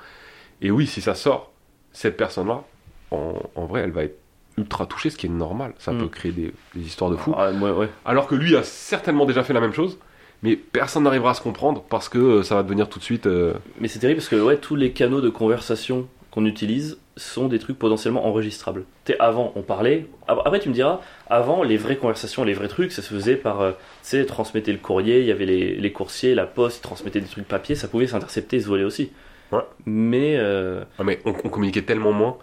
Et 0.62 0.70
oui, 0.70 0.86
si 0.86 1.00
ça 1.02 1.14
sort, 1.14 1.52
cette 1.92 2.16
personne-là, 2.16 2.62
en, 3.10 3.34
en 3.54 3.66
vrai, 3.66 3.80
elle 3.82 3.90
va 3.92 4.04
être 4.04 4.16
ultra 4.56 4.86
touchée, 4.86 5.10
ce 5.10 5.16
qui 5.18 5.26
est 5.26 5.30
normal. 5.30 5.72
Ça 5.78 5.92
Mm. 5.92 5.98
peut 5.98 6.08
créer 6.08 6.32
des, 6.32 6.52
des 6.74 6.86
histoires 6.86 7.10
de 7.10 7.16
fous. 7.16 7.34
Ah, 7.36 7.50
ouais. 7.50 7.88
Alors 8.06 8.26
que 8.26 8.34
lui 8.34 8.56
a 8.56 8.62
certainement 8.62 9.26
déjà 9.26 9.42
fait 9.42 9.52
la 9.52 9.60
même 9.60 9.74
chose, 9.74 9.98
mais 10.42 10.56
personne 10.56 11.02
n'arrivera 11.02 11.32
à 11.32 11.34
se 11.34 11.42
comprendre 11.42 11.82
parce 11.88 12.08
que 12.08 12.18
euh, 12.18 12.42
ça 12.42 12.54
va 12.54 12.62
devenir 12.62 12.88
tout 12.88 12.98
de 12.98 13.04
suite. 13.04 13.26
euh, 13.26 13.52
Mais 13.78 13.88
c'est 13.88 13.98
terrible 13.98 14.18
parce 14.20 14.28
que 14.30 14.36
ouais, 14.40 14.56
tous 14.56 14.74
les 14.76 14.92
canaux 14.92 15.20
de 15.20 15.28
conversation 15.28 16.08
qu'on 16.30 16.46
utilise 16.46 16.98
sont 17.20 17.46
des 17.48 17.58
trucs 17.58 17.78
potentiellement 17.78 18.26
enregistrables. 18.26 18.84
Sais, 19.06 19.16
avant, 19.18 19.52
on 19.56 19.62
parlait. 19.62 20.06
Après, 20.28 20.58
tu 20.60 20.68
me 20.68 20.74
diras, 20.74 21.00
avant, 21.28 21.62
les 21.62 21.76
vraies 21.76 21.96
conversations, 21.96 22.44
les 22.44 22.54
vrais 22.54 22.68
trucs, 22.68 22.92
ça 22.92 23.02
se 23.02 23.12
faisait 23.14 23.36
par. 23.36 23.60
euh, 23.60 23.72
Tu 23.72 23.78
sais, 24.10 24.26
transmettez 24.26 24.72
le 24.72 24.78
courrier, 24.78 25.20
il 25.20 25.26
y 25.26 25.32
avait 25.32 25.46
les, 25.46 25.76
les 25.76 25.92
coursiers, 25.92 26.34
la 26.34 26.46
poste, 26.46 26.78
ils 26.78 26.82
transmettaient 26.82 27.20
des 27.20 27.28
trucs 27.28 27.46
papier, 27.48 27.74
ça 27.74 27.88
pouvait 27.88 28.06
s'intercepter 28.06 28.56
et 28.56 28.60
se 28.60 28.66
voler 28.68 28.84
aussi. 28.84 29.12
Ouais. 29.52 29.60
Mais. 29.86 30.36
euh, 30.38 30.82
Ah, 30.98 31.04
mais 31.04 31.20
on, 31.24 31.30
on 31.30 31.48
communiquait 31.48 31.82
tellement 31.82 32.12
moins 32.12 32.36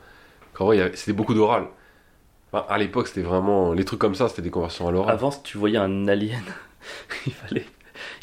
qu'en 0.53 0.65
vrai, 0.65 0.91
c'était 0.95 1.13
beaucoup 1.13 1.33
d'oral. 1.33 1.65
Enfin, 2.51 2.65
à 2.69 2.77
l'époque, 2.77 3.07
c'était 3.07 3.21
vraiment. 3.21 3.73
Les 3.73 3.83
trucs 3.85 3.99
comme 3.99 4.15
ça, 4.15 4.29
c'était 4.29 4.41
des 4.41 4.49
conversations 4.51 4.87
à 4.87 4.91
l'oral. 4.91 5.13
Avant, 5.13 5.31
si 5.31 5.41
tu 5.43 5.57
voyais 5.57 5.77
un 5.77 6.07
alien, 6.07 6.41
il 7.25 7.33
fallait, 7.33 7.65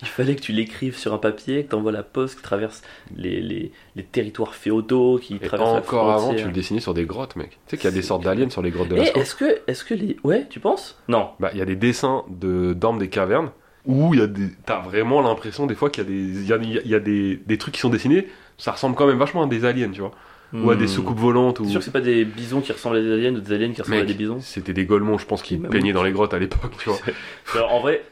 il 0.03 0.09
fallait 0.09 0.37
que 0.37 0.41
tu 0.41 0.53
l'écrives 0.53 0.97
sur 0.97 1.13
un 1.15 1.19
papier, 1.19 1.65
que 1.65 1.71
tu 1.71 1.75
envoies 1.75 1.93
la 1.93 2.03
poste, 2.03 2.37
qui 2.37 2.43
traverse 2.43 2.83
les, 3.17 3.41
les, 3.41 3.73
les 3.97 4.03
territoires 4.03 4.55
féodaux, 4.55 5.19
qui 5.19 5.37
Et 5.37 5.39
traverse 5.39 5.73
la 5.73 5.79
encore 5.79 6.11
avant, 6.11 6.35
tu 6.35 6.45
le 6.45 6.53
dessinais 6.53 6.81
sur 6.81 6.95
des 6.95 7.05
grottes, 7.05 7.37
mec. 7.37 7.51
Tu 7.51 7.57
sais 7.69 7.77
qu'il 7.77 7.85
y 7.91 7.93
a 7.93 7.97
des 7.97 8.03
sortes 8.03 8.25
d'aliens 8.25 8.51
sur 8.51 8.63
les 8.63 8.71
grottes 8.71 8.89
de 8.89 8.97
Lascaux. 8.97 9.21
est-ce 9.21 9.35
que, 9.35 9.61
est-ce 9.67 9.85
que 9.85 9.95
les. 9.95 10.17
Ouais, 10.25 10.47
tu 10.49 10.61
penses? 10.61 10.99
Non. 11.09 11.31
Bah, 11.41 11.51
il 11.53 11.59
y 11.59 11.63
a 11.63 11.67
des 11.67 11.77
dessins 11.77 12.25
de 12.29 12.73
d'armes 12.73 12.99
des 12.99 13.09
cavernes 13.09 13.51
où 13.87 14.15
il 14.15 14.21
y 14.21 14.23
a 14.23 14.27
des. 14.27 14.49
T'as 14.67 14.81
vraiment 14.81 15.21
l'impression 15.21 15.67
des 15.67 15.75
fois 15.75 15.91
qu'il 15.91 16.05
y 16.05 16.07
a 16.07 16.09
des. 16.11 16.41
Il 16.43 16.47
y 16.47 16.53
a, 16.53 16.57
il 16.57 16.91
y 16.91 16.95
a 16.95 17.01
des, 17.01 17.37
des 17.37 17.59
trucs 17.59 17.75
qui 17.75 17.81
sont 17.81 17.91
dessinés, 17.91 18.29
ça 18.59 18.73
ressemble 18.73 18.95
quand 18.97 19.07
même 19.07 19.19
vachement 19.19 19.43
à 19.43 19.47
des 19.47 19.65
aliens, 19.65 19.91
tu 19.91 20.01
vois. 20.01 20.13
Ou 20.55 20.71
à 20.71 20.77
des 20.77 20.85
Hmm. 20.85 20.89
soucoupes 20.89 21.19
volantes. 21.19 21.59
Ou... 21.61 21.65
T'es 21.65 21.71
sûr 21.71 21.81
que 21.81 21.85
c'est 21.85 21.91
pas 21.91 22.01
des 22.01 22.25
bisons 22.25 22.61
qui 22.61 22.71
ressemblent 22.73 22.97
à 22.99 23.01
des 23.03 23.13
aliens 23.13 23.35
ou 23.35 23.41
des 23.41 23.53
aliens 23.53 23.73
qui 23.73 23.81
ressemblent 23.83 23.99
à 24.01 24.05
des 24.05 24.15
bisons 24.15 24.39
C'était 24.41 24.73
des 24.73 24.85
golemons, 24.85 25.19
je 25.19 25.27
pense, 25.27 25.43
qui 25.43 25.57
mammouths. 25.57 25.73
peignaient 25.73 25.93
dans 25.93 26.05
les 26.05 26.13
grottes 26.13 26.33
à 26.33 26.39
l'époque, 26.39 26.73
tu 26.79 26.89
vois. 26.89 26.99
Alors, 27.55 27.73
En 27.73 27.81
vrai, 27.81 28.05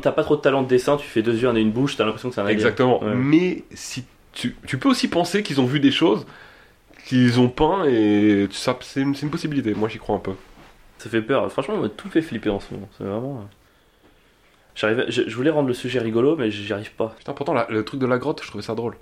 t'as 0.00 0.12
pas 0.12 0.22
trop 0.24 0.36
de 0.36 0.40
talent 0.40 0.62
de 0.62 0.68
dessin, 0.68 0.96
tu 0.96 1.06
fais 1.06 1.20
deux 1.22 1.34
yeux, 1.36 1.48
un 1.48 1.54
et 1.56 1.60
une 1.60 1.72
bouche, 1.72 1.96
t'as 1.96 2.04
l'impression 2.06 2.30
que 2.30 2.34
c'est 2.34 2.40
un 2.40 2.44
alien. 2.44 2.56
Exactement. 2.56 3.04
Ouais. 3.04 3.14
Mais 3.14 3.64
si 3.74 4.04
tu, 4.32 4.56
tu 4.66 4.78
peux 4.78 4.88
aussi 4.88 5.08
penser 5.08 5.42
qu'ils 5.42 5.60
ont 5.60 5.66
vu 5.66 5.78
des 5.80 5.90
choses 5.92 6.26
qu'ils 7.06 7.38
ont 7.40 7.48
peint 7.48 7.84
et 7.84 8.48
ça 8.50 8.76
c'est 8.80 9.00
une, 9.02 9.14
c'est 9.14 9.22
une 9.26 9.30
possibilité. 9.30 9.74
Moi 9.74 9.88
j'y 9.88 9.98
crois 9.98 10.16
un 10.16 10.20
peu. 10.20 10.32
Ça 10.98 11.08
fait 11.10 11.22
peur. 11.22 11.52
Franchement, 11.52 11.74
on 11.74 11.82
m'a 11.82 11.88
tout 11.90 12.08
fait 12.08 12.22
flipper 12.22 12.48
en 12.50 12.58
ce 12.58 12.72
moment. 12.74 12.88
C'est 12.96 13.04
vraiment. 13.04 13.36
euh, 13.42 13.44
J'arrivais, 14.74 15.04
je, 15.10 15.22
je 15.26 15.36
voulais 15.36 15.50
rendre 15.50 15.68
le 15.68 15.74
sujet 15.74 15.98
rigolo, 16.00 16.36
mais 16.36 16.50
j'y 16.50 16.72
arrive 16.72 16.92
pas. 16.92 17.14
Putain, 17.18 17.32
pourtant 17.32 17.54
la- 17.54 17.66
le 17.70 17.84
truc 17.84 18.00
de 18.00 18.06
la 18.06 18.18
grotte, 18.18 18.40
je 18.42 18.48
trouvais 18.48 18.64
ça 18.64 18.74
drôle. 18.74 18.96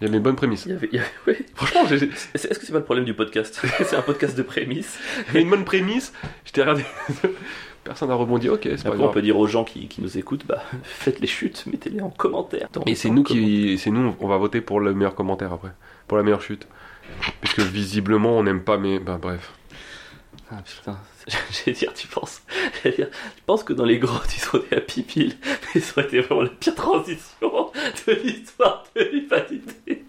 Il 0.00 0.04
y 0.04 0.08
avait 0.08 0.16
une 0.18 0.22
bonne 0.22 0.36
prémisse. 0.36 0.64
Il 0.66 0.72
y 0.72 0.74
avait, 0.74 0.88
il 0.92 0.96
y 0.96 0.98
avait- 0.98 1.08
ouais. 1.26 1.46
Franchement, 1.54 1.86
j'ai 1.88 1.96
Est-ce 2.34 2.48
que 2.58 2.66
c'est 2.66 2.72
pas 2.72 2.78
le 2.78 2.84
problème 2.84 3.04
du 3.06 3.14
podcast 3.14 3.60
C'est 3.78 3.96
un 3.96 4.02
podcast 4.02 4.36
de 4.36 4.42
prémices. 4.42 4.98
il 5.18 5.26
y 5.26 5.30
avait 5.30 5.42
une 5.42 5.50
bonne 5.50 5.64
prémisse. 5.64 6.12
J'étais 6.44 6.60
regardé. 6.62 6.84
Personne 7.84 8.08
n'a 8.08 8.14
rebondi. 8.16 8.48
Ok, 8.48 8.62
c'est 8.64 8.82
pas 8.82 8.90
Après, 8.90 9.02
on 9.04 9.10
peut 9.12 9.22
dire 9.22 9.38
aux 9.38 9.46
gens 9.46 9.64
qui, 9.64 9.86
qui 9.86 10.02
nous 10.02 10.18
écoutent, 10.18 10.44
bah, 10.44 10.60
faites 10.82 11.20
les 11.20 11.28
chutes, 11.28 11.64
mettez-les 11.66 12.00
en 12.02 12.10
commentaire. 12.10 12.68
Et 12.84 12.96
c'est 12.96 13.10
nous 13.10 13.22
qui, 13.22 13.78
c'est 13.78 13.90
nous, 13.90 14.14
on 14.20 14.26
va 14.28 14.36
voter 14.38 14.60
pour 14.60 14.80
le 14.80 14.92
meilleur 14.92 15.14
commentaire 15.14 15.52
après, 15.52 15.70
pour 16.08 16.16
la 16.18 16.24
meilleure 16.24 16.42
chute. 16.42 16.66
Puisque 17.40 17.60
visiblement 17.60 18.36
on 18.36 18.42
n'aime 18.42 18.62
pas, 18.62 18.76
mais 18.76 18.98
bah 18.98 19.18
bref. 19.22 19.52
Ah 20.50 20.62
putain, 20.64 20.98
j'allais 21.50 21.76
dire, 21.76 21.92
tu 21.94 22.06
penses, 22.06 22.42
j'allais 22.82 22.96
dire, 22.96 23.10
tu 23.36 23.42
penses 23.44 23.64
que 23.64 23.72
dans 23.72 23.84
les 23.84 23.98
grottes 23.98 24.34
ils 24.36 24.40
sont 24.40 24.58
des 24.70 24.76
happy 24.76 25.02
pills, 25.02 25.36
mais 25.74 25.80
ça 25.80 25.92
aurait 25.96 26.06
été 26.06 26.20
vraiment 26.20 26.42
la 26.42 26.48
pire 26.50 26.74
transition 26.74 27.70
de 28.06 28.12
l'histoire 28.12 28.84
de 28.94 29.02
l'humanité. 29.02 30.04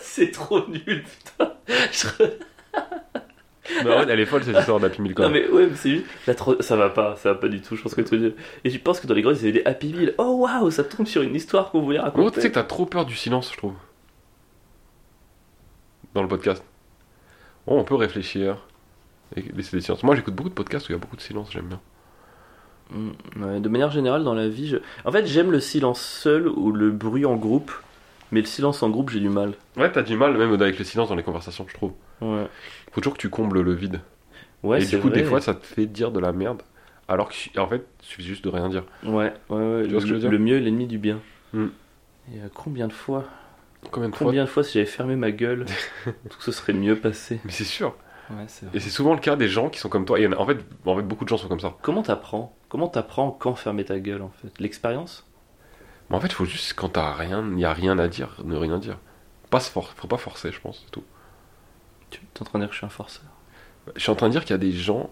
C'est 0.00 0.30
trop 0.30 0.66
nul, 0.68 1.04
putain. 1.04 1.52
Je- 1.92 2.24
Bah 3.84 3.98
ouais, 4.00 4.06
elle 4.08 4.20
est 4.20 4.26
folle 4.26 4.42
cette 4.44 4.58
histoire 4.58 4.80
d'Happy 4.80 5.00
Meal 5.02 5.14
quand 5.14 5.22
Non 5.22 5.30
mais 5.30 5.46
ouais, 5.48 5.66
mais 5.66 5.76
c'est 5.76 5.90
juste, 5.90 6.06
la 6.26 6.34
tro- 6.34 6.60
ça 6.60 6.76
va 6.76 6.90
pas, 6.90 7.16
ça 7.16 7.32
va 7.32 7.38
pas 7.38 7.48
du 7.48 7.60
tout, 7.62 7.76
je 7.76 7.82
pense 7.82 7.94
que 7.94 8.00
tu. 8.02 8.34
Et 8.64 8.70
tu 8.70 8.78
penses 8.80 8.98
que 9.00 9.06
dans 9.06 9.14
les 9.14 9.22
grottes 9.22 9.36
ils 9.40 9.44
avaient 9.48 9.52
des 9.52 9.64
happy 9.64 9.92
pills. 9.92 10.14
Oh 10.18 10.36
waouh, 10.40 10.70
ça 10.70 10.84
tombe 10.84 11.06
sur 11.06 11.22
une 11.22 11.34
histoire 11.34 11.70
qu'on 11.70 11.80
voulait 11.82 11.98
gros, 11.98 12.06
raconter. 12.06 12.34
tu 12.34 12.40
sais 12.42 12.48
que 12.50 12.54
t'as 12.54 12.64
trop 12.64 12.86
peur 12.86 13.06
du 13.06 13.14
silence, 13.14 13.50
je 13.52 13.56
trouve. 13.58 13.74
Dans 16.14 16.22
le 16.22 16.28
podcast. 16.28 16.62
Oh, 17.66 17.76
on 17.78 17.84
peut 17.84 17.94
réfléchir. 17.94 18.66
Et 19.36 19.42
laisser 19.54 19.76
des 19.76 19.82
silences. 19.82 20.02
Moi, 20.02 20.14
j'écoute 20.14 20.34
beaucoup 20.34 20.48
de 20.50 20.54
podcasts 20.54 20.88
où 20.88 20.92
il 20.92 20.94
y 20.94 20.98
a 20.98 21.00
beaucoup 21.00 21.16
de 21.16 21.20
silence, 21.22 21.50
j'aime 21.52 21.66
bien. 21.66 21.80
Mm, 22.90 23.10
ouais, 23.42 23.60
de 23.60 23.68
manière 23.68 23.90
générale, 23.90 24.24
dans 24.24 24.34
la 24.34 24.48
vie, 24.48 24.68
je... 24.68 24.76
en 25.04 25.12
fait, 25.12 25.26
j'aime 25.26 25.50
le 25.50 25.60
silence 25.60 26.00
seul 26.00 26.48
ou 26.48 26.72
le 26.72 26.90
bruit 26.90 27.24
en 27.24 27.36
groupe, 27.36 27.72
mais 28.30 28.40
le 28.40 28.46
silence 28.46 28.82
en 28.82 28.90
groupe, 28.90 29.10
j'ai 29.10 29.20
du 29.20 29.28
mal. 29.30 29.54
Ouais, 29.76 29.90
t'as 29.90 30.02
du 30.02 30.16
mal 30.16 30.36
même 30.36 30.52
avec 30.52 30.78
le 30.78 30.84
silence 30.84 31.08
dans 31.08 31.14
les 31.14 31.22
conversations, 31.22 31.66
je 31.68 31.74
trouve. 31.74 31.92
Ouais, 32.20 32.46
Faut 32.92 33.00
toujours 33.00 33.14
que 33.14 33.20
tu 33.20 33.30
combles 33.30 33.60
le 33.62 33.72
vide. 33.72 34.00
ouais 34.62 34.82
et 34.82 34.86
du 34.86 34.98
coup, 34.98 35.08
des 35.10 35.20
vrai. 35.20 35.30
fois, 35.30 35.40
ça 35.40 35.54
te 35.54 35.64
fait 35.66 35.86
dire 35.86 36.10
de 36.10 36.20
la 36.20 36.32
merde. 36.32 36.62
Alors 37.08 37.28
que, 37.30 37.58
en 37.58 37.66
fait, 37.66 37.84
il 38.02 38.06
suffit 38.06 38.22
juste 38.24 38.44
de 38.44 38.48
rien 38.50 38.68
dire. 38.68 38.84
Ouais, 39.04 39.32
ouais, 39.48 39.56
ouais. 39.56 39.82
Tu 39.84 39.90
vois 39.92 40.00
ce 40.00 40.06
que 40.06 40.08
je 40.08 40.14
veux 40.14 40.14
le, 40.14 40.18
dire 40.20 40.30
le 40.30 40.38
mieux 40.38 40.56
est 40.56 40.60
l'ennemi 40.60 40.86
du 40.86 40.98
bien. 40.98 41.20
Et 41.54 41.58
euh, 42.38 42.48
combien 42.54 42.86
de 42.88 42.92
fois, 42.92 43.24
Combien 43.90 44.08
de 44.10 44.14
fois 44.14 44.26
combien 44.28 44.44
de 44.44 44.48
fois 44.48 44.62
si 44.62 44.74
j'avais 44.74 44.86
fermé 44.86 45.16
ma 45.16 45.30
gueule, 45.32 45.66
tout 46.30 46.40
ce 46.40 46.52
serait 46.52 46.72
mieux 46.72 46.96
passé. 46.96 47.40
Mais 47.44 47.50
c'est 47.50 47.64
sûr. 47.64 47.94
Ouais, 48.30 48.46
Et 48.74 48.80
c'est 48.80 48.90
souvent 48.90 49.14
le 49.14 49.20
cas 49.20 49.36
des 49.36 49.48
gens 49.48 49.68
qui 49.68 49.78
sont 49.78 49.88
comme 49.88 50.04
toi. 50.04 50.18
Et 50.18 50.22
il 50.22 50.24
y 50.24 50.28
en 50.28 50.32
a- 50.32 50.36
en, 50.38 50.46
fait, 50.46 50.58
en 50.86 50.96
fait, 50.96 51.02
beaucoup 51.02 51.24
de 51.24 51.28
gens 51.28 51.36
sont 51.36 51.48
comme 51.48 51.60
ça. 51.60 51.74
Comment 51.82 52.02
t'apprends 52.02 52.54
Comment 52.68 52.88
t'apprends 52.88 53.30
quand 53.30 53.54
fermer 53.54 53.84
ta 53.84 54.00
gueule 54.00 54.22
en 54.22 54.30
fait? 54.30 54.58
L'expérience? 54.58 55.26
En 56.10 56.20
fait, 56.20 56.28
il 56.28 56.34
faut 56.34 56.44
juste, 56.44 56.74
quand 56.74 56.90
t'as 56.90 57.12
rien, 57.14 57.44
il 57.52 57.58
y 57.58 57.64
a 57.64 57.72
rien 57.72 57.98
à 57.98 58.08
dire, 58.08 58.36
ne 58.44 58.56
rien 58.56 58.78
dire. 58.78 58.98
Pas 59.50 59.60
se 59.60 59.70
for- 59.70 59.92
faut 59.96 60.08
pas 60.08 60.18
forcer, 60.18 60.52
je 60.52 60.60
pense, 60.60 60.82
c'est 60.84 60.90
tout. 60.90 61.04
Tu 62.10 62.20
es 62.20 62.42
en 62.42 62.44
train 62.44 62.58
de 62.58 62.64
dire 62.64 62.68
que 62.68 62.74
je 62.74 62.78
suis 62.78 62.86
un 62.86 62.90
forceur. 62.90 63.24
Je 63.96 64.00
suis 64.00 64.10
en 64.10 64.14
train 64.14 64.28
de 64.28 64.32
dire 64.32 64.42
qu'il 64.42 64.50
y 64.52 64.54
a 64.54 64.58
des 64.58 64.72
gens 64.72 65.10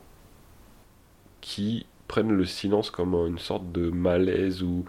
qui 1.40 1.86
prennent 2.08 2.32
le 2.32 2.44
silence 2.44 2.90
comme 2.90 3.14
une 3.14 3.38
sorte 3.38 3.70
de 3.72 3.90
malaise 3.90 4.62
ou 4.62 4.84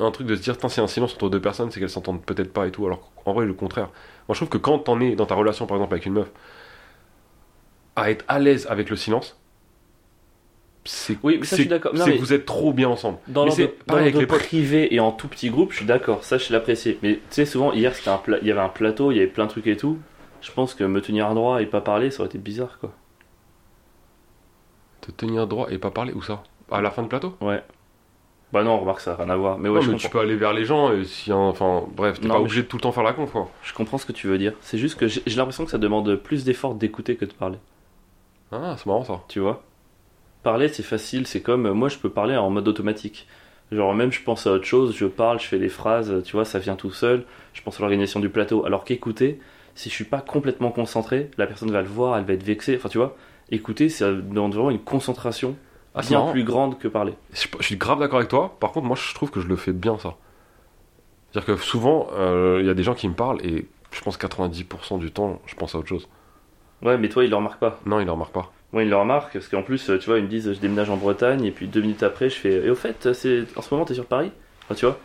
un 0.00 0.10
truc 0.10 0.26
de 0.26 0.36
se 0.36 0.42
dire, 0.42 0.58
Tain, 0.58 0.68
c'est 0.68 0.80
un 0.80 0.86
silence 0.88 1.14
entre 1.14 1.30
deux 1.30 1.40
personnes, 1.40 1.70
c'est 1.70 1.80
qu'elles 1.80 1.90
s'entendent 1.90 2.22
peut-être 2.24 2.52
pas 2.52 2.66
et 2.68 2.70
tout. 2.72 2.86
Alors 2.86 3.12
qu'en 3.24 3.32
vrai, 3.34 3.46
le 3.46 3.54
contraire. 3.54 3.86
Moi, 4.28 4.34
je 4.34 4.36
trouve 4.40 4.48
que 4.48 4.58
quand 4.58 4.78
t'en 4.80 5.00
es 5.00 5.16
dans 5.16 5.26
ta 5.26 5.34
relation, 5.34 5.66
par 5.66 5.76
exemple, 5.78 5.94
avec 5.94 6.06
une 6.06 6.14
meuf, 6.14 6.30
à 7.98 8.10
être 8.10 8.24
à 8.28 8.38
l'aise 8.38 8.66
avec 8.70 8.90
le 8.90 8.96
silence, 8.96 9.38
c'est 10.84 11.18
Oui, 11.22 11.36
mais 11.38 11.44
ça, 11.44 11.56
je 11.56 11.56
c'est- 11.56 11.62
suis 11.62 11.68
d'accord. 11.68 11.92
Non, 11.94 12.04
c'est 12.04 12.10
mais- 12.10 12.16
que 12.16 12.20
vous 12.22 12.32
êtes 12.32 12.46
trop 12.46 12.72
bien 12.72 12.88
ensemble. 12.88 13.18
Dans 13.28 13.44
Mais 13.44 13.50
c'est 13.50 13.68
pareil 13.84 14.04
avec 14.04 14.14
les 14.16 14.26
potes. 14.26 14.38
privé 14.38 14.94
et 14.94 15.00
en 15.00 15.12
tout 15.12 15.28
petit 15.28 15.50
groupe, 15.50 15.72
je 15.72 15.78
suis 15.78 15.86
d'accord, 15.86 16.24
ça 16.24 16.38
je 16.38 16.50
l'apprécie. 16.52 16.96
Mais 17.02 17.14
tu 17.14 17.20
sais, 17.30 17.44
souvent, 17.44 17.72
hier, 17.72 17.94
c'était 17.94 18.08
un 18.10 18.20
il 18.40 18.48
y 18.48 18.50
avait 18.50 18.60
un 18.60 18.68
plateau, 18.70 19.10
il 19.12 19.16
y 19.16 19.18
avait 19.18 19.26
plein 19.28 19.44
de 19.44 19.50
trucs 19.50 19.66
et 19.66 19.76
tout. 19.76 19.98
Je 20.40 20.50
pense 20.52 20.74
que 20.74 20.84
me 20.84 21.00
tenir 21.02 21.34
droit 21.34 21.60
et 21.60 21.66
pas 21.66 21.80
parler, 21.80 22.10
ça 22.10 22.20
aurait 22.20 22.28
été 22.28 22.38
bizarre, 22.38 22.78
quoi. 22.80 22.92
Te 25.00 25.10
tenir 25.10 25.46
droit 25.46 25.68
et 25.70 25.78
pas 25.78 25.90
parler, 25.90 26.12
où 26.12 26.22
ça? 26.22 26.42
À 26.70 26.80
la 26.80 26.90
fin 26.90 27.02
de 27.02 27.08
plateau? 27.08 27.34
Ouais. 27.40 27.62
Bah 28.52 28.62
non, 28.62 28.78
remarque, 28.78 29.00
ça 29.00 29.10
n'a 29.10 29.16
rien 29.24 29.30
à 29.30 29.36
voir. 29.36 29.58
Mais 29.58 29.68
ouais, 29.68 29.76
Non, 29.76 29.82
je, 29.82 29.90
mais 29.90 29.96
tu 29.98 30.08
peux 30.08 30.20
aller 30.20 30.36
vers 30.36 30.54
les 30.54 30.64
gens 30.64 30.92
et 30.92 31.04
si, 31.04 31.30
enfin, 31.32 31.84
bref, 31.94 32.18
t'es 32.20 32.28
pas 32.28 32.40
obligé 32.40 32.62
de 32.62 32.66
tout 32.66 32.76
le 32.78 32.80
temps 32.82 32.92
faire 32.92 33.02
la 33.02 33.12
conf, 33.12 33.30
quoi. 33.32 33.50
je 33.62 33.74
comprends 33.74 33.98
ce 33.98 34.06
que 34.06 34.12
tu 34.12 34.26
veux 34.26 34.38
dire. 34.38 34.54
C'est 34.62 34.78
juste 34.78 34.98
que 34.98 35.06
j'ai 35.06 35.22
j'ai 35.26 35.36
l'impression 35.36 35.64
que 35.66 35.70
ça 35.70 35.76
demande 35.78 36.14
plus 36.16 36.44
d'effort 36.44 36.74
d'écouter 36.74 37.16
que 37.16 37.26
de 37.26 37.32
parler. 37.32 37.58
Ah, 38.52 38.74
c'est 38.78 38.86
marrant 38.86 39.04
ça. 39.04 39.22
Tu 39.28 39.40
vois 39.40 39.62
Parler, 40.42 40.68
c'est 40.68 40.82
facile, 40.82 41.26
c'est 41.26 41.42
comme 41.42 41.66
euh, 41.66 41.74
moi, 41.74 41.88
je 41.88 41.98
peux 41.98 42.10
parler 42.10 42.36
en 42.36 42.50
mode 42.50 42.68
automatique. 42.68 43.26
Genre, 43.70 43.92
même 43.94 44.10
je 44.12 44.22
pense 44.22 44.46
à 44.46 44.52
autre 44.52 44.64
chose, 44.64 44.96
je 44.96 45.04
parle, 45.04 45.38
je 45.40 45.46
fais 45.46 45.58
des 45.58 45.68
phrases, 45.68 46.22
tu 46.24 46.32
vois, 46.32 46.44
ça 46.46 46.58
vient 46.58 46.76
tout 46.76 46.90
seul. 46.90 47.24
Je 47.52 47.60
pense 47.62 47.76
à 47.76 47.80
l'organisation 47.80 48.20
du 48.20 48.30
plateau. 48.30 48.64
Alors 48.64 48.84
qu'écouter, 48.84 49.40
si 49.74 49.90
je 49.90 49.94
suis 49.94 50.04
pas 50.04 50.20
complètement 50.22 50.70
concentré, 50.70 51.30
la 51.36 51.46
personne 51.46 51.70
va 51.70 51.82
le 51.82 51.88
voir, 51.88 52.16
elle 52.16 52.24
va 52.24 52.32
être 52.32 52.42
vexée. 52.42 52.76
Enfin, 52.76 52.88
tu 52.88 52.96
vois, 52.98 53.16
écouter, 53.50 53.88
ça 53.90 54.10
demande 54.12 54.54
vraiment 54.54 54.70
une 54.70 54.80
concentration 54.82 55.54
Ah, 55.94 56.02
c'est 56.02 56.10
bien 56.10 56.18
marrant. 56.20 56.32
plus 56.32 56.44
grande 56.44 56.78
que 56.78 56.88
parler. 56.88 57.12
Je, 57.34 57.46
je 57.58 57.64
suis 57.64 57.76
grave 57.76 57.98
d'accord 57.98 58.18
avec 58.18 58.30
toi. 58.30 58.56
Par 58.58 58.72
contre, 58.72 58.86
moi, 58.86 58.96
je 58.96 59.14
trouve 59.14 59.30
que 59.30 59.40
je 59.40 59.48
le 59.48 59.56
fais 59.56 59.72
bien, 59.72 59.98
ça. 59.98 60.14
C'est-à-dire 61.32 61.56
que 61.56 61.62
souvent, 61.62 62.08
euh, 62.14 62.58
il 62.60 62.66
y 62.66 62.70
a 62.70 62.74
des 62.74 62.82
gens 62.84 62.94
qui 62.94 63.06
me 63.06 63.14
parlent 63.14 63.44
et 63.44 63.66
je 63.90 64.00
pense 64.00 64.16
90% 64.18 64.98
du 64.98 65.10
temps, 65.10 65.42
je 65.44 65.54
pense 65.56 65.74
à 65.74 65.78
autre 65.78 65.88
chose. 65.88 66.08
Ouais, 66.82 66.96
mais 66.98 67.08
toi, 67.08 67.24
il 67.24 67.30
le 67.30 67.36
remarque 67.36 67.58
pas. 67.58 67.80
Non, 67.86 68.00
il 68.00 68.06
ne 68.06 68.10
remarque 68.10 68.32
pas. 68.32 68.52
Moi, 68.72 68.82
il 68.82 68.90
le 68.90 68.96
remarque 68.96 69.32
parce 69.32 69.48
qu'en 69.48 69.62
plus, 69.62 69.84
tu 69.98 70.06
vois, 70.06 70.18
ils 70.18 70.24
me 70.24 70.28
disent 70.28 70.52
je 70.52 70.60
déménage 70.60 70.90
en 70.90 70.96
Bretagne 70.96 71.44
et 71.44 71.50
puis 71.50 71.66
deux 71.66 71.80
minutes 71.80 72.02
après, 72.02 72.28
je 72.28 72.36
fais 72.36 72.52
et 72.66 72.70
au 72.70 72.74
fait, 72.74 73.14
c'est 73.14 73.44
en 73.56 73.62
ce 73.62 73.72
moment, 73.72 73.86
t'es 73.86 73.94
sur 73.94 74.04
Paris? 74.04 74.30
Enfin, 74.64 74.74
tu 74.74 74.84
vois 74.84 74.98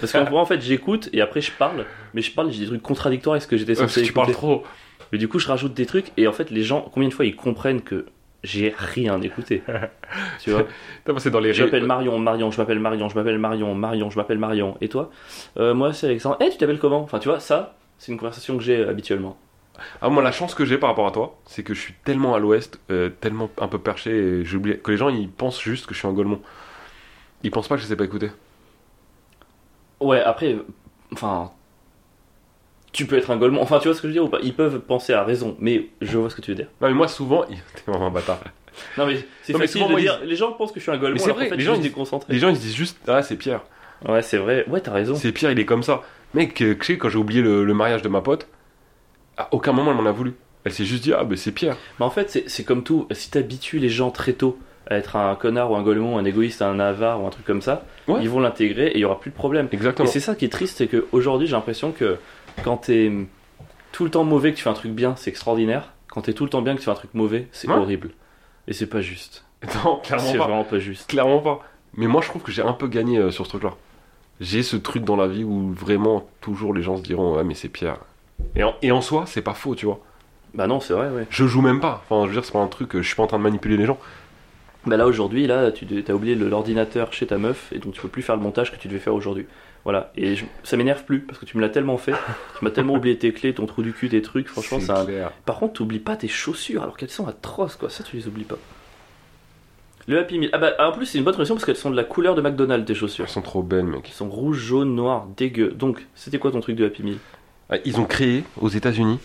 Parce 0.00 0.12
qu'en 0.12 0.24
moi, 0.30 0.40
en 0.40 0.46
fait, 0.46 0.60
j'écoute 0.60 1.08
et 1.12 1.20
après, 1.20 1.40
je 1.40 1.52
parle, 1.52 1.84
mais 2.14 2.22
je 2.22 2.32
parle, 2.32 2.50
j'ai 2.50 2.60
des 2.60 2.66
trucs 2.66 2.82
contradictoires 2.82 3.34
avec 3.34 3.42
ce 3.42 3.48
que 3.48 3.56
j'étais 3.56 3.76
censé 3.76 4.02
que 4.02 4.06
tu 4.06 4.12
parles 4.12 4.30
écouter. 4.30 4.46
trop. 4.46 4.64
Mais 5.12 5.18
du 5.18 5.28
coup, 5.28 5.38
je 5.38 5.46
rajoute 5.46 5.74
des 5.74 5.86
trucs 5.86 6.06
et 6.16 6.26
en 6.26 6.32
fait, 6.32 6.50
les 6.50 6.64
gens, 6.64 6.90
combien 6.92 7.08
de 7.08 7.14
fois 7.14 7.24
ils 7.24 7.36
comprennent 7.36 7.82
que 7.82 8.06
j'ai 8.42 8.74
rien 8.76 9.20
écouté? 9.22 9.62
Tu 10.40 10.50
vois 10.50 10.66
c'est 11.18 11.30
dans 11.30 11.40
les 11.40 11.52
Je 11.54 11.64
m'appelle 11.64 11.84
Marion, 11.86 12.18
Marion, 12.18 12.50
je 12.50 12.58
m'appelle 12.58 12.80
Marion, 12.80 13.08
je 13.08 13.14
m'appelle 13.14 13.38
Marion, 13.38 13.74
Marion, 13.74 14.10
je 14.10 14.16
m'appelle 14.16 14.38
Marion. 14.38 14.76
Et 14.80 14.88
toi? 14.88 15.10
Euh, 15.58 15.74
Moi, 15.74 15.92
c'est 15.92 16.06
Alexandre. 16.06 16.36
Eh, 16.40 16.50
tu 16.50 16.58
t'appelles 16.58 16.78
comment? 16.78 17.00
Enfin, 17.02 17.20
tu 17.20 17.28
vois, 17.28 17.40
ça, 17.40 17.76
c'est 17.98 18.10
une 18.12 18.18
conversation 18.18 18.56
que 18.56 18.62
j'ai 18.62 18.78
euh, 18.78 18.90
habituellement. 18.90 19.36
Ah, 20.00 20.08
moi, 20.08 20.22
la 20.22 20.32
chance 20.32 20.54
que 20.54 20.64
j'ai 20.64 20.78
par 20.78 20.90
rapport 20.90 21.06
à 21.06 21.10
toi, 21.10 21.38
c'est 21.46 21.62
que 21.62 21.74
je 21.74 21.80
suis 21.80 21.94
tellement 22.04 22.34
à 22.34 22.38
l'ouest, 22.38 22.78
euh, 22.90 23.08
tellement 23.08 23.50
un 23.58 23.68
peu 23.68 23.78
perché, 23.78 24.10
et 24.16 24.44
j'oublie 24.44 24.78
que 24.80 24.90
les 24.90 24.96
gens, 24.96 25.08
ils 25.08 25.28
pensent 25.28 25.60
juste 25.60 25.86
que 25.86 25.94
je 25.94 25.98
suis 25.98 26.08
un 26.08 26.12
golemon. 26.12 26.40
Ils 27.42 27.50
pensent 27.50 27.68
pas 27.68 27.76
que 27.76 27.82
je 27.82 27.86
sais 27.86 27.96
pas 27.96 28.04
écouter. 28.04 28.30
Ouais, 30.00 30.20
après, 30.20 30.52
euh, 30.54 30.66
enfin. 31.12 31.50
Tu 32.92 33.06
peux 33.06 33.16
être 33.18 33.30
un 33.30 33.36
golemon. 33.36 33.60
Enfin, 33.60 33.80
tu 33.80 33.88
vois 33.88 33.96
ce 33.96 34.00
que 34.00 34.06
je 34.06 34.12
veux 34.12 34.12
dire 34.20 34.24
ou 34.24 34.28
pas? 34.28 34.38
Ils 34.42 34.54
peuvent 34.54 34.78
penser 34.80 35.12
à 35.12 35.24
raison, 35.24 35.56
mais 35.58 35.88
je 36.00 36.16
vois 36.16 36.30
ce 36.30 36.36
que 36.36 36.40
tu 36.40 36.52
veux 36.52 36.56
dire. 36.56 36.68
Non, 36.80 36.88
mais 36.88 36.94
moi, 36.94 37.08
souvent, 37.08 37.44
ils- 37.50 37.56
t'es 37.74 37.90
vraiment 37.90 38.06
un 38.06 38.10
bâtard. 38.10 38.38
Non, 38.96 39.06
mais 39.06 39.16
c'est 39.42 39.52
Non, 39.52 39.58
mais 39.58 39.66
facile 39.66 39.82
souvent, 39.82 39.94
de 39.94 40.00
dire. 40.00 40.20
Les 40.24 40.36
gens 40.36 40.52
pensent 40.52 40.70
que 40.72 40.78
je 40.78 40.84
suis 40.84 40.92
un 40.92 40.96
golemon, 40.96 41.14
Mais 41.14 41.18
c'est 41.18 41.24
alors 41.26 41.36
vrai, 41.38 41.48
fait, 41.48 41.56
les 41.56 41.64
gens, 41.64 41.74
ils-. 41.74 41.92
Les 42.28 42.38
gens, 42.38 42.48
ils 42.50 42.56
se 42.56 42.60
disent 42.60 42.74
juste, 42.76 42.98
ah, 43.08 43.22
c'est 43.22 43.36
Pierre. 43.36 43.62
Ouais, 44.06 44.22
c'est 44.22 44.38
vrai. 44.38 44.64
Ouais, 44.68 44.80
t'as 44.80 44.92
raison. 44.92 45.14
C'est 45.16 45.32
Pierre, 45.32 45.50
il 45.50 45.58
est 45.58 45.64
comme 45.64 45.82
ça. 45.82 46.02
Mec, 46.34 46.60
euh, 46.62 46.76
tu 46.78 46.84
sais, 46.84 46.98
quand 46.98 47.08
j'ai 47.08 47.18
oublié 47.18 47.42
le, 47.42 47.64
le 47.64 47.74
mariage 47.74 48.02
de 48.02 48.08
ma 48.08 48.20
pote, 48.20 48.48
à 49.36 49.48
aucun 49.52 49.72
moment 49.72 49.90
elle 49.92 49.96
m'en 49.96 50.06
a 50.08 50.12
voulu. 50.12 50.34
Elle 50.64 50.72
s'est 50.72 50.84
juste 50.86 51.02
dit, 51.04 51.12
ah, 51.12 51.24
bah 51.24 51.36
c'est 51.36 51.52
Pierre. 51.52 51.76
Mais 51.98 52.06
en 52.06 52.10
fait, 52.10 52.30
c'est- 52.30 52.48
c'est 52.48 52.64
comme 52.64 52.82
tout. 52.84 53.06
Si 53.10 53.30
t'habitues 53.30 53.78
les 53.78 53.90
gens 53.90 54.10
très 54.10 54.32
tôt 54.32 54.58
à 54.86 54.96
être 54.96 55.16
un 55.16 55.34
connard 55.34 55.70
ou 55.70 55.76
un 55.76 55.82
golemon, 55.82 56.16
un 56.18 56.24
égoïste, 56.24 56.62
un 56.62 56.80
avare 56.80 57.22
ou 57.22 57.26
un 57.26 57.30
truc 57.30 57.44
comme 57.44 57.60
ça, 57.62 57.84
Ouais. 58.08 58.20
ils 58.22 58.30
vont 58.30 58.40
l'intégrer 58.40 58.86
et 58.88 58.94
il 58.96 59.00
y 59.00 59.04
aura 59.04 59.20
plus 59.20 59.30
de 59.30 59.36
problème. 59.36 59.68
Et 59.72 59.74
Exactement. 59.74 60.08
c'est 60.08 60.20
ça 60.20 60.34
qui 60.34 60.44
est 60.46 60.48
triste, 60.50 60.78
c'est 60.78 60.88
qu'aujourd'hui, 60.88 61.46
j'ai 61.46 61.52
l'impression 61.54 61.92
que 61.92 62.16
quand 62.64 62.78
t'es 62.78 63.12
tout 63.92 64.04
le 64.04 64.10
temps 64.10 64.24
mauvais, 64.24 64.52
que 64.52 64.56
tu 64.56 64.62
fais 64.62 64.70
un 64.70 64.74
truc 64.74 64.92
bien, 64.92 65.16
c'est 65.16 65.28
extraordinaire. 65.30 65.92
Quand 66.08 66.22
t'es 66.22 66.32
tout 66.32 66.44
le 66.44 66.50
temps 66.50 66.62
bien, 66.62 66.74
que 66.74 66.78
tu 66.78 66.84
fais 66.86 66.90
un 66.90 66.94
truc 66.94 67.12
mauvais, 67.14 67.48
c'est 67.52 67.68
Ouais. 67.68 67.74
horrible. 67.74 68.10
Et 68.68 68.72
c'est 68.72 68.86
pas 68.86 69.00
juste. 69.02 69.44
Non, 69.84 69.96
clairement 70.02 70.26
C'est 70.32 70.38
pas. 70.38 70.44
vraiment 70.44 70.64
pas 70.64 70.78
juste. 70.78 71.08
Clairement 71.10 71.40
pas. 71.40 71.60
Mais 71.96 72.06
moi, 72.06 72.20
je 72.22 72.28
trouve 72.28 72.42
que 72.42 72.52
j'ai 72.52 72.62
un 72.62 72.72
peu 72.72 72.86
gagné 72.88 73.18
euh, 73.18 73.30
sur 73.30 73.44
ce 73.44 73.50
truc-là. 73.50 73.74
J'ai 74.40 74.62
ce 74.62 74.76
truc 74.76 75.04
dans 75.04 75.16
la 75.16 75.26
vie 75.26 75.44
où 75.44 75.72
vraiment, 75.72 76.26
toujours 76.40 76.74
les 76.74 76.82
gens 76.82 76.96
se 76.96 77.02
diront, 77.02 77.36
ouais, 77.36 77.44
mais 77.44 77.54
c'est 77.54 77.68
Pierre. 77.68 77.98
Et 78.56 78.62
en, 78.64 78.74
et 78.82 78.92
en 78.92 79.00
soi, 79.00 79.24
c'est 79.26 79.42
pas 79.42 79.54
faux, 79.54 79.74
tu 79.74 79.86
vois. 79.86 80.00
Bah 80.54 80.66
non, 80.66 80.78
c'est 80.80 80.92
vrai, 80.92 81.08
ouais. 81.10 81.26
Je 81.30 81.46
joue 81.46 81.60
même 81.62 81.80
pas. 81.80 82.02
Enfin, 82.08 82.22
je 82.24 82.28
veux 82.28 82.34
dire, 82.34 82.44
c'est 82.44 82.52
pas 82.52 82.60
un 82.60 82.68
truc, 82.68 82.94
euh, 82.94 83.02
je 83.02 83.06
suis 83.06 83.16
pas 83.16 83.22
en 83.24 83.26
train 83.26 83.38
de 83.38 83.42
manipuler 83.42 83.76
les 83.76 83.86
gens. 83.86 83.98
Bah 84.86 84.96
là 84.96 85.06
aujourd'hui, 85.06 85.46
là, 85.46 85.72
tu 85.72 85.86
as 86.06 86.14
oublié 86.14 86.34
l'ordinateur 86.34 87.12
chez 87.12 87.26
ta 87.26 87.38
meuf 87.38 87.72
et 87.72 87.78
donc 87.78 87.94
tu 87.94 88.00
peux 88.02 88.08
plus 88.08 88.22
faire 88.22 88.36
le 88.36 88.42
montage 88.42 88.70
que 88.70 88.76
tu 88.76 88.86
devais 88.86 89.00
faire 89.00 89.14
aujourd'hui. 89.14 89.46
Voilà. 89.82 90.12
Et 90.16 90.36
je- 90.36 90.44
ça 90.62 90.76
m'énerve 90.76 91.04
plus 91.04 91.20
parce 91.20 91.38
que 91.38 91.46
tu 91.46 91.56
me 91.56 91.62
l'as 91.62 91.70
tellement 91.70 91.96
fait. 91.96 92.12
tu 92.58 92.64
m'as 92.64 92.70
tellement 92.70 92.94
oublié 92.94 93.16
tes 93.18 93.32
clés, 93.32 93.54
ton 93.54 93.66
trou 93.66 93.82
du 93.82 93.92
cul, 93.92 94.08
tes 94.10 94.20
trucs. 94.22 94.48
Franchement, 94.48 94.78
C'est 94.80 94.90
un. 94.92 95.06
Par 95.46 95.58
contre, 95.58 95.72
t'oublies 95.74 95.98
pas 96.00 96.16
tes 96.16 96.28
chaussures 96.28 96.82
alors 96.82 96.96
qu'elles 96.98 97.10
sont 97.10 97.26
atroces, 97.26 97.76
quoi. 97.76 97.88
Ça, 97.90 98.04
tu 98.04 98.16
les 98.16 98.28
oublies 98.28 98.44
pas. 98.44 98.56
Le 100.06 100.18
Happy 100.18 100.38
Meal. 100.38 100.50
Ah 100.52 100.58
bah 100.58 100.72
en 100.78 100.92
plus, 100.92 101.06
c'est 101.06 101.16
une 101.18 101.24
bonne 101.24 101.34
raison 101.34 101.54
parce 101.54 101.64
qu'elles 101.64 101.76
sont 101.76 101.90
de 101.90 101.96
la 101.96 102.04
couleur 102.04 102.34
de 102.34 102.42
McDonald's, 102.42 102.86
tes 102.86 102.94
chaussures. 102.94 103.24
Elles 103.24 103.30
sont 103.30 103.40
trop 103.42 103.62
belles, 103.62 103.86
mec. 103.86 104.02
Elles 104.06 104.12
sont 104.12 104.28
rouges, 104.28 104.58
jaunes, 104.58 104.94
noires, 104.94 105.26
dégueu. 105.36 105.70
Donc, 105.70 106.06
c'était 106.14 106.38
quoi 106.38 106.50
ton 106.52 106.60
truc 106.60 106.76
de 106.76 106.84
Happy 106.84 107.02
Meal? 107.02 107.16
Ils 107.84 108.00
ont 108.00 108.04
créé 108.04 108.44
aux 108.60 108.68
États-Unis. 108.68 109.18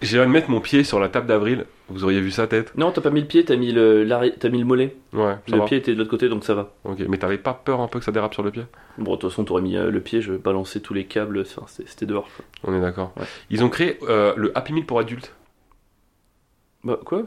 J'ai 0.00 0.18
de 0.18 0.24
mettre 0.24 0.50
mon 0.50 0.60
pied 0.60 0.82
sur 0.82 0.98
la 0.98 1.08
table 1.08 1.28
d'avril. 1.28 1.64
Vous 1.88 2.02
auriez 2.02 2.20
vu 2.20 2.32
sa 2.32 2.46
tête 2.48 2.72
Non, 2.76 2.90
t'as 2.90 3.00
pas 3.00 3.10
mis 3.10 3.20
le 3.20 3.26
pied, 3.26 3.44
t'as 3.44 3.54
mis 3.54 3.70
le, 3.70 4.04
t'as 4.40 4.48
mis 4.48 4.58
le 4.58 4.64
mollet. 4.64 4.96
Ouais, 5.12 5.34
ça 5.48 5.54
le 5.54 5.58
va. 5.58 5.64
pied 5.66 5.76
était 5.76 5.92
de 5.92 5.98
l'autre 5.98 6.10
côté, 6.10 6.28
donc 6.28 6.42
ça 6.44 6.54
va. 6.54 6.72
Ok, 6.84 6.98
mais 7.08 7.18
t'avais 7.18 7.38
pas 7.38 7.52
peur 7.54 7.80
un 7.80 7.86
peu 7.86 8.00
que 8.00 8.04
ça 8.04 8.10
dérape 8.10 8.34
sur 8.34 8.42
le 8.42 8.50
pied? 8.50 8.64
Bon, 8.98 9.12
de 9.14 9.20
toute 9.20 9.30
façon, 9.30 9.44
t'aurais 9.44 9.62
mis 9.62 9.76
euh, 9.76 9.90
le 9.92 10.00
pied, 10.00 10.20
je 10.20 10.32
balançais 10.32 10.80
tous 10.80 10.94
les 10.94 11.04
câbles, 11.04 11.40
enfin, 11.42 11.66
c'était 11.86 12.06
dehors. 12.06 12.28
quoi. 12.34 12.44
On 12.64 12.76
est 12.76 12.80
d'accord. 12.80 13.12
Ouais. 13.16 13.26
Ils 13.50 13.62
ont 13.62 13.68
créé 13.68 13.98
euh, 14.08 14.32
le 14.36 14.56
Happy 14.58 14.72
Meal 14.72 14.86
pour 14.86 14.98
adultes. 14.98 15.34
Bah, 16.82 16.98
quoi? 17.04 17.22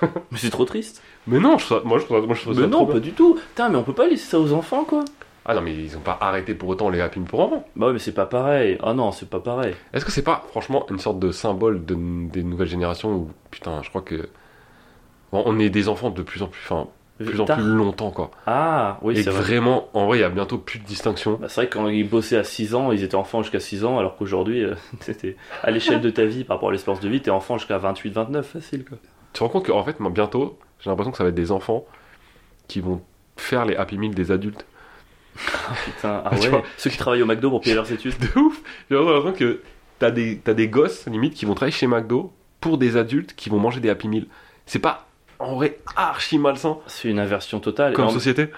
Mais 0.02 0.38
c'est 0.38 0.50
trop 0.50 0.64
triste. 0.64 1.02
Mais 1.28 1.38
non, 1.38 1.58
je 1.58 1.74
moi 1.84 1.98
je 1.98 2.06
moi, 2.12 2.34
je 2.34 2.40
trouve 2.40 2.56
Mais 2.56 2.62
ça 2.62 2.66
non, 2.66 2.78
trop 2.78 2.86
pas 2.86 2.92
bien. 2.94 3.00
du 3.02 3.12
tout. 3.12 3.34
Putain, 3.50 3.68
mais 3.68 3.76
on 3.76 3.82
peut 3.84 3.92
pas 3.92 4.08
laisser 4.08 4.24
ça 4.30 4.40
aux 4.40 4.52
enfants, 4.52 4.84
quoi. 4.84 5.04
Ah 5.50 5.54
non, 5.54 5.62
mais 5.62 5.74
ils 5.74 5.96
ont 5.96 6.00
pas 6.00 6.18
arrêté 6.20 6.54
pour 6.54 6.68
autant 6.68 6.90
les 6.90 7.00
Happy 7.00 7.20
pour 7.20 7.40
enfants. 7.40 7.64
Bah 7.74 7.86
ouais, 7.86 7.94
mais 7.94 7.98
c'est 7.98 8.12
pas 8.12 8.26
pareil. 8.26 8.76
Ah 8.82 8.92
non, 8.92 9.12
c'est 9.12 9.30
pas 9.30 9.40
pareil. 9.40 9.74
Est-ce 9.94 10.04
que 10.04 10.10
c'est 10.10 10.22
pas 10.22 10.44
franchement 10.50 10.84
une 10.90 10.98
sorte 10.98 11.18
de 11.18 11.32
symbole 11.32 11.86
de, 11.86 11.96
des 12.30 12.42
nouvelles 12.42 12.68
générations 12.68 13.14
où 13.14 13.30
putain, 13.50 13.80
je 13.82 13.88
crois 13.88 14.02
que 14.02 14.28
bon, 15.32 15.42
on 15.46 15.58
est 15.58 15.70
des 15.70 15.88
enfants 15.88 16.10
de 16.10 16.22
plus 16.22 16.42
en 16.42 16.48
plus, 16.48 16.60
enfin, 16.68 16.88
de 17.18 17.24
plus 17.24 17.40
en 17.40 17.46
plus 17.46 17.62
longtemps 17.62 18.10
quoi. 18.10 18.30
Ah, 18.46 18.98
oui, 19.00 19.16
c'est 19.16 19.30
vrai. 19.30 19.40
vraiment, 19.40 19.88
en 19.94 20.06
vrai, 20.06 20.18
il 20.18 20.20
y 20.20 20.24
a 20.24 20.28
bientôt 20.28 20.58
plus 20.58 20.80
de 20.80 20.84
distinction. 20.84 21.38
Bah, 21.40 21.46
c'est 21.48 21.62
vrai 21.62 21.68
que 21.70 21.78
quand 21.78 21.88
ils 21.88 22.06
bossaient 22.06 22.36
à 22.36 22.44
6 22.44 22.74
ans, 22.74 22.92
ils 22.92 23.02
étaient 23.02 23.14
enfants 23.14 23.42
jusqu'à 23.42 23.60
6 23.60 23.86
ans, 23.86 23.98
alors 23.98 24.16
qu'aujourd'hui, 24.16 24.62
euh, 24.62 24.74
c'était 25.00 25.36
à 25.62 25.70
l'échelle 25.70 26.02
de 26.02 26.10
ta 26.10 26.26
vie 26.26 26.44
par 26.44 26.58
rapport 26.58 26.68
à 26.68 26.72
l'espérance 26.72 27.00
de 27.00 27.08
vie, 27.08 27.22
t'es 27.22 27.30
enfant 27.30 27.56
jusqu'à 27.56 27.78
28, 27.78 28.10
29, 28.10 28.46
facile 28.46 28.84
quoi. 28.84 28.98
Tu 29.32 29.38
te 29.38 29.44
rends 29.44 29.48
compte 29.48 29.66
qu'en 29.66 29.82
fait, 29.82 29.98
moi, 29.98 30.10
bientôt, 30.10 30.58
j'ai 30.80 30.90
l'impression 30.90 31.10
que 31.10 31.16
ça 31.16 31.24
va 31.24 31.30
être 31.30 31.34
des 31.34 31.52
enfants 31.52 31.86
qui 32.66 32.80
vont 32.80 33.00
faire 33.36 33.64
les 33.64 33.76
Happy 33.76 33.96
Meal 33.96 34.14
des 34.14 34.30
adultes. 34.30 34.66
Putain, 35.84 36.22
ah 36.24 36.34
ouais. 36.34 36.62
Ceux 36.76 36.90
qui 36.90 36.96
travaillent 36.96 37.22
au 37.22 37.26
McDo 37.26 37.50
pour 37.50 37.60
payer 37.60 37.74
leurs 37.74 37.90
études. 37.92 38.14
De 38.34 38.40
ouf 38.40 38.60
J'ai 38.90 38.96
vraiment 38.96 39.12
l'impression 39.12 39.36
que 39.38 39.60
t'as 39.98 40.10
des, 40.10 40.38
t'as 40.38 40.54
des 40.54 40.68
gosses, 40.68 41.06
limite, 41.06 41.34
qui 41.34 41.44
vont 41.44 41.54
travailler 41.54 41.72
chez 41.76 41.86
McDo 41.86 42.32
pour 42.60 42.78
des 42.78 42.96
adultes 42.96 43.34
qui 43.36 43.48
vont 43.50 43.58
manger 43.58 43.80
des 43.80 43.90
Happy 43.90 44.08
Meal. 44.08 44.26
C'est 44.66 44.78
pas, 44.80 45.06
en 45.38 45.54
vrai, 45.54 45.78
archi 45.96 46.38
malsain 46.38 46.78
C'est 46.86 47.08
une 47.08 47.18
inversion 47.20 47.60
totale. 47.60 47.92
Comme 47.94 48.06
en- 48.06 48.10
société. 48.10 48.48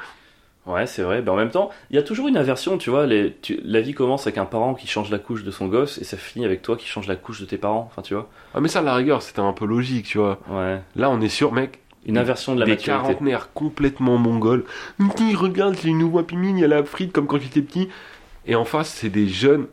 Ouais, 0.66 0.86
c'est 0.86 1.02
vrai. 1.02 1.22
Mais 1.22 1.30
en 1.30 1.36
même 1.36 1.50
temps, 1.50 1.70
il 1.90 1.96
y 1.96 1.98
a 1.98 2.02
toujours 2.02 2.28
une 2.28 2.36
inversion, 2.36 2.76
tu 2.78 2.90
vois. 2.90 3.06
Les... 3.06 3.34
tu- 3.40 3.60
La 3.64 3.80
vie 3.80 3.94
commence 3.94 4.26
avec 4.26 4.36
un 4.38 4.44
parent 4.44 4.74
qui 4.74 4.86
change 4.86 5.10
la 5.10 5.18
couche 5.18 5.42
de 5.42 5.50
son 5.50 5.66
gosse 5.68 5.98
et 5.98 6.04
ça 6.04 6.16
finit 6.16 6.44
avec 6.44 6.60
toi 6.62 6.76
qui 6.76 6.86
change 6.86 7.06
la 7.08 7.16
couche 7.16 7.40
de 7.40 7.46
tes 7.46 7.56
parents. 7.58 7.88
Enfin, 7.90 8.02
tu 8.02 8.14
vois. 8.14 8.28
Ah, 8.54 8.60
mais 8.60 8.68
ça, 8.68 8.80
à 8.80 8.82
la 8.82 8.94
rigueur, 8.94 9.22
c'était 9.22 9.40
un 9.40 9.52
peu 9.54 9.64
logique, 9.64 10.06
tu 10.06 10.18
vois. 10.18 10.38
Ouais. 10.50 10.80
Là, 10.96 11.10
on 11.10 11.20
est 11.22 11.28
sûr, 11.30 11.52
mec, 11.52 11.80
Une 12.06 12.16
inversion 12.18 12.54
de 12.54 12.60
la 12.60 12.66
des 12.66 12.72
maturité. 12.72 12.90
quarantenaires 12.90 13.52
complètement 13.52 14.16
mongols. 14.16 14.64
Petit, 14.98 15.34
regarde, 15.34 15.76
c'est 15.76 15.88
une 15.88 15.98
nouveau 15.98 16.18
Happy 16.20 16.36
Meal, 16.36 16.56
il 16.56 16.60
y 16.60 16.64
a 16.64 16.68
la 16.68 16.82
frite 16.84 17.12
comme 17.12 17.26
quand 17.26 17.38
j'étais 17.40 17.62
petit. 17.62 17.88
Et 18.46 18.54
en 18.54 18.64
face, 18.64 18.88
c'est 18.88 19.10
des 19.10 19.28
jeunes 19.28 19.66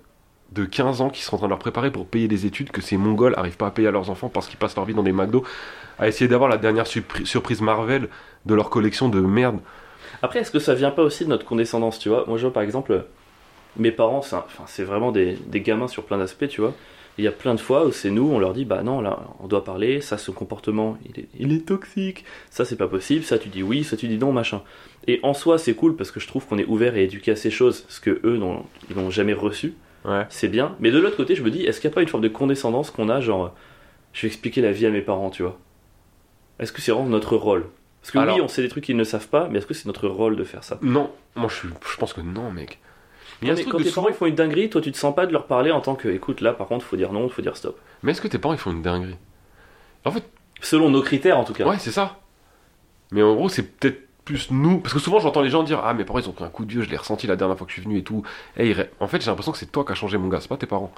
de 0.52 0.66
15 0.66 1.02
ans 1.02 1.10
qui 1.10 1.22
sont 1.22 1.36
en 1.36 1.38
train 1.40 1.48
de 1.48 1.52
leur 1.52 1.60
préparer 1.60 1.92
pour 1.92 2.06
payer 2.06 2.28
des 2.28 2.46
études 2.46 2.72
que 2.72 2.82
ces 2.82 2.98
mongols 2.98 3.34
arrivent 3.38 3.58
pas 3.58 3.68
à 3.68 3.72
payer 3.72 3.88
à 3.88 3.92
leurs 3.92 4.10
enfants 4.10 4.30
parce 4.30 4.48
qu'ils 4.48 4.58
passent 4.58 4.76
leur 4.76 4.86
vie 4.86 4.94
dans 4.94 5.04
des 5.04 5.12
McDo 5.12 5.44
à 6.00 6.08
essayer 6.08 6.28
d'avoir 6.28 6.50
la 6.50 6.58
dernière 6.58 6.86
surpri- 6.86 7.26
surprise 7.26 7.62
Marvel 7.62 8.08
de 8.46 8.54
leur 8.56 8.70
collection 8.70 9.10
de 9.10 9.20
merde. 9.20 9.60
Après, 10.22 10.40
est-ce 10.40 10.52
que 10.52 10.60
ça 10.60 10.74
vient 10.74 10.92
pas 10.92 11.04
aussi 11.04 11.24
de 11.26 11.30
notre 11.30 11.46
condescendance, 11.46 12.00
tu 12.00 12.10
vois? 12.10 12.24
Moi, 12.28 12.38
je 12.38 12.44
vois 12.44 12.54
par 12.54 12.64
exemple, 12.64 13.06
mes 13.78 13.92
parents, 13.92 14.22
c'est 14.22 14.36
un- 14.36 14.44
enfin, 14.48 14.64
c'est 14.68 14.84
vraiment 14.84 15.12
des, 15.12 15.34
des 15.48 15.62
gamins 15.62 15.88
sur 15.88 16.04
plein 16.04 16.18
d'aspects, 16.18 16.48
tu 16.48 16.62
vois? 16.62 16.74
Il 17.18 17.24
y 17.24 17.28
a 17.28 17.32
plein 17.32 17.56
de 17.56 17.60
fois 17.60 17.86
où 17.88 17.92
c'est 17.92 18.12
nous, 18.12 18.30
on 18.32 18.38
leur 18.38 18.54
dit, 18.54 18.64
bah 18.66 18.84
non, 18.84 19.02
là, 19.02 19.26
on 19.40 19.48
doit 19.48 19.64
parler, 19.64 20.02
ça, 20.02 20.18
ce 20.20 20.30
comportement, 20.30 20.98
il 21.06 21.20
est, 21.22 21.28
il 21.40 21.52
est 21.52 21.66
toxique, 21.66 22.26
ça, 22.52 22.64
c'est 22.64 22.76
pas 22.76 22.88
possible, 22.88 23.24
ça, 23.24 23.40
tu 23.40 23.50
dis 23.50 23.64
oui, 23.64 23.84
ça, 23.84 23.98
tu 23.98 24.08
dis 24.08 24.18
non, 24.20 24.32
machin. 24.32 24.62
Et 25.08 25.20
en 25.24 25.34
soi, 25.34 25.58
c'est 25.58 25.74
cool 25.74 25.96
parce 25.96 26.12
que 26.12 26.20
je 26.20 26.28
trouve 26.28 26.46
qu'on 26.46 26.58
est 26.60 26.66
ouvert 26.66 26.96
et 26.96 27.04
éduqué 27.06 27.32
à 27.32 27.36
ces 27.36 27.50
choses, 27.50 27.86
ce 27.90 28.00
que 28.00 28.20
eux, 28.24 28.38
n'ont- 28.38 28.64
ils 28.90 28.96
n'ont 28.96 29.10
jamais 29.10 29.34
reçu. 29.34 29.74
Ouais. 30.06 30.26
c'est 30.30 30.48
bien. 30.48 30.76
Mais 30.80 30.90
de 30.92 31.00
l'autre 31.00 31.18
côté, 31.18 31.36
je 31.36 31.44
me 31.44 31.50
dis, 31.52 31.64
est-ce 31.64 31.82
qu'il 31.82 31.90
n'y 31.90 31.94
a 31.94 31.96
pas 31.96 32.02
une 32.02 32.08
forme 32.08 32.24
de 32.24 32.30
condescendance 32.30 32.92
qu'on 32.92 33.10
a, 33.10 33.20
genre, 33.20 33.54
je 34.14 34.22
vais 34.22 34.28
expliquer 34.28 34.62
la 34.62 34.72
vie 34.72 34.86
à 34.86 34.90
mes 34.90 35.02
parents, 35.02 35.30
tu 35.32 35.42
vois? 35.44 35.58
Est-ce 36.60 36.72
que 36.72 36.82
c'est 36.82 36.92
vraiment 36.92 37.10
notre 37.10 37.36
rôle? 37.36 37.66
Parce 38.02 38.12
que 38.12 38.20
Alors- 38.20 38.36
oui, 38.38 38.42
on 38.42 38.48
sait 38.48 38.62
des 38.62 38.70
trucs 38.70 38.84
qu'ils 38.86 38.96
ne 38.96 39.04
savent 39.04 39.28
pas, 39.28 39.50
mais 39.50 39.58
est-ce 39.58 39.66
que 39.68 39.74
c'est 39.74 39.86
notre 39.88 40.08
rôle 40.08 40.36
de 40.38 40.44
faire 40.46 40.64
ça? 40.64 40.78
Non, 40.82 41.12
moi 41.36 41.50
je, 41.50 41.68
je 41.68 41.98
pense 41.98 42.14
que 42.14 42.22
non, 42.22 42.52
mec. 42.52 42.80
Non, 43.42 43.50
mais 43.50 43.62
truc 43.62 43.70
quand 43.70 43.78
tes 43.78 43.84
souvent- 43.86 44.02
parents 44.04 44.08
ils 44.10 44.18
font 44.18 44.26
une 44.26 44.36
dinguerie, 44.36 44.70
toi 44.70 44.82
tu 44.82 44.92
te 44.92 44.98
sens 44.98 45.14
pas 45.14 45.26
de 45.28 45.32
leur 45.34 45.46
parler 45.46 45.72
en 45.72 45.82
tant 45.82 45.96
que 45.96 46.08
écoute 46.08 46.42
là 46.42 46.54
par 46.54 46.68
contre 46.68 46.86
faut 46.86 46.96
dire 46.98 47.12
non, 47.14 47.30
faut 47.30 47.42
dire 47.42 47.56
stop. 47.56 47.80
Mais 48.04 48.12
est-ce 48.12 48.22
que 48.22 48.28
tes 48.28 48.38
parents 48.40 48.54
ils 48.54 48.60
font 48.60 48.72
une 48.72 48.82
dinguerie? 48.82 49.18
Selon 50.62 50.90
nos 50.90 51.02
critères 51.02 51.38
en 51.38 51.44
tout 51.44 51.54
cas. 51.54 51.66
Ouais, 51.68 51.78
c'est 51.80 51.92
ça. 51.92 52.18
Mais 53.12 53.22
en 53.22 53.36
gros, 53.36 53.48
c'est 53.50 53.64
peut-être 53.64 54.08
plus 54.26 54.50
nous. 54.52 54.80
Parce 54.80 54.94
que 54.94 55.00
souvent, 55.00 55.20
j'entends 55.20 55.42
les 55.42 55.50
gens 55.50 55.64
dire 55.64 55.82
Ah, 55.84 55.94
mes 55.94 56.04
parents 56.04 56.20
ils 56.20 56.28
ont 56.28 56.34
pris 56.34 56.44
un 56.44 56.50
coup 56.50 56.66
de 56.66 56.72
vieux, 56.72 56.82
je 56.82 56.90
l'ai 56.90 56.98
ressenti 56.98 57.28
la 57.28 57.36
dernière 57.36 57.58
fois 57.58 57.66
que 57.68 57.72
je 57.72 57.76
suis 57.80 57.84
venu 57.84 57.98
et 58.00 58.04
tout. 58.04 58.24
Et 58.58 58.74
En 59.00 59.08
fait, 59.08 59.22
j'ai 59.22 59.28
l'impression 59.30 59.52
que 59.52 59.58
c'est 59.58 59.72
toi 59.72 59.86
qui 59.86 59.92
as 59.92 59.96
changé 59.96 60.18
mon 60.18 60.28
gars, 60.30 60.42
c'est 60.42 60.48
pas 60.48 60.58
tes 60.58 60.66
parents. 60.66 60.92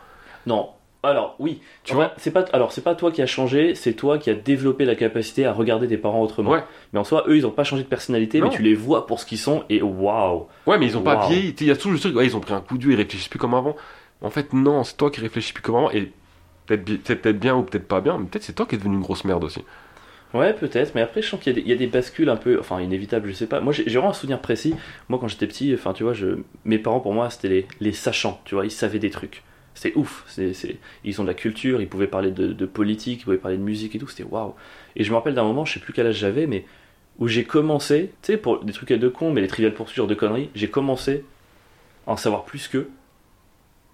Non. 0.45 0.69
Alors 1.01 1.35
oui, 1.39 1.61
Tu 1.85 1.93
vois 1.93 2.11
c'est 2.17 2.31
pas 2.31 2.43
alors 2.51 2.73
c'est 2.73 2.83
pas 2.83 2.93
toi 2.93 3.09
qui 3.11 3.21
as 3.21 3.25
changé, 3.25 3.73
c'est 3.73 3.93
toi 3.93 4.17
qui 4.17 4.29
as 4.29 4.33
développé 4.33 4.83
la 4.83 4.95
capacité 4.95 5.45
à 5.45 5.53
regarder 5.53 5.87
tes 5.87 5.97
parents 5.97 6.21
autrement. 6.21 6.51
Ouais. 6.51 6.63
Mais 6.91 6.99
en 6.99 7.05
soi, 7.05 7.23
eux 7.27 7.37
ils 7.37 7.47
ont 7.47 7.51
pas 7.51 7.63
changé 7.63 7.83
de 7.83 7.87
personnalité, 7.87 8.39
Non. 8.41 8.49
mais 8.49 8.55
tu 8.55 8.61
les 8.63 8.73
vois 8.75 9.07
pour 9.07 9.17
ce 9.19 9.25
qu'ils 9.25 9.37
sont 9.37 9.63
et 9.69 9.81
waouh. 9.81 10.47
Ouais, 10.67 10.77
mais 10.77 10.87
ils 10.87 10.97
ont 10.97 11.01
pas 11.01 11.27
vieilli. 11.29 11.55
Il 11.61 11.67
y 11.67 11.71
a 11.71 11.75
toujours 11.77 11.93
le 11.93 11.99
truc 11.99 12.15
Ouais, 12.17 12.25
ils 12.25 12.35
ont 12.35 12.41
pris 12.41 12.53
un 12.53 12.59
coup 12.59 12.77
vieux, 12.77 12.91
ils 12.91 12.95
réfléchissent 12.97 13.29
plus 13.29 13.39
comme 13.39 13.53
avant. 13.53 13.77
En 14.21 14.29
fait, 14.29 14.51
non, 14.51 14.83
c'est 14.83 14.97
toi 14.97 15.09
qui 15.09 15.21
réfléchis 15.21 15.53
plus 15.53 15.61
comme 15.63 15.75
avant. 15.77 15.91
Et 15.91 16.11
peut-être 16.65 16.83
peut-être 17.21 17.39
bien 17.39 17.55
ou 17.55 17.63
peut-être 17.63 17.87
pas 17.87 18.01
bien, 18.01 18.17
mais 18.17 18.25
peut-être 18.25 18.43
c'est 18.43 18.53
toi 18.53 18.65
qui 18.65 18.75
es 18.75 18.77
devenu 18.77 18.95
une 18.95 19.01
grosse 19.01 19.23
merde 19.23 19.45
aussi. 19.45 19.63
Ouais, 20.33 20.53
peut-être, 20.53 20.93
mais 20.95 21.01
après, 21.01 21.21
je 21.23 21.29
sens 21.29 21.39
qu'il 21.39 21.53
y, 21.53 21.55
a 21.57 21.61
des- 21.61 21.65
il 21.65 21.69
y 21.69 21.73
a 21.73 21.77
des 21.77 21.87
bascules 21.87 22.29
un 22.29 22.35
peu, 22.35 22.59
enfin, 22.59 22.81
inévitables, 22.81 23.29
je 23.29 23.33
sais 23.33 23.47
pas. 23.47 23.61
Moi, 23.61 23.71
j'ai 23.73 23.83
j'ai 23.87 23.95
vraiment 23.97 24.11
un 24.11 24.13
souvenir 24.13 24.39
précis. 24.41 24.75
Moi, 25.07 25.17
quand 25.19 25.27
j'étais 25.29 25.47
petit, 25.47 25.73
enfin, 25.73 25.93
tu 25.93 26.03
vois, 26.03 26.13
je, 26.13 26.39
mes 26.65 26.77
parents, 26.77 26.99
pour 26.99 27.13
moi, 27.13 27.29
c'était 27.31 27.47
les, 27.47 27.67
les 27.79 27.93
sachants, 27.93 28.39
tu 28.45 28.53
vois, 28.53 28.65
ils 28.65 28.69
savaient 28.71 28.99
des 28.99 29.09
trucs. 29.09 29.43
C'était 29.79 29.95
ouf. 29.97 30.25
C'est, 30.27 30.53
c'est- 30.53 30.75
ils 31.05 31.21
ont 31.21 31.23
de 31.23 31.29
la 31.29 31.33
culture, 31.33 31.81
ils 31.81 31.87
pouvaient 31.87 32.07
parler 32.07 32.31
de, 32.31 32.47
de 32.51 32.65
politique, 32.65 33.21
ils 33.21 33.23
pouvaient 33.23 33.37
parler 33.37 33.55
de 33.55 33.61
musique 33.63 33.95
et 33.95 33.97
tout, 33.97 34.09
c'était 34.09 34.23
waouh. 34.29 34.53
Et 34.97 35.05
je 35.05 35.09
me 35.09 35.15
rappelle 35.15 35.35
d'un 35.35 35.45
moment, 35.45 35.63
je 35.63 35.71
sais 35.75 35.79
plus 35.79 35.93
quel 35.93 36.05
âge 36.05 36.17
j'avais, 36.17 36.47
mais 36.47 36.65
où 37.17 37.29
j'ai 37.29 37.45
commencé, 37.45 38.11
tu 38.21 38.33
sais, 38.33 38.37
pour 38.37 38.61
des 38.61 38.73
trucs 38.73 38.91
de 38.91 39.07
con, 39.07 39.31
mais 39.31 39.39
les 39.39 39.47
triviales 39.47 39.73
poursuites 39.73 40.05
de 40.05 40.15
conneries, 40.15 40.49
j'ai 40.53 40.69
commencé 40.69 41.23
à 42.07 42.11
en 42.11 42.17
savoir 42.17 42.43
plus 42.43 42.67
qu'eux. 42.67 42.89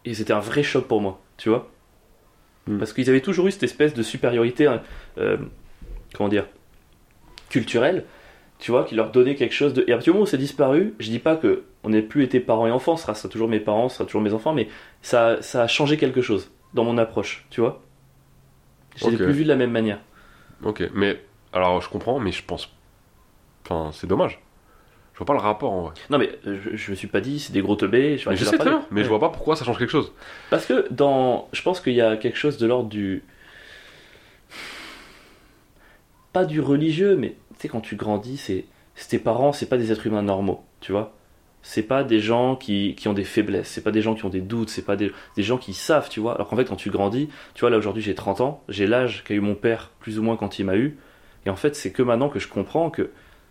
Et 0.06 0.16
c'était 0.16 0.34
un 0.34 0.40
vrai 0.40 0.64
choc 0.64 0.88
pour 0.88 1.02
moi, 1.02 1.22
tu 1.38 1.50
vois. 1.50 1.72
Mm. 2.66 2.80
Parce 2.80 2.92
qu'ils 2.92 3.08
avaient 3.12 3.22
toujours 3.22 3.46
eu 3.46 3.52
cette 3.52 3.62
espèce 3.62 3.94
de 3.94 4.02
supériorité, 4.02 4.66
hein, 4.66 4.82
euh, 5.20 5.38
comment 6.16 6.30
dire, 6.30 6.48
culturelle, 7.50 8.06
tu 8.58 8.72
vois, 8.72 8.86
qui 8.86 8.96
leur 8.96 9.12
donnait 9.12 9.36
quelque 9.36 9.54
chose 9.54 9.76
de. 9.76 9.84
Et 9.88 9.92
à 9.92 9.98
partir 9.98 10.14
du 10.14 10.18
moment 10.18 10.24
où 10.24 10.28
c'est 10.28 10.40
disparu, 10.40 10.96
je 10.98 11.12
dis 11.12 11.20
pas 11.20 11.36
que 11.36 11.64
on 11.86 11.90
n'ait 11.90 12.02
plus 12.02 12.24
été 12.24 12.40
parents 12.40 12.68
et 12.68 12.72
enfants, 12.72 12.98
ce 12.98 13.04
sera, 13.14 13.30
toujours 13.30 13.48
mes 13.48 13.60
parents, 13.60 13.90
ce 13.90 13.98
sera 13.98 14.06
toujours 14.06 14.22
mes 14.22 14.34
enfants, 14.34 14.54
mais 14.54 14.68
ça, 15.02 15.42
ça 15.42 15.64
a 15.64 15.68
changé 15.68 15.98
quelque 15.98 16.22
chose 16.22 16.52
dans 16.74 16.84
mon 16.84 16.98
approche, 16.98 17.46
tu 17.52 17.62
vois? 17.62 17.82
Je 18.98 19.06
les 19.06 19.12
ai 19.12 19.16
Ok. 19.16 19.24
plus 19.24 19.34
vus 19.34 19.44
de 19.44 19.50
la 19.50 19.56
même 19.56 19.72
manière. 19.72 20.00
Ok, 20.64 20.84
mais 20.94 21.22
alors 21.54 21.82
je 21.82 21.90
comprends, 21.90 22.20
mais 22.20 22.32
je 22.32 22.44
pense. 22.44 22.70
Enfin, 23.64 23.92
c'est 23.94 24.08
dommage. 24.08 24.42
Je 25.14 25.20
vois 25.20 25.26
pas 25.28 25.34
le 25.34 25.40
rapport 25.40 25.72
en 25.72 25.82
vrai. 25.84 25.94
Non, 26.10 26.18
mais 26.18 26.30
euh, 26.46 26.60
je, 26.62 26.76
je 26.76 26.92
me 26.92 26.96
suis 26.96 27.08
pas 27.08 27.22
dit, 27.22 27.40
c'est 27.40 27.54
des 27.54 27.62
gros 27.62 27.76
teubés. 27.76 28.22
Mais 28.28 28.36
je 28.36 28.44
sais 28.44 28.58
très 28.58 28.70
bien, 28.70 28.84
mais 28.92 29.04
je 29.04 29.10
vois 29.10 29.20
pas 29.20 29.30
pourquoi 29.30 29.56
ça 29.56 29.64
change 29.64 29.78
quelque 29.78 29.90
chose. 29.92 30.12
Parce 30.50 30.66
que 30.66 30.88
dans. 30.92 31.48
Je 31.54 31.62
pense 31.62 31.80
qu'il 31.80 31.94
y 31.94 32.02
a 32.02 32.18
quelque 32.18 32.38
chose 32.38 32.58
de 32.58 32.68
l'ordre 32.68 32.90
du. 32.90 33.24
Pas 36.34 36.44
du 36.46 36.60
religieux, 36.60 37.16
mais 37.16 37.30
tu 37.54 37.62
sais, 37.62 37.68
quand 37.70 37.82
tu 37.82 37.96
grandis, 37.96 38.38
c'est. 38.38 38.66
c'est 38.96 39.08
Tes 39.10 39.20
parents, 39.20 39.54
c'est 39.54 39.68
pas 39.68 39.78
des 39.78 39.92
êtres 39.92 40.06
humains 40.08 40.22
normaux, 40.22 40.66
tu 40.82 40.92
vois? 40.92 41.14
C'est 41.68 41.82
pas 41.82 42.04
des 42.04 42.20
gens 42.20 42.56
qui, 42.56 42.94
qui 42.94 43.08
ont 43.08 43.14
des 43.14 43.24
faiblesses, 43.24 43.68
c'est 43.68 43.84
pas 43.84 43.90
des 43.90 44.04
gens 44.04 44.14
qui 44.14 44.24
ont 44.24 44.30
des 44.30 44.42
doutes, 44.42 44.70
c'est 44.70 44.86
pas 44.86 44.96
des, 44.96 45.12
des 45.36 45.42
gens 45.42 45.58
qui 45.58 45.74
savent, 45.74 46.10
tu 46.10 46.20
vois. 46.20 46.36
Alors 46.36 46.48
qu'en 46.48 46.56
fait, 46.56 46.66
quand 46.66 46.76
tu 46.76 46.92
grandis, 46.92 47.28
tu 47.56 47.62
vois, 47.62 47.72
là 47.72 47.78
aujourd'hui 47.78 48.04
j'ai 48.04 48.14
30 48.14 48.40
ans, 48.42 48.64
j'ai 48.70 48.86
l'âge 48.86 49.24
qu'a 49.24 49.34
eu 49.34 49.40
mon 49.40 49.56
père, 49.56 49.90
plus 50.00 50.20
ou 50.20 50.24
moins 50.24 50.38
quand 50.38 50.60
il 50.60 50.66
m'a 50.66 50.76
eu. 50.76 50.96
Et 51.48 51.50
en 51.50 51.56
fait, 51.56 51.76
c'est 51.76 51.92
que 51.92 52.04
maintenant 52.04 52.30
que 52.30 52.38
je 52.38 52.48
comprends 52.48 52.92
que 52.92 53.10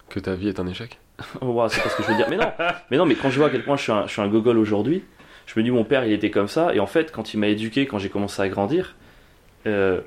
Que 0.08 0.20
ta 0.20 0.36
vie 0.36 0.48
est 0.48 0.60
un 0.60 0.66
échec. 0.68 1.00
Wow, 1.42 1.68
c'est 1.68 1.82
pas 1.82 1.88
ce 1.88 1.96
que 1.96 2.02
je 2.04 2.08
veux 2.08 2.16
dire. 2.16 2.28
Mais 2.30 2.36
non, 2.36 2.52
mais 2.90 2.96
non, 2.98 3.06
mais 3.06 3.16
quand 3.16 3.30
je 3.30 3.38
vois 3.38 3.48
à 3.48 3.50
quel 3.50 3.64
point 3.64 3.76
je 3.76 3.82
suis 3.82 3.92
un, 3.92 4.06
je 4.06 4.12
suis 4.12 4.22
un 4.22 4.28
gogol 4.28 4.58
aujourd'hui, 4.58 5.02
je 5.46 5.58
me 5.58 5.64
dis 5.64 5.72
mon 5.72 5.84
père 5.84 6.04
il 6.04 6.12
était 6.12 6.30
comme 6.30 6.48
ça, 6.48 6.72
et 6.74 6.80
en 6.80 6.86
fait 6.86 7.10
quand 7.10 7.34
il 7.34 7.40
m'a 7.40 7.48
éduqué, 7.48 7.86
quand 7.86 7.98
j'ai 7.98 8.10
commencé 8.10 8.40
à 8.40 8.48
grandir, 8.48 8.94
euh, 9.66 10.00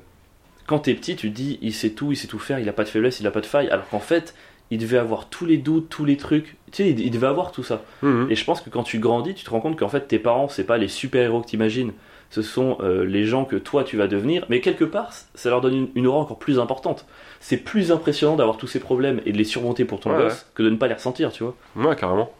quand 0.66 0.80
t'es 0.80 0.94
petit, 0.94 1.16
tu 1.16 1.30
te 1.30 1.34
dis 1.34 1.58
il 1.62 1.72
sait 1.72 1.90
tout, 1.90 2.12
il 2.12 2.16
sait 2.16 2.26
tout 2.26 2.38
faire, 2.38 2.58
il 2.58 2.68
a 2.68 2.72
pas 2.72 2.84
de 2.84 2.88
faiblesse, 2.88 3.20
il 3.20 3.26
a 3.26 3.30
pas 3.30 3.40
de 3.40 3.46
faille, 3.46 3.68
alors 3.68 3.88
qu'en 3.88 4.00
fait 4.00 4.34
il 4.70 4.78
devait 4.78 4.98
avoir 4.98 5.28
tous 5.28 5.46
les 5.46 5.56
doutes, 5.56 5.88
tous 5.88 6.04
les 6.04 6.16
trucs, 6.16 6.56
tu 6.72 6.82
sais, 6.84 6.90
il, 6.90 7.00
il 7.00 7.10
devait 7.10 7.26
avoir 7.26 7.52
tout 7.52 7.62
ça. 7.62 7.82
Mhm. 8.02 8.26
Et 8.30 8.34
je 8.34 8.44
pense 8.44 8.60
que 8.60 8.70
quand 8.70 8.82
tu 8.82 8.98
grandis, 8.98 9.34
tu 9.34 9.44
te 9.44 9.50
rends 9.50 9.60
compte 9.60 9.78
qu'en 9.78 9.88
fait 9.88 10.06
tes 10.08 10.18
parents 10.18 10.48
c'est 10.48 10.64
pas 10.64 10.78
les 10.78 10.88
super 10.88 11.22
héros 11.22 11.40
que 11.40 11.46
t'imagines, 11.46 11.92
ce 12.30 12.42
sont 12.42 12.76
euh, 12.80 13.04
les 13.06 13.24
gens 13.24 13.44
que 13.46 13.56
toi 13.56 13.84
tu 13.84 13.96
vas 13.96 14.06
devenir, 14.06 14.44
mais 14.50 14.60
quelque 14.60 14.84
part 14.84 15.10
ça 15.34 15.48
leur 15.50 15.60
donne 15.62 15.74
une, 15.74 15.88
une 15.94 16.06
aura 16.06 16.18
encore 16.18 16.38
plus 16.38 16.58
importante. 16.58 17.06
C'est 17.40 17.56
plus 17.56 17.90
impressionnant 17.92 18.36
d'avoir 18.36 18.56
tous 18.58 18.66
ces 18.66 18.80
problèmes 18.80 19.20
et 19.24 19.32
de 19.32 19.38
les 19.38 19.44
surmonter 19.44 19.84
pour 19.84 20.00
ton 20.00 20.10
Ouais, 20.10 20.24
gosse 20.24 20.46
que 20.54 20.62
de 20.62 20.70
ne 20.70 20.76
pas 20.76 20.88
les 20.88 20.94
ressentir, 20.94 21.32
tu 21.32 21.44
vois. 21.44 21.54
Ouais, 21.76 21.96
carrément. 21.96 22.30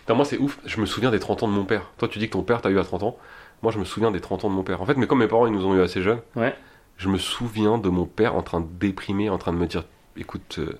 Putain, 0.00 0.14
moi, 0.14 0.24
c'est 0.24 0.38
ouf. 0.38 0.58
Je 0.66 0.80
me 0.80 0.86
souviens 0.86 1.10
des 1.10 1.20
30 1.20 1.44
ans 1.44 1.48
de 1.48 1.52
mon 1.52 1.64
père. 1.64 1.82
Toi, 1.98 2.08
tu 2.08 2.18
dis 2.18 2.26
que 2.26 2.32
ton 2.32 2.42
père 2.42 2.60
t'a 2.60 2.68
eu 2.70 2.78
à 2.78 2.82
30 2.84 3.02
ans. 3.04 3.16
Moi, 3.62 3.70
je 3.70 3.78
me 3.78 3.84
souviens 3.84 4.10
des 4.10 4.20
30 4.20 4.44
ans 4.44 4.50
de 4.50 4.54
mon 4.54 4.62
père. 4.64 4.82
En 4.82 4.86
fait, 4.86 4.96
mais 4.96 5.06
comme 5.06 5.20
mes 5.20 5.28
parents, 5.28 5.46
ils 5.46 5.52
nous 5.52 5.64
ont 5.66 5.74
eu 5.76 5.80
assez 5.80 6.02
jeunes, 6.02 6.18
Ouais. 6.34 6.54
je 6.96 7.08
me 7.08 7.16
souviens 7.18 7.78
de 7.78 7.88
mon 7.88 8.06
père 8.06 8.34
en 8.34 8.42
train 8.42 8.60
de 8.60 8.66
déprimer, 8.80 9.30
en 9.30 9.38
train 9.38 9.52
de 9.52 9.58
me 9.58 9.66
dire 9.66 9.84
écoute, 10.16 10.56
euh, 10.58 10.78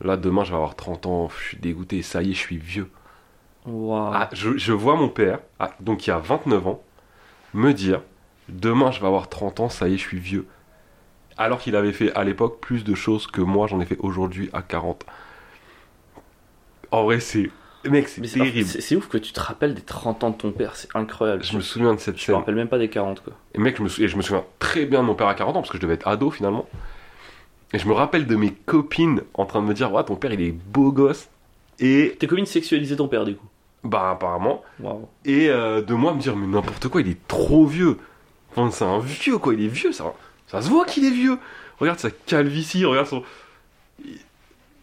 là, 0.00 0.16
demain, 0.16 0.44
je 0.44 0.50
vais 0.50 0.56
avoir 0.56 0.74
30 0.76 1.06
ans, 1.06 1.28
je 1.28 1.42
suis 1.48 1.56
dégoûté, 1.58 2.02
ça 2.02 2.22
y 2.22 2.30
est, 2.30 2.34
je 2.34 2.38
suis 2.38 2.56
vieux. 2.58 2.90
Ah, 3.66 4.30
je, 4.32 4.56
je 4.56 4.72
vois 4.72 4.96
mon 4.96 5.08
père, 5.08 5.40
ah, 5.60 5.70
donc 5.80 6.06
il 6.06 6.10
a 6.10 6.18
29 6.18 6.66
ans, 6.66 6.82
me 7.52 7.72
dire 7.74 8.00
demain, 8.48 8.90
je 8.92 9.00
vais 9.00 9.06
avoir 9.06 9.28
30 9.28 9.60
ans, 9.60 9.68
ça 9.68 9.88
y 9.88 9.94
est, 9.94 9.98
je 9.98 10.02
suis 10.02 10.18
vieux. 10.18 10.46
Alors 11.36 11.58
qu'il 11.60 11.76
avait 11.76 11.92
fait 11.92 12.12
à 12.14 12.24
l'époque 12.24 12.60
plus 12.60 12.82
de 12.82 12.94
choses 12.94 13.26
que 13.26 13.40
moi, 13.42 13.66
j'en 13.66 13.80
ai 13.80 13.84
fait 13.84 13.98
aujourd'hui 14.00 14.48
à 14.52 14.62
40. 14.62 15.04
En 16.90 17.04
vrai, 17.04 17.20
c'est. 17.20 17.50
Mec, 17.84 18.08
c'est 18.08 18.20
Mais 18.20 18.26
c'est 18.26 18.40
terrible. 18.40 18.68
c'est- 18.68 18.96
ouf 18.96 19.08
que 19.08 19.18
tu 19.18 19.32
te 19.32 19.38
rappelles 19.40 19.74
des 19.74 19.82
30 19.82 20.24
ans 20.24 20.30
de 20.30 20.36
ton 20.36 20.50
père, 20.50 20.74
c'est 20.74 20.88
incroyable. 20.96 21.44
Je 21.44 21.56
me 21.56 21.60
souviens 21.60 21.94
de 21.94 22.00
cette 22.00 22.16
Je 22.16 22.22
me 22.22 22.26
scène. 22.26 22.34
rappelle 22.36 22.54
même 22.56 22.68
pas 22.68 22.78
des 22.78 22.88
40 22.90 23.22
quoi. 23.22 23.34
Et 23.54 23.58
mec, 23.58 23.76
je 23.76 23.82
me, 23.82 23.88
sou- 23.88 24.02
et 24.02 24.08
je 24.08 24.16
me 24.16 24.22
souviens 24.22 24.44
très 24.58 24.84
bien 24.84 25.00
de 25.02 25.06
mon 25.06 25.14
père 25.14 25.28
à 25.28 25.34
40 25.34 25.56
ans 25.56 25.60
parce 25.60 25.70
que 25.70 25.76
je 25.76 25.82
devais 25.82 25.94
être 25.94 26.08
ado 26.08 26.30
finalement. 26.30 26.66
Et 27.72 27.78
je 27.78 27.86
me 27.86 27.92
rappelle 27.92 28.26
de 28.26 28.36
mes 28.36 28.50
copines 28.52 29.22
en 29.34 29.44
train 29.44 29.60
de 29.60 29.66
me 29.66 29.74
dire 29.74 29.92
Ouais, 29.92 30.02
ton 30.04 30.16
père 30.16 30.32
il 30.32 30.40
est 30.40 30.52
beau 30.52 30.90
gosse. 30.92 31.28
Et 31.80 32.16
Tes 32.18 32.26
communes 32.26 32.46
sexualisaient 32.46 32.96
ton 32.96 33.08
père 33.08 33.24
du 33.24 33.36
coup. 33.36 33.46
bah, 33.84 34.10
apparemment. 34.12 34.62
Waouh. 34.80 35.08
Et 35.24 35.48
euh, 35.50 35.82
de 35.82 35.94
moi 35.94 36.14
me 36.14 36.20
dire 36.20 36.34
Mais 36.36 36.46
n'importe 36.46 36.88
quoi, 36.88 37.00
il 37.02 37.08
est 37.08 37.28
trop 37.28 37.66
vieux. 37.66 37.98
Enfin, 38.50 38.70
c'est 38.70 38.84
un 38.84 38.98
vieux 39.00 39.38
quoi, 39.38 39.54
il 39.54 39.62
est 39.64 39.68
vieux, 39.68 39.92
ça, 39.92 40.14
ça 40.46 40.62
se 40.62 40.68
voit 40.70 40.84
qu'il 40.86 41.04
est 41.04 41.10
vieux. 41.10 41.38
Regarde 41.78 41.98
sa 41.98 42.10
calvitie, 42.10 42.84
regarde 42.84 43.06
son. 43.06 43.22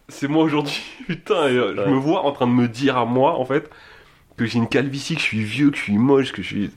C'est 0.07 0.27
moi 0.27 0.43
aujourd'hui, 0.43 0.81
putain, 1.07 1.47
et, 1.47 1.57
euh, 1.57 1.73
je 1.85 1.89
me 1.89 1.97
vois 1.97 2.21
en 2.25 2.31
train 2.31 2.45
de 2.47 2.51
me 2.51 2.67
dire 2.67 2.95
à 2.97 3.05
moi 3.05 3.39
en 3.39 3.45
fait 3.45 3.69
que 4.37 4.45
j'ai 4.45 4.57
une 4.59 4.67
calvitie, 4.67 5.15
que 5.15 5.21
je 5.21 5.25
suis 5.25 5.43
vieux, 5.43 5.71
que 5.71 5.77
je 5.77 5.81
suis 5.81 5.97
moche, 5.97 6.31
que 6.31 6.41
je 6.43 6.47
suis. 6.47 6.71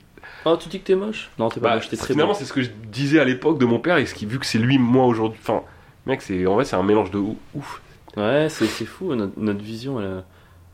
Oh, 0.45 0.57
tu 0.57 0.69
dis 0.69 0.79
que 0.79 0.85
t'es 0.87 0.95
moche? 0.95 1.29
Non, 1.37 1.49
t'es 1.49 1.59
pas 1.59 1.69
Bah, 1.69 1.75
moche, 1.75 1.89
t'es 1.89 1.97
très 1.97 2.13
finalement, 2.13 2.33
c'est 2.33 2.45
ce 2.45 2.53
que 2.53 2.61
je 2.63 2.69
disais 2.87 3.19
à 3.19 3.25
l'époque 3.25 3.59
de 3.59 3.65
mon 3.65 3.79
père, 3.79 3.97
et 3.97 4.05
ce 4.05 4.15
qui, 4.15 4.25
vu 4.25 4.39
que 4.39 4.45
c'est 4.45 4.57
lui, 4.57 4.77
moi 4.77 5.05
aujourd'hui. 5.05 5.39
Enfin, 5.43 5.61
mec, 6.09 6.21
c'est 6.21 6.45
en 6.45 6.55
vrai, 6.55 6.65
c'est 6.65 6.75
un 6.75 6.83
mélange 6.83 7.11
de 7.11 7.17
ou- 7.17 7.37
ouf. 7.55 7.81
Ouais, 8.17 8.47
c'est 8.49 8.65
c'est 8.65 8.85
fou, 8.85 9.13
notre, 9.15 9.33
notre 9.39 9.61
vision. 9.61 9.99
Elle... 10.01 10.07
a- 10.07 10.23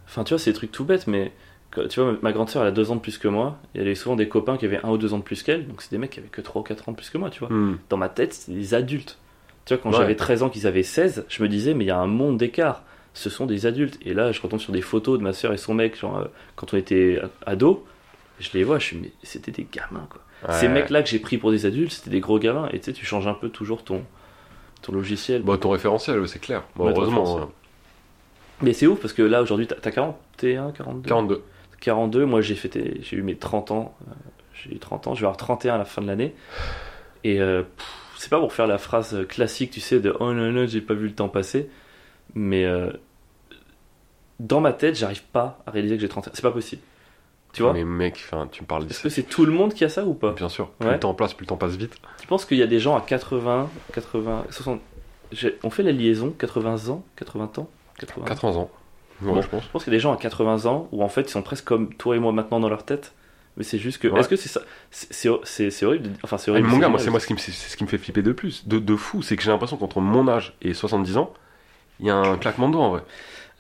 Enfin, 0.07 0.23
tu 0.23 0.33
vois, 0.33 0.39
c'est 0.39 0.51
des 0.51 0.55
trucs 0.57 0.71
tout 0.71 0.86
bêtes, 0.86 1.07
mais 1.07 1.31
tu 1.89 1.99
vois, 1.99 2.15
ma 2.21 2.31
grande 2.31 2.49
sœur, 2.49 2.61
elle 2.61 2.67
a 2.69 2.71
deux 2.71 2.91
ans 2.91 2.95
de 2.95 3.01
plus 3.01 3.17
que 3.17 3.27
moi, 3.27 3.57
et 3.73 3.79
elle 3.79 3.88
avait 3.88 3.95
souvent 3.95 4.15
des 4.15 4.27
copains 4.29 4.55
qui 4.55 4.65
avaient 4.65 4.79
un 4.86 4.89
ou 4.89 4.97
deux 4.97 5.13
ans 5.13 5.17
de 5.17 5.23
plus 5.23 5.41
qu'elle, 5.43 5.67
donc 5.67 5.81
c'est 5.81 5.89
des 5.91 5.97
mecs 5.97 6.11
qui 6.11 6.19
avaient 6.19 6.29
que 6.29 6.41
3 6.41 6.61
ou 6.61 6.63
4 6.63 6.88
ans 6.88 6.91
de 6.91 6.97
plus 6.97 7.09
que 7.09 7.17
moi, 7.17 7.29
tu 7.31 7.39
vois. 7.39 7.49
Hmm. 7.49 7.77
Dans 7.89 7.97
ma 7.97 8.07
tête, 8.07 8.33
c'est 8.33 8.51
des 8.53 8.73
adultes. 8.75 9.17
Tu 9.65 9.73
vois, 9.73 9.81
quand 9.81 9.89
Ouais. 9.89 9.97
j'avais 9.97 10.15
13 10.15 10.43
ans, 10.43 10.49
qu'ils 10.49 10.67
avaient 10.67 10.83
16, 10.83 11.25
je 11.27 11.41
me 11.43 11.49
disais, 11.49 11.73
mais 11.73 11.83
il 11.83 11.88
y 11.88 11.91
a 11.91 11.97
un 11.97 12.05
monde 12.07 12.38
d'écart. 12.38 12.83
Ce 13.15 13.29
sont 13.31 13.45
des 13.47 13.65
adultes. 13.65 13.97
Et 14.05 14.13
là, 14.13 14.31
je 14.31 14.39
retombe 14.41 14.59
sur 14.59 14.71
des 14.73 14.81
photos 14.81 15.17
de 15.17 15.23
ma 15.23 15.33
sœur 15.33 15.53
et 15.53 15.57
son 15.57 15.73
mec, 15.73 15.97
genre, 15.99 16.17
euh, 16.19 16.25
quand 16.55 16.73
on 16.73 16.77
était 16.77 17.19
ados, 17.45 17.77
je 18.39 18.49
les 18.53 18.63
vois, 18.63 18.77
je 18.77 18.86
suis, 18.86 18.97
mais 18.97 19.11
c'était 19.23 19.51
des 19.51 19.65
gamins, 19.71 20.07
quoi. 20.09 20.21
Ces 20.53 20.67
mecs-là 20.67 21.01
que 21.01 21.09
j'ai 21.09 21.17
pris 21.19 21.39
pour 21.39 21.49
des 21.49 21.65
adultes, 21.65 21.91
c'était 21.93 22.11
des 22.11 22.19
gros 22.19 22.38
gamins. 22.38 22.69
Et 22.71 22.79
tu 22.79 22.86
sais, 22.86 22.93
tu 22.93 23.05
changes 23.05 23.25
un 23.25 23.33
peu 23.33 23.49
toujours 23.49 23.83
ton, 23.83 24.03
ton 24.86 24.93
logiciel. 24.93 25.41
Bah, 25.41 25.57
ton 25.57 25.69
référentiel, 25.69 26.27
c'est 26.27 26.39
clair. 26.39 26.63
Bon, 26.75 26.86
Ouais, 26.86 26.93
ton 26.93 27.01
heureusement. 27.01 27.38
euh, 27.39 27.45
Mais 28.61 28.73
c'est 28.73 28.88
ouf 28.88 28.99
parce 28.99 29.13
que 29.13 29.21
là, 29.21 29.41
aujourd'hui, 29.41 29.67
t'as 29.67 29.75
t'as 29.75 29.91
41, 29.91 30.71
42 30.71 31.07
42. 31.09 31.43
42, 31.81 32.25
moi 32.25 32.41
j'ai 32.41 32.55
fêté, 32.55 32.99
j'ai 33.01 33.17
eu 33.17 33.21
mes 33.21 33.36
30 33.36 33.71
ans, 33.71 33.95
euh, 34.07 34.11
j'ai 34.53 34.75
eu 34.75 34.79
30 34.79 35.07
ans, 35.07 35.13
je 35.15 35.21
vais 35.21 35.25
avoir 35.25 35.38
31 35.38 35.75
à 35.75 35.77
la 35.77 35.86
fin 35.86 36.01
de 36.01 36.07
l'année. 36.07 36.33
Et 37.23 37.41
euh, 37.41 37.63
c'est 38.17 38.29
pas 38.29 38.39
pour 38.39 38.53
faire 38.53 38.67
la 38.67 38.77
phrase 38.77 39.25
classique, 39.27 39.71
tu 39.71 39.79
sais, 39.81 39.99
de 39.99 40.15
oh 40.19 40.33
non, 40.33 40.51
non, 40.51 40.65
j'ai 40.67 40.81
pas 40.81 40.93
vu 40.93 41.07
le 41.07 41.13
temps 41.13 41.29
passer, 41.29 41.69
mais 42.33 42.65
euh, 42.65 42.91
dans 44.39 44.61
ma 44.61 44.73
tête, 44.73 44.95
j'arrive 44.95 45.23
pas 45.23 45.59
à 45.65 45.71
réaliser 45.71 45.95
que 45.95 46.01
j'ai 46.01 46.09
31. 46.09 46.31
C'est 46.33 46.41
pas 46.41 46.51
possible. 46.51 46.81
Tu 47.56 47.62
vois 47.64 47.74
Mais 47.74 47.84
mec, 47.84 48.22
enfin, 48.26 48.47
tu 48.51 48.62
me 48.62 48.68
parles 48.68 48.86
Est-ce 48.89 49.01
que 49.01 49.10
c'est 49.10 49.24
tout 49.24 49.45
le 49.45 49.51
monde 49.51 49.74
qui 49.74 49.84
a 49.86 49.89
ça 49.89 50.06
ou 50.06 50.14
pas 50.14 50.34
Bien 50.34 50.49
sûr. 50.49 50.70
Plus 50.72 50.88
Ouais. 50.88 50.93
le 50.93 50.99
temps 50.99 51.14
passe, 51.14 51.34
plus 51.34 51.43
le 51.45 51.47
temps 51.49 51.58
passe 51.58 51.76
vite. 51.76 51.95
Tu 52.20 52.28
penses 52.28 52.45
qu'il 52.45 52.58
y 52.58 52.64
a 52.64 52.68
des 52.68 52.80
gens 52.80 52.95
à 52.95 53.01
80, 53.01 53.70
80, 53.93 54.45
60. 54.49 54.82
j'ai- 55.32 55.58
On 55.64 55.70
fait 55.70 55.84
la 55.84 55.91
liaison 55.91 56.32
80 56.38 56.89
ans, 56.89 57.03
80 57.16 57.49
ans 57.58 57.70
80 57.99 58.26
80 58.26 58.49
ans. 58.58 58.70
Ouais, 59.22 59.34
Bon. 59.34 59.41
je 59.41 59.47
pense. 59.47 59.64
Je 59.64 59.70
pense 59.70 59.84
qu'il 59.86 59.93
y 59.93 59.95
a 59.95 59.97
des 59.97 60.01
gens 60.01 60.14
à 60.14 60.18
80 60.18 60.66
ans 60.66 60.89
où 60.91 61.01
en 61.01 61.08
fait 61.10 61.22
ils 61.22 61.30
sont 61.30 61.41
presque 61.41 61.64
comme 61.66 61.93
toi 61.93 62.16
et 62.16 62.20
moi 62.20 62.32
maintenant 62.34 62.60
dans 62.60 62.70
leur 62.70 62.84
tête, 62.84 63.14
Mais 63.58 63.64
c'est 63.64 63.78
juste 63.80 63.99
que. 63.99 64.10
Ouais. 64.10 64.20
Est-ce 64.20 64.28
que 64.28 64.36
c'est 64.36 64.49
ça 64.49 64.60
C'est 64.91 65.30
horrible. 65.86 66.03
de- 66.03 66.12
Enfin, 66.24 66.38
c'est 66.38 66.51
Ah, 66.51 66.56
horrible. 66.56 66.68
mais 66.68 66.74
mon 66.74 66.80
gars, 66.80 66.89
moi, 66.89 66.99
c'est 66.99 67.10
moi 67.10 67.22
ce 67.22 67.28
qui, 67.28 67.34
me, 67.34 67.38
c'est 67.39 67.53
c'est 67.53 67.70
ce 67.70 67.78
qui 67.78 67.86
me 67.86 67.89
fait 67.89 67.97
flipper 67.97 68.22
de 68.22 68.34
plus, 68.34 68.68
de, 68.68 68.80
de 68.80 68.95
fou, 68.97 69.22
c'est 69.22 69.38
que 69.38 69.43
j'ai 69.43 69.49
l'impression 69.51 69.78
qu'entre 69.78 70.01
mon 70.01 70.28
âge 70.28 70.58
et 70.62 70.74
70 70.74 71.16
ans, 71.16 71.32
il 72.01 72.08
y 72.08 72.10
a 72.10 72.18
un 72.18 72.36
claquement 72.38 72.68
de 72.68 72.74
doigts 72.74 72.84
en 72.84 72.89
vrai. 72.89 73.03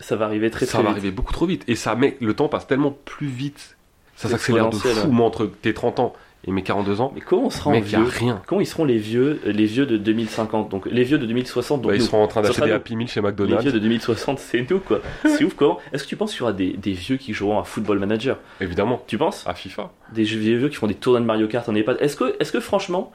Ça 0.01 0.17
va 0.17 0.25
arriver 0.25 0.51
très 0.51 0.65
ça 0.65 0.73
très 0.73 0.83
va 0.83 0.89
vite. 0.89 0.97
arriver 0.97 1.11
beaucoup 1.11 1.31
trop 1.31 1.45
vite. 1.45 1.63
Et 1.69 1.75
ça, 1.75 1.95
mec, 1.95 2.17
le 2.19 2.33
temps 2.33 2.49
passe 2.49 2.67
tellement 2.67 2.91
plus 2.91 3.27
vite. 3.27 3.74
Ça 4.15 4.27
C'est 4.27 4.33
s'accélère 4.35 4.69
de 4.69 4.75
fou. 4.75 5.09
Moi, 5.11 5.25
entre 5.27 5.45
tes 5.45 5.73
30 5.73 5.99
ans 5.99 6.13
et 6.47 6.51
mes 6.51 6.61
42 6.61 7.01
ans, 7.01 7.11
Mais 7.15 7.21
comment 7.21 7.47
on 7.47 7.49
sera 7.49 7.71
en 7.71 7.73
mec, 7.73 7.83
vieux 7.85 8.03
rien. 8.03 8.41
Comment 8.45 8.61
ils 8.61 8.67
seront 8.67 8.85
les 8.85 8.97
vieux, 8.99 9.41
les 9.45 9.65
vieux 9.65 9.85
de 9.87 9.97
2050 9.97 10.69
Donc 10.69 10.85
les 10.85 11.03
vieux 11.03 11.17
de 11.17 11.25
2060, 11.25 11.81
donc 11.81 11.89
Bah, 11.91 11.95
ils 11.95 12.01
seront 12.03 12.21
en 12.23 12.27
train 12.27 12.41
d'acheter 12.43 12.61
des. 12.61 12.71
Happy 12.71 12.95
Meal 12.95 13.07
chez 13.07 13.19
Les 13.19 13.27
McDonald's. 13.27 13.63
vieux 13.63 13.71
de 13.71 13.79
2060, 13.79 14.37
c'est 14.39 14.69
nous 14.69 14.79
quoi. 14.79 15.01
C'est 15.25 15.43
ouf 15.43 15.55
comment 15.55 15.79
Est-ce 15.91 16.03
que 16.03 16.09
tu 16.09 16.15
penses 16.15 16.31
qu'il 16.33 16.41
y 16.41 16.43
aura 16.43 16.53
des, 16.53 16.73
des 16.73 16.91
vieux 16.93 17.17
qui 17.17 17.33
joueront 17.33 17.59
à 17.59 17.63
Football 17.63 17.97
Manager? 17.99 18.37
Évidemment. 18.61 19.01
Tu 19.07 19.17
penses? 19.17 19.43
À 19.47 19.55
FIFA. 19.55 19.91
Des 20.13 20.23
vieux 20.23 20.69
qui 20.69 20.75
font 20.75 20.87
des 20.87 20.93
tournois 20.93 21.19
de 21.19 21.25
Mario 21.25 21.47
Kart 21.47 21.67
en 21.67 21.73
EHPAD. 21.73 21.97
Est-ce 21.99 22.15
que, 22.15 22.35
est 22.39 22.51
que 22.51 22.59
franchement, 22.59 23.11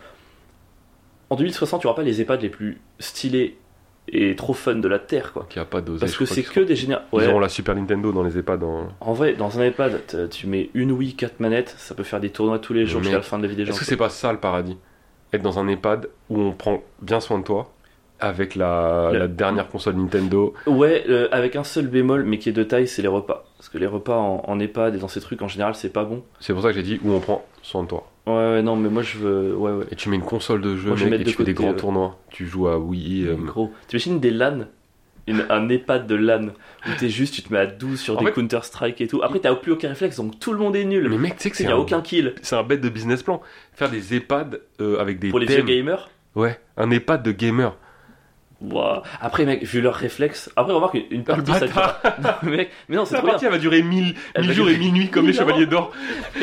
en 1.30 1.36
2060, 1.36 1.82
tu 1.82 1.86
n'auras 1.86 1.96
pas 1.96 2.02
les 2.02 2.20
EHPAD 2.20 2.42
les 2.42 2.48
plus 2.48 2.80
stylés 2.98 3.56
et 4.12 4.34
trop 4.36 4.52
fun 4.54 4.74
de 4.76 4.88
la 4.88 4.98
Terre 4.98 5.32
quoi 5.32 5.46
Qui 5.48 5.58
a 5.58 5.64
pas 5.64 5.80
dosé. 5.80 6.00
Parce 6.00 6.16
que 6.16 6.24
c'est 6.24 6.42
que 6.42 6.60
des 6.60 6.76
générations. 6.76 7.08
Ils 7.12 7.28
auront 7.28 7.40
la 7.40 7.48
Super 7.48 7.74
Nintendo 7.74 8.12
dans 8.12 8.22
les 8.22 8.36
EHPAD. 8.38 8.62
En... 8.64 8.88
En 9.00 9.12
vrai, 9.12 9.34
dans 9.34 9.58
un 9.60 9.70
t- 9.70 10.28
tu 10.30 10.46
mets 10.46 10.70
une 10.74 10.92
Wii, 10.92 11.14
4 11.14 11.40
manettes, 11.40 11.74
ça 11.78 11.94
peut 11.94 12.02
faire 12.02 12.20
des 12.20 12.30
tournois 12.30 12.58
tous 12.58 12.72
les 12.72 12.86
jours 12.86 13.02
jusqu'à 13.02 13.16
la 13.18 13.22
fin 13.22 13.38
de 13.38 13.42
la 13.44 13.48
vie 13.48 13.56
des 13.56 13.64
gens. 13.64 13.72
Est-ce 13.72 13.80
que 13.80 13.86
c'est 13.86 13.96
pas 13.96 14.08
ça 14.10 14.32
le 14.32 14.38
paradis? 14.38 14.76
Être 15.32 15.42
dans 15.42 15.58
un 15.58 15.68
EHPAD 15.68 16.08
où 16.28 16.40
on 16.40 16.52
prend 16.52 16.82
bien 17.02 17.20
soin 17.20 17.38
de 17.38 17.44
toi, 17.44 17.70
avec 18.18 18.54
la 18.56 19.28
dernière 19.28 19.68
console 19.68 19.94
Nintendo. 19.94 20.54
Ouais, 20.66 21.04
euh, 21.08 21.28
avec 21.32 21.56
un 21.56 21.64
seul 21.64 21.86
bémol, 21.86 22.24
mais 22.24 22.38
qui 22.38 22.48
est 22.48 22.52
de 22.52 22.64
taille, 22.64 22.88
c'est 22.88 23.02
les 23.02 23.08
repas. 23.08 23.44
Parce 23.56 23.68
que 23.68 23.78
les 23.78 23.86
repas 23.86 24.16
en, 24.16 24.42
en 24.46 24.58
EHPAD 24.60 24.96
et 24.96 24.98
dans 24.98 25.08
ces 25.08 25.20
trucs, 25.20 25.40
en 25.42 25.48
général, 25.48 25.74
c'est 25.74 25.88
pas 25.92 26.04
bon. 26.04 26.22
C'est 26.40 26.52
pour 26.52 26.62
ça 26.62 26.68
que 26.70 26.74
j'ai 26.74 26.82
dit 26.82 27.00
où 27.04 27.12
on 27.12 27.20
prend 27.20 27.44
soin 27.62 27.82
de 27.84 27.88
toi. 27.88 28.10
Ouais, 28.36 28.52
ouais, 28.56 28.62
non, 28.62 28.76
mais 28.76 28.88
moi 28.88 29.02
je 29.02 29.18
veux. 29.18 29.54
Ouais, 29.56 29.72
ouais. 29.72 29.84
Et 29.90 29.96
tu 29.96 30.08
mets 30.08 30.16
une 30.16 30.22
console 30.22 30.60
de 30.60 30.76
jeu, 30.76 30.88
Moi, 30.88 30.96
je 30.96 31.04
vais 31.04 31.10
mec, 31.10 31.18
mettre 31.20 31.22
et 31.22 31.24
de 31.24 31.30
tu 31.30 31.36
fais 31.38 31.44
des 31.44 31.54
grands 31.54 31.70
ouais. 31.70 31.76
tournois. 31.76 32.18
Tu 32.30 32.46
joues 32.46 32.68
à 32.68 32.78
Wii. 32.78 33.26
euh, 33.28 33.36
Gros. 33.36 33.72
T'imagines 33.88 34.20
des 34.20 34.30
LAN 34.30 34.66
une, 35.26 35.44
Un 35.50 35.68
EHPad 35.68 36.06
de 36.06 36.14
LAN 36.16 36.46
où 36.86 36.90
t'es 36.98 37.08
juste, 37.08 37.34
tu 37.34 37.42
te 37.42 37.52
mets 37.52 37.58
à 37.60 37.66
12 37.66 38.00
sur 38.00 38.16
En 38.16 38.20
des 38.20 38.26
fait- 38.26 38.32
Counter-Strike 38.32 39.00
et 39.00 39.06
tout. 39.06 39.20
Après, 39.22 39.38
t'as 39.38 39.54
plus 39.54 39.72
aucun 39.72 39.90
réflexe, 39.90 40.16
donc 40.16 40.40
tout 40.40 40.52
le 40.52 40.58
monde 40.58 40.74
est 40.74 40.84
nul. 40.84 41.08
Mais 41.08 41.18
mec, 41.18 41.36
tu 41.36 41.42
sais 41.44 41.50
que 41.50 41.54
Il 41.56 41.58
c'est 41.58 41.66
n'y 41.66 41.72
a 41.72 41.76
un, 41.76 41.78
aucun 41.78 42.00
kill. 42.00 42.34
c'est 42.42 42.56
un 42.56 42.62
bête 42.64 42.80
de 42.80 42.88
business 42.88 43.22
plan. 43.22 43.40
Faire 43.74 43.90
des 43.90 44.14
EHPAD 44.16 44.60
euh, 44.80 44.98
avec 44.98 45.18
des 45.20 45.28
Pour 45.30 45.38
les 45.38 45.46
vieux 45.46 45.62
gamers, 45.62 46.08
Ouais, 46.34 46.58
un 46.76 46.90
EHPAD 46.90 47.22
de 47.22 47.32
gamer. 47.32 47.76
Après, 49.20 49.44
mec, 49.44 49.64
vu 49.64 49.80
leur 49.80 49.94
réflexe. 49.94 50.50
Après, 50.56 50.72
remarque, 50.72 50.98
une, 51.10 51.24
partie, 51.24 51.52
ça 51.52 51.66
dure. 51.66 51.94
Non, 52.22 52.50
mec, 52.50 52.70
mais 52.88 52.96
non, 52.96 53.04
c'est 53.04 53.14
trop 53.14 53.24
bien. 53.24 53.32
partie, 53.32 53.46
elle 53.46 53.52
va 53.52 53.58
durer 53.58 53.82
1000 53.82 54.14
Elle 54.34 54.46
va 54.46 54.52
jours 54.52 54.68
et 54.68 54.72
durer- 54.74 54.84
1000 54.84 54.92
nuits 54.92 55.08
comme 55.10 55.26
les 55.26 55.32
chevaliers 55.32 55.66
d'or. 55.66 55.92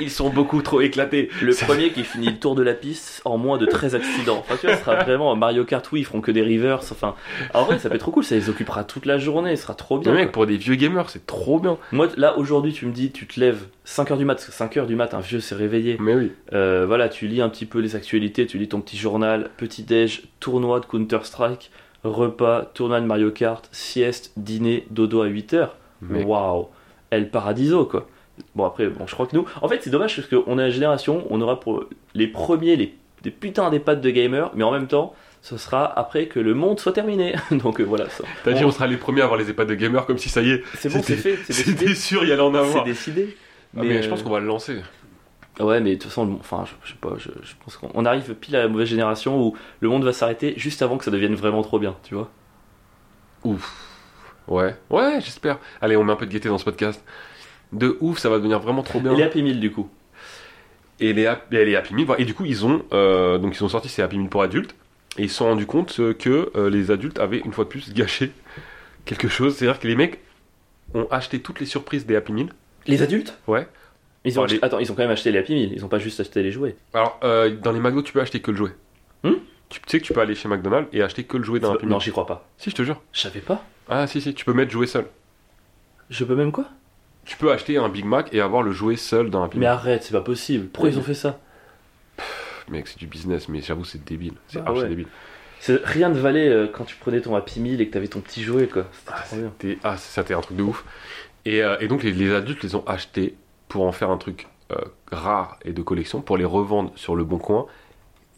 Ils 0.00 0.10
sont 0.10 0.28
beaucoup 0.30 0.60
trop 0.62 0.80
éclatés. 0.80 1.30
Le 1.42 1.54
premier 1.54 1.90
qui 1.90 2.04
finit 2.04 2.26
le 2.28 2.38
tour 2.38 2.54
de 2.54 2.62
la 2.62 2.74
piste 2.74 3.22
en 3.24 3.38
moins 3.38 3.56
de 3.58 3.66
13 3.66 3.94
accidents. 3.94 4.38
Enfin, 4.40 4.56
tu 4.60 4.66
vois, 4.66 4.76
ce 4.76 4.82
sera 4.82 4.96
vraiment 4.96 5.34
Mario 5.36 5.64
Kart, 5.64 5.90
oui, 5.92 6.00
ils 6.00 6.04
feront 6.04 6.20
que 6.20 6.30
des 6.30 6.42
rivers. 6.42 6.80
Enfin, 6.90 7.14
en 7.54 7.64
vrai, 7.64 7.78
ça 7.78 7.88
peut 7.88 7.94
être 7.94 8.02
trop 8.02 8.10
cool, 8.10 8.24
ça 8.24 8.34
les 8.34 8.50
occupera 8.50 8.84
toute 8.84 9.06
la 9.06 9.18
journée, 9.18 9.56
ce 9.56 9.62
sera 9.62 9.74
trop 9.74 9.98
bien. 9.98 10.12
Mais 10.12 10.18
mec, 10.18 10.26
quoi. 10.28 10.32
pour 10.32 10.46
des 10.46 10.56
vieux 10.56 10.74
gamers, 10.74 11.08
c'est 11.10 11.26
trop 11.26 11.58
bien. 11.58 11.78
Moi, 11.92 12.08
là, 12.16 12.36
aujourd'hui, 12.36 12.72
tu 12.72 12.86
me 12.86 12.92
dis, 12.92 13.10
tu 13.10 13.26
te 13.26 13.40
lèves 13.40 13.64
5h 13.86 14.18
du 14.18 14.24
mat, 14.24 14.34
parce 14.34 14.46
que 14.46 14.52
5h 14.52 14.86
du 14.86 14.96
mat, 14.96 15.14
un 15.14 15.20
vieux 15.20 15.40
s'est 15.40 15.54
réveillé. 15.54 15.96
Mais 15.98 16.14
oui. 16.14 16.32
Euh, 16.52 16.84
voilà, 16.86 17.08
tu 17.08 17.26
lis 17.26 17.40
un 17.40 17.48
petit 17.48 17.66
peu 17.66 17.78
les 17.78 17.96
actualités, 17.96 18.46
tu 18.46 18.58
lis 18.58 18.68
ton 18.68 18.80
petit 18.80 18.96
journal, 18.98 19.50
petit 19.56 19.82
déj, 19.86 20.22
tournoi 20.40 20.80
de 20.80 20.86
Counter-Strike, 20.86 21.70
repas, 22.04 22.62
tournoi 22.74 23.00
de 23.00 23.06
Mario 23.06 23.30
Kart, 23.30 23.68
sieste, 23.72 24.32
dîner, 24.36 24.86
dodo 24.90 25.22
à 25.22 25.28
8h. 25.28 25.68
Mec. 26.02 26.26
Waouh, 26.26 26.68
El 27.10 27.30
Paradiso 27.30 27.86
quoi. 27.86 28.06
Bon 28.54 28.64
après, 28.66 28.88
bon 28.88 29.06
je 29.06 29.14
crois 29.14 29.26
que 29.26 29.34
nous, 29.34 29.46
en 29.62 29.68
fait 29.68 29.80
c'est 29.82 29.88
dommage 29.90 30.14
parce 30.16 30.28
qu'on 30.28 30.58
est 30.58 30.62
la 30.62 30.70
génération, 30.70 31.26
on 31.30 31.40
aura 31.40 31.58
pour 31.58 31.84
les 32.14 32.26
premiers 32.26 32.76
les 32.76 32.94
des 33.22 33.30
putains 33.30 33.70
des 33.70 33.80
pattes 33.80 34.02
de 34.02 34.10
gamers, 34.10 34.50
mais 34.54 34.62
en 34.62 34.70
même 34.70 34.86
temps, 34.86 35.14
ce 35.42 35.56
sera 35.56 35.98
après 35.98 36.26
que 36.26 36.38
le 36.38 36.52
monde 36.54 36.78
soit 36.78 36.92
terminé. 36.92 37.34
Donc 37.50 37.80
euh, 37.80 37.84
voilà, 37.84 38.08
ça. 38.10 38.24
T'as 38.44 38.52
dit, 38.52 38.62
On- 38.64 38.68
on 38.68 38.70
sera 38.70 38.86
les 38.86 38.98
premiers 38.98 39.22
à 39.22 39.24
avoir 39.24 39.40
les 39.40 39.48
EHPAD 39.50 39.66
de 39.68 39.74
gamers 39.74 40.04
comme 40.06 40.18
si 40.18 40.28
ça 40.28 40.42
y 40.42 40.50
est. 40.50 40.62
C'est 40.74 40.92
bon, 40.92 41.00
c'est 41.02 41.16
fait, 41.16 41.38
c'est 41.48 41.94
sûr, 41.94 42.22
il 42.24 42.28
y 42.28 42.32
allait 42.32 42.42
en 42.42 42.52
C'est 42.52 42.58
avoir. 42.58 42.84
décidé. 42.84 43.36
Ah, 43.76 43.80
mais 43.82 44.00
je 44.02 44.06
euh, 44.06 44.10
pense 44.10 44.22
qu'on 44.22 44.30
va 44.30 44.38
le 44.40 44.46
lancer. 44.46 44.76
Ouais, 45.58 45.80
mais 45.80 45.90
de 45.90 45.94
toute 45.94 46.10
façon, 46.10 46.36
enfin, 46.38 46.64
je, 46.66 46.72
je 46.84 46.92
sais 46.92 46.98
pas, 47.00 47.14
je, 47.16 47.30
je 47.42 47.54
pense 47.64 47.76
qu'on 47.76 47.90
on 47.94 48.04
arrive 48.04 48.34
pile 48.34 48.56
à 48.56 48.60
la 48.60 48.68
mauvaise 48.68 48.88
génération 48.88 49.42
où 49.42 49.56
le 49.80 49.88
monde 49.88 50.04
va 50.04 50.12
s'arrêter 50.12 50.54
juste 50.58 50.82
avant 50.82 50.98
que 50.98 51.04
ça 51.04 51.10
devienne 51.10 51.34
vraiment 51.34 51.62
trop 51.62 51.78
bien, 51.78 51.96
tu 52.02 52.14
vois. 52.14 52.30
Ouf. 53.44 53.72
Ouais, 54.48 54.76
ouais, 54.90 55.18
j'espère. 55.20 55.58
Allez, 55.80 55.96
on 55.96 56.04
met 56.04 56.12
un 56.12 56.16
peu 56.16 56.26
de 56.26 56.30
gaieté 56.30 56.48
dans 56.48 56.58
ce 56.58 56.64
podcast. 56.64 57.02
De 57.72 57.96
ouf, 58.00 58.18
ça 58.18 58.28
va 58.28 58.36
devenir 58.36 58.60
vraiment 58.60 58.82
trop 58.82 59.00
bien. 59.00 59.12
Et 59.12 59.16
les 59.16 59.22
Happy 59.22 59.42
Meal 59.42 59.58
du 59.58 59.72
coup. 59.72 59.88
Et 61.00 61.12
les, 61.12 61.30
et 61.52 61.64
les 61.64 61.76
Happy 61.76 61.94
Meal, 61.94 62.06
voilà. 62.06 62.22
et 62.22 62.24
du 62.24 62.32
coup, 62.34 62.44
ils 62.44 62.64
ont, 62.64 62.82
euh, 62.92 63.38
donc 63.38 63.56
ils 63.56 63.64
ont 63.64 63.68
sorti 63.68 63.88
ces 63.88 64.02
Happy 64.02 64.18
Meal 64.18 64.28
pour 64.28 64.42
adultes, 64.42 64.74
et 65.18 65.24
ils 65.24 65.30
se 65.30 65.36
sont 65.36 65.46
rendus 65.46 65.66
compte 65.66 65.98
euh, 66.00 66.14
que 66.14 66.50
euh, 66.54 66.70
les 66.70 66.90
adultes 66.90 67.18
avaient 67.18 67.38
une 67.38 67.52
fois 67.52 67.64
de 67.64 67.70
plus 67.70 67.92
gâché 67.92 68.32
quelque 69.04 69.28
chose. 69.28 69.56
C'est-à-dire 69.56 69.80
que 69.80 69.88
les 69.88 69.96
mecs 69.96 70.20
ont 70.94 71.06
acheté 71.10 71.40
toutes 71.40 71.60
les 71.60 71.66
surprises 71.66 72.06
des 72.06 72.16
Happy 72.16 72.32
Meal. 72.32 72.48
Les 72.86 73.02
adultes? 73.02 73.36
Ouais. 73.46 73.66
Ils 74.26 74.38
ont 74.40 74.44
Attends, 74.62 74.78
ils 74.78 74.90
ont 74.92 74.94
quand 74.94 75.02
même 75.02 75.10
acheté 75.10 75.30
les 75.32 75.38
Happy 75.38 75.54
Meal, 75.54 75.72
ils 75.72 75.84
ont 75.84 75.88
pas 75.88 75.98
juste 75.98 76.20
acheté 76.20 76.42
les 76.42 76.50
jouets. 76.52 76.76
Alors, 76.92 77.18
euh, 77.24 77.50
dans 77.56 77.72
les 77.72 77.80
McDo, 77.80 78.02
tu 78.02 78.12
peux 78.12 78.20
acheter 78.20 78.40
que 78.40 78.50
le 78.50 78.56
jouet. 78.58 78.72
Hmm 79.22 79.34
tu 79.68 79.80
sais 79.88 79.98
que 79.98 80.04
tu 80.04 80.12
peux 80.12 80.20
aller 80.20 80.36
chez 80.36 80.48
McDonald's 80.48 80.88
et 80.92 81.02
acheter 81.02 81.24
que 81.24 81.36
le 81.36 81.42
jouet 81.42 81.58
d'un 81.58 81.72
Happy 81.72 81.86
Non, 81.86 81.96
Meal. 81.96 82.00
j'y 82.04 82.10
crois 82.12 82.24
pas. 82.26 82.46
Si, 82.56 82.70
je 82.70 82.76
te 82.76 82.82
jure. 82.84 83.02
Je 83.12 83.20
savais 83.20 83.40
pas. 83.40 83.64
Ah, 83.88 84.06
si, 84.06 84.20
si, 84.20 84.32
tu 84.32 84.44
peux 84.44 84.52
mettre 84.52 84.70
jouet 84.70 84.86
seul. 84.86 85.06
Je 86.08 86.22
peux 86.24 86.36
même 86.36 86.52
quoi? 86.52 86.66
Tu 87.24 87.36
peux 87.36 87.50
acheter 87.50 87.76
un 87.76 87.88
Big 87.88 88.04
Mac 88.04 88.28
et 88.32 88.40
avoir 88.40 88.62
le 88.62 88.70
jouet 88.70 88.94
seul 88.94 89.28
d'un 89.28 89.42
Happy 89.42 89.56
Mais 89.58 89.66
Meal. 89.66 89.72
arrête, 89.72 90.04
c'est 90.04 90.12
pas 90.12 90.20
possible. 90.20 90.66
Pourquoi 90.68 90.90
ils 90.90 90.98
ont 90.98 91.02
fait 91.02 91.14
ça? 91.14 91.40
Mec, 92.68 92.86
c'est 92.88 92.98
du 92.98 93.06
business, 93.08 93.48
mais 93.48 93.60
j'avoue, 93.60 93.84
c'est 93.84 94.04
débile. 94.04 94.34
C'est 94.48 94.60
Ah 94.64 94.68
archi 94.70 94.82
ouais. 94.82 94.88
débile. 94.88 95.06
Rien 95.84 96.10
ne 96.10 96.18
valait 96.18 96.48
euh, 96.48 96.66
quand 96.72 96.84
tu 96.84 96.94
prenais 96.96 97.20
ton 97.20 97.34
Happy 97.34 97.58
Meal 97.60 97.80
et 97.80 97.88
que 97.88 97.92
t'avais 97.92 98.06
ton 98.08 98.20
petit 98.20 98.42
jouet 98.44 98.68
quoi. 98.68 98.86
C'était 98.92 99.12
Ah, 99.16 99.22
trop 99.26 99.36
bien. 99.36 99.52
C'était- 99.60 99.78
Ah, 99.82 99.96
c'était 99.96 100.34
un 100.34 100.40
truc 100.40 100.56
de 100.56 100.62
ouf. 100.62 100.84
Et, 101.44 101.62
euh, 101.62 101.76
et 101.80 101.88
donc, 101.88 102.02
les, 102.04 102.12
les 102.12 102.32
adultes 102.32 102.62
les 102.62 102.74
ont 102.76 102.84
achetés 102.86 103.34
pour 103.68 103.84
en 103.84 103.92
faire 103.92 104.10
un 104.10 104.16
truc 104.18 104.48
euh, 104.72 104.76
rare 105.12 105.58
et 105.64 105.72
de 105.72 105.82
collection, 105.82 106.20
pour 106.20 106.36
les 106.36 106.44
revendre 106.44 106.90
sur 106.96 107.14
le 107.16 107.24
bon 107.24 107.38
coin, 107.38 107.66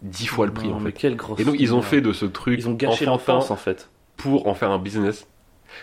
dix 0.03 0.27
fois 0.27 0.47
le 0.47 0.53
prix 0.53 0.69
Non, 0.69 0.77
en 0.77 0.81
fait. 0.81 1.05
Et 1.39 1.45
donc, 1.45 1.57
ils 1.59 1.75
ont 1.75 1.83
fait 1.83 2.01
de 2.01 2.13
ce 2.13 2.27
truc 2.27 2.59
Ils 2.59 2.69
ont 2.69 2.75
gâché 2.75 3.05
l'enfance 3.05 3.51
en 3.51 3.57
fait. 3.57 3.89
pour 4.17 4.47
en 4.47 4.55
faire 4.55 4.71
un 4.71 4.79
business. 4.79 5.27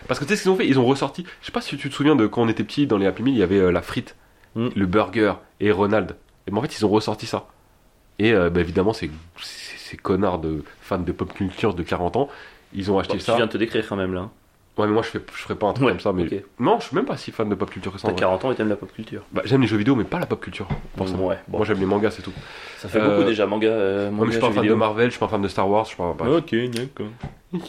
Parce 0.08 0.18
que 0.20 0.24
tu 0.24 0.30
sais 0.30 0.36
ce 0.36 0.42
qu'ils 0.42 0.50
ont 0.50 0.56
fait? 0.56 0.66
Ils 0.66 0.78
ont 0.78 0.84
ressorti. 0.84 1.24
Je 1.40 1.46
sais 1.46 1.52
pas 1.52 1.60
si 1.60 1.76
tu 1.76 1.88
te 1.88 1.94
souviens 1.94 2.16
de 2.16 2.26
quand 2.26 2.42
on 2.42 2.48
était 2.48 2.64
petit 2.64 2.86
dans 2.86 2.98
les 2.98 3.06
Happy 3.06 3.22
Meal, 3.22 3.34
il 3.34 3.38
y 3.38 3.42
avait 3.42 3.58
euh, 3.58 3.70
la 3.70 3.82
frite, 3.82 4.16
Mm. 4.56 4.68
le 4.74 4.86
burger 4.86 5.34
et 5.60 5.70
Ronald. 5.70 6.16
Et 6.46 6.50
ben, 6.50 6.56
en 6.58 6.62
fait, 6.62 6.78
ils 6.78 6.86
ont 6.86 6.88
ressorti 6.88 7.26
ça. 7.26 7.46
Et 8.18 8.32
euh, 8.32 8.48
bah, 8.48 8.60
évidemment, 8.60 8.94
ces, 8.94 9.10
ces, 9.42 9.76
ces 9.78 9.96
connards 9.98 10.38
de 10.38 10.64
fans 10.80 10.98
de 10.98 11.12
pop 11.12 11.32
culture 11.34 11.74
de 11.74 11.82
40 11.82 12.16
ans, 12.16 12.28
ils 12.72 12.90
ont 12.90 12.98
acheté 12.98 13.14
Bon, 13.14 13.18
tu 13.18 13.24
ça. 13.24 13.36
viens 13.36 13.46
de 13.46 13.50
te 13.52 13.58
décrire 13.58 13.86
quand 13.86 13.96
même 13.96 14.14
là. 14.14 14.30
Ouais, 14.78 14.86
mais 14.86 14.92
moi 14.92 15.02
je, 15.02 15.08
fais, 15.08 15.20
je 15.34 15.40
ferais 15.42 15.54
pas 15.54 15.68
un 15.68 15.72
truc 15.72 15.86
Ouais, 15.86 15.92
comme 15.92 16.00
ça. 16.00 16.12
Mais... 16.12 16.44
Non, 16.58 16.78
je 16.80 16.86
suis 16.88 16.96
même 16.96 17.06
pas 17.06 17.16
si 17.16 17.32
fan 17.32 17.48
de 17.48 17.54
pop 17.54 17.70
culture 17.70 17.92
que 17.92 17.98
ça. 17.98 18.08
T'as 18.08 18.12
vrai. 18.12 18.20
40 18.20 18.44
ans 18.44 18.52
et 18.52 18.54
t'aimes 18.56 18.68
la 18.68 18.76
pop 18.76 18.92
culture. 18.92 19.22
Bah, 19.32 19.40
j'aime 19.46 19.62
les 19.62 19.66
jeux 19.66 19.78
vidéo, 19.78 19.94
mais 19.96 20.04
pas 20.04 20.18
la 20.18 20.26
pop 20.26 20.38
culture. 20.40 20.68
forcément. 20.98 21.26
Ouais, 21.28 21.38
bon. 21.48 21.58
Moi 21.58 21.66
j'aime 21.66 21.78
les 21.80 21.86
mangas, 21.86 22.10
c'est 22.10 22.22
tout. 22.22 22.32
Ça 22.78 22.88
fait 22.88 23.00
Euh, 23.00 23.16
beaucoup 23.16 23.26
déjà, 23.28 23.46
manga. 23.46 23.68
euh, 23.68 24.10
Moi, 24.10 24.26
mais 24.26 24.32
je 24.32 24.36
suis 24.38 24.42
manga, 24.42 24.54
pas 24.54 24.60
un 24.60 24.62
fan 24.64 24.70
de. 24.70 24.74
Marvel, 24.74 25.06
je 25.06 25.10
suis 25.12 25.18
pas 25.18 25.26
un 25.26 25.28
fan 25.30 25.40
de 25.42 25.48
Star 25.48 25.68
Wars, 25.68 25.84
je 25.84 25.88
suis 25.88 25.96
pas. 25.96 26.14
bref. 26.18 26.30
Ok, 26.38 26.54
d'accord. 26.70 27.06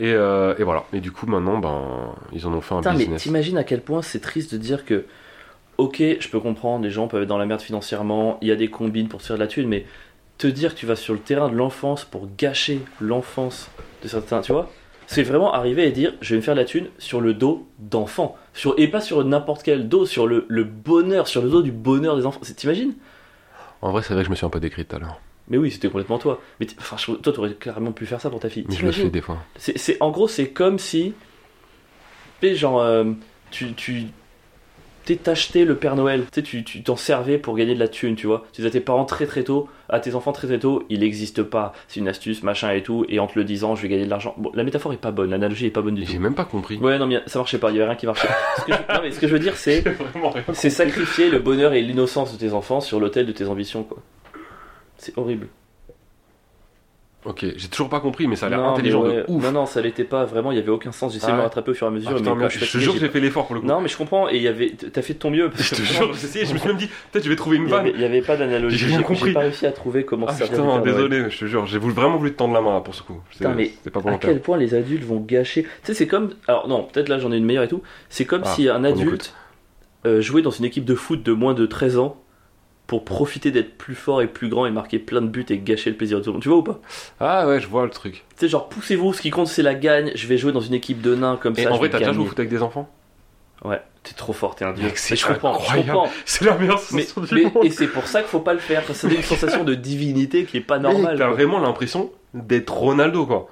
Et, 0.00 0.12
euh, 0.12 0.54
et 0.58 0.62
voilà. 0.62 0.84
Et 0.92 1.00
du 1.00 1.10
coup, 1.10 1.26
maintenant, 1.26 1.58
ben, 1.58 2.14
ils 2.32 2.46
en 2.46 2.52
ont 2.52 2.60
fait 2.60 2.72
un 2.74 2.78
Putain, 2.78 2.92
mais 2.92 2.98
business. 2.98 3.22
t'imagines 3.22 3.58
à 3.58 3.64
quel 3.64 3.80
point 3.80 4.00
c'est 4.00 4.20
triste 4.20 4.52
de 4.54 4.58
dire 4.58 4.84
que, 4.84 5.06
ok, 5.76 5.96
je 6.20 6.28
peux 6.28 6.38
comprendre, 6.38 6.84
les 6.84 6.90
gens 6.92 7.08
peuvent 7.08 7.22
être 7.22 7.28
dans 7.28 7.36
la 7.38 7.46
merde 7.46 7.60
financièrement, 7.60 8.38
il 8.40 8.46
y 8.46 8.52
a 8.52 8.56
des 8.56 8.68
combines 8.70 9.08
pour 9.08 9.20
se 9.22 9.26
faire 9.26 9.36
de 9.36 9.40
la 9.42 9.48
thune, 9.48 9.66
mais 9.68 9.86
te 10.36 10.46
dire 10.46 10.74
que 10.74 10.78
tu 10.78 10.86
vas 10.86 10.94
sur 10.94 11.14
le 11.14 11.18
terrain 11.18 11.48
de 11.48 11.56
l'enfance 11.56 12.04
pour 12.04 12.28
gâcher 12.38 12.80
l'enfance 13.00 13.70
de 14.04 14.06
certains, 14.08 14.40
tu 14.40 14.52
vois 14.52 14.70
C'est 15.10 15.22
vraiment 15.22 15.54
arriver 15.54 15.86
et 15.86 15.90
dire, 15.90 16.12
je 16.20 16.34
vais 16.34 16.36
me 16.36 16.42
faire 16.42 16.54
de 16.54 16.60
la 16.60 16.66
thune 16.66 16.88
sur 16.98 17.22
le 17.22 17.32
dos 17.32 17.66
d'enfants. 17.78 18.36
Sur, 18.52 18.74
et 18.76 18.88
pas 18.88 19.00
sur 19.00 19.24
n'importe 19.24 19.62
quel 19.62 19.88
dos, 19.88 20.04
sur 20.04 20.26
le, 20.26 20.44
le 20.48 20.64
bonheur, 20.64 21.26
sur 21.28 21.40
le 21.40 21.48
dos 21.48 21.62
du 21.62 21.72
bonheur 21.72 22.14
des 22.14 22.26
enfants. 22.26 22.40
T'imagines? 22.40 22.92
En 23.80 23.90
vrai, 23.90 24.02
c'est 24.02 24.12
vrai 24.12 24.22
que 24.22 24.26
je 24.26 24.30
me 24.30 24.36
suis 24.36 24.44
un 24.44 24.50
peu 24.50 24.60
décrit 24.60 24.84
tout 24.84 24.96
à 24.96 24.98
l'heure. 24.98 25.18
Mais 25.48 25.56
oui, 25.56 25.70
c'était 25.70 25.88
complètement 25.88 26.18
toi. 26.18 26.42
Mais 26.60 26.66
enfin, 26.78 26.96
toi, 27.22 27.32
t'aurais 27.32 27.54
carrément 27.54 27.92
pu 27.92 28.04
faire 28.04 28.20
ça 28.20 28.28
pour 28.28 28.38
ta 28.38 28.50
fille. 28.50 28.66
Mais 28.68 28.74
je 28.74 28.84
le 28.84 28.92
fais 28.92 29.08
des 29.08 29.22
fois. 29.22 29.38
c'est, 29.56 29.78
c'est- 29.78 29.96
en 30.00 30.10
gros, 30.10 30.28
c'est 30.28 30.50
comme 30.50 30.78
si, 30.78 31.14
genre, 32.42 32.80
euh, 32.80 33.04
tu, 33.50 33.72
tu 33.72 34.08
t'es 35.16 35.28
acheté 35.30 35.64
le 35.64 35.76
Père 35.76 35.96
Noël. 35.96 36.22
Tu 36.32 36.40
sais, 36.40 36.42
tu, 36.42 36.64
tu 36.64 36.82
t'en 36.82 36.96
servais 36.96 37.38
pour 37.38 37.56
gagner 37.56 37.74
de 37.74 37.80
la 37.80 37.88
thune, 37.88 38.14
tu 38.14 38.26
vois. 38.26 38.44
Tu 38.52 38.60
disais 38.60 38.68
à 38.68 38.70
tes 38.70 38.80
parents 38.80 39.04
très 39.04 39.26
très 39.26 39.42
tôt, 39.44 39.68
à 39.88 40.00
tes 40.00 40.14
enfants 40.14 40.32
très 40.32 40.46
très 40.46 40.58
tôt, 40.58 40.84
il 40.90 41.00
n'existe 41.00 41.42
pas. 41.42 41.72
C'est 41.88 42.00
une 42.00 42.08
astuce, 42.08 42.42
machin 42.42 42.70
et 42.72 42.82
tout. 42.82 43.04
Et 43.08 43.18
en 43.18 43.26
te 43.26 43.38
le 43.38 43.44
disant, 43.44 43.74
je 43.74 43.82
vais 43.82 43.88
gagner 43.88 44.04
de 44.04 44.10
l'argent. 44.10 44.34
Bon, 44.36 44.50
la 44.54 44.64
métaphore 44.64 44.92
est 44.92 44.96
pas 44.98 45.10
bonne, 45.10 45.30
l'analogie 45.30 45.66
est 45.66 45.70
pas 45.70 45.82
bonne 45.82 45.94
du 45.94 46.04
J'ai 46.04 46.14
tout. 46.16 46.20
même 46.20 46.34
pas 46.34 46.44
compris. 46.44 46.76
Ouais, 46.78 46.98
non, 46.98 47.06
mais 47.06 47.20
ça 47.26 47.38
marchait 47.38 47.58
pas. 47.58 47.70
Il 47.70 47.74
y 47.76 47.78
avait 47.78 47.86
rien 47.88 47.96
qui 47.96 48.06
marchait. 48.06 48.28
Ce 48.58 48.64
que 48.64 48.72
je, 48.72 48.78
non, 48.94 49.00
mais 49.02 49.10
ce 49.10 49.18
que 49.20 49.26
je 49.28 49.32
veux 49.32 49.38
dire, 49.38 49.56
c'est, 49.56 49.82
c'est 50.52 50.70
sacrifier 50.70 51.30
le 51.30 51.38
bonheur 51.38 51.72
et 51.72 51.80
l'innocence 51.82 52.32
de 52.32 52.38
tes 52.38 52.52
enfants 52.52 52.80
sur 52.80 53.00
l'autel 53.00 53.26
de 53.26 53.32
tes 53.32 53.46
ambitions, 53.46 53.82
quoi. 53.84 53.98
C'est 54.96 55.16
horrible. 55.16 55.48
Ok, 57.28 57.44
j'ai 57.56 57.68
toujours 57.68 57.90
pas 57.90 58.00
compris, 58.00 58.26
mais 58.26 58.36
ça 58.36 58.46
a 58.46 58.48
l'air 58.48 58.64
intelligent 58.64 59.02
mais 59.02 59.08
ouais. 59.10 59.16
de 59.16 59.24
ouf. 59.28 59.44
Non, 59.44 59.52
non, 59.52 59.66
ça 59.66 59.82
l'était 59.82 60.04
pas 60.04 60.24
vraiment, 60.24 60.50
il 60.50 60.56
y 60.56 60.58
avait 60.60 60.70
aucun 60.70 60.92
sens. 60.92 61.12
J'essayais 61.12 61.26
Ah 61.28 61.32
de 61.32 61.36
me 61.36 61.40
ouais. 61.40 61.44
rattraper 61.44 61.72
au 61.72 61.74
fur 61.74 61.86
et 61.86 61.88
à 61.88 61.92
mesure. 61.92 62.08
Ah, 62.10 62.14
mais 62.14 62.20
putain, 62.20 62.30
quand 62.30 62.36
merde, 62.36 62.50
je 62.52 62.58
te 62.60 62.78
jure 62.78 62.94
que 62.94 63.00
j'ai 63.00 63.08
fait 63.10 63.20
l'effort 63.20 63.46
pour 63.46 63.54
le 63.54 63.60
coup. 63.60 63.66
Non, 63.66 63.82
mais 63.82 63.88
je 63.88 63.98
comprends, 63.98 64.30
et 64.30 64.36
il 64.36 64.42
y 64.42 64.48
avait. 64.48 64.70
T'as 64.70 65.02
fait 65.02 65.12
de 65.12 65.18
ton 65.18 65.30
mieux. 65.30 65.50
parce 65.50 65.62
Je 65.62 65.74
te 65.74 65.82
jure, 65.82 66.14
j'ai 66.14 66.24
essayé, 66.24 66.46
je 66.46 66.54
me 66.54 66.58
suis 66.58 66.68
même 66.68 66.78
dit, 66.78 66.88
peut-être 67.12 67.24
je 67.24 67.28
vais 67.28 67.36
trouver 67.36 67.58
une 67.58 67.66
vanne. 67.66 67.90
il 67.94 68.00
y 68.00 68.04
avait 68.04 68.22
pas 68.22 68.38
d'analogie. 68.38 68.78
J'ai 68.88 69.02
compris. 69.02 69.34
Pas 69.34 69.40
réussi 69.40 69.66
à 69.66 69.72
trouver 69.72 70.04
comment 70.04 70.24
Ah 70.26 70.32
ça 70.32 70.46
putain, 70.46 70.78
désolé, 70.80 71.28
je 71.28 71.38
te 71.38 71.44
jure, 71.44 71.66
j'ai 71.66 71.78
vraiment 71.78 72.16
voulu 72.16 72.32
te 72.32 72.38
tendre 72.38 72.54
la 72.54 72.62
main 72.62 72.72
là, 72.72 72.80
pour 72.80 72.94
ce 72.94 73.02
coup. 73.02 73.20
Putain, 73.28 73.52
mais 73.54 73.72
pas 73.92 74.00
À 74.10 74.16
quel 74.16 74.40
point 74.40 74.56
les 74.56 74.74
adultes 74.74 75.04
vont 75.04 75.20
gâcher? 75.20 75.64
Tu 75.64 75.68
sais, 75.82 75.94
c'est 75.94 76.06
comme. 76.06 76.30
Alors, 76.46 76.66
non, 76.66 76.84
peut-être 76.84 77.10
là 77.10 77.18
j'en 77.18 77.30
ai 77.30 77.36
une 77.36 77.44
meilleure 77.44 77.64
et 77.64 77.68
tout. 77.68 77.82
C'est 78.08 78.24
comme 78.24 78.42
Ah, 78.44 78.54
si 78.54 78.70
un 78.70 78.84
adulte 78.84 79.34
euh, 80.06 80.22
jouait 80.22 80.42
dans 80.42 80.50
une 80.50 80.64
équipe 80.64 80.86
de 80.86 80.94
foot 80.94 81.22
de 81.22 81.32
moins 81.32 81.52
de 81.52 81.66
13 81.66 81.98
ans 81.98 82.16
pour 82.88 83.04
profiter 83.04 83.50
d'être 83.52 83.76
plus 83.78 83.94
fort 83.94 84.22
et 84.22 84.26
plus 84.26 84.48
grand 84.48 84.64
et 84.66 84.70
marquer 84.70 84.98
plein 84.98 85.20
de 85.20 85.28
buts 85.28 85.44
et 85.50 85.58
gâcher 85.58 85.90
le 85.90 85.96
plaisir 85.96 86.18
de 86.18 86.24
tout 86.24 86.30
le 86.30 86.32
monde. 86.34 86.42
Tu 86.42 86.48
vois 86.48 86.58
ou 86.58 86.62
pas? 86.62 86.80
Ah 87.20 87.46
ouais, 87.46 87.60
je 87.60 87.68
vois 87.68 87.84
le 87.84 87.90
truc. 87.90 88.24
Tu 88.30 88.40
sais, 88.40 88.48
genre, 88.48 88.68
poussez-vous, 88.68 89.12
ce 89.12 89.20
qui 89.22 89.30
compte 89.30 89.46
c'est 89.46 89.62
la 89.62 89.74
gagne. 89.74 90.10
Je 90.16 90.26
vais 90.26 90.38
jouer 90.38 90.52
dans 90.52 90.60
une 90.62 90.74
équipe 90.74 91.00
de 91.02 91.14
nains 91.14 91.36
comme 91.40 91.52
Et 91.58 91.62
ça. 91.64 91.70
en 91.70 91.74
je 91.74 91.78
vrai, 91.78 91.90
t'as 91.90 91.98
déjà 91.98 92.12
joué 92.12 92.24
au 92.24 92.26
foot 92.26 92.38
avec 92.40 92.50
des 92.50 92.62
enfants? 92.62 92.88
Ouais, 93.64 93.82
t'es 94.04 94.14
trop 94.14 94.32
fort, 94.32 94.54
t'es 94.54 94.64
un 94.64 94.72
dieu. 94.72 94.88
C'est 94.94 95.16
je 95.16 95.26
comprends, 95.26 95.54
incroyable. 95.54 95.98
C'est 96.24 96.44
la 96.46 96.56
meilleure 96.56 96.80
Mais, 96.92 97.02
du 97.04 97.34
mais- 97.34 97.42
monde. 97.50 97.64
et 97.64 97.70
c'est 97.70 97.88
pour 97.88 98.06
ça 98.06 98.20
qu'il 98.20 98.28
faut 98.30 98.40
pas 98.40 98.54
le 98.54 98.60
faire. 98.60 98.82
Ça 98.94 99.06
donne 99.08 99.16
une 99.18 99.22
sensation 99.22 99.64
de 99.64 99.74
divinité 99.74 100.44
qui 100.44 100.56
est 100.56 100.60
pas 100.62 100.78
normale. 100.78 101.18
T'as 101.18 101.28
vraiment 101.28 101.58
l'impression 101.58 102.10
d'être 102.34 102.72
Ronaldo, 102.72 103.26
quoi. 103.26 103.48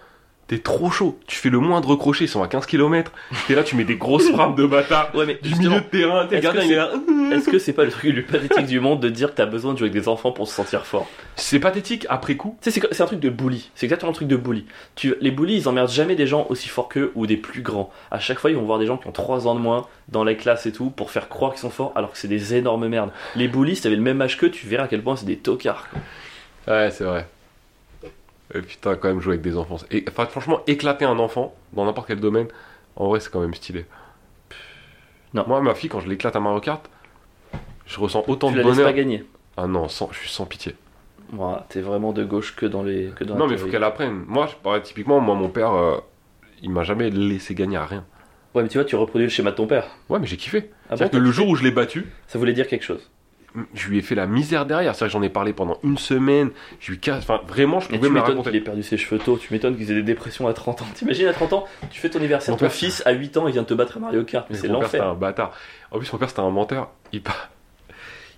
T'es 0.48 0.58
trop 0.58 0.92
chaud. 0.92 1.18
Tu 1.26 1.36
fais 1.36 1.50
le 1.50 1.58
moindre 1.58 1.96
crochet, 1.96 2.26
ils 2.26 2.28
sont 2.28 2.40
à 2.42 2.46
15 2.46 2.66
km. 2.66 3.10
T'es 3.48 3.56
là, 3.56 3.64
tu 3.64 3.74
mets 3.74 3.82
des 3.82 3.96
grosses 3.96 4.30
frappes 4.30 4.54
de 4.56 4.64
bâtard. 4.64 5.12
Ouais, 5.12 5.26
mais 5.26 5.40
Du 5.42 5.56
milieu 5.56 5.80
de 5.80 5.86
terrain, 5.86 6.24
t'es 6.26 6.36
est-ce 6.36 6.48
que 6.48 6.58
est 6.58 6.76
là. 6.76 6.90
Est-ce 7.32 7.48
que 7.48 7.58
c'est 7.58 7.72
pas 7.72 7.84
le 7.84 7.90
truc 7.90 8.14
le 8.14 8.22
plus 8.22 8.38
pathétique 8.38 8.66
du 8.66 8.78
monde 8.78 9.00
de 9.00 9.08
dire 9.08 9.30
que 9.30 9.34
t'as 9.36 9.46
besoin 9.46 9.72
de 9.72 9.78
jouer 9.78 9.88
avec 9.88 10.00
des 10.00 10.06
enfants 10.08 10.30
pour 10.30 10.46
se 10.46 10.54
sentir 10.54 10.86
fort? 10.86 11.08
C'est 11.34 11.58
pathétique 11.58 12.06
après 12.08 12.36
coup. 12.36 12.56
Tu 12.62 12.70
sais, 12.70 12.80
c'est 12.92 13.02
un 13.02 13.06
truc 13.06 13.18
de 13.18 13.28
bully. 13.28 13.70
C'est 13.74 13.86
exactement 13.86 14.10
un 14.10 14.14
truc 14.14 14.28
de 14.28 14.36
bully. 14.36 14.66
Tu, 14.94 15.16
les 15.20 15.32
bullies, 15.32 15.56
ils 15.56 15.68
emmerdent 15.68 15.90
jamais 15.90 16.14
des 16.14 16.28
gens 16.28 16.46
aussi 16.48 16.68
forts 16.68 16.88
qu'eux 16.88 17.10
ou 17.16 17.26
des 17.26 17.36
plus 17.36 17.62
grands. 17.62 17.90
À 18.12 18.20
chaque 18.20 18.38
fois, 18.38 18.50
ils 18.50 18.56
vont 18.56 18.62
voir 18.62 18.78
des 18.78 18.86
gens 18.86 18.98
qui 18.98 19.08
ont 19.08 19.12
3 19.12 19.48
ans 19.48 19.56
de 19.56 19.60
moins 19.60 19.88
dans 20.10 20.22
les 20.22 20.36
classes 20.36 20.66
et 20.66 20.72
tout 20.72 20.90
pour 20.90 21.10
faire 21.10 21.28
croire 21.28 21.52
qu'ils 21.52 21.62
sont 21.62 21.70
forts 21.70 21.90
alors 21.96 22.12
que 22.12 22.18
c'est 22.18 22.28
des 22.28 22.54
énormes 22.54 22.86
merdes. 22.86 23.10
Les 23.34 23.48
bullies, 23.48 23.74
si 23.74 23.82
t'avais 23.82 23.96
le 23.96 24.02
même 24.02 24.22
âge 24.22 24.36
qu'eux, 24.36 24.52
tu 24.52 24.68
verrais 24.68 24.84
à 24.84 24.88
quel 24.88 25.02
point 25.02 25.16
c'est 25.16 25.26
des 25.26 25.38
tocards. 25.38 25.88
Ouais, 26.68 26.90
c'est 26.92 27.02
vrai. 27.04 27.26
Et 28.54 28.60
putain, 28.60 28.94
quand 28.96 29.08
même 29.08 29.20
jouer 29.20 29.34
avec 29.34 29.42
des 29.42 29.56
enfants. 29.56 29.78
Et, 29.90 30.04
enfin, 30.08 30.26
franchement, 30.26 30.60
éclater 30.66 31.04
un 31.04 31.18
enfant 31.18 31.54
dans 31.72 31.84
n'importe 31.84 32.06
quel 32.08 32.20
domaine, 32.20 32.46
en 32.94 33.08
vrai, 33.08 33.20
c'est 33.20 33.30
quand 33.30 33.40
même 33.40 33.54
stylé. 33.54 33.86
Non. 35.34 35.44
Moi, 35.46 35.60
ma 35.60 35.74
fille, 35.74 35.90
quand 35.90 36.00
je 36.00 36.08
l'éclate 36.08 36.36
à 36.36 36.40
Mario 36.40 36.60
Kart, 36.60 36.88
je 37.86 38.00
ressens 38.00 38.24
autant 38.28 38.48
Tu 38.48 38.54
de 38.54 38.58
la 38.60 38.64
laisses 38.64 38.76
bonheur. 38.76 38.88
pas 38.88 38.92
gagner. 38.92 39.24
Ah 39.56 39.66
non, 39.66 39.88
sans, 39.88 40.10
je 40.12 40.18
suis 40.18 40.28
sans 40.28 40.46
pitié. 40.46 40.74
Voilà, 41.32 41.66
t'es 41.68 41.80
vraiment 41.80 42.12
de 42.12 42.24
gauche 42.24 42.54
que 42.54 42.66
dans 42.66 42.82
les. 42.84 43.10
Que 43.16 43.24
dans 43.24 43.34
non, 43.36 43.46
mais 43.48 43.54
il 43.54 43.58
faut 43.58 43.66
qu'elle 43.66 43.82
apprenne. 43.84 44.22
Moi, 44.28 44.46
je 44.46 44.54
parlais 44.62 44.82
typiquement, 44.82 45.18
moi, 45.20 45.34
mon 45.34 45.48
père, 45.48 45.72
euh, 45.72 45.96
il 46.62 46.70
m'a 46.70 46.84
jamais 46.84 47.10
laissé 47.10 47.54
gagner 47.54 47.76
à 47.76 47.84
rien. 47.86 48.04
Ouais, 48.54 48.62
mais 48.62 48.68
tu 48.68 48.78
vois, 48.78 48.84
tu 48.84 48.94
reproduis 48.96 49.26
le 49.26 49.30
schéma 49.30 49.50
de 49.50 49.56
ton 49.56 49.66
père. 49.66 49.88
Ouais, 50.08 50.18
mais 50.20 50.26
j'ai 50.26 50.36
kiffé. 50.36 50.70
Ah 50.88 50.90
bon, 50.90 50.96
C'est-à-dire 50.96 51.10
que 51.10 51.16
le 51.16 51.30
kiffé 51.30 51.36
jour 51.42 51.48
où 51.48 51.56
je 51.56 51.64
l'ai 51.64 51.72
battu, 51.72 52.06
Ça 52.28 52.38
voulait 52.38 52.52
dire 52.52 52.68
quelque 52.68 52.84
chose. 52.84 53.10
Je 53.74 53.88
lui 53.88 53.98
ai 53.98 54.02
fait 54.02 54.14
la 54.14 54.26
misère 54.26 54.66
derrière. 54.66 54.94
C'est-à-dire 54.94 55.12
que 55.14 55.18
j'en 55.18 55.22
ai 55.24 55.28
parlé 55.30 55.52
pendant 55.52 55.78
une 55.82 55.98
semaine. 55.98 56.50
Je 56.80 56.92
lui 56.92 56.98
casse. 57.00 57.22
Enfin, 57.22 57.40
vraiment, 57.46 57.80
je 57.80 57.88
pouvais 57.88 58.00
tu 58.00 58.08
me 58.10 58.20
raconter. 58.20 58.50
qu'il 58.50 58.56
ait 58.58 58.62
perdu 58.64 58.82
ses 58.82 58.96
cheveux 58.96 59.18
tôt, 59.20 59.36
tu 59.38 59.52
m'étonnes 59.52 59.76
qu'ils 59.76 59.90
aient 59.90 59.94
des 59.96 60.02
dépressions 60.02 60.46
à 60.48 60.52
30 60.52 60.82
ans. 60.82 60.86
T'imagines 60.94 61.26
à 61.28 61.32
30 61.32 61.52
ans, 61.52 61.64
tu 61.90 62.00
fais 62.00 62.10
ton 62.10 62.18
anniversaire, 62.18 62.52
Mon 62.52 62.58
ton 62.58 62.66
père- 62.66 62.72
fils 62.72 63.02
à 63.06 63.12
8 63.12 63.36
ans, 63.36 63.46
il 63.48 63.52
vient 63.52 63.62
de 63.62 63.66
te 63.66 63.74
battre 63.74 63.96
à 63.96 64.00
Mario 64.00 64.24
Kart, 64.24 64.46
mais 64.50 64.56
c'est 64.56 64.68
père, 64.68 64.76
c'était 64.84 64.98
l'enfer. 64.98 65.08
un 65.10 65.14
bâtard. 65.14 65.52
En 65.90 65.98
plus, 65.98 66.12
mon 66.12 66.18
père, 66.18 66.28
c'était 66.28 66.40
un 66.40 66.50
menteur. 66.50 66.90
Il, 67.12 67.22
par- 67.22 67.50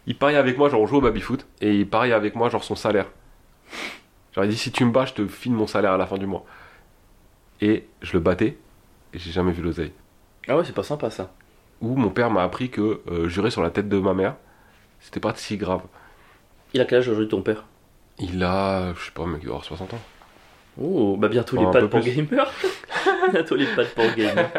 il 0.06 0.16
pariait 0.16 0.36
avec 0.38 0.56
moi, 0.58 0.68
genre, 0.68 0.80
on 0.80 0.86
joue 0.86 0.96
au 0.96 1.00
baby-foot, 1.00 1.46
et 1.60 1.74
il 1.74 1.88
pariait 1.88 2.12
avec 2.14 2.34
moi, 2.36 2.48
genre, 2.48 2.64
son 2.64 2.74
salaire. 2.76 3.06
Genre, 4.34 4.44
il 4.44 4.50
dit, 4.50 4.56
si 4.56 4.70
tu 4.72 4.84
me 4.84 4.90
bats, 4.92 5.04
je 5.06 5.14
te 5.14 5.26
file 5.26 5.52
mon 5.52 5.66
salaire 5.66 5.92
à 5.92 5.96
la 5.96 6.06
fin 6.06 6.18
du 6.18 6.26
mois. 6.26 6.44
Et 7.60 7.86
je 8.02 8.12
le 8.12 8.20
battais, 8.20 8.56
et 9.12 9.18
j'ai 9.18 9.30
jamais 9.32 9.52
vu 9.52 9.62
l'oseille. 9.62 9.92
Ah 10.46 10.56
ouais, 10.56 10.64
c'est 10.64 10.74
pas 10.74 10.82
sympa 10.82 11.10
ça. 11.10 11.32
Où 11.80 11.94
mon 11.96 12.10
père 12.10 12.30
m'a 12.30 12.42
appris 12.42 12.70
que 12.70 13.00
euh, 13.10 13.28
jurer 13.28 13.50
sur 13.50 13.62
la 13.62 13.70
tête 13.70 13.88
de 13.88 13.98
ma 13.98 14.14
mère, 14.14 14.36
c'était 15.00 15.20
pas 15.20 15.32
si 15.36 15.56
grave. 15.56 15.82
Il 16.74 16.80
a 16.80 16.84
quel 16.84 16.98
âge 16.98 17.08
aujourd'hui 17.08 17.28
ton 17.28 17.42
père? 17.42 17.64
Il 18.18 18.42
a, 18.42 18.92
je 18.94 19.04
sais 19.06 19.10
pas, 19.12 19.26
mec, 19.26 19.40
il 19.42 19.48
avoir 19.48 19.64
60 19.64 19.94
ans. 19.94 20.00
Oh, 20.80 21.16
bah 21.18 21.28
bientôt 21.28 21.56
Enfin, 21.58 21.80
les 21.80 21.88
pads 21.88 21.88
pour 21.98 22.00
gamer. 22.00 22.52
bientôt 23.32 23.56
les 23.56 23.66
pads 23.66 23.84
pour 23.94 24.12
gamer. 24.14 24.50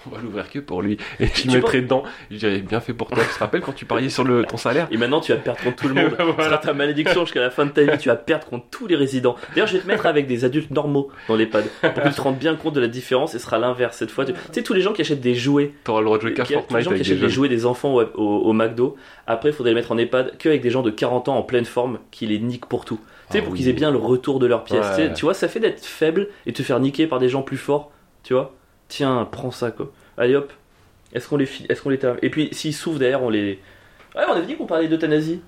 On 0.06 0.14
va 0.14 0.20
l'ouvrir 0.22 0.50
que 0.50 0.58
pour 0.58 0.82
lui. 0.82 0.96
Et 1.20 1.26
je 1.26 1.32
Tu 1.32 1.48
lui 1.48 1.54
mettrai 1.56 1.80
dedans. 1.82 2.02
Je 2.30 2.36
dirais, 2.36 2.58
bien 2.60 2.80
fait 2.80 2.92
pour 2.94 3.08
toi. 3.10 3.22
Tu 3.22 3.34
te 3.34 3.38
rappelles 3.38 3.60
quand 3.60 3.72
tu 3.72 3.84
pariais 3.84 4.08
sur 4.08 4.24
le, 4.24 4.44
ton 4.44 4.56
salaire 4.56 4.86
Et 4.90 4.96
maintenant 4.96 5.20
tu 5.20 5.32
vas 5.32 5.38
perdre 5.38 5.60
contre 5.62 5.76
tout 5.76 5.88
le 5.88 5.94
monde. 6.00 6.14
Ce 6.18 6.22
Voilà. 6.22 6.44
sera 6.44 6.58
ta 6.58 6.72
malédiction 6.74 7.24
jusqu'à 7.24 7.40
la 7.40 7.50
fin 7.50 7.66
de 7.66 7.70
ta 7.70 7.82
vie. 7.82 7.98
Tu 7.98 8.08
vas 8.08 8.16
perdre 8.16 8.46
contre 8.46 8.66
tous 8.70 8.86
les 8.86 8.96
résidents. 8.96 9.36
D'ailleurs, 9.54 9.66
je 9.68 9.74
vais 9.74 9.82
te 9.82 9.86
mettre 9.86 10.06
avec 10.06 10.26
des 10.26 10.44
adultes 10.44 10.70
normaux 10.70 11.08
dans 11.28 11.36
les 11.36 11.46
pads 11.46 11.62
pour 11.80 11.92
que 11.94 12.08
tu 12.08 12.14
te 12.14 12.20
rendes 12.20 12.38
bien 12.38 12.54
compte 12.56 12.74
de 12.74 12.80
la 12.80 12.88
différence. 12.88 13.34
Et 13.34 13.38
ce 13.38 13.44
sera 13.44 13.58
l'inverse 13.58 13.96
cette 13.96 14.10
fois. 14.10 14.24
Tu 14.24 14.32
sais, 14.52 14.62
tous 14.62 14.72
les 14.74 14.80
gens 14.80 14.92
qui 14.92 15.00
achètent 15.02 15.20
des 15.20 15.34
jouets 15.34 15.72
T'auras 15.84 16.00
le 16.00 16.06
droit 16.06 16.18
de 16.18 16.22
jouer 16.22 16.32
a 16.40 16.44
tous 16.44 16.48
les 16.50 16.54
Fortnite 16.54 16.80
gens 16.84 16.90
qui 16.90 16.94
avec 16.94 17.02
des 17.02 17.10
achètent 17.12 17.20
des 17.24 17.28
jouets 17.28 17.48
des 17.48 17.66
enfants 17.66 17.94
au, 17.94 18.02
au- 18.02 18.42
au 18.48 18.52
McDo. 18.52 18.96
Après, 19.26 19.50
il 19.50 19.52
faudrait 19.52 19.70
les 19.72 19.74
mettre 19.74 19.92
en 19.92 19.98
EHPAD 19.98 20.38
qu'avec 20.38 20.62
des 20.62 20.70
gens 20.70 20.82
de 20.82 20.90
40 20.90 21.28
ans 21.28 21.36
en 21.36 21.42
pleine 21.42 21.64
forme 21.66 21.98
qui 22.10 22.26
les 22.26 22.38
niquent 22.38 22.66
pour 22.66 22.84
tout. 22.84 22.98
Tu 23.30 23.32
sais, 23.34 23.38
Ah 23.38 23.42
pour 23.42 23.52
oui. 23.52 23.58
qu'ils 23.58 23.68
aient 23.68 23.72
bien 23.74 23.90
le 23.90 23.98
retour 23.98 24.38
de 24.38 24.46
leur 24.46 24.64
pièce. 24.64 24.86
Ouais. 24.96 25.12
Tu 25.12 25.22
vois, 25.26 25.34
ça 25.34 25.48
fait 25.48 25.60
d'être 25.60 25.84
faible 25.84 26.28
et 26.46 26.52
te 26.52 26.62
faire 26.62 26.80
niquer 26.80 27.06
par 27.06 27.18
des 27.18 27.28
gens 27.28 27.42
plus 27.42 27.56
forts. 27.58 27.90
Tu 28.22 28.32
vois 28.32 28.54
Tiens, 28.88 29.28
prends 29.30 29.50
ça 29.50 29.70
quoi. 29.70 29.90
Allez 30.16 30.34
hop. 30.36 30.52
Est-ce 31.12 31.28
qu'on 31.28 31.36
les 31.36 31.48
Est-ce 31.68 31.82
qu'on 31.82 31.90
les 31.90 31.98
termine 31.98 32.18
Et 32.22 32.30
puis, 32.30 32.48
s'ils 32.52 32.74
souffrent 32.74 32.98
derrière, 32.98 33.22
on 33.22 33.30
les. 33.30 33.60
Ouais, 34.16 34.22
on 34.28 34.32
avait 34.32 34.46
dit 34.46 34.56
qu'on 34.56 34.66
parlait 34.66 34.88
d'euthanasie. 34.88 35.40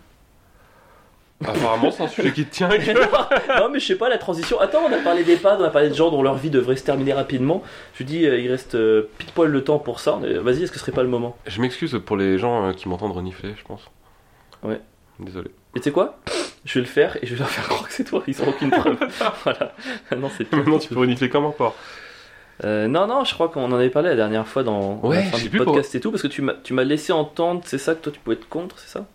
Apparemment, 1.43 1.91
c'est 1.91 2.03
un 2.03 2.09
sujet 2.09 2.33
qui 2.33 2.45
te 2.45 2.51
tient 2.55 2.69
à 2.69 2.77
non, 2.79 2.85
cœur. 2.85 3.71
mais 3.73 3.81
je 3.81 3.87
sais 3.87 3.97
pas, 3.97 4.11
la 4.11 4.19
transition. 4.19 4.61
Attends, 4.61 4.83
on 4.87 4.93
a 4.93 4.99
parlé 4.99 5.25
d'EHPAD, 5.25 5.59
on 5.61 5.65
a 5.65 5.71
parlé 5.71 5.89
de 5.89 5.95
gens 5.95 6.11
dont 6.11 6.23
leur 6.23 6.35
vie 6.35 6.51
devrait 6.51 6.77
se 6.77 6.85
terminer 6.85 7.15
rapidement. 7.15 7.63
Je 7.95 8.03
dis, 8.05 8.27
euh, 8.27 8.39
il 8.39 8.51
reste 8.51 8.75
euh, 8.75 9.09
pile 9.17 9.31
poil 9.33 9.51
le 9.51 9.65
temps 9.65 9.79
pour 9.79 10.01
ça. 10.01 10.19
Euh, 10.23 10.43
Vas-y, 10.43 10.65
est-ce 10.65 10.71
que 10.73 10.79
ce 10.79 10.85
serait 10.85 10.93
pas 10.93 11.03
le 11.03 11.09
moment? 11.09 11.37
Je 11.47 11.63
m'excuse 11.63 11.99
pour 12.05 12.19
les 12.19 12.37
gens 12.37 12.67
euh, 12.69 12.73
qui 12.75 12.91
m'entendent 12.91 13.13
renifler, 13.13 13.55
je 13.59 13.65
pense. 13.65 13.81
Ouais. 14.63 14.81
Désolé. 15.19 15.51
Et 15.75 15.79
tu 15.81 15.85
sais 15.85 15.93
quoi? 15.93 16.19
Je 16.67 16.75
vais 16.75 16.81
le 16.81 16.87
faire 16.91 17.17
et 17.23 17.27
je 17.27 17.33
vais 17.33 17.39
leur 17.39 17.49
faire 17.49 17.65
croire 17.65 17.87
que 17.89 17.93
c'est 17.95 18.05
toi, 18.05 18.23
ils 18.27 18.43
ont 18.43 18.49
aucune 18.49 18.71
preuve. 18.71 18.99
voilà. 19.45 19.73
Non, 20.15 20.31
c'est 20.37 20.51
Maintenant, 20.53 20.79
tu 20.79 20.89
peux 20.91 20.99
renifler 21.01 21.31
comme 21.31 21.47
un 21.47 21.53
porc. 21.53 21.75
Euh, 22.65 22.89
non, 22.89 23.07
non, 23.07 23.25
je 23.25 23.33
crois 23.35 23.49
qu'on 23.49 23.65
en 23.65 23.73
avait 23.73 23.91
parlé 23.91 24.11
la 24.11 24.17
dernière 24.17 24.47
fois 24.47 24.63
dans 24.63 24.97
Ouais, 25.03 25.17
la 25.17 25.23
fin 25.23 25.39
du 25.39 25.51
podcast 25.51 25.95
et 25.95 26.01
tout, 26.01 26.11
parce 26.11 26.23
que 26.23 26.29
tu 26.29 26.73
m'as 26.73 26.85
laissé 26.85 27.13
entendre, 27.13 27.63
c'est 27.65 27.79
ça 27.79 27.95
que 27.95 28.01
toi 28.03 28.13
tu 28.13 28.21
pouvais 28.21 28.37
être 28.37 28.49
contre, 28.49 28.79
c'est 28.79 28.89
ça? 28.91 29.07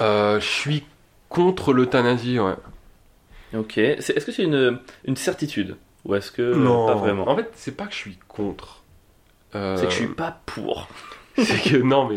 Euh, 0.00 0.38
je 0.40 0.46
suis 0.46 0.84
contre 1.28 1.72
l'euthanasie, 1.72 2.38
ouais. 2.38 2.54
Ok. 3.54 3.78
Est-ce 3.78 4.12
que 4.24 4.32
c'est 4.32 4.44
une, 4.44 4.78
une 5.04 5.16
certitude? 5.16 5.76
Ou 6.04 6.14
est-ce 6.14 6.30
que 6.32 6.42
euh, 6.42 6.86
pas 6.86 6.94
vraiment? 6.94 7.28
En 7.28 7.36
fait, 7.36 7.50
c'est 7.54 7.76
pas 7.76 7.86
que 7.86 7.92
je 7.92 7.98
suis 7.98 8.18
contre. 8.28 8.82
Euh, 9.54 9.76
C'est 9.76 9.86
que 9.86 9.90
je 9.92 9.96
suis 9.96 10.06
pas 10.08 10.40
pour. 10.46 10.88
c'est 11.36 11.62
que 11.70 11.76
non, 11.76 12.08
mais 12.08 12.16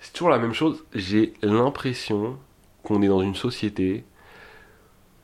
c'est 0.00 0.12
toujours 0.12 0.30
la 0.30 0.38
même 0.38 0.54
chose. 0.54 0.84
J'ai 0.94 1.34
l'impression 1.42 2.38
qu'on 2.82 3.02
est 3.02 3.08
dans 3.08 3.22
une 3.22 3.34
société 3.34 4.04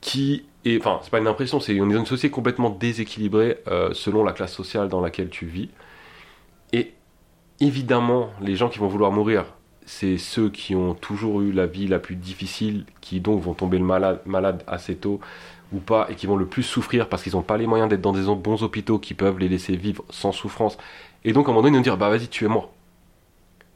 qui 0.01 0.45
est, 0.65 0.77
enfin, 0.79 0.99
c'est 1.03 1.09
pas 1.09 1.19
une 1.19 1.27
impression, 1.27 1.59
c'est 1.59 1.79
on 1.79 1.89
est 1.89 1.93
dans 1.93 1.99
une 1.99 2.05
société 2.05 2.31
complètement 2.31 2.69
déséquilibrée 2.69 3.57
euh, 3.67 3.93
selon 3.93 4.23
la 4.23 4.33
classe 4.33 4.53
sociale 4.53 4.89
dans 4.89 5.01
laquelle 5.01 5.29
tu 5.29 5.45
vis. 5.45 5.69
Et 6.71 6.93
évidemment, 7.59 8.29
les 8.41 8.55
gens 8.55 8.69
qui 8.69 8.79
vont 8.79 8.87
vouloir 8.87 9.11
mourir, 9.11 9.45
c'est 9.85 10.17
ceux 10.17 10.49
qui 10.49 10.75
ont 10.75 10.93
toujours 10.93 11.41
eu 11.41 11.51
la 11.51 11.65
vie 11.65 11.87
la 11.87 11.99
plus 11.99 12.15
difficile, 12.15 12.85
qui 13.01 13.19
donc 13.19 13.41
vont 13.41 13.53
tomber 13.53 13.77
le 13.77 13.83
malade, 13.83 14.21
malade 14.25 14.63
assez 14.67 14.95
tôt 14.95 15.19
ou 15.71 15.79
pas, 15.79 16.07
et 16.09 16.15
qui 16.15 16.27
vont 16.27 16.35
le 16.35 16.45
plus 16.45 16.63
souffrir 16.63 17.09
parce 17.09 17.23
qu'ils 17.23 17.33
n'ont 17.33 17.41
pas 17.41 17.57
les 17.57 17.67
moyens 17.67 17.89
d'être 17.89 18.01
dans 18.01 18.13
des 18.13 18.23
bons 18.35 18.63
hôpitaux 18.63 18.99
qui 18.99 19.13
peuvent 19.13 19.39
les 19.39 19.49
laisser 19.49 19.75
vivre 19.75 20.03
sans 20.09 20.31
souffrance. 20.31 20.77
Et 21.25 21.33
donc 21.33 21.47
à 21.47 21.51
un 21.51 21.53
moment 21.53 21.63
donné, 21.63 21.75
ils 21.75 21.79
vont 21.79 21.83
dire, 21.83 21.97
bah 21.97 22.09
vas-y, 22.09 22.27
tu 22.27 22.45
es 22.45 22.47
mort. 22.47 22.71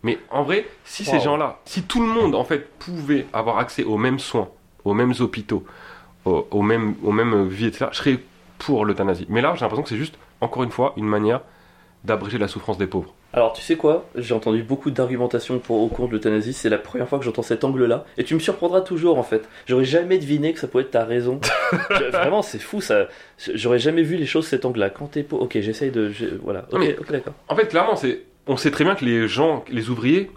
Mais 0.04 0.20
en 0.30 0.44
vrai, 0.44 0.68
si 0.86 1.04
ces 1.04 1.20
gens-là, 1.20 1.60
si 1.66 1.84
tout 1.84 2.02
le 2.02 2.08
monde 2.08 2.36
en 2.36 2.44
fait 2.44 2.70
pouvait 2.78 3.26
avoir 3.34 3.58
accès 3.58 3.84
aux 3.84 3.98
mêmes 3.98 4.20
soins, 4.20 4.50
aux 4.86 4.94
mêmes 4.94 5.14
hôpitaux, 5.20 5.66
aux, 6.28 6.48
aux 6.52 6.62
mêmes, 6.62 6.96
aux 7.04 7.12
mêmes 7.12 7.48
vies, 7.48 7.68
etc., 7.68 7.88
je 7.92 7.98
serais 7.98 8.20
pour 8.58 8.86
l'euthanasie. 8.86 9.26
Mais 9.30 9.42
là, 9.42 9.54
j'ai 9.56 9.62
l'impression 9.62 9.84
que 9.84 9.90
c'est 9.90 9.98
juste, 9.98 10.16
encore 10.42 10.64
une 10.64 10.72
fois, 10.72 10.94
une 10.98 11.06
manière 11.06 11.42
d'abréger 12.04 12.38
la 12.38 12.48
souffrance 12.48 12.78
des 12.78 12.88
pauvres. 12.88 13.14
Alors, 13.34 13.54
tu 13.54 13.62
sais 13.62 13.76
quoi? 13.76 14.06
J'ai 14.16 14.34
entendu 14.34 14.64
beaucoup 14.64 14.90
d'argumentations 14.90 15.60
pour 15.60 15.82
au 15.82 15.88
cours 15.88 16.08
de 16.08 16.14
l'euthanasie. 16.14 16.54
C'est 16.54 16.70
la 16.70 16.78
première 16.78 17.08
fois 17.10 17.20
que 17.20 17.26
j'entends 17.26 17.42
cet 17.42 17.64
angle-là. 17.64 18.06
Et 18.18 18.24
tu 18.24 18.34
me 18.34 18.40
surprendras 18.40 18.82
toujours, 18.82 19.20
en 19.20 19.24
fait. 19.24 19.48
J'aurais 19.66 19.84
jamais 19.86 20.18
deviné 20.18 20.54
que 20.54 20.60
ça 20.60 20.68
pouvait 20.68 20.84
être 20.86 20.92
ta 20.92 21.04
raison. 21.04 21.40
Vraiment, 22.12 22.42
c'est 22.42 22.60
fou, 22.60 22.80
ça. 22.82 23.08
J'aurais 23.54 23.80
jamais 23.80 24.02
vu 24.04 24.16
les 24.16 24.26
choses 24.26 24.48
cet 24.48 24.64
angle-là. 24.64 24.90
Quand 24.90 25.08
t'es 25.08 25.24
pauvre. 25.24 25.44
Ok, 25.44 25.58
j'essaye 25.60 25.92
de. 25.92 26.12
Voilà. 26.42 26.66
Ok, 26.72 26.80
Mais- 26.80 26.98
ok, 26.98 27.12
d'accord. 27.12 27.34
En 27.50 27.56
fait, 27.56 27.68
clairement, 27.68 27.96
c'est, 27.96 28.24
on 28.48 28.56
sait 28.58 28.72
très 28.72 28.86
bien 28.86 28.96
que 28.96 29.04
les 29.06 29.28
gens, 29.28 29.66
les 29.70 29.90
ouvriers, 29.90 30.32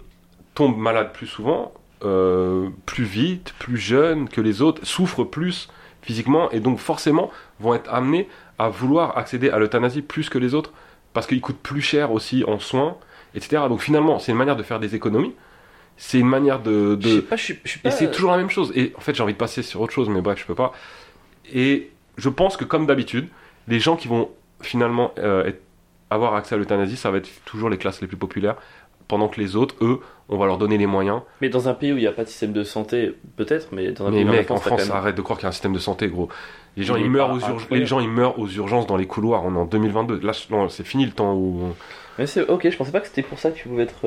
tombent 0.53 0.77
malades 0.77 1.13
plus 1.13 1.27
souvent, 1.27 1.71
euh, 2.03 2.67
plus 2.85 3.05
vite, 3.05 3.53
plus 3.57 3.77
jeunes 3.77 4.27
que 4.27 4.41
les 4.41 4.61
autres, 4.61 4.85
souffrent 4.85 5.23
plus 5.23 5.69
physiquement, 6.01 6.49
et 6.51 6.59
donc 6.59 6.79
forcément 6.79 7.31
vont 7.59 7.73
être 7.75 7.91
amenés 7.93 8.27
à 8.59 8.69
vouloir 8.69 9.17
accéder 9.17 9.49
à 9.49 9.59
l'euthanasie 9.59 10.01
plus 10.01 10.29
que 10.29 10.37
les 10.37 10.53
autres, 10.53 10.71
parce 11.13 11.27
qu'ils 11.27 11.41
coûtent 11.41 11.59
plus 11.61 11.81
cher 11.81 12.11
aussi 12.11 12.43
en 12.47 12.59
soins, 12.59 12.97
etc. 13.35 13.63
Donc 13.69 13.81
finalement, 13.81 14.19
c'est 14.19 14.31
une 14.31 14.37
manière 14.37 14.55
de 14.55 14.63
faire 14.63 14.79
des 14.79 14.95
économies, 14.95 15.33
c'est 15.97 16.19
une 16.19 16.27
manière 16.27 16.59
de... 16.61 16.95
de- 16.95 17.01
Je 17.09 17.15
sais 17.17 17.21
pas, 17.21 17.35
je 17.35 17.43
suis, 17.43 17.59
je 17.63 17.69
suis 17.69 17.79
pas. 17.79 17.89
Et 17.89 17.91
c'est 17.91 18.09
toujours 18.11 18.31
la 18.31 18.37
même 18.37 18.49
chose. 18.49 18.71
Et 18.75 18.93
en 18.97 19.01
fait, 19.01 19.13
j'ai 19.15 19.21
envie 19.23 19.33
de 19.33 19.37
passer 19.37 19.61
sur 19.61 19.81
autre 19.81 19.93
chose, 19.93 20.09
mais 20.09 20.21
bref, 20.21 20.39
je 20.39 20.45
peux 20.45 20.55
pas. 20.55 20.71
Et 21.53 21.91
je 22.17 22.29
pense 22.29 22.57
que 22.57 22.63
comme 22.65 22.85
d'habitude, 22.87 23.27
les 23.67 23.79
gens 23.79 23.95
qui 23.95 24.07
vont 24.07 24.29
finalement 24.61 25.13
euh, 25.19 25.45
être- 25.45 25.61
avoir 26.09 26.35
accès 26.35 26.55
à 26.55 26.57
l'euthanasie, 26.57 26.97
ça 26.97 27.11
va 27.11 27.17
être 27.17 27.29
toujours 27.45 27.69
les 27.69 27.77
classes 27.77 28.01
les 28.01 28.07
plus 28.07 28.17
populaires, 28.17 28.55
pendant 29.07 29.27
que 29.27 29.39
les 29.39 29.55
autres, 29.55 29.75
eux, 29.81 29.99
on 30.29 30.37
va 30.37 30.45
leur 30.45 30.57
donner 30.57 30.77
les 30.77 30.85
moyens. 30.85 31.21
Mais 31.41 31.49
dans 31.49 31.67
un 31.69 31.73
pays 31.73 31.91
où 31.93 31.97
il 31.97 32.01
n'y 32.01 32.07
a 32.07 32.11
pas 32.11 32.23
de 32.23 32.29
système 32.29 32.53
de 32.53 32.63
santé, 32.63 33.15
peut-être, 33.35 33.69
mais 33.71 33.91
dans 33.91 34.07
un 34.07 34.11
Mais 34.11 34.17
pays 34.21 34.25
où 34.25 34.31
mec, 34.31 34.51
en 34.51 34.55
t'as 34.55 34.59
quand 34.61 34.65
France, 34.67 34.87
même- 34.87 34.91
arrête 34.97 35.15
de 35.15 35.21
croire 35.21 35.37
qu'il 35.39 35.45
y 35.45 35.47
a 35.47 35.49
un 35.49 35.53
système 35.53 35.73
de 35.73 35.79
santé, 35.79 36.07
gros. 36.07 36.29
Les 36.77 36.83
gens, 36.83 36.95
Il 36.95 37.01
ils 37.01 37.05
est 37.07 37.09
meurent, 37.09 37.31
aux 37.31 37.37
urg- 37.39 37.43
incroyable. 37.43 37.75
les 37.75 37.85
gens, 37.85 37.99
ils 37.99 38.09
meurent 38.09 38.39
aux 38.39 38.47
urgences 38.47 38.87
dans 38.87 38.95
les 38.95 39.07
couloirs. 39.07 39.43
On 39.45 39.53
est 39.55 39.57
en 39.59 39.65
2022. 39.65 40.19
Là, 40.25 40.31
c'est 40.69 40.85
fini 40.85 41.05
le 41.05 41.11
temps 41.11 41.33
où. 41.35 41.73
Mais 42.17 42.25
c'est 42.27 42.47
ok, 42.47 42.69
je 42.69 42.77
pensais 42.77 42.91
pas 42.91 43.01
que 43.01 43.07
c'était 43.07 43.23
pour 43.23 43.39
ça 43.39 43.51
que 43.51 43.57
tu 43.57 43.67
pouvais 43.67 43.83
être. 43.83 44.05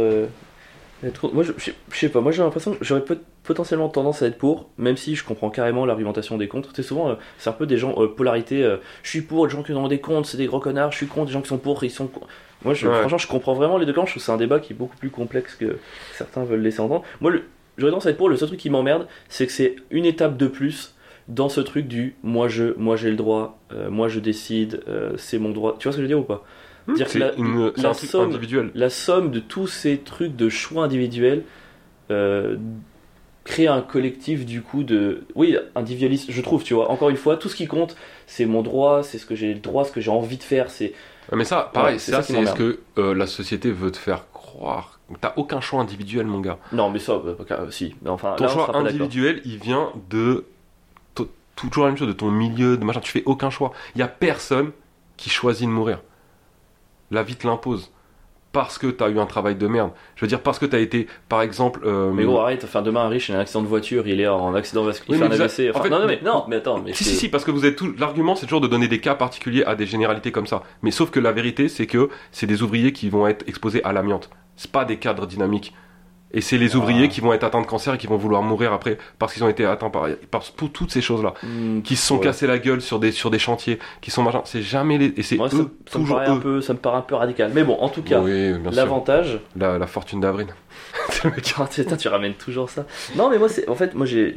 Moi, 1.35 1.43
je, 1.45 1.53
je- 1.59 1.71
sais 1.97 2.09
pas, 2.09 2.21
moi 2.23 2.33
j'ai 2.33 2.43
l'impression 2.43 2.73
que 2.73 2.83
j'aurais 2.83 3.05
potentiellement 3.43 3.91
tendance 3.91 4.23
à 4.23 4.27
être 4.27 4.39
pour, 4.39 4.71
même 4.79 4.97
si 4.97 5.17
je 5.17 5.25
comprends 5.25 5.51
carrément 5.51 5.85
l'argumentation 5.85 6.39
des 6.39 6.49
contre. 6.49 6.71
Tu 6.73 6.77
sais, 6.83 6.89
souvent, 6.89 7.11
euh, 7.11 7.15
c'est 7.37 7.51
un 7.51 7.55
peu 7.55 7.67
des 7.67 7.77
gens, 7.77 7.95
euh, 8.03 8.07
polarité, 8.09 8.63
euh, 8.65 8.79
je 9.03 9.11
suis 9.11 9.21
pour, 9.21 9.47
les 9.47 9.53
gens 9.53 9.63
qui 9.63 9.73
ont 9.73 9.87
des 9.89 10.01
contre, 10.01 10.27
c'est 10.29 10.39
des 10.39 10.47
gros 10.47 10.61
connards, 10.61 10.93
je 10.93 10.97
suis 10.97 11.07
contre, 11.07 11.27
les 11.27 11.33
gens 11.33 11.43
qui 11.43 11.49
sont 11.49 11.59
pour, 11.59 11.85
ils 11.85 11.91
sont 11.91 12.07
contre. 12.07 12.29
Moi, 12.65 12.73
je, 12.73 12.89
Ouais. 12.89 13.01
franchement, 13.01 13.19
je 13.19 13.27
comprends 13.27 13.53
vraiment 13.53 13.77
les 13.77 13.85
deux 13.85 13.93
camps, 13.93 14.07
je 14.07 14.13
trouve 14.13 14.23
que 14.23 14.27
c'est 14.27 14.33
un 14.33 14.39
débat 14.39 14.61
qui 14.61 14.73
est 14.73 14.77
beaucoup 14.77 14.97
plus 14.97 15.11
complexe 15.11 15.55
que 15.57 15.77
certains 16.15 16.45
veulent 16.45 16.63
laisser 16.63 16.81
entendre. 16.81 17.03
Moi, 17.21 17.31
le- 17.33 17.43
j'aurais 17.77 17.91
tendance 17.91 18.07
à 18.07 18.11
être 18.11 18.17
pour, 18.17 18.31
le 18.31 18.37
seul 18.39 18.49
truc 18.49 18.61
qui 18.61 18.71
m'emmerde, 18.71 19.07
c'est 19.29 19.47
que 19.47 19.53
c'est 19.53 19.77
une 19.91 20.07
étape 20.07 20.39
de 20.39 20.47
plus 20.47 20.95
dans 21.29 21.49
ce 21.51 21.61
truc 21.61 21.87
du 21.89 22.17
moi 22.23 22.49
je 22.49 22.75
moi 22.77 22.97
j'ai 22.97 23.09
le 23.11 23.17
droit, 23.17 23.59
euh, 23.73 23.89
moi 23.91 24.09
je 24.09 24.21
décide, 24.21 24.83
c'est 25.17 25.39
mon 25.39 25.51
droit. 25.51 25.77
Tu 25.79 25.85
vois 25.89 25.93
ce 25.93 25.97
que 25.97 26.03
je 26.03 26.05
veux 26.05 26.09
dire 26.09 26.19
ou 26.19 26.23
pas? 26.23 26.45
Dire 26.89 27.07
que 27.07 27.13
C'est 27.13 27.19
la- 27.19 27.35
une- 27.35 27.73
c'est 27.77 27.83
la 27.83 27.89
un 27.91 27.93
truc 27.93 28.11
somme- 28.11 28.25
individuel. 28.29 28.71
la 28.75 28.91
somme 28.91 29.31
de 29.31 29.41
tous 29.41 29.67
ces 29.67 29.99
trucs 29.99 30.37
de 30.37 30.49
choix 30.49 30.85
individuels 30.85 31.45
euh, 32.11 32.57
crée 33.45 33.67
un 33.67 33.81
collectif 33.83 34.45
du 34.47 34.63
coup 34.63 34.85
de 34.85 35.25
oui 35.35 35.57
individualiste 35.75 36.31
je 36.31 36.41
trouve 36.43 36.63
tu 36.63 36.75
vois 36.75 36.91
encore 36.91 37.11
une 37.11 37.17
fois 37.17 37.37
tout 37.37 37.49
ce 37.49 37.57
qui 37.57 37.67
compte 37.67 37.95
c'est 38.27 38.47
mon 38.47 38.63
droit 38.63 39.03
c'est 39.03 39.19
ce 39.19 39.27
que 39.27 39.35
j'ai 39.35 39.53
le 39.53 39.61
droit 39.61 39.85
ce 39.85 39.93
que 39.93 40.01
j'ai 40.01 40.11
envie 40.11 40.37
de 40.39 40.43
faire 40.43 40.71
c'est 40.71 40.93
Mais 41.33 41.45
ça, 41.45 41.71
pareil, 41.73 41.95
Ouais, 41.95 41.99
c'est 41.99 42.11
ça, 42.13 42.23
ça 42.23 42.35
c'est 42.35 42.47
ce 42.47 42.53
que 42.55 42.81
euh, 42.99 43.15
la 43.15 43.27
société 43.27 43.71
veut 43.71 43.91
te 43.91 43.97
faire 43.97 44.31
croire. 44.33 45.01
T'as 45.23 45.33
aucun 45.37 45.61
choix 45.63 45.81
individuel, 45.81 46.27
mon 46.27 46.41
gars. 46.41 46.59
non 46.73 46.91
mais 46.91 46.99
ça 46.99 47.13
euh, 47.15 47.71
si 47.71 47.95
mais 48.03 48.11
enfin 48.11 48.35
Ton 48.37 48.45
là, 48.45 48.51
choix 48.51 48.77
individuel, 48.77 49.41
il 49.47 49.57
vient 49.59 49.91
de 50.11 50.45
to- 51.15 51.31
toujours 51.57 51.85
la 51.85 51.91
même 51.91 51.99
chose, 51.99 52.09
de 52.09 52.13
ton 52.13 52.31
milieu, 52.31 52.77
de 52.77 52.85
machin. 52.85 53.01
Tu 53.01 53.11
fais 53.11 53.23
aucun 53.27 53.49
choix. 53.51 53.73
Il 53.95 53.99
y 54.01 54.03
a 54.03 54.09
personne 54.09 54.71
qui 55.17 55.31
choisit 55.31 55.67
de 55.67 55.73
mourir. 55.73 56.01
La 57.11 57.23
vie 57.23 57.37
te 57.37 57.47
l'impose. 57.47 57.91
Parce 58.53 58.79
que 58.79 58.87
t'as 58.87 59.09
eu 59.11 59.19
un 59.19 59.27
travail 59.27 59.57
de 59.57 59.67
merde. 59.67 59.91
Je 60.15 60.21
veux 60.21 60.29
dire, 60.29 60.41
parce 60.41 60.61
que 60.61 60.67
t'as 60.67 60.79
été, 60.79 61.09
par 61.29 61.43
exemple. 61.43 61.81
euh, 61.85 62.13
mais 62.13 62.23
gros 62.23 62.39
arrête 62.39 62.63
enfin 62.63 62.83
demain 62.83 63.01
un 63.01 63.09
riche 63.09 63.29
il 63.29 63.35
a 63.35 63.39
un 63.39 63.41
accident 63.41 63.63
de 63.63 63.67
voiture 63.67 64.07
il 64.07 64.21
est 64.21 64.29
en 64.29 64.55
accident 64.55 64.85
vasculaire 64.85 65.21
Oui, 65.21 65.27
il 65.27 65.37
fait 65.37 65.43
un 65.43 65.45
AVC 65.45 65.75
en 65.75 65.77
enfin, 65.77 65.83
fait, 65.83 65.91
non, 65.91 65.99
non 65.99 66.07
mais 66.07 66.21
non 66.25 66.45
mais 66.47 66.57
attends 66.57 66.81
mais 66.81 66.93
Si, 66.93 67.03
si, 67.03 67.17
si, 67.17 67.29
parce 67.29 67.43
que 67.45 67.51
vous 67.51 67.67
êtes 67.67 67.75
tout. 67.75 67.93
L'argument, 67.99 68.37
c'est 68.37 68.47
toujours 68.47 68.61
de 68.61 68.69
donner 68.69 68.87
des 68.87 69.01
cas 69.01 69.17
particuliers 69.17 69.65
à 69.65 69.75
des 69.75 69.87
généralités 69.87 70.31
comme 70.31 70.47
ça. 70.47 70.63
Mais 70.83 70.93
sauf 70.93 71.11
que 71.11 71.19
la 71.19 71.33
vérité, 71.33 71.69
c'est 71.69 71.89
que 71.89 72.09
c'est 72.31 72.47
des 72.47 72.63
ouvriers 72.63 72.93
qui 72.93 73.09
vont 73.09 73.27
être 73.27 73.43
exposés 73.49 73.83
à 73.83 73.93
l'amiante. 73.93 74.31
C'est 74.55 74.71
pas 74.71 74.85
des 74.85 74.99
cadres 74.99 75.27
dynamiques. 75.27 75.75
Et 76.35 76.41
c'est 76.43 76.59
les 76.59 76.75
Ah. 76.75 76.79
ouvriers 76.79 77.09
qui 77.09 77.21
vont 77.23 77.33
être 77.33 77.45
atteints 77.45 77.63
de 77.63 77.67
cancer 77.67 77.95
et 77.95 77.99
qui 77.99 78.07
vont 78.07 78.17
vouloir 78.19 78.43
mourir 78.43 78.73
après 78.75 78.99
parce 79.19 79.33
qu'ils 79.33 79.43
ont 79.45 79.49
été 79.49 79.65
atteints 79.65 79.89
par, 79.89 80.09
par 80.31 80.43
tout- 80.53 80.69
toutes 80.69 80.91
ces 80.91 81.01
choses-là. 81.01 81.33
Hmm, 81.43 81.81
Qui 81.83 81.97
se 81.97 82.07
sont 82.07 82.17
ouais. 82.17 82.25
cassés 82.25 82.47
la 82.47 82.59
gueule 82.59 82.83
sur 82.83 82.99
des, 82.99 83.13
sur 83.13 83.31
des 83.31 83.39
chantiers, 83.39 83.79
qui 84.03 84.11
sont 84.11 84.23
machin. 84.23 84.43
C'est 84.45 84.61
jamais 84.63 84.99
les. 84.99 85.15
Et 85.17 85.23
c'est 85.23 85.37
eux, 85.37 85.49
ça 85.49 85.57
me 85.57 85.65
toujours 85.91 86.17
paraît 86.17 86.29
un 86.29 86.37
eux. 86.37 86.41
peu 86.41 86.61
ça 86.61 86.73
me 86.75 86.79
paraît 86.79 86.99
un 86.99 87.03
peu 87.03 87.15
radical 87.15 87.53
mais 87.55 87.65
bon 87.65 87.77
en 87.81 87.89
tout 87.89 88.03
cas 88.03 88.21
oui, 88.21 88.53
l'avantage 88.73 89.41
La, 89.57 89.79
la 89.79 89.87
fortune 89.87 90.21
d'Avril. 90.21 90.49
Ah, 91.25 91.97
tu 91.97 92.09
ramènes 92.09 92.35
toujours 92.35 92.69
ça. 92.69 92.85
Non, 93.17 93.31
mais 93.31 93.39
moi, 93.39 93.49
c'est. 93.49 93.69
En 93.69 93.75
fait, 93.75 93.95
moi, 93.95 94.07
j'ai. 94.07 94.35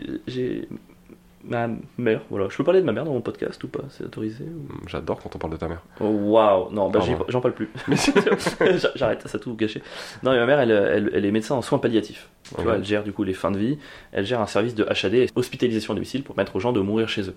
Ma 1.47 1.69
mère, 1.97 2.21
voilà. 2.29 2.47
Je 2.49 2.57
peux 2.57 2.63
parler 2.63 2.81
de 2.81 2.85
ma 2.85 2.91
mère 2.91 3.05
dans 3.05 3.13
mon 3.13 3.21
podcast 3.21 3.63
ou 3.63 3.67
pas? 3.67 3.81
C'est 3.89 4.03
autorisé 4.03 4.43
ou- 4.45 4.67
J'adore 4.87 5.19
quand 5.21 5.35
on 5.35 5.39
parle 5.39 5.53
de 5.53 5.57
ta 5.57 5.67
mère. 5.67 5.81
Oh, 5.99 6.05
Waouh 6.05 6.71
Non, 6.71 6.89
bah, 6.89 6.99
j'en 7.29 7.41
parle 7.41 7.53
plus. 7.53 7.69
J'a- 7.91 8.91
J'arrête, 8.95 9.27
ça 9.27 9.37
a 9.37 9.39
tout 9.39 9.55
gâché. 9.55 9.81
Non, 10.23 10.31
mais 10.31 10.37
ma 10.37 10.45
mère, 10.45 10.59
elle, 10.59 10.71
elle, 10.71 11.11
elle 11.13 11.25
est 11.25 11.31
médecin 11.31 11.55
en 11.55 11.61
soins 11.61 11.79
palliatifs. 11.79 12.29
Tu 12.55 12.61
vois, 12.63 12.75
elle 12.75 12.83
gère 12.85 13.03
du 13.03 13.11
coup 13.13 13.23
les 13.23 13.33
fins 13.33 13.51
de 13.51 13.57
vie. 13.57 13.77
Elle 14.11 14.25
gère 14.25 14.41
un 14.41 14.47
service 14.47 14.75
de 14.75 14.83
HAD, 14.85 15.29
hospitalisation 15.35 15.93
à 15.93 15.95
domicile, 15.95 16.23
pour 16.23 16.35
permettre 16.35 16.55
aux 16.55 16.59
gens 16.59 16.71
de 16.73 16.79
mourir 16.79 17.09
chez 17.09 17.21
eux. 17.29 17.35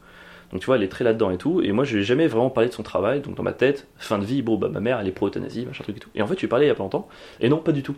Donc 0.53 0.61
tu 0.61 0.67
vois, 0.67 0.77
elle 0.77 0.83
est 0.83 0.89
très 0.89 1.05
là-dedans 1.05 1.31
et 1.31 1.39
tout. 1.39 1.61
Et 1.63 1.71
moi, 1.73 1.85
je 1.85 1.97
n'ai 1.97 2.03
jamais 2.03 2.27
vraiment 2.27 2.51
parlé 2.51 2.69
de 2.69 2.75
son 2.75 2.83
travail. 2.83 3.21
Donc 3.21 3.37
dans 3.37 3.43
ma 3.45 3.53
tête, 3.53 3.87
fin 3.99 4.19
de 4.19 4.25
vie, 4.25 4.43
bon, 4.43 4.57
bah 4.57 4.69
ma 4.69 4.81
mère, 4.81 4.99
elle 5.01 5.07
est 5.09 5.13
pro-euthanasie, 5.13 5.65
machin 5.67 5.85
truc 5.85 5.97
et 5.97 6.01
tout. 6.01 6.11
Et 6.15 6.23
en 6.23 6.27
fait, 6.27 6.35
tu 6.37 6.49
parlais 6.49 6.67
il 6.67 6.69
y 6.69 6.73
a 6.73 6.75
pas 6.75 6.83
longtemps. 6.83 7.09
Et 7.41 7.49
non, 7.49 7.59
pas 7.59 7.73
du 7.73 7.83
tout. 7.85 7.95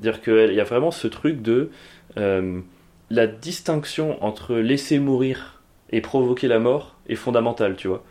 Dire 0.00 0.20
qu'il 0.22 0.52
y 0.54 0.60
a 0.60 0.64
vraiment 0.64 0.90
ce 0.90 1.06
truc 1.08 1.42
de 1.42 1.70
euh, 2.16 2.60
la 3.10 3.26
distinction 3.26 4.22
entre 4.24 4.54
laisser 4.56 4.98
mourir 4.98 5.60
et 5.90 6.00
provoquer 6.00 6.46
la 6.48 6.58
mort 6.60 6.96
est 7.08 7.16
fondamentale, 7.16 7.76
tu 7.76 7.88
vois. 7.88 8.04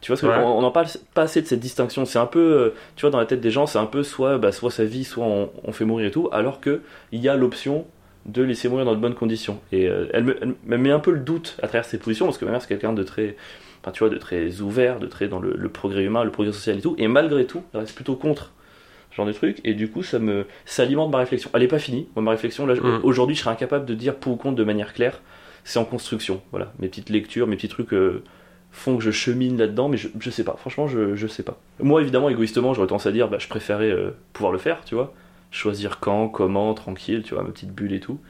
Tu 0.00 0.10
vois, 0.12 0.16
ce 0.16 0.22
que- 0.22 0.26
Ouais. 0.28 0.36
on 0.38 0.58
on 0.58 0.62
n'en 0.62 0.70
parle 0.70 0.86
pas 1.14 1.22
assez 1.22 1.42
de 1.42 1.46
cette 1.46 1.60
distinction. 1.60 2.04
C'est 2.06 2.18
un 2.18 2.26
peu, 2.26 2.40
euh, 2.40 2.70
tu 2.96 3.02
vois, 3.02 3.10
dans 3.10 3.18
la 3.18 3.26
tête 3.26 3.40
des 3.40 3.50
gens, 3.50 3.66
c'est 3.66 3.78
un 3.78 3.86
peu 3.86 4.02
soit, 4.02 4.38
bah, 4.38 4.52
soit 4.52 4.70
sa 4.70 4.84
vie, 4.84 5.04
soit 5.04 5.24
on, 5.24 5.50
on 5.64 5.72
fait 5.72 5.84
mourir 5.84 6.06
et 6.06 6.10
tout, 6.10 6.28
alors 6.32 6.60
que 6.60 6.80
il 7.12 7.20
y 7.20 7.28
a 7.28 7.36
l'option 7.36 7.86
de 8.26 8.42
laisser 8.42 8.68
mourir 8.68 8.84
dans 8.86 8.94
de 8.94 9.00
bonnes 9.00 9.14
conditions. 9.14 9.60
Et 9.72 9.88
euh, 9.88 10.06
elle, 10.12 10.24
me, 10.24 10.36
elle 10.42 10.54
me 10.66 10.76
met 10.78 10.90
un 10.90 11.00
peu 11.00 11.10
le 11.10 11.20
doute 11.20 11.56
à 11.62 11.68
travers 11.68 11.84
ses 11.84 11.98
positions, 11.98 12.26
parce 12.26 12.38
que 12.38 12.44
ma 12.44 12.50
mère, 12.50 12.60
c'est 12.62 12.68
quelqu'un 12.68 12.92
de 12.92 13.02
très, 13.02 13.36
enfin, 13.82 13.92
tu 13.92 14.00
vois, 14.00 14.08
de 14.10 14.18
très 14.18 14.60
ouvert, 14.60 15.00
de 15.00 15.06
très 15.06 15.28
dans 15.28 15.38
le, 15.40 15.54
le 15.56 15.68
progrès 15.70 16.02
humain, 16.02 16.24
le 16.24 16.30
progrès 16.30 16.52
social 16.52 16.78
et 16.78 16.82
tout. 16.82 16.94
Et 16.98 17.08
malgré 17.08 17.44
tout, 17.46 17.62
elle 17.74 17.80
reste 17.80 17.94
plutôt 17.94 18.16
contre 18.16 18.52
ce 19.10 19.16
genre 19.16 19.26
de 19.26 19.32
truc. 19.32 19.58
Et 19.64 19.74
du 19.74 19.90
coup, 19.90 20.02
ça 20.02 20.18
me, 20.18 20.46
ça 20.64 20.82
alimente 20.82 21.10
ma 21.10 21.18
réflexion. 21.18 21.50
Elle 21.54 21.62
est 21.64 21.68
pas 21.68 21.78
finie. 21.78 22.08
Moi, 22.14 22.22
ma 22.22 22.30
réflexion, 22.32 22.66
là, 22.66 22.74
Mm. 22.74 23.00
aujourd'hui, 23.02 23.34
je 23.36 23.40
serais 23.40 23.50
incapable 23.50 23.84
de 23.86 23.94
dire 23.94 24.16
pour 24.16 24.32
ou 24.32 24.36
contre 24.36 24.56
de 24.56 24.64
manière 24.64 24.92
claire. 24.94 25.20
C'est 25.64 25.78
en 25.78 25.84
construction. 25.84 26.40
Voilà, 26.52 26.72
mes 26.78 26.88
petites 26.88 27.10
lectures, 27.10 27.46
mes 27.46 27.56
petits 27.56 27.68
trucs. 27.68 27.92
euh, 27.92 28.22
font 28.72 28.96
que 28.96 29.02
je 29.02 29.10
chemine 29.10 29.58
là-dedans, 29.58 29.88
mais 29.88 29.96
je, 29.96 30.06
je 30.20 30.30
sais 30.30 30.44
pas. 30.44 30.54
Franchement, 30.56 30.86
je, 30.86 31.16
je 31.16 31.26
sais 31.26 31.42
pas. 31.42 31.58
Moi, 31.80 32.00
évidemment, 32.02 32.28
égoïstement, 32.28 32.72
j'aurais 32.72 32.86
tendance 32.86 33.06
à 33.06 33.10
dire, 33.10 33.28
bah, 33.28 33.38
je 33.40 33.48
préférais 33.48 33.90
euh, 33.90 34.10
pouvoir 34.32 34.52
le 34.52 34.58
faire, 34.58 34.84
tu 34.84 34.94
vois. 34.94 35.12
Choisir 35.50 35.98
quand, 35.98 36.28
comment, 36.28 36.72
tranquille, 36.74 37.24
tu 37.24 37.34
vois, 37.34 37.42
ma 37.42 37.50
petite 37.50 37.72
bulle 37.72 37.92
et 37.92 37.98
tout. 37.98 38.20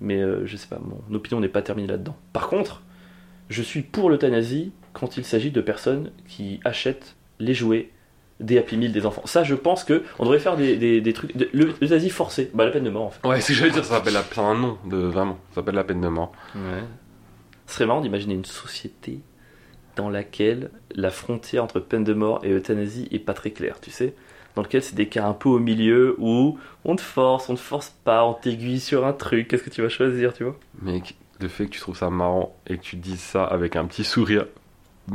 Mais 0.00 0.22
euh, 0.22 0.46
je 0.46 0.56
sais 0.56 0.68
pas, 0.68 0.78
mon 0.82 1.14
opinion 1.14 1.38
n'est 1.40 1.48
pas 1.48 1.60
terminée 1.60 1.86
là-dedans. 1.86 2.16
Par 2.32 2.48
contre, 2.48 2.80
je 3.50 3.60
suis 3.60 3.82
pour 3.82 4.08
l'euthanasie 4.08 4.72
quand 4.94 5.18
il 5.18 5.24
s'agit 5.26 5.50
de 5.50 5.60
personnes 5.60 6.12
qui 6.26 6.60
achètent 6.64 7.14
les 7.38 7.52
jouets 7.52 7.90
des 8.40 8.58
Happy 8.58 8.76
Meal 8.76 8.90
des 8.92 9.06
enfants. 9.06 9.22
Ça, 9.26 9.44
je 9.44 9.54
pense 9.54 9.84
que 9.84 10.02
on 10.18 10.24
devrait 10.24 10.38
faire 10.38 10.56
des, 10.56 10.76
des, 10.76 11.00
des 11.00 11.12
trucs. 11.12 11.36
de- 11.36 11.48
L'euthanasie 11.52 12.10
forcée, 12.10 12.50
bah 12.54 12.64
la 12.64 12.70
peine 12.70 12.84
de 12.84 12.90
mort 12.90 13.02
en 13.04 13.10
fait. 13.10 13.26
Ouais, 13.28 13.36
c'est 13.40 13.42
ce 13.42 13.48
que 13.48 13.54
j'allais 13.54 13.70
dire, 13.72 13.84
ça 13.84 13.94
s'appelle 13.96 14.14
la... 14.14 14.22
c'est 14.22 14.40
un 14.40 14.54
nom 14.54 14.78
de 14.86 14.96
vraiment. 14.96 15.38
Ça 15.50 15.56
s'appelle 15.56 15.74
la 15.76 15.84
peine 15.84 16.00
de 16.00 16.08
mort. 16.08 16.32
Ouais. 16.54 16.82
Ce 17.66 17.74
serait 17.74 17.86
marrant 17.86 18.00
d'imaginer 18.00 18.34
une 18.34 18.44
société 18.44 19.20
dans 19.96 20.08
laquelle 20.08 20.70
la 20.94 21.10
frontière 21.10 21.62
entre 21.64 21.78
peine 21.80 22.04
de 22.04 22.14
mort 22.14 22.40
et 22.44 22.50
euthanasie 22.52 23.08
est 23.12 23.18
pas 23.18 23.34
très 23.34 23.50
claire, 23.50 23.78
tu 23.80 23.90
sais 23.90 24.14
Dans 24.56 24.62
lequel 24.62 24.82
c'est 24.82 24.94
des 24.94 25.06
cas 25.08 25.26
un 25.26 25.34
peu 25.34 25.48
au 25.48 25.58
milieu 25.58 26.16
où 26.18 26.58
on 26.84 26.96
te 26.96 27.02
force, 27.02 27.48
on 27.50 27.54
te 27.54 27.60
force 27.60 27.90
pas, 28.04 28.24
on 28.24 28.34
t'aiguille 28.34 28.80
sur 28.80 29.06
un 29.06 29.12
truc, 29.12 29.48
qu'est-ce 29.48 29.62
que 29.62 29.70
tu 29.70 29.82
vas 29.82 29.88
choisir, 29.88 30.32
tu 30.32 30.44
vois? 30.44 30.56
Mec, 30.80 31.16
le 31.40 31.48
fait 31.48 31.66
que 31.66 31.70
tu 31.70 31.80
trouves 31.80 31.96
ça 31.96 32.08
marrant 32.10 32.56
et 32.66 32.76
que 32.78 32.82
tu 32.82 32.96
dises 32.96 33.20
ça 33.20 33.44
avec 33.44 33.76
un 33.76 33.84
petit 33.84 34.04
sourire, 34.04 34.46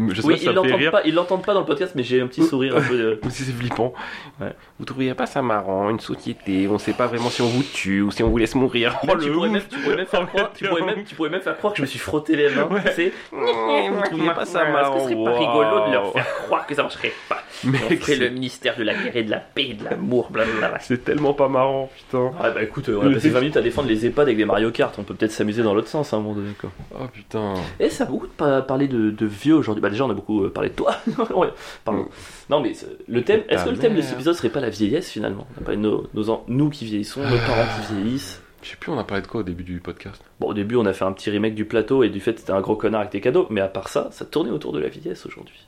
je 0.09 0.21
sais 0.21 0.27
Oui, 0.27 0.33
pas 0.33 0.39
si 0.39 0.45
ils 0.45 0.83
ça 0.85 0.91
pas, 0.91 1.01
ils 1.05 1.13
l'entendent 1.13 1.45
pas 1.45 1.53
dans 1.53 1.61
le 1.61 1.65
podcast, 1.65 1.93
mais 1.95 2.03
j'ai 2.03 2.21
un 2.21 2.27
petit 2.27 2.43
sourire 2.43 2.75
un 2.77 2.81
peu 2.81 2.97
de... 2.97 3.19
C'est 3.29 3.51
flippant. 3.51 3.93
Ouais. 4.39 4.53
Vous 4.79 4.85
trouveriez 4.85 5.13
pas 5.13 5.25
ça 5.25 5.41
marrant, 5.41 5.89
une 5.89 5.99
société, 5.99 6.67
on 6.69 6.77
sait 6.77 6.93
pas 6.93 7.07
vraiment 7.07 7.29
si 7.29 7.41
on 7.41 7.47
vous 7.47 7.63
tue 7.63 8.01
ou 8.01 8.11
si 8.11 8.23
on 8.23 8.29
vous 8.29 8.37
laisse 8.37 8.55
mourir. 8.55 8.97
Tu, 9.19 9.31
pourrais 9.31 9.49
même, 9.49 9.61
tu 9.69 9.79
pourrais 9.79 9.95
même 9.97 10.05
faire 10.05 10.27
croire, 10.27 10.51
tu 10.53 10.65
pourrais 10.67 10.81
même, 10.81 11.03
tu 11.03 11.15
pourrais 11.15 11.29
même 11.29 11.41
faire 11.41 11.57
croire 11.57 11.73
que 11.73 11.77
je 11.77 11.81
me 11.83 11.87
suis 11.87 11.99
frotté 11.99 12.35
les 12.35 12.49
mains. 12.49 12.67
Ouais. 12.69 12.81
tu 12.83 12.91
sais. 12.93 13.13
Vous 13.31 14.01
trouveriez 14.05 14.33
pas 14.33 14.45
ça 14.45 14.65
marrant 14.69 14.95
Est-ce 14.97 15.03
que 15.05 15.09
ce 15.09 15.15
serait 15.15 15.23
pas 15.23 15.37
rigolo 15.39 15.87
de 15.87 15.91
leur 15.93 16.11
faire 16.13 16.35
croire 16.45 16.65
que 16.67 16.75
ça 16.75 16.81
marcherait 16.83 17.13
pas? 17.29 17.37
On 17.65 17.69
Mec, 17.69 17.81
ferait 18.01 18.15
le 18.15 18.25
c'est- 18.27 18.31
ministère 18.31 18.77
de 18.77 18.83
la 18.83 18.93
guerre 18.93 19.15
et 19.15 19.23
de 19.23 19.31
la 19.31 19.39
paix 19.39 19.67
et 19.69 19.73
de 19.73 19.83
l'amour, 19.83 20.29
blablabla. 20.29 20.79
c'est 20.81 21.03
tellement 21.03 21.33
pas 21.33 21.47
marrant, 21.47 21.89
putain. 21.95 22.25
Ouais, 22.25 22.51
bah 22.53 22.61
écoute, 22.63 22.89
on 22.89 23.07
a 23.09 23.13
passé 23.13 23.29
20 23.29 23.39
minutes 23.39 23.57
à 23.57 23.61
défendre 23.61 23.87
les 23.87 24.05
EHPAD 24.05 24.27
avec 24.27 24.37
des 24.37 24.45
Mario 24.45 24.71
Kart, 24.71 24.93
on 24.99 25.03
peut 25.03 25.13
peut-être 25.15 25.31
s'amuser 25.31 25.63
dans 25.63 25.73
l'autre 25.73 25.87
sens 25.87 26.13
hein, 26.13 26.17
à 26.17 26.19
un 26.19 26.23
moment 26.23 26.35
donné. 26.35 26.51
Quoi. 26.59 26.71
Oh 26.99 27.05
putain. 27.11 27.53
Et 27.79 27.89
ça 27.89 28.03
a 28.03 28.07
beaucoup 28.07 28.27
de 28.27 28.31
pa- 28.33 28.61
parler 28.61 28.87
de, 28.87 29.09
de 29.09 29.25
vieux 29.25 29.55
aujourd'hui. 29.55 29.81
Bah 29.85 29.91
déjà, 29.91 30.03
on 30.03 30.09
a 30.09 30.15
beaucoup 30.15 30.45
euh, 30.45 30.49
parlé 30.49 30.69
de 30.69 30.73
toi. 30.73 30.95
Pardon. 31.85 32.07
Non, 32.49 32.59
mais 32.59 32.73
c'est- 32.73 32.87
le 33.07 33.23
thème, 33.23 33.43
est-ce 33.49 33.65
que 33.65 33.69
le 33.69 33.77
thème 33.77 33.93
de 33.95 34.01
cet 34.01 34.13
épisode 34.13 34.33
serait 34.33 34.49
pas 34.49 34.59
la 34.59 34.69
vieillesse 34.71 35.11
finalement? 35.11 35.45
On 35.55 35.61
a 35.61 35.63
parlé 35.63 35.77
de 35.77 35.81
nos, 35.83 36.07
nos 36.15 36.29
en- 36.31 36.43
nous 36.47 36.71
qui 36.71 36.85
vieillissons, 36.85 37.21
nos 37.21 37.37
parents 37.37 37.67
qui 37.87 37.93
vieillissent. 37.93 38.41
Je 38.63 38.71
sais 38.71 38.77
plus, 38.77 38.91
on 38.91 38.97
a 38.97 39.03
parlé 39.03 39.21
de 39.21 39.27
quoi 39.27 39.41
au 39.41 39.43
début 39.43 39.63
du 39.63 39.79
podcast? 39.79 40.23
Bon, 40.39 40.47
au 40.47 40.53
début, 40.55 40.75
on 40.75 40.87
a 40.87 40.93
fait 40.93 41.05
un 41.05 41.11
petit 41.11 41.29
remake 41.29 41.53
du 41.53 41.65
plateau 41.65 42.01
et 42.03 42.09
du 42.09 42.19
fait 42.19 42.33
que 42.33 42.39
t'étais 42.39 42.51
un 42.51 42.61
gros 42.61 42.75
connard 42.75 43.01
avec 43.01 43.11
tes 43.11 43.21
cadeaux, 43.21 43.45
mais 43.51 43.61
à 43.61 43.67
part 43.67 43.89
ça, 43.89 44.07
ça 44.11 44.25
tournait 44.25 44.49
autour 44.49 44.73
de 44.73 44.79
la 44.79 44.87
vieillesse 44.89 45.23
aujourd'hui. 45.27 45.67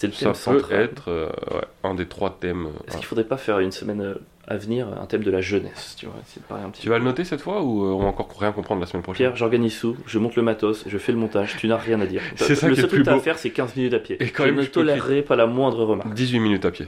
C'est 0.00 0.06
le 0.06 0.12
Ça 0.12 0.20
thème 0.26 0.32
peut 0.32 0.38
central. 0.60 0.80
être 0.80 1.08
euh, 1.10 1.26
ouais, 1.50 1.64
un 1.82 1.94
des 1.96 2.06
trois 2.06 2.30
thèmes. 2.38 2.66
euh, 2.66 2.86
Est-ce 2.86 2.98
qu'il 2.98 3.06
faudrait 3.06 3.24
pas 3.24 3.36
faire 3.36 3.58
une 3.58 3.72
semaine 3.72 4.00
euh, 4.00 4.14
à 4.46 4.56
venir 4.56 4.86
un 4.86 5.06
thème 5.06 5.24
de 5.24 5.30
la 5.32 5.40
jeunesse 5.40 5.96
Tu 5.98 6.06
vois, 6.06 6.14
c'est 6.24 6.40
pareil 6.44 6.62
un 6.64 6.70
petit 6.70 6.82
Tu 6.82 6.88
vas 6.88 6.98
le 6.98 7.04
noter 7.04 7.24
cette 7.24 7.40
fois 7.40 7.62
ou 7.64 7.82
on 7.84 7.98
va 7.98 8.06
encore 8.06 8.28
rien 8.38 8.52
comprendre 8.52 8.80
la 8.80 8.86
semaine 8.86 9.02
prochaine? 9.02 9.26
Pierre, 9.26 9.34
j'organise 9.36 9.76
tout, 9.80 9.96
je 10.06 10.20
monte 10.20 10.36
le 10.36 10.42
matos, 10.42 10.84
je 10.86 10.98
fais 10.98 11.10
le 11.10 11.18
montage, 11.18 11.56
tu 11.56 11.66
n'as 11.66 11.76
rien 11.78 12.00
à 12.00 12.06
dire. 12.06 12.22
C'est 12.36 12.54
ça 12.54 12.68
le 12.68 12.76
seul 12.76 12.86
truc 12.86 13.00
que 13.00 13.04
t'as 13.06 13.16
à 13.16 13.18
faire, 13.18 13.38
c'est 13.38 13.50
15 13.50 13.74
minutes 13.74 13.94
à 13.94 13.98
pied. 13.98 14.22
Et 14.22 14.30
quand 14.30 14.44
je 14.44 14.50
même, 14.50 14.58
ne 14.58 14.62
je 14.62 14.70
tolérerai 14.70 15.22
pas 15.22 15.34
la 15.34 15.46
moindre 15.46 15.84
remarque. 15.84 16.14
18 16.14 16.38
minutes 16.38 16.64
à 16.64 16.70
pied. 16.70 16.86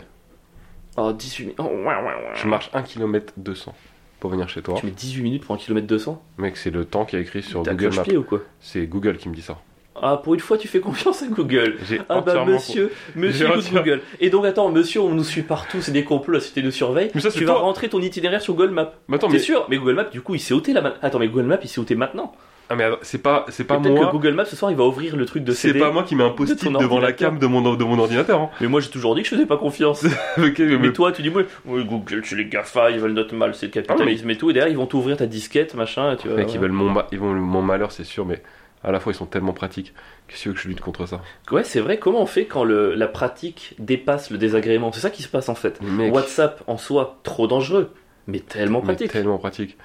Oh, 0.97 1.13
18 1.13 1.43
minutes. 1.47 1.59
Oh, 1.61 1.65
ouais, 1.65 1.73
ouais, 1.85 1.85
ouais. 1.85 2.33
Je 2.37 2.47
marche 2.47 2.71
1 2.73 2.83
km 2.83 3.33
200 3.37 3.75
pour 4.21 4.31
venir 4.31 4.49
chez 4.49 4.63
toi. 4.63 4.77
Tu 4.79 4.87
mets 4.87 4.93
18 4.93 5.23
minutes 5.23 5.45
pour 5.45 5.57
un 5.57 5.59
kilomètre 5.59 5.89
200 5.89 6.23
Mec, 6.39 6.57
c'est 6.57 6.71
le 6.71 6.85
temps 6.85 7.05
qui 7.05 7.17
est 7.17 7.21
écrit 7.23 7.43
sur 7.43 7.65
Google 7.65 7.87
Maps. 7.87 7.91
cloche-pied 7.91 8.17
ou 8.19 8.23
quoi? 8.23 8.41
C'est 8.61 8.87
Google 8.87 9.17
qui 9.17 9.29
me 9.29 9.35
dit 9.35 9.43
ça. 9.43 9.59
Ah, 10.03 10.17
pour 10.23 10.35
une 10.35 10.41
fois, 10.41 10.57
tu 10.59 10.69
fais 10.69 10.81
confiance 10.81 11.23
à 11.23 11.27
Google. 11.27 11.77
Ah 12.09 12.21
bah 12.21 12.45
monsieur, 12.47 12.91
monsieur 13.17 13.49
Google. 13.73 14.01
Et 14.21 14.31
donc 14.31 14.45
attends, 14.47 14.71
monsieur, 14.71 15.01
on 15.01 15.11
nous 15.15 15.25
suit 15.25 15.43
partout, 15.43 15.79
c'est 15.81 15.93
des 15.93 16.05
complots, 16.05 16.35
la 16.35 16.41
société 16.41 16.63
nous 16.63 16.71
surveille. 16.71 17.11
Mais 17.15 17.21
ça, 17.21 17.31
c'est 17.31 17.39
tu 17.39 17.45
vas 17.45 17.53
toi. 17.55 17.63
rentrer 17.63 17.89
ton 17.89 18.01
itinéraire 18.01 18.41
sur 18.41 18.55
Google 18.55 18.71
Maps. 18.73 18.93
Mais 19.09 19.17
attends, 19.17 19.27
T'es 19.29 19.35
mais, 19.35 19.39
sûr 19.39 19.67
Mais 19.69 19.77
Google 19.79 19.95
Maps, 19.95 20.05
du 20.11 20.21
coup, 20.21 20.35
il 20.35 20.41
s'est 20.41 20.55
ôté 20.55 20.73
là. 20.73 20.95
Attends, 21.03 21.19
mais 21.19 21.29
Google 21.29 21.47
Maps, 21.47 21.59
il 21.63 21.69
s'est 21.69 21.81
ôté 21.81 21.95
maintenant. 21.95 22.33
ah, 22.69 22.77
mais 22.77 22.89
c'est 23.03 23.19
pas, 23.23 23.45
c'est 23.49 23.65
pas 23.65 23.79
moi. 23.79 24.07
que 24.07 24.13
Google 24.13 24.33
Maps 24.35 24.45
ce 24.45 24.55
soir, 24.57 24.71
il 24.71 24.77
va 24.77 24.85
ouvrir 24.85 25.17
le 25.17 25.27
truc 25.27 25.43
de 25.45 25.53
C'est 25.53 25.69
CD. 25.69 25.81
pas 25.81 25.91
moi 25.91 26.05
qui 26.05 26.15
mets 26.15 26.23
un 26.25 26.31
post-it 26.31 26.73
devant 26.73 27.01
la 27.01 27.13
cam 27.13 27.39
de 27.39 27.47
mon, 27.47 27.61
de 27.75 27.85
mon 27.85 27.99
ordinateur. 27.99 28.41
hein. 28.41 28.51
Mais 28.61 28.69
moi, 28.69 28.81
j'ai 28.81 28.91
toujours 28.91 29.15
dit 29.17 29.23
que 29.23 29.29
je 29.29 29.35
faisais 29.35 29.47
pas 29.47 29.57
confiance. 29.57 30.05
Mais- 30.37 30.53
mais 30.79 30.93
toi, 30.93 31.11
tu 31.13 31.23
dis, 31.23 31.29
oui, 31.31 31.43
oui, 31.67 31.85
Google, 31.85 32.23
c'est 32.25 32.37
les 32.37 32.45
GAFA, 32.47 32.91
ils 32.93 33.01
veulent 33.01 33.13
notre 33.13 33.35
mal, 33.35 33.55
c'est 33.55 33.67
le 33.67 33.73
capitalisme 33.73 34.31
et 34.31 34.37
tout. 34.37 34.51
Et 34.51 34.53
derrière, 34.53 34.71
ils 34.73 34.77
vont 34.77 34.87
t'ouvrir 34.87 35.17
ta 35.17 35.27
disquette, 35.27 35.75
machin, 35.75 36.17
tu 36.21 36.29
vois. 36.29 36.37
Mec, 36.37 36.49
ils 36.51 36.53
ouais. 36.55 36.59
veulent 36.59 36.73
mon, 36.73 36.91
ma- 36.91 37.07
ils 37.13 37.19
vont 37.19 37.33
mon 37.35 37.63
malheur, 37.63 37.91
c'est 37.93 38.05
sûr, 38.05 38.25
mais 38.25 38.41
à 38.83 38.91
la 38.93 39.01
fois 39.01 39.13
ils 39.13 39.17
sont 39.17 39.27
tellement 39.27 39.53
pratiques. 39.53 39.95
Qu'est-ce 40.29 40.39
que 40.39 40.43
tu 40.43 40.49
veux 40.49 40.55
que 40.55 40.61
je 40.61 40.69
lutte 40.69 40.81
contre 40.81 41.07
ça? 41.07 41.21
Ouais, 41.51 41.65
c'est 41.65 41.81
vrai, 41.81 41.99
comment 41.99 42.23
on 42.23 42.27
fait 42.27 42.47
quand 42.47 42.65
le, 42.65 42.95
la 42.95 43.09
pratique 43.09 43.75
dépasse 43.79 44.31
le 44.31 44.39
désagrément? 44.39 44.93
C'est 44.93 45.01
ça 45.01 45.11
qui 45.11 45.23
se 45.23 45.29
passe 45.29 45.49
en 45.49 45.55
fait. 45.55 45.81
Mais 45.83 45.91
mec, 45.91 46.15
WhatsApp 46.15 46.63
en 46.67 46.77
soi, 46.79 47.19
trop 47.23 47.47
dangereux, 47.47 47.93
mais 48.27 48.41
tellement 48.41 48.81
mais 48.81 48.87
pratique. 48.87 49.13
tellement 49.13 49.39
pratique. 49.39 49.77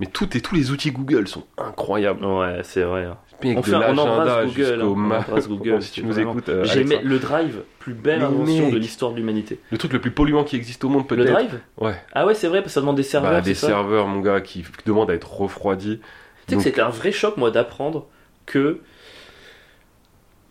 Mais 0.00 0.06
tout 0.06 0.36
et 0.36 0.40
tous 0.40 0.54
les 0.56 0.70
outils 0.72 0.90
Google 0.90 1.28
sont 1.28 1.44
incroyables. 1.58 2.24
Ouais, 2.24 2.60
c'est 2.64 2.82
vrai. 2.82 3.04
hein. 3.04 3.16
Mec, 3.44 3.58
On 3.58 3.62
fait- 3.62 3.74
on 3.74 3.98
embrasse 3.98 4.56
Google, 4.56 4.80
hein, 4.82 4.86
on 4.86 5.10
embrasse 5.10 5.48
Google, 5.48 5.82
si 5.82 5.92
tu 5.92 6.00
c'est 6.00 6.06
nous 6.06 6.18
écoutes, 6.18 6.48
euh, 6.48 6.64
J'aimais 6.64 7.00
le 7.02 7.18
drive, 7.18 7.62
plus 7.78 7.94
belle 7.94 8.20
Mais 8.20 8.24
invention 8.24 8.70
de 8.70 8.78
l'histoire 8.78 9.12
de 9.12 9.16
l'humanité. 9.16 9.60
le 9.70 9.78
truc 9.78 9.92
le 9.92 10.00
plus 10.00 10.10
polluant 10.10 10.44
qui 10.44 10.56
existe 10.56 10.82
au 10.84 10.88
monde 10.88 11.08
Le 11.08 11.16
peut-être. 11.16 11.32
drive? 11.32 11.60
Ouais. 11.78 11.94
Ah 12.14 12.26
ouais, 12.26 12.34
c'est 12.34 12.48
vrai, 12.48 12.60
parce 12.62 12.70
que 12.70 12.74
ça 12.74 12.80
demande 12.80 12.96
des 12.96 13.02
serveurs. 13.02 13.32
Bah, 13.32 13.38
c'est 13.42 13.50
des 13.50 13.54
ça? 13.54 13.66
serveurs, 13.68 14.06
mon 14.08 14.20
gars, 14.20 14.40
qui 14.40 14.64
demandent 14.86 15.10
à 15.10 15.14
être 15.14 15.32
refroidis. 15.32 16.00
Tu 16.46 16.50
sais 16.50 16.56
que 16.56 16.62
c'était 16.62 16.80
un 16.80 16.88
vrai 16.90 17.12
choc, 17.12 17.36
moi, 17.36 17.50
d'apprendre 17.50 18.08
que 18.46 18.80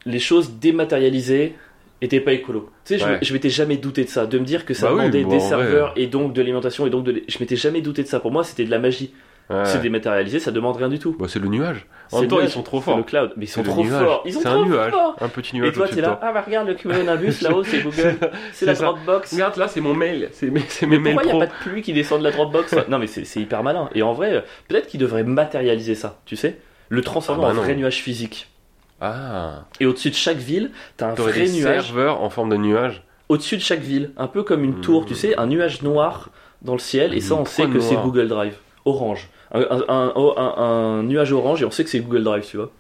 les 0.06 0.20
choses 0.20 0.54
dématérialisées 0.60 1.56
étaient 2.02 2.20
pas 2.20 2.34
écolo. 2.34 2.70
Tu 2.86 2.94
sais, 2.96 3.00
je, 3.00 3.06
Ouais. 3.06 3.20
je 3.22 3.34
m'étais 3.34 3.50
jamais 3.50 3.78
douté 3.78 4.04
de 4.04 4.10
ça, 4.10 4.26
de 4.26 4.40
me 4.40 4.46
dire 4.46 4.66
que 4.66 4.74
ça 4.74 4.88
Bah 4.88 4.94
oui, 4.94 5.00
demandait 5.02 5.24
bon, 5.24 5.30
des 5.30 5.40
serveurs 5.40 5.94
et 5.96 6.08
donc 6.08 6.34
de 6.34 6.42
l'alimentation 6.42 6.88
et 6.88 6.90
donc 6.90 7.04
de. 7.04 7.22
Je 7.28 7.38
m'étais 7.40 7.56
jamais 7.56 7.82
douté 7.82 8.02
de 8.04 8.08
ça. 8.08 8.20
Pour 8.20 8.32
moi, 8.32 8.44
c'était 8.44 8.66
de 8.66 8.72
la 8.72 8.80
magie. 8.80 9.14
Ouais. 9.50 9.66
C'est 9.66 9.82
dématérialisé, 9.82 10.40
ça 10.40 10.52
demande 10.52 10.78
rien 10.78 10.88
du 10.88 10.98
tout. 10.98 11.14
Bah, 11.20 11.26
c'est 11.28 11.40
le 11.40 11.50
nuage. 11.50 11.86
En 12.14 12.22
même 12.22 12.30
temps, 12.30 12.40
ils 12.40 12.50
sont 12.50 12.64
trop 12.64 12.80
forts. 12.80 12.96
le 12.98 13.04
cloud, 13.04 13.34
mais 13.36 13.46
ils 13.46 13.50
sont 13.50 13.64
trop 13.64 13.84
nuage. 13.84 14.02
forts. 14.02 14.24
Ils 14.26 14.34
sont 14.34 14.40
trop 14.42 14.62
un 14.62 14.66
nuage. 14.66 14.92
forts. 14.92 15.16
Un 15.20 15.28
petit 15.28 15.56
Et 15.58 15.60
nuage 15.60 15.74
toi, 15.74 15.84
au-dessus 15.84 15.96
t'es 15.96 16.02
là, 16.02 16.08
toi. 16.10 16.20
ah 16.22 16.32
bah 16.32 16.42
regarde 16.46 16.68
le 16.70 16.74
cumulonimbus 16.76 17.42
là-haut, 17.42 17.64
c'est 17.64 17.80
Google, 17.84 18.16
c'est 18.54 18.66
la 18.66 18.76
ça. 18.76 18.86
Dropbox. 18.86 19.34
Regarde, 19.34 19.58
là, 19.58 19.68
c'est 19.68 19.82
mon 19.82 19.94
mail. 19.94 20.30
C'est 20.32 20.46
mes, 20.48 20.62
mails 21.00 21.16
Pourquoi 21.16 21.24
il 21.24 21.36
n'y 21.36 21.44
a 21.44 21.46
pas 21.48 21.52
de 21.54 21.70
pluie 21.70 21.82
qui 21.82 21.92
descend 21.92 22.20
de 22.20 22.24
la 22.24 22.32
Dropbox? 22.32 22.76
Non, 22.90 22.98
mais 22.98 23.08
c'est 23.08 23.26
c'est 23.26 23.42
hyper 23.42 23.62
malin. 23.62 23.90
Et 23.94 24.04
en 24.04 24.14
vrai, 24.14 24.36
euh, 24.36 24.42
peut-être 24.70 24.88
qu'ils 24.88 25.02
devraient 25.02 25.24
matérialiser 25.26 25.96
ça, 25.96 26.22
tu 26.26 26.38
sais? 26.38 26.58
Le 26.92 27.02
transformer 27.02 27.44
Ah 27.46 27.54
bah 27.54 27.60
en 27.60 27.64
vrai 27.64 27.74
nuage 27.76 28.02
physique. 28.04 28.48
Ah. 29.00 29.64
Et 29.80 29.86
au-dessus 29.86 30.10
de 30.12 30.16
chaque 30.16 30.38
ville, 30.38 30.72
t'as 30.98 31.12
un 31.12 31.14
vrai 31.16 31.32
des 31.34 31.50
nuage. 31.52 31.86
serveurs 31.88 32.22
en 32.22 32.30
forme 32.30 32.50
de 32.50 32.58
nuage. 32.58 33.02
Au-dessus 33.30 33.56
de 33.58 33.62
chaque 33.62 33.80
ville, 33.80 34.12
un 34.18 34.28
peu 34.28 34.44
comme 34.44 34.64
une 34.64 34.78
Mmh. 34.78 34.82
tour, 34.82 35.06
tu 35.06 35.16
sais, 35.16 35.36
un 35.40 35.48
nuage 35.48 35.82
noir 35.84 36.30
dans 36.62 36.74
le 36.74 36.80
ciel. 36.80 37.14
Et 37.14 37.22
ça, 37.22 37.36
on 37.36 37.46
sait 37.46 37.66
que 37.68 37.80
c'est 37.80 37.96
Google 37.96 38.28
Drive. 38.28 38.56
Orange. 38.86 39.30
Un, 39.54 39.62
un- 39.62 39.84
un- 39.88 40.14
un- 40.38 40.54
un 40.58 41.04
nuage 41.04 41.32
orange 41.32 41.62
et 41.62 41.66
on 41.66 41.72
sait 41.72 41.84
que 41.86 41.90
c'est 41.90 42.00
Google 42.02 42.24
Drive, 42.24 42.46
tu 42.46 42.58
vois. 42.58 42.72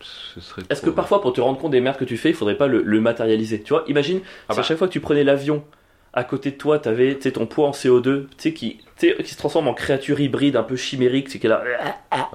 Ce 0.00 0.40
serait 0.40 0.62
Est-ce 0.70 0.80
que 0.82 0.90
parfois, 0.90 1.20
pour 1.20 1.32
te 1.32 1.40
rendre 1.40 1.58
compte 1.58 1.72
des 1.72 1.80
merdes 1.80 1.98
que 1.98 2.04
tu 2.04 2.16
fais, 2.16 2.30
il 2.30 2.34
faudrait 2.34 2.56
pas 2.56 2.66
le, 2.66 2.82
le 2.82 3.00
matérialiser? 3.00 3.60
Tu 3.62 3.72
vois, 3.74 3.84
imagine 3.88 4.20
Ah 4.48 4.54
si 4.54 4.56
bah. 4.56 4.60
à 4.60 4.62
chaque 4.62 4.78
fois 4.78 4.86
que 4.86 4.92
tu 4.92 5.00
prenais 5.00 5.24
l'avion, 5.24 5.64
à 6.12 6.24
côté 6.24 6.50
de 6.50 6.56
toi, 6.56 6.78
t'avais 6.78 7.14
ton 7.16 7.46
poids 7.46 7.68
en 7.68 7.72
CO2, 7.72 8.02
tu 8.02 8.26
sais, 8.38 8.52
qui, 8.52 8.80
qui 8.98 9.30
se 9.30 9.36
transforme 9.36 9.68
en 9.68 9.74
créature 9.74 10.20
hybride 10.20 10.56
un 10.56 10.62
peu 10.62 10.76
chimérique, 10.76 11.28
c'est 11.28 11.38
qu'elle 11.38 11.52
a. 11.52 11.62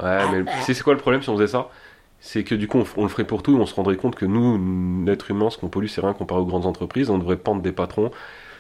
Ouais, 0.01 0.43
mais 0.43 0.51
c'est 0.61 0.81
quoi 0.81 0.93
le 0.93 0.99
problème 0.99 1.21
si 1.21 1.29
on 1.29 1.35
faisait 1.35 1.47
ça? 1.47 1.69
C'est 2.19 2.45
que 2.45 2.55
du 2.55 2.67
coup, 2.67 2.81
on 2.95 3.03
le 3.03 3.09
ferait 3.09 3.25
pour 3.25 3.43
tout 3.43 3.57
et 3.57 3.59
on 3.59 3.65
se 3.65 3.75
rendrait 3.75 3.97
compte 3.97 4.15
que 4.15 4.25
nous, 4.25 5.03
l'être 5.05 5.29
humain, 5.29 5.49
ce 5.49 5.57
qu'on 5.57 5.67
pollue, 5.67 5.87
c'est 5.87 5.99
rien 5.99 6.13
comparé 6.13 6.39
aux 6.39 6.45
grandes 6.45 6.65
entreprises. 6.65 7.09
On 7.09 7.17
devrait 7.17 7.35
pendre 7.35 7.61
des 7.61 7.73
patrons. 7.73 8.11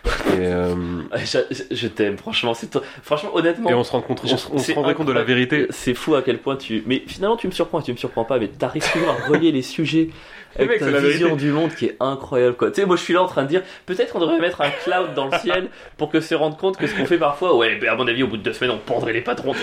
Et, 0.05 0.37
euh, 0.39 0.75
Je, 1.15 1.39
je 1.71 1.87
t'aime, 1.87 2.17
franchement, 2.17 2.53
c'est 2.53 2.67
toi- 2.69 2.81
franchement, 3.03 3.29
honnêtement. 3.33 3.69
et 3.69 3.73
on 3.73 3.83
se, 3.83 3.91
rend 3.91 4.01
compte, 4.01 4.21
on, 4.23 4.27
se- 4.27 4.47
on 4.51 4.57
se 4.57 4.65
C'est 4.65 4.73
rendrait 4.73 4.95
compte 4.95 5.07
de 5.07 5.13
la 5.13 5.23
vérité. 5.23 5.67
C'est 5.69 5.93
fou 5.93 6.15
à 6.15 6.21
quel 6.21 6.39
point 6.39 6.55
tu. 6.57 6.83
Mais 6.85 7.03
finalement, 7.07 7.37
tu 7.37 7.47
me 7.47 7.51
surprends, 7.53 7.81
tu 7.81 7.91
me 7.91 7.97
surprends 7.97 8.25
pas, 8.25 8.37
mais 8.39 8.47
t'arrives 8.47 8.89
toujours 8.91 9.09
à 9.09 9.27
relier 9.29 9.51
les 9.51 9.61
sujets 9.61 10.09
avec 10.57 10.69
mec, 10.69 10.79
ta 10.79 10.91
la 10.91 10.99
vision 10.99 11.27
vérité. 11.29 11.45
du 11.45 11.51
monde 11.51 11.73
qui 11.73 11.85
est 11.85 11.97
incroyable, 11.99 12.55
quoi. 12.55 12.69
Tu 12.71 12.81
sais, 12.81 12.85
moi, 12.87 12.95
je 12.95 13.01
suis 13.01 13.13
là 13.13 13.23
en 13.23 13.27
train 13.27 13.43
de 13.43 13.47
dire, 13.47 13.61
peut-être 13.85 14.15
on 14.15 14.19
devrait 14.19 14.39
mettre 14.39 14.61
un 14.61 14.69
cloud 14.83 15.13
dans 15.15 15.25
le 15.27 15.37
ciel 15.39 15.69
pour 15.97 16.09
que 16.11 16.19
se 16.19 16.35
rendre 16.35 16.57
compte 16.57 16.77
que 16.77 16.85
ce 16.87 16.95
qu'on 16.95 17.05
fait 17.05 17.17
parfois, 17.17 17.55
ouais, 17.55 17.75
ben, 17.77 17.89
à 17.89 17.95
mon 17.95 18.07
avis, 18.07 18.23
au 18.23 18.27
bout 18.27 18.37
de 18.37 18.43
deux 18.43 18.53
semaines, 18.53 18.71
on 18.75 18.77
pendrait 18.77 19.13
les 19.13 19.21
patrons. 19.21 19.53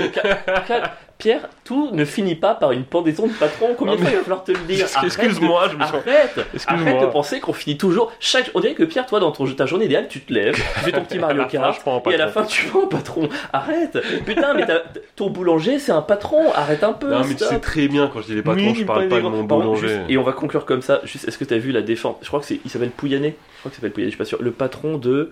Pierre, 1.19 1.51
tout 1.65 1.91
ne 1.93 2.07
finit 2.07 2.35
pas 2.35 2.55
par 2.55 2.73
une 2.73 2.85
pendaison 2.85 3.27
de 3.27 3.33
patrons. 3.35 3.75
Combien 3.77 3.95
de 3.97 4.01
fois 4.01 4.09
il 4.11 4.17
va 4.17 4.23
falloir 4.23 4.43
te 4.43 4.53
le 4.53 4.59
dire? 4.61 4.87
Excuse-moi, 5.05 5.69
je 5.71 5.77
me 5.77 5.83
sens. 5.83 5.93
Arrête 6.07 6.41
Excuse-moi. 6.55 6.89
Arrête 6.93 7.01
de 7.03 7.13
penser 7.13 7.41
qu'on 7.41 7.53
finit 7.53 7.77
toujours 7.77 8.11
chaque. 8.21 8.51
On 8.55 8.61
dirait 8.61 8.73
que 8.75 8.85
Pierre, 8.85 9.05
toi, 9.05 9.21
dans 9.21 9.31
ton, 9.31 9.47
ta 9.53 9.67
journée 9.67 9.85
idéale, 9.85 10.09
tu 10.09 10.21
te 10.31 10.35
lèves, 10.35 10.55
tu 10.55 10.63
fais 10.81 10.93
ton 10.93 11.03
petit 11.05 11.19
Mario 11.21 11.43
fin, 11.43 11.49
Kart, 11.49 11.83
et 12.11 12.15
à 12.15 12.17
la 12.17 12.29
fin, 12.29 12.45
tu 12.45 12.67
prends 12.67 12.85
un 12.85 12.87
patron. 12.87 13.29
Arrête 13.53 13.99
Putain, 14.25 14.55
mais 14.55 14.65
t'as- 14.67 14.83
ton 15.17 15.29
boulanger, 15.31 15.79
c'est 15.79 15.93
un 15.93 16.03
patron. 16.03 16.51
Arrête 16.55 16.83
un 16.83 16.93
peu. 16.95 17.11
Non, 17.11 17.21
mais 17.27 17.35
tu 17.35 17.45
sais 17.45 17.61
très 17.61 17.89
bien 17.89 18.09
quand 18.13 18.21
je 18.23 18.27
dis 18.27 18.35
les 18.35 18.43
patrons, 18.43 18.63
Oui, 18.65 18.75
je 18.75 18.85
parle 18.85 19.09
pas 19.09 19.17
de 19.17 19.23
mon 19.23 19.43
boulanger. 19.45 19.89
juste- 19.89 20.01
et 20.09 20.17
on 20.17 20.23
va 20.23 20.33
conclure 20.33 20.65
comme 20.65 20.83
ça. 20.83 21.01
Juste, 21.05 21.29
est-ce 21.29 21.37
que 21.39 21.45
t'as 21.45 21.59
vu 21.59 21.73
la 21.73 21.83
défense? 21.83 22.17
Je 22.23 22.29
crois 22.29 22.41
que 22.41 22.47
c'est. 22.47 22.61
Il 22.65 22.71
s'appelle 22.71 22.91
Pouyanné. 22.91 23.37
Je 23.55 23.59
crois 23.61 23.71
que 23.71 23.75
s'appelle 23.77 23.93
Pouyanné, 23.93 24.11
je 24.11 24.15
suis 24.17 24.19
pas 24.19 24.25
sûr. 24.25 24.41
Le 24.43 24.51
patron 24.53 24.97
de. 24.97 25.31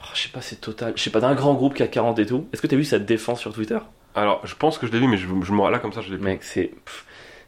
Oh, 0.00 0.04
je 0.14 0.22
sais 0.22 0.28
pas, 0.28 0.40
c'est 0.40 0.60
total. 0.60 0.92
Je 0.94 1.02
sais 1.02 1.10
pas, 1.10 1.20
d'un 1.20 1.34
grand 1.34 1.54
groupe 1.54 1.74
qui 1.74 1.82
a 1.82 1.88
40 1.88 2.18
et 2.20 2.26
tout. 2.26 2.46
Est-ce 2.52 2.62
que 2.62 2.68
t'as 2.68 2.76
vu 2.76 2.84
sa 2.84 2.98
défense 3.00 3.40
sur 3.40 3.52
Twitter? 3.52 3.78
Alors, 4.14 4.40
je 4.44 4.54
pense 4.54 4.78
que 4.78 4.86
je 4.86 4.92
l'ai 4.92 4.98
vu, 5.00 5.08
mais 5.08 5.16
je, 5.16 5.26
je 5.42 5.52
me 5.52 5.70
là 5.70 5.78
comme 5.80 5.92
ça, 5.92 6.00
je 6.02 6.10
l'ai 6.10 6.16
vu. 6.16 6.22
Mec, 6.24 6.42
c'est. 6.44 6.70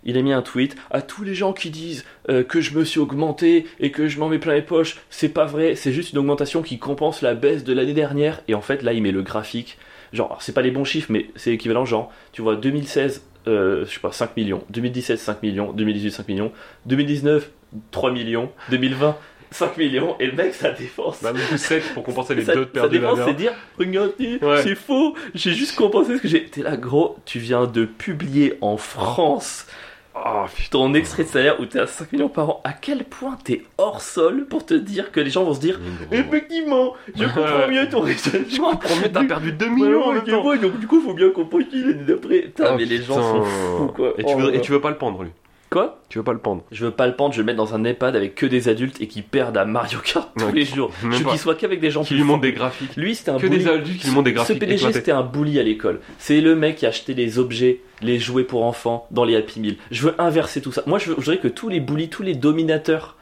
Il 0.05 0.17
a 0.17 0.23
mis 0.23 0.33
un 0.33 0.43
tweet 0.43 0.77
à 0.91 1.03
tous 1.03 1.25
les 1.25 1.35
gens 1.35 1.53
qui 1.53 1.71
disent 1.71 2.05
euh, 2.31 2.43
que 2.43 2.61
je 2.61 2.73
me 2.79 2.85
suis 2.85 3.01
augmenté 3.01 3.67
et 3.81 3.91
que 3.91 4.09
je 4.09 4.19
m'en 4.19 4.29
mets 4.29 4.39
plein 4.39 4.55
les 4.55 4.63
poches. 4.63 4.97
C'est 5.11 5.29
pas 5.29 5.45
vrai, 5.45 5.75
c'est 5.75 5.93
juste 5.93 6.13
une 6.13 6.19
augmentation 6.19 6.63
qui 6.63 6.79
compense 6.79 7.21
la 7.23 7.35
baisse 7.35 7.65
de 7.65 7.73
l'année 7.75 7.93
dernière. 7.93 8.41
Et 8.49 8.55
en 8.55 8.63
fait, 8.63 8.83
là, 8.83 8.93
il 8.95 9.03
met 9.03 9.13
le 9.13 9.23
graphique. 9.23 9.77
Genre, 10.13 10.39
c'est 10.41 10.53
pas 10.55 10.63
les 10.63 10.71
bons 10.71 10.85
chiffres, 10.85 11.09
mais 11.13 11.27
c'est 11.37 11.53
équivalent. 11.53 11.85
Genre, 11.85 12.11
tu 12.33 12.41
vois, 12.43 12.57
2016, 12.57 13.23
euh, 13.47 13.85
je 13.87 13.91
sais 13.93 14.01
pas, 14.01 14.11
5 14.11 14.37
millions. 14.37 14.65
2017, 14.71 15.19
5 15.19 15.43
millions. 15.43 15.73
2018, 15.73 16.11
5 16.11 16.29
millions. 16.29 16.53
2019, 16.87 17.51
3 17.91 18.11
millions. 18.11 18.51
2020, 18.71 19.17
5 19.51 19.77
millions. 19.77 20.17
Et 20.19 20.27
le 20.27 20.33
mec, 20.33 20.55
sa 20.55 20.71
défense. 20.71 21.23
Bah, 21.23 21.33
coup, 21.33 21.57
7 21.59 21.93
pour 21.95 22.03
compenser 22.05 22.35
les 22.35 22.45
Sa, 22.45 22.55
deux 22.55 22.65
de 22.73 22.81
la 22.81 22.89
défense, 22.89 23.19
c'est 23.27 23.35
dire 23.35 23.53
Regardez, 23.79 24.39
Ouais. 24.43 24.63
c'est 24.63 24.75
faux, 24.75 25.15
j'ai 25.35 25.53
juste 25.53 25.77
compensé 25.77 26.17
ce 26.17 26.23
que 26.23 26.29
j'ai. 26.29 26.45
T'es 26.47 26.63
là, 26.63 26.77
gros, 26.77 27.19
tu 27.27 27.39
viens 27.39 27.67
de 27.67 27.85
publier 27.85 28.55
en 28.63 28.77
France 28.79 29.67
Oh, 30.15 30.45
putain. 30.53 30.69
ton 30.71 30.95
extrait 30.95 31.23
de 31.23 31.29
salaire 31.29 31.61
où 31.61 31.67
t'es 31.67 31.79
à 31.79 31.87
5 31.87 32.13
millions 32.13 32.29
par 32.29 32.51
an. 32.51 32.61
À 32.65 32.73
quel 32.73 33.05
point 33.05 33.39
t'es 33.45 33.63
hors 33.79 34.01
sol 34.03 34.47
pour 34.47 34.67
te 34.67 34.75
dire 34.75 35.13
que 35.13 35.21
les 35.21 35.31
gens 35.31 35.45
vont 35.45 35.55
se 35.55 35.61
dire 35.61 35.79
Effectivement, 36.11 36.95
je 37.15 37.25
comprends 37.25 37.69
mieux 37.69 37.89
ton 37.89 38.01
raisonnement. 38.01 38.77
Combien 38.77 39.09
t'as 39.09 39.25
perdu 39.25 39.53
2 39.53 39.65
Ouais, 39.67 39.71
millions 39.73 40.03
en 40.05 40.09
ouais, 40.09 40.15
même 40.17 40.25
temps 40.25 40.45
ouais, 40.47 40.59
donc 40.59 40.79
du 40.81 40.87
coup, 40.87 41.01
faut 41.01 41.15
bien 41.15 41.31
compenser 41.31 41.67
l'année 41.75 42.05
d'après. 42.07 42.41
Putain, 42.41 42.71
Oh, 42.73 42.75
mais 42.77 42.85
les 42.87 43.03
gens 43.03 43.15
sont 43.23 43.43
fous, 43.45 43.93
quoi. 43.95 44.15
Et 44.19 44.25
tu, 44.25 44.33
Oh 44.35 44.39
veux, 44.39 44.55
et 44.55 44.61
tu 44.61 44.73
veux 44.73 44.81
pas 44.81 44.91
le 44.91 44.97
pendre, 44.99 45.23
lui 45.23 45.31
Quoi 45.71 46.01
Tu 46.09 46.19
veux 46.19 46.25
pas 46.25 46.33
le 46.33 46.41
pendre 46.41 46.65
Je 46.73 46.85
veux 46.85 46.91
pas 46.91 47.07
le 47.07 47.15
pendre, 47.15 47.33
je 47.33 47.39
vais 47.39 47.43
le 47.43 47.47
mettre 47.47 47.59
dans 47.59 47.75
un 47.77 47.85
EHPAD 47.85 48.17
avec 48.17 48.35
que 48.35 48.45
des 48.45 48.69
adultes 48.69 49.01
et 49.01 49.07
qui 49.07 49.23
perdent 49.23 49.57
à 49.57 49.65
Mario 49.65 50.01
Kart 50.05 50.29
tous 50.37 50.53
les 50.53 50.65
jours. 50.65 50.91
Je 51.03 51.07
veux 51.09 51.25
qu'il 51.31 51.39
soit 51.39 51.55
qu'avec 51.55 51.79
des 51.81 51.91
gens 51.91 52.03
Qui 52.03 52.15
lui 52.15 52.23
montre 52.25 52.33
forts. 52.39 52.41
des 52.43 52.53
graphiques. 52.53 52.97
Lui, 52.97 53.15
c'était 53.15 53.31
un 53.31 53.37
Que 53.39 53.47
bully. 53.47 53.59
des 53.65 53.71
adultes 53.71 54.01
qui 54.01 54.07
lui 54.09 54.15
montrent 54.15 54.25
des 54.25 54.31
Ce 54.31 54.35
graphiques 54.35 54.59
PDG, 54.59 54.75
éclatés. 54.79 54.95
c'était 54.99 55.13
un 55.13 55.23
bully 55.23 55.61
à 55.61 55.63
l'école. 55.63 56.01
C'est 56.19 56.41
le 56.41 56.57
mec 56.57 56.75
qui 56.77 56.87
achetait 56.87 57.15
les 57.15 57.39
objets, 57.39 57.83
les 58.03 58.19
jouets 58.19 58.43
pour 58.43 58.65
enfants 58.65 59.07
dans 59.13 59.25
les 59.25 59.37
Happy 59.37 59.61
Meal. 59.61 59.77
Je 59.93 60.03
veux 60.09 60.21
inverser 60.21 60.61
tout 60.61 60.73
ça. 60.73 60.83
Moi, 60.87 60.99
je, 60.99 61.11
veux- 61.11 61.15
je 61.19 61.25
voudrais 61.25 61.39
que 61.39 61.47
tous 61.49 61.69
les 61.69 61.79
bullies, 61.79 62.09
tous 62.09 62.25
les 62.25 62.35
dominateurs, 62.35 63.17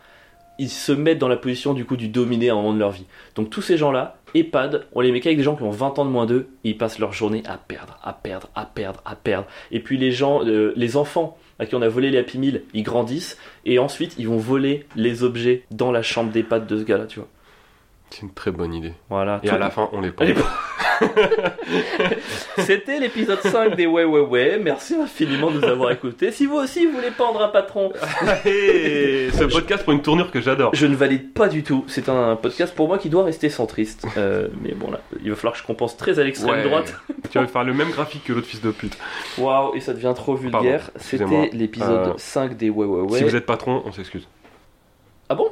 ils 0.58 0.70
se 0.70 0.90
mettent 0.92 1.18
dans 1.18 1.28
la 1.28 1.36
position 1.36 1.74
du 1.74 1.84
coup 1.84 1.96
du 1.98 2.08
dominé 2.08 2.48
à 2.48 2.54
un 2.54 2.56
moment 2.56 2.72
de 2.72 2.78
leur 2.78 2.90
vie. 2.92 3.04
Donc 3.36 3.50
tous 3.50 3.60
ces 3.62 3.76
gens-là, 3.76 4.16
EHPAD, 4.34 4.86
on 4.92 5.00
les 5.02 5.12
met 5.12 5.20
qu'avec 5.20 5.36
des 5.38 5.44
gens 5.44 5.54
qui 5.54 5.62
ont 5.62 5.70
20 5.70 5.98
ans 5.98 6.04
de 6.06 6.10
moins 6.10 6.24
d'eux, 6.26 6.48
et 6.64 6.70
ils 6.70 6.78
passent 6.78 6.98
leur 6.98 7.12
journée 7.12 7.42
à 7.46 7.58
perdre, 7.58 7.98
à 8.02 8.12
perdre, 8.14 8.48
à 8.56 8.64
perdre, 8.64 9.00
à 9.04 9.14
perdre. 9.16 9.46
Et 9.70 9.80
puis 9.80 9.98
les 9.98 10.10
gens, 10.12 10.42
euh, 10.44 10.72
les 10.76 10.96
enfants 10.96 11.36
à 11.58 11.66
qui 11.66 11.74
on 11.74 11.82
a 11.82 11.88
volé 11.88 12.10
les 12.10 12.18
Happy 12.18 12.38
Meal, 12.38 12.62
ils 12.74 12.82
grandissent, 12.82 13.38
et 13.64 13.78
ensuite 13.78 14.14
ils 14.18 14.28
vont 14.28 14.38
voler 14.38 14.86
les 14.96 15.22
objets 15.22 15.64
dans 15.70 15.90
la 15.90 16.02
chambre 16.02 16.30
d'EHPAD 16.30 16.66
de 16.66 16.78
ce 16.78 16.84
gars-là, 16.84 17.06
tu 17.06 17.18
vois. 17.20 17.28
C'est 18.10 18.22
une 18.22 18.32
très 18.32 18.50
bonne 18.50 18.72
idée. 18.74 18.94
Voilà. 19.10 19.40
Et 19.42 19.48
Tout- 19.48 19.54
à 19.54 19.58
la 19.58 19.70
fin, 19.70 19.88
on 19.92 20.00
les. 20.00 20.10
Allez, 20.18 20.34
C'était 22.58 22.98
l'épisode 22.98 23.40
5 23.40 23.76
des 23.76 23.86
Ouais 23.86 24.04
Ouais 24.04 24.20
Ouais. 24.20 24.58
Merci 24.62 24.94
infiniment 24.94 25.50
de 25.50 25.60
nous 25.60 25.64
avoir 25.64 25.90
écoutés. 25.92 26.32
Si 26.32 26.46
vous 26.46 26.56
aussi 26.56 26.86
vous 26.86 26.92
voulez 26.92 27.10
pendre 27.10 27.42
un 27.42 27.48
patron, 27.48 27.92
Hey, 28.44 29.30
ce 29.32 29.44
podcast 29.44 29.84
pour 29.84 29.92
une 29.92 30.02
tournure 30.02 30.30
que 30.30 30.40
j'adore. 30.40 30.70
je 30.74 30.86
ne 30.86 30.96
valide 30.96 31.32
pas 31.34 31.48
du 31.48 31.62
tout. 31.62 31.84
C'est 31.86 32.08
un 32.08 32.36
podcast 32.36 32.74
pour 32.74 32.88
moi 32.88 32.98
qui 32.98 33.10
doit 33.10 33.24
rester 33.24 33.48
centriste. 33.50 34.06
Euh, 34.16 34.48
mais 34.62 34.72
bon 34.72 34.90
là, 34.90 35.00
il 35.22 35.30
va 35.30 35.36
falloir 35.36 35.52
que 35.54 35.60
je 35.60 35.66
compense 35.66 35.96
très 35.96 36.18
à 36.18 36.24
l'extrême 36.24 36.50
Ouais. 36.56 36.64
droite. 36.64 36.94
Tu 37.30 37.38
vas 37.38 37.46
faire 37.46 37.64
le 37.64 37.74
même 37.74 37.90
graphique 37.90 38.24
que 38.24 38.32
l'autre 38.32 38.46
fils 38.46 38.62
de 38.62 38.70
pute. 38.70 38.96
Waouh, 39.38 39.74
et 39.74 39.80
ça 39.80 39.92
devient 39.92 40.12
trop 40.16 40.34
vulgaire. 40.34 40.90
C'était 40.96 41.50
l'épisode 41.52 42.08
Euh, 42.08 42.14
5 42.16 42.56
des 42.56 42.70
Ouais 42.70 42.86
Ouais 42.86 43.02
Ouais. 43.02 43.18
Si 43.18 43.24
vous 43.24 43.36
êtes 43.36 43.46
patron, 43.46 43.82
on 43.84 43.92
s'excuse. 43.92 44.26
Ah 45.28 45.34
bon? 45.34 45.48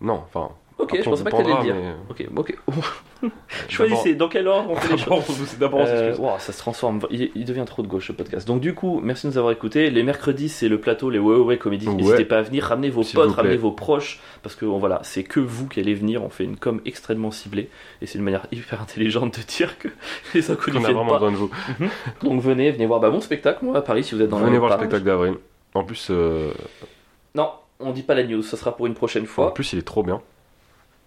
Non, 0.00 0.24
enfin, 0.26 0.50
Ok, 0.82 0.88
Après, 0.90 1.02
je 1.04 1.08
pensais 1.10 1.22
pas 1.24 1.30
que 1.30 1.36
t'allais 1.36 1.54
le 1.54 1.62
dire. 1.62 1.74
mais- 1.76 1.94
Ok, 2.10 2.26
ok. 2.36 2.58
Choisissez 3.68 4.14
dans 4.16 4.28
quel 4.28 4.48
ordre 4.48 4.70
on 4.70 4.74
fait 4.76 4.92
les 4.92 4.98
choses. 4.98 5.56
D'abord, 5.60 5.80
Euh, 5.86 6.16
wow, 6.16 6.32
ça 6.38 6.52
se 6.52 6.58
transforme, 6.58 7.00
il, 7.10 7.30
il 7.36 7.44
devient 7.44 7.62
trop 7.64 7.82
de 7.82 7.86
gauche 7.86 8.08
ce 8.08 8.12
podcast. 8.12 8.46
Donc 8.48 8.60
du 8.60 8.74
coup, 8.74 9.00
merci 9.02 9.26
de 9.26 9.32
nous 9.32 9.38
avoir 9.38 9.52
écoutés. 9.52 9.90
Les 9.90 10.02
mercredis, 10.02 10.48
c'est 10.48 10.68
le 10.68 10.80
plateau, 10.80 11.08
les 11.08 11.20
ouais 11.20 11.36
ouais 11.36 11.56
comédies. 11.56 11.86
Ouais. 11.88 11.94
N'hésitez 11.94 12.24
pas 12.24 12.38
à 12.38 12.42
venir, 12.42 12.64
ramenez 12.64 12.90
vos 12.90 13.04
potes, 13.04 13.30
ramenez 13.30 13.56
vos 13.56 13.70
proches, 13.70 14.20
parce 14.42 14.56
que 14.56 14.64
voilà, 14.64 14.98
c'est 15.04 15.22
que 15.22 15.38
vous 15.40 15.68
qui 15.68 15.78
allez 15.80 15.94
venir. 15.94 16.24
On 16.24 16.30
fait 16.30 16.44
une 16.44 16.56
com 16.56 16.80
extrêmement 16.84 17.30
ciblée, 17.30 17.68
et 18.00 18.06
c'est 18.06 18.18
une 18.18 18.24
manière 18.24 18.46
hyper 18.50 18.82
intelligente 18.82 19.38
de 19.38 19.44
dire 19.44 19.78
que 19.78 19.88
les 20.34 20.50
inconnus 20.50 20.80
On 20.80 20.84
a 20.84 20.92
vraiment 20.92 21.06
pas. 21.06 21.12
besoin 21.18 21.30
de 21.30 21.36
vous. 21.36 21.50
Donc 22.22 22.40
venez, 22.42 22.72
venez 22.72 22.86
voir 22.86 22.98
bah, 22.98 23.10
mon 23.10 23.20
spectacle, 23.20 23.64
moi 23.64 23.76
à 23.78 23.82
Paris, 23.82 24.02
si 24.02 24.14
vous 24.16 24.22
êtes 24.22 24.28
dans 24.30 24.38
Venez 24.38 24.52
la 24.54 24.58
voir 24.58 24.70
le 24.72 24.76
spectacle 24.78 25.04
d'Avril. 25.04 25.34
En 25.74 25.84
plus, 25.84 26.08
euh, 26.10 26.50
Non, 27.36 27.50
on 27.80 27.92
dit 27.92 28.02
pas 28.02 28.14
la 28.14 28.24
news, 28.24 28.42
ça 28.42 28.56
sera 28.56 28.76
pour 28.76 28.86
une 28.86 28.94
prochaine 28.94 29.22
en 29.22 29.26
fois. 29.26 29.54
plus, 29.54 29.72
il 29.72 29.78
est 29.78 29.82
trop 29.82 30.02
bien. 30.02 30.20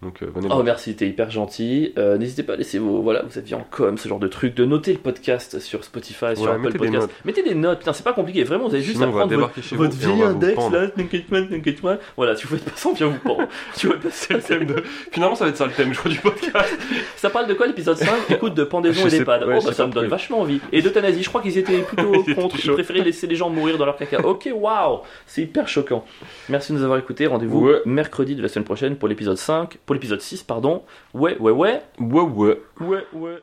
Donc, 0.02 0.22
euh, 0.22 0.26
venez 0.34 0.46
Oh 0.50 0.54
voir. 0.54 0.64
merci, 0.64 0.94
t'es 0.94 1.08
hyper 1.08 1.30
gentil. 1.30 1.94
Euh, 1.96 2.18
N'hésitez 2.18 2.42
pas 2.42 2.52
à 2.52 2.56
laisser 2.56 2.78
vos. 2.78 3.00
Voilà, 3.00 3.22
vous 3.28 3.38
aviez 3.38 3.54
en 3.54 3.66
com, 3.70 3.96
ce 3.96 4.06
genre 4.08 4.18
de 4.18 4.28
truc, 4.28 4.54
de 4.54 4.66
noter 4.66 4.92
le 4.92 4.98
podcast 4.98 5.58
sur 5.58 5.84
Spotify, 5.84 6.36
sur 6.36 6.48
Apple 6.50 6.60
mettez 6.60 6.72
des 6.72 6.78
Podcast. 6.78 7.00
notes. 7.00 7.10
Mettez 7.24 7.42
des 7.42 7.54
notes, 7.54 7.78
putain, 7.78 7.92
c'est 7.94 8.02
pas 8.04 8.12
compliqué, 8.12 8.44
vraiment, 8.44 8.68
vous 8.68 8.74
avez 8.74 8.82
juste 8.82 8.98
Sinon, 8.98 9.08
à 9.08 9.12
prendre 9.20 9.34
votre, 9.34 9.62
chez 9.62 9.74
votre 9.74 9.96
vieil 9.96 10.22
index 10.22 10.62
là, 10.70 10.88
t'inquiète 10.88 11.80
pas. 11.80 11.96
Voilà, 12.16 12.36
si 12.36 12.46
vous 12.46 12.56
faites 12.56 12.64
pas 12.66 12.76
ça, 12.76 12.90
on 12.90 12.92
vient 12.92 13.06
vous 13.08 13.18
pendre. 13.18 13.48
tu 13.76 13.86
vois, 13.86 13.96
C'est 14.10 14.34
le 14.34 14.42
thème 14.42 14.66
de. 14.66 14.82
Finalement, 15.12 15.34
ça 15.34 15.44
va 15.44 15.50
être 15.50 15.56
ça 15.56 15.64
le 15.66 15.72
thème, 15.72 15.92
je 15.94 15.98
crois, 15.98 16.10
du 16.10 16.18
podcast. 16.18 16.76
Ça 17.16 17.30
parle 17.30 17.46
de 17.46 17.54
quoi 17.54 17.66
l'épisode 17.66 17.96
5 17.96 18.08
Écoute, 18.30 18.54
de 18.54 18.64
pendaison 18.64 19.06
et 19.06 19.10
d'EHPAD. 19.10 19.44
ouais, 19.44 19.58
oh, 19.60 19.64
bah 19.64 19.72
ça 19.72 19.86
me 19.86 19.92
donne 19.92 20.08
vachement 20.08 20.40
envie. 20.40 20.60
Et 20.72 20.82
d'euthanasie, 20.82 21.22
je 21.22 21.28
crois 21.30 21.40
qu'ils 21.40 21.56
étaient 21.58 21.78
plutôt 21.78 22.12
contre, 22.34 22.56
ils 22.62 22.70
préféraient 22.72 23.00
laisser 23.00 23.26
les 23.26 23.34
gens 23.34 23.48
mourir 23.48 23.78
dans 23.78 23.86
leur 23.86 23.96
caca. 23.96 24.20
Ok, 24.26 24.48
waouh 24.54 25.00
C'est 25.26 25.42
hyper 25.42 25.66
choquant. 25.66 26.04
Merci 26.50 26.72
de 26.72 26.78
nous 26.78 26.84
avoir 26.84 26.98
écoutés. 26.98 27.26
Rendez-vous 27.26 27.70
mercredi 27.86 28.34
de 28.36 28.42
la 28.42 28.48
semaine 28.48 28.64
prochaine 28.64 28.96
pour 28.96 29.08
l'épisode 29.08 29.38
5, 29.38 29.78
pour 29.86 29.94
l'épisode 29.94 30.20
6, 30.20 30.42
pardon. 30.42 30.84
Ouais, 31.14 31.38
ouais, 31.38 31.52
ouais. 31.52 31.82
Ouais, 31.98 32.20
ouais. 32.22 32.60
Ouais, 32.80 33.04
ouais. 33.14 33.38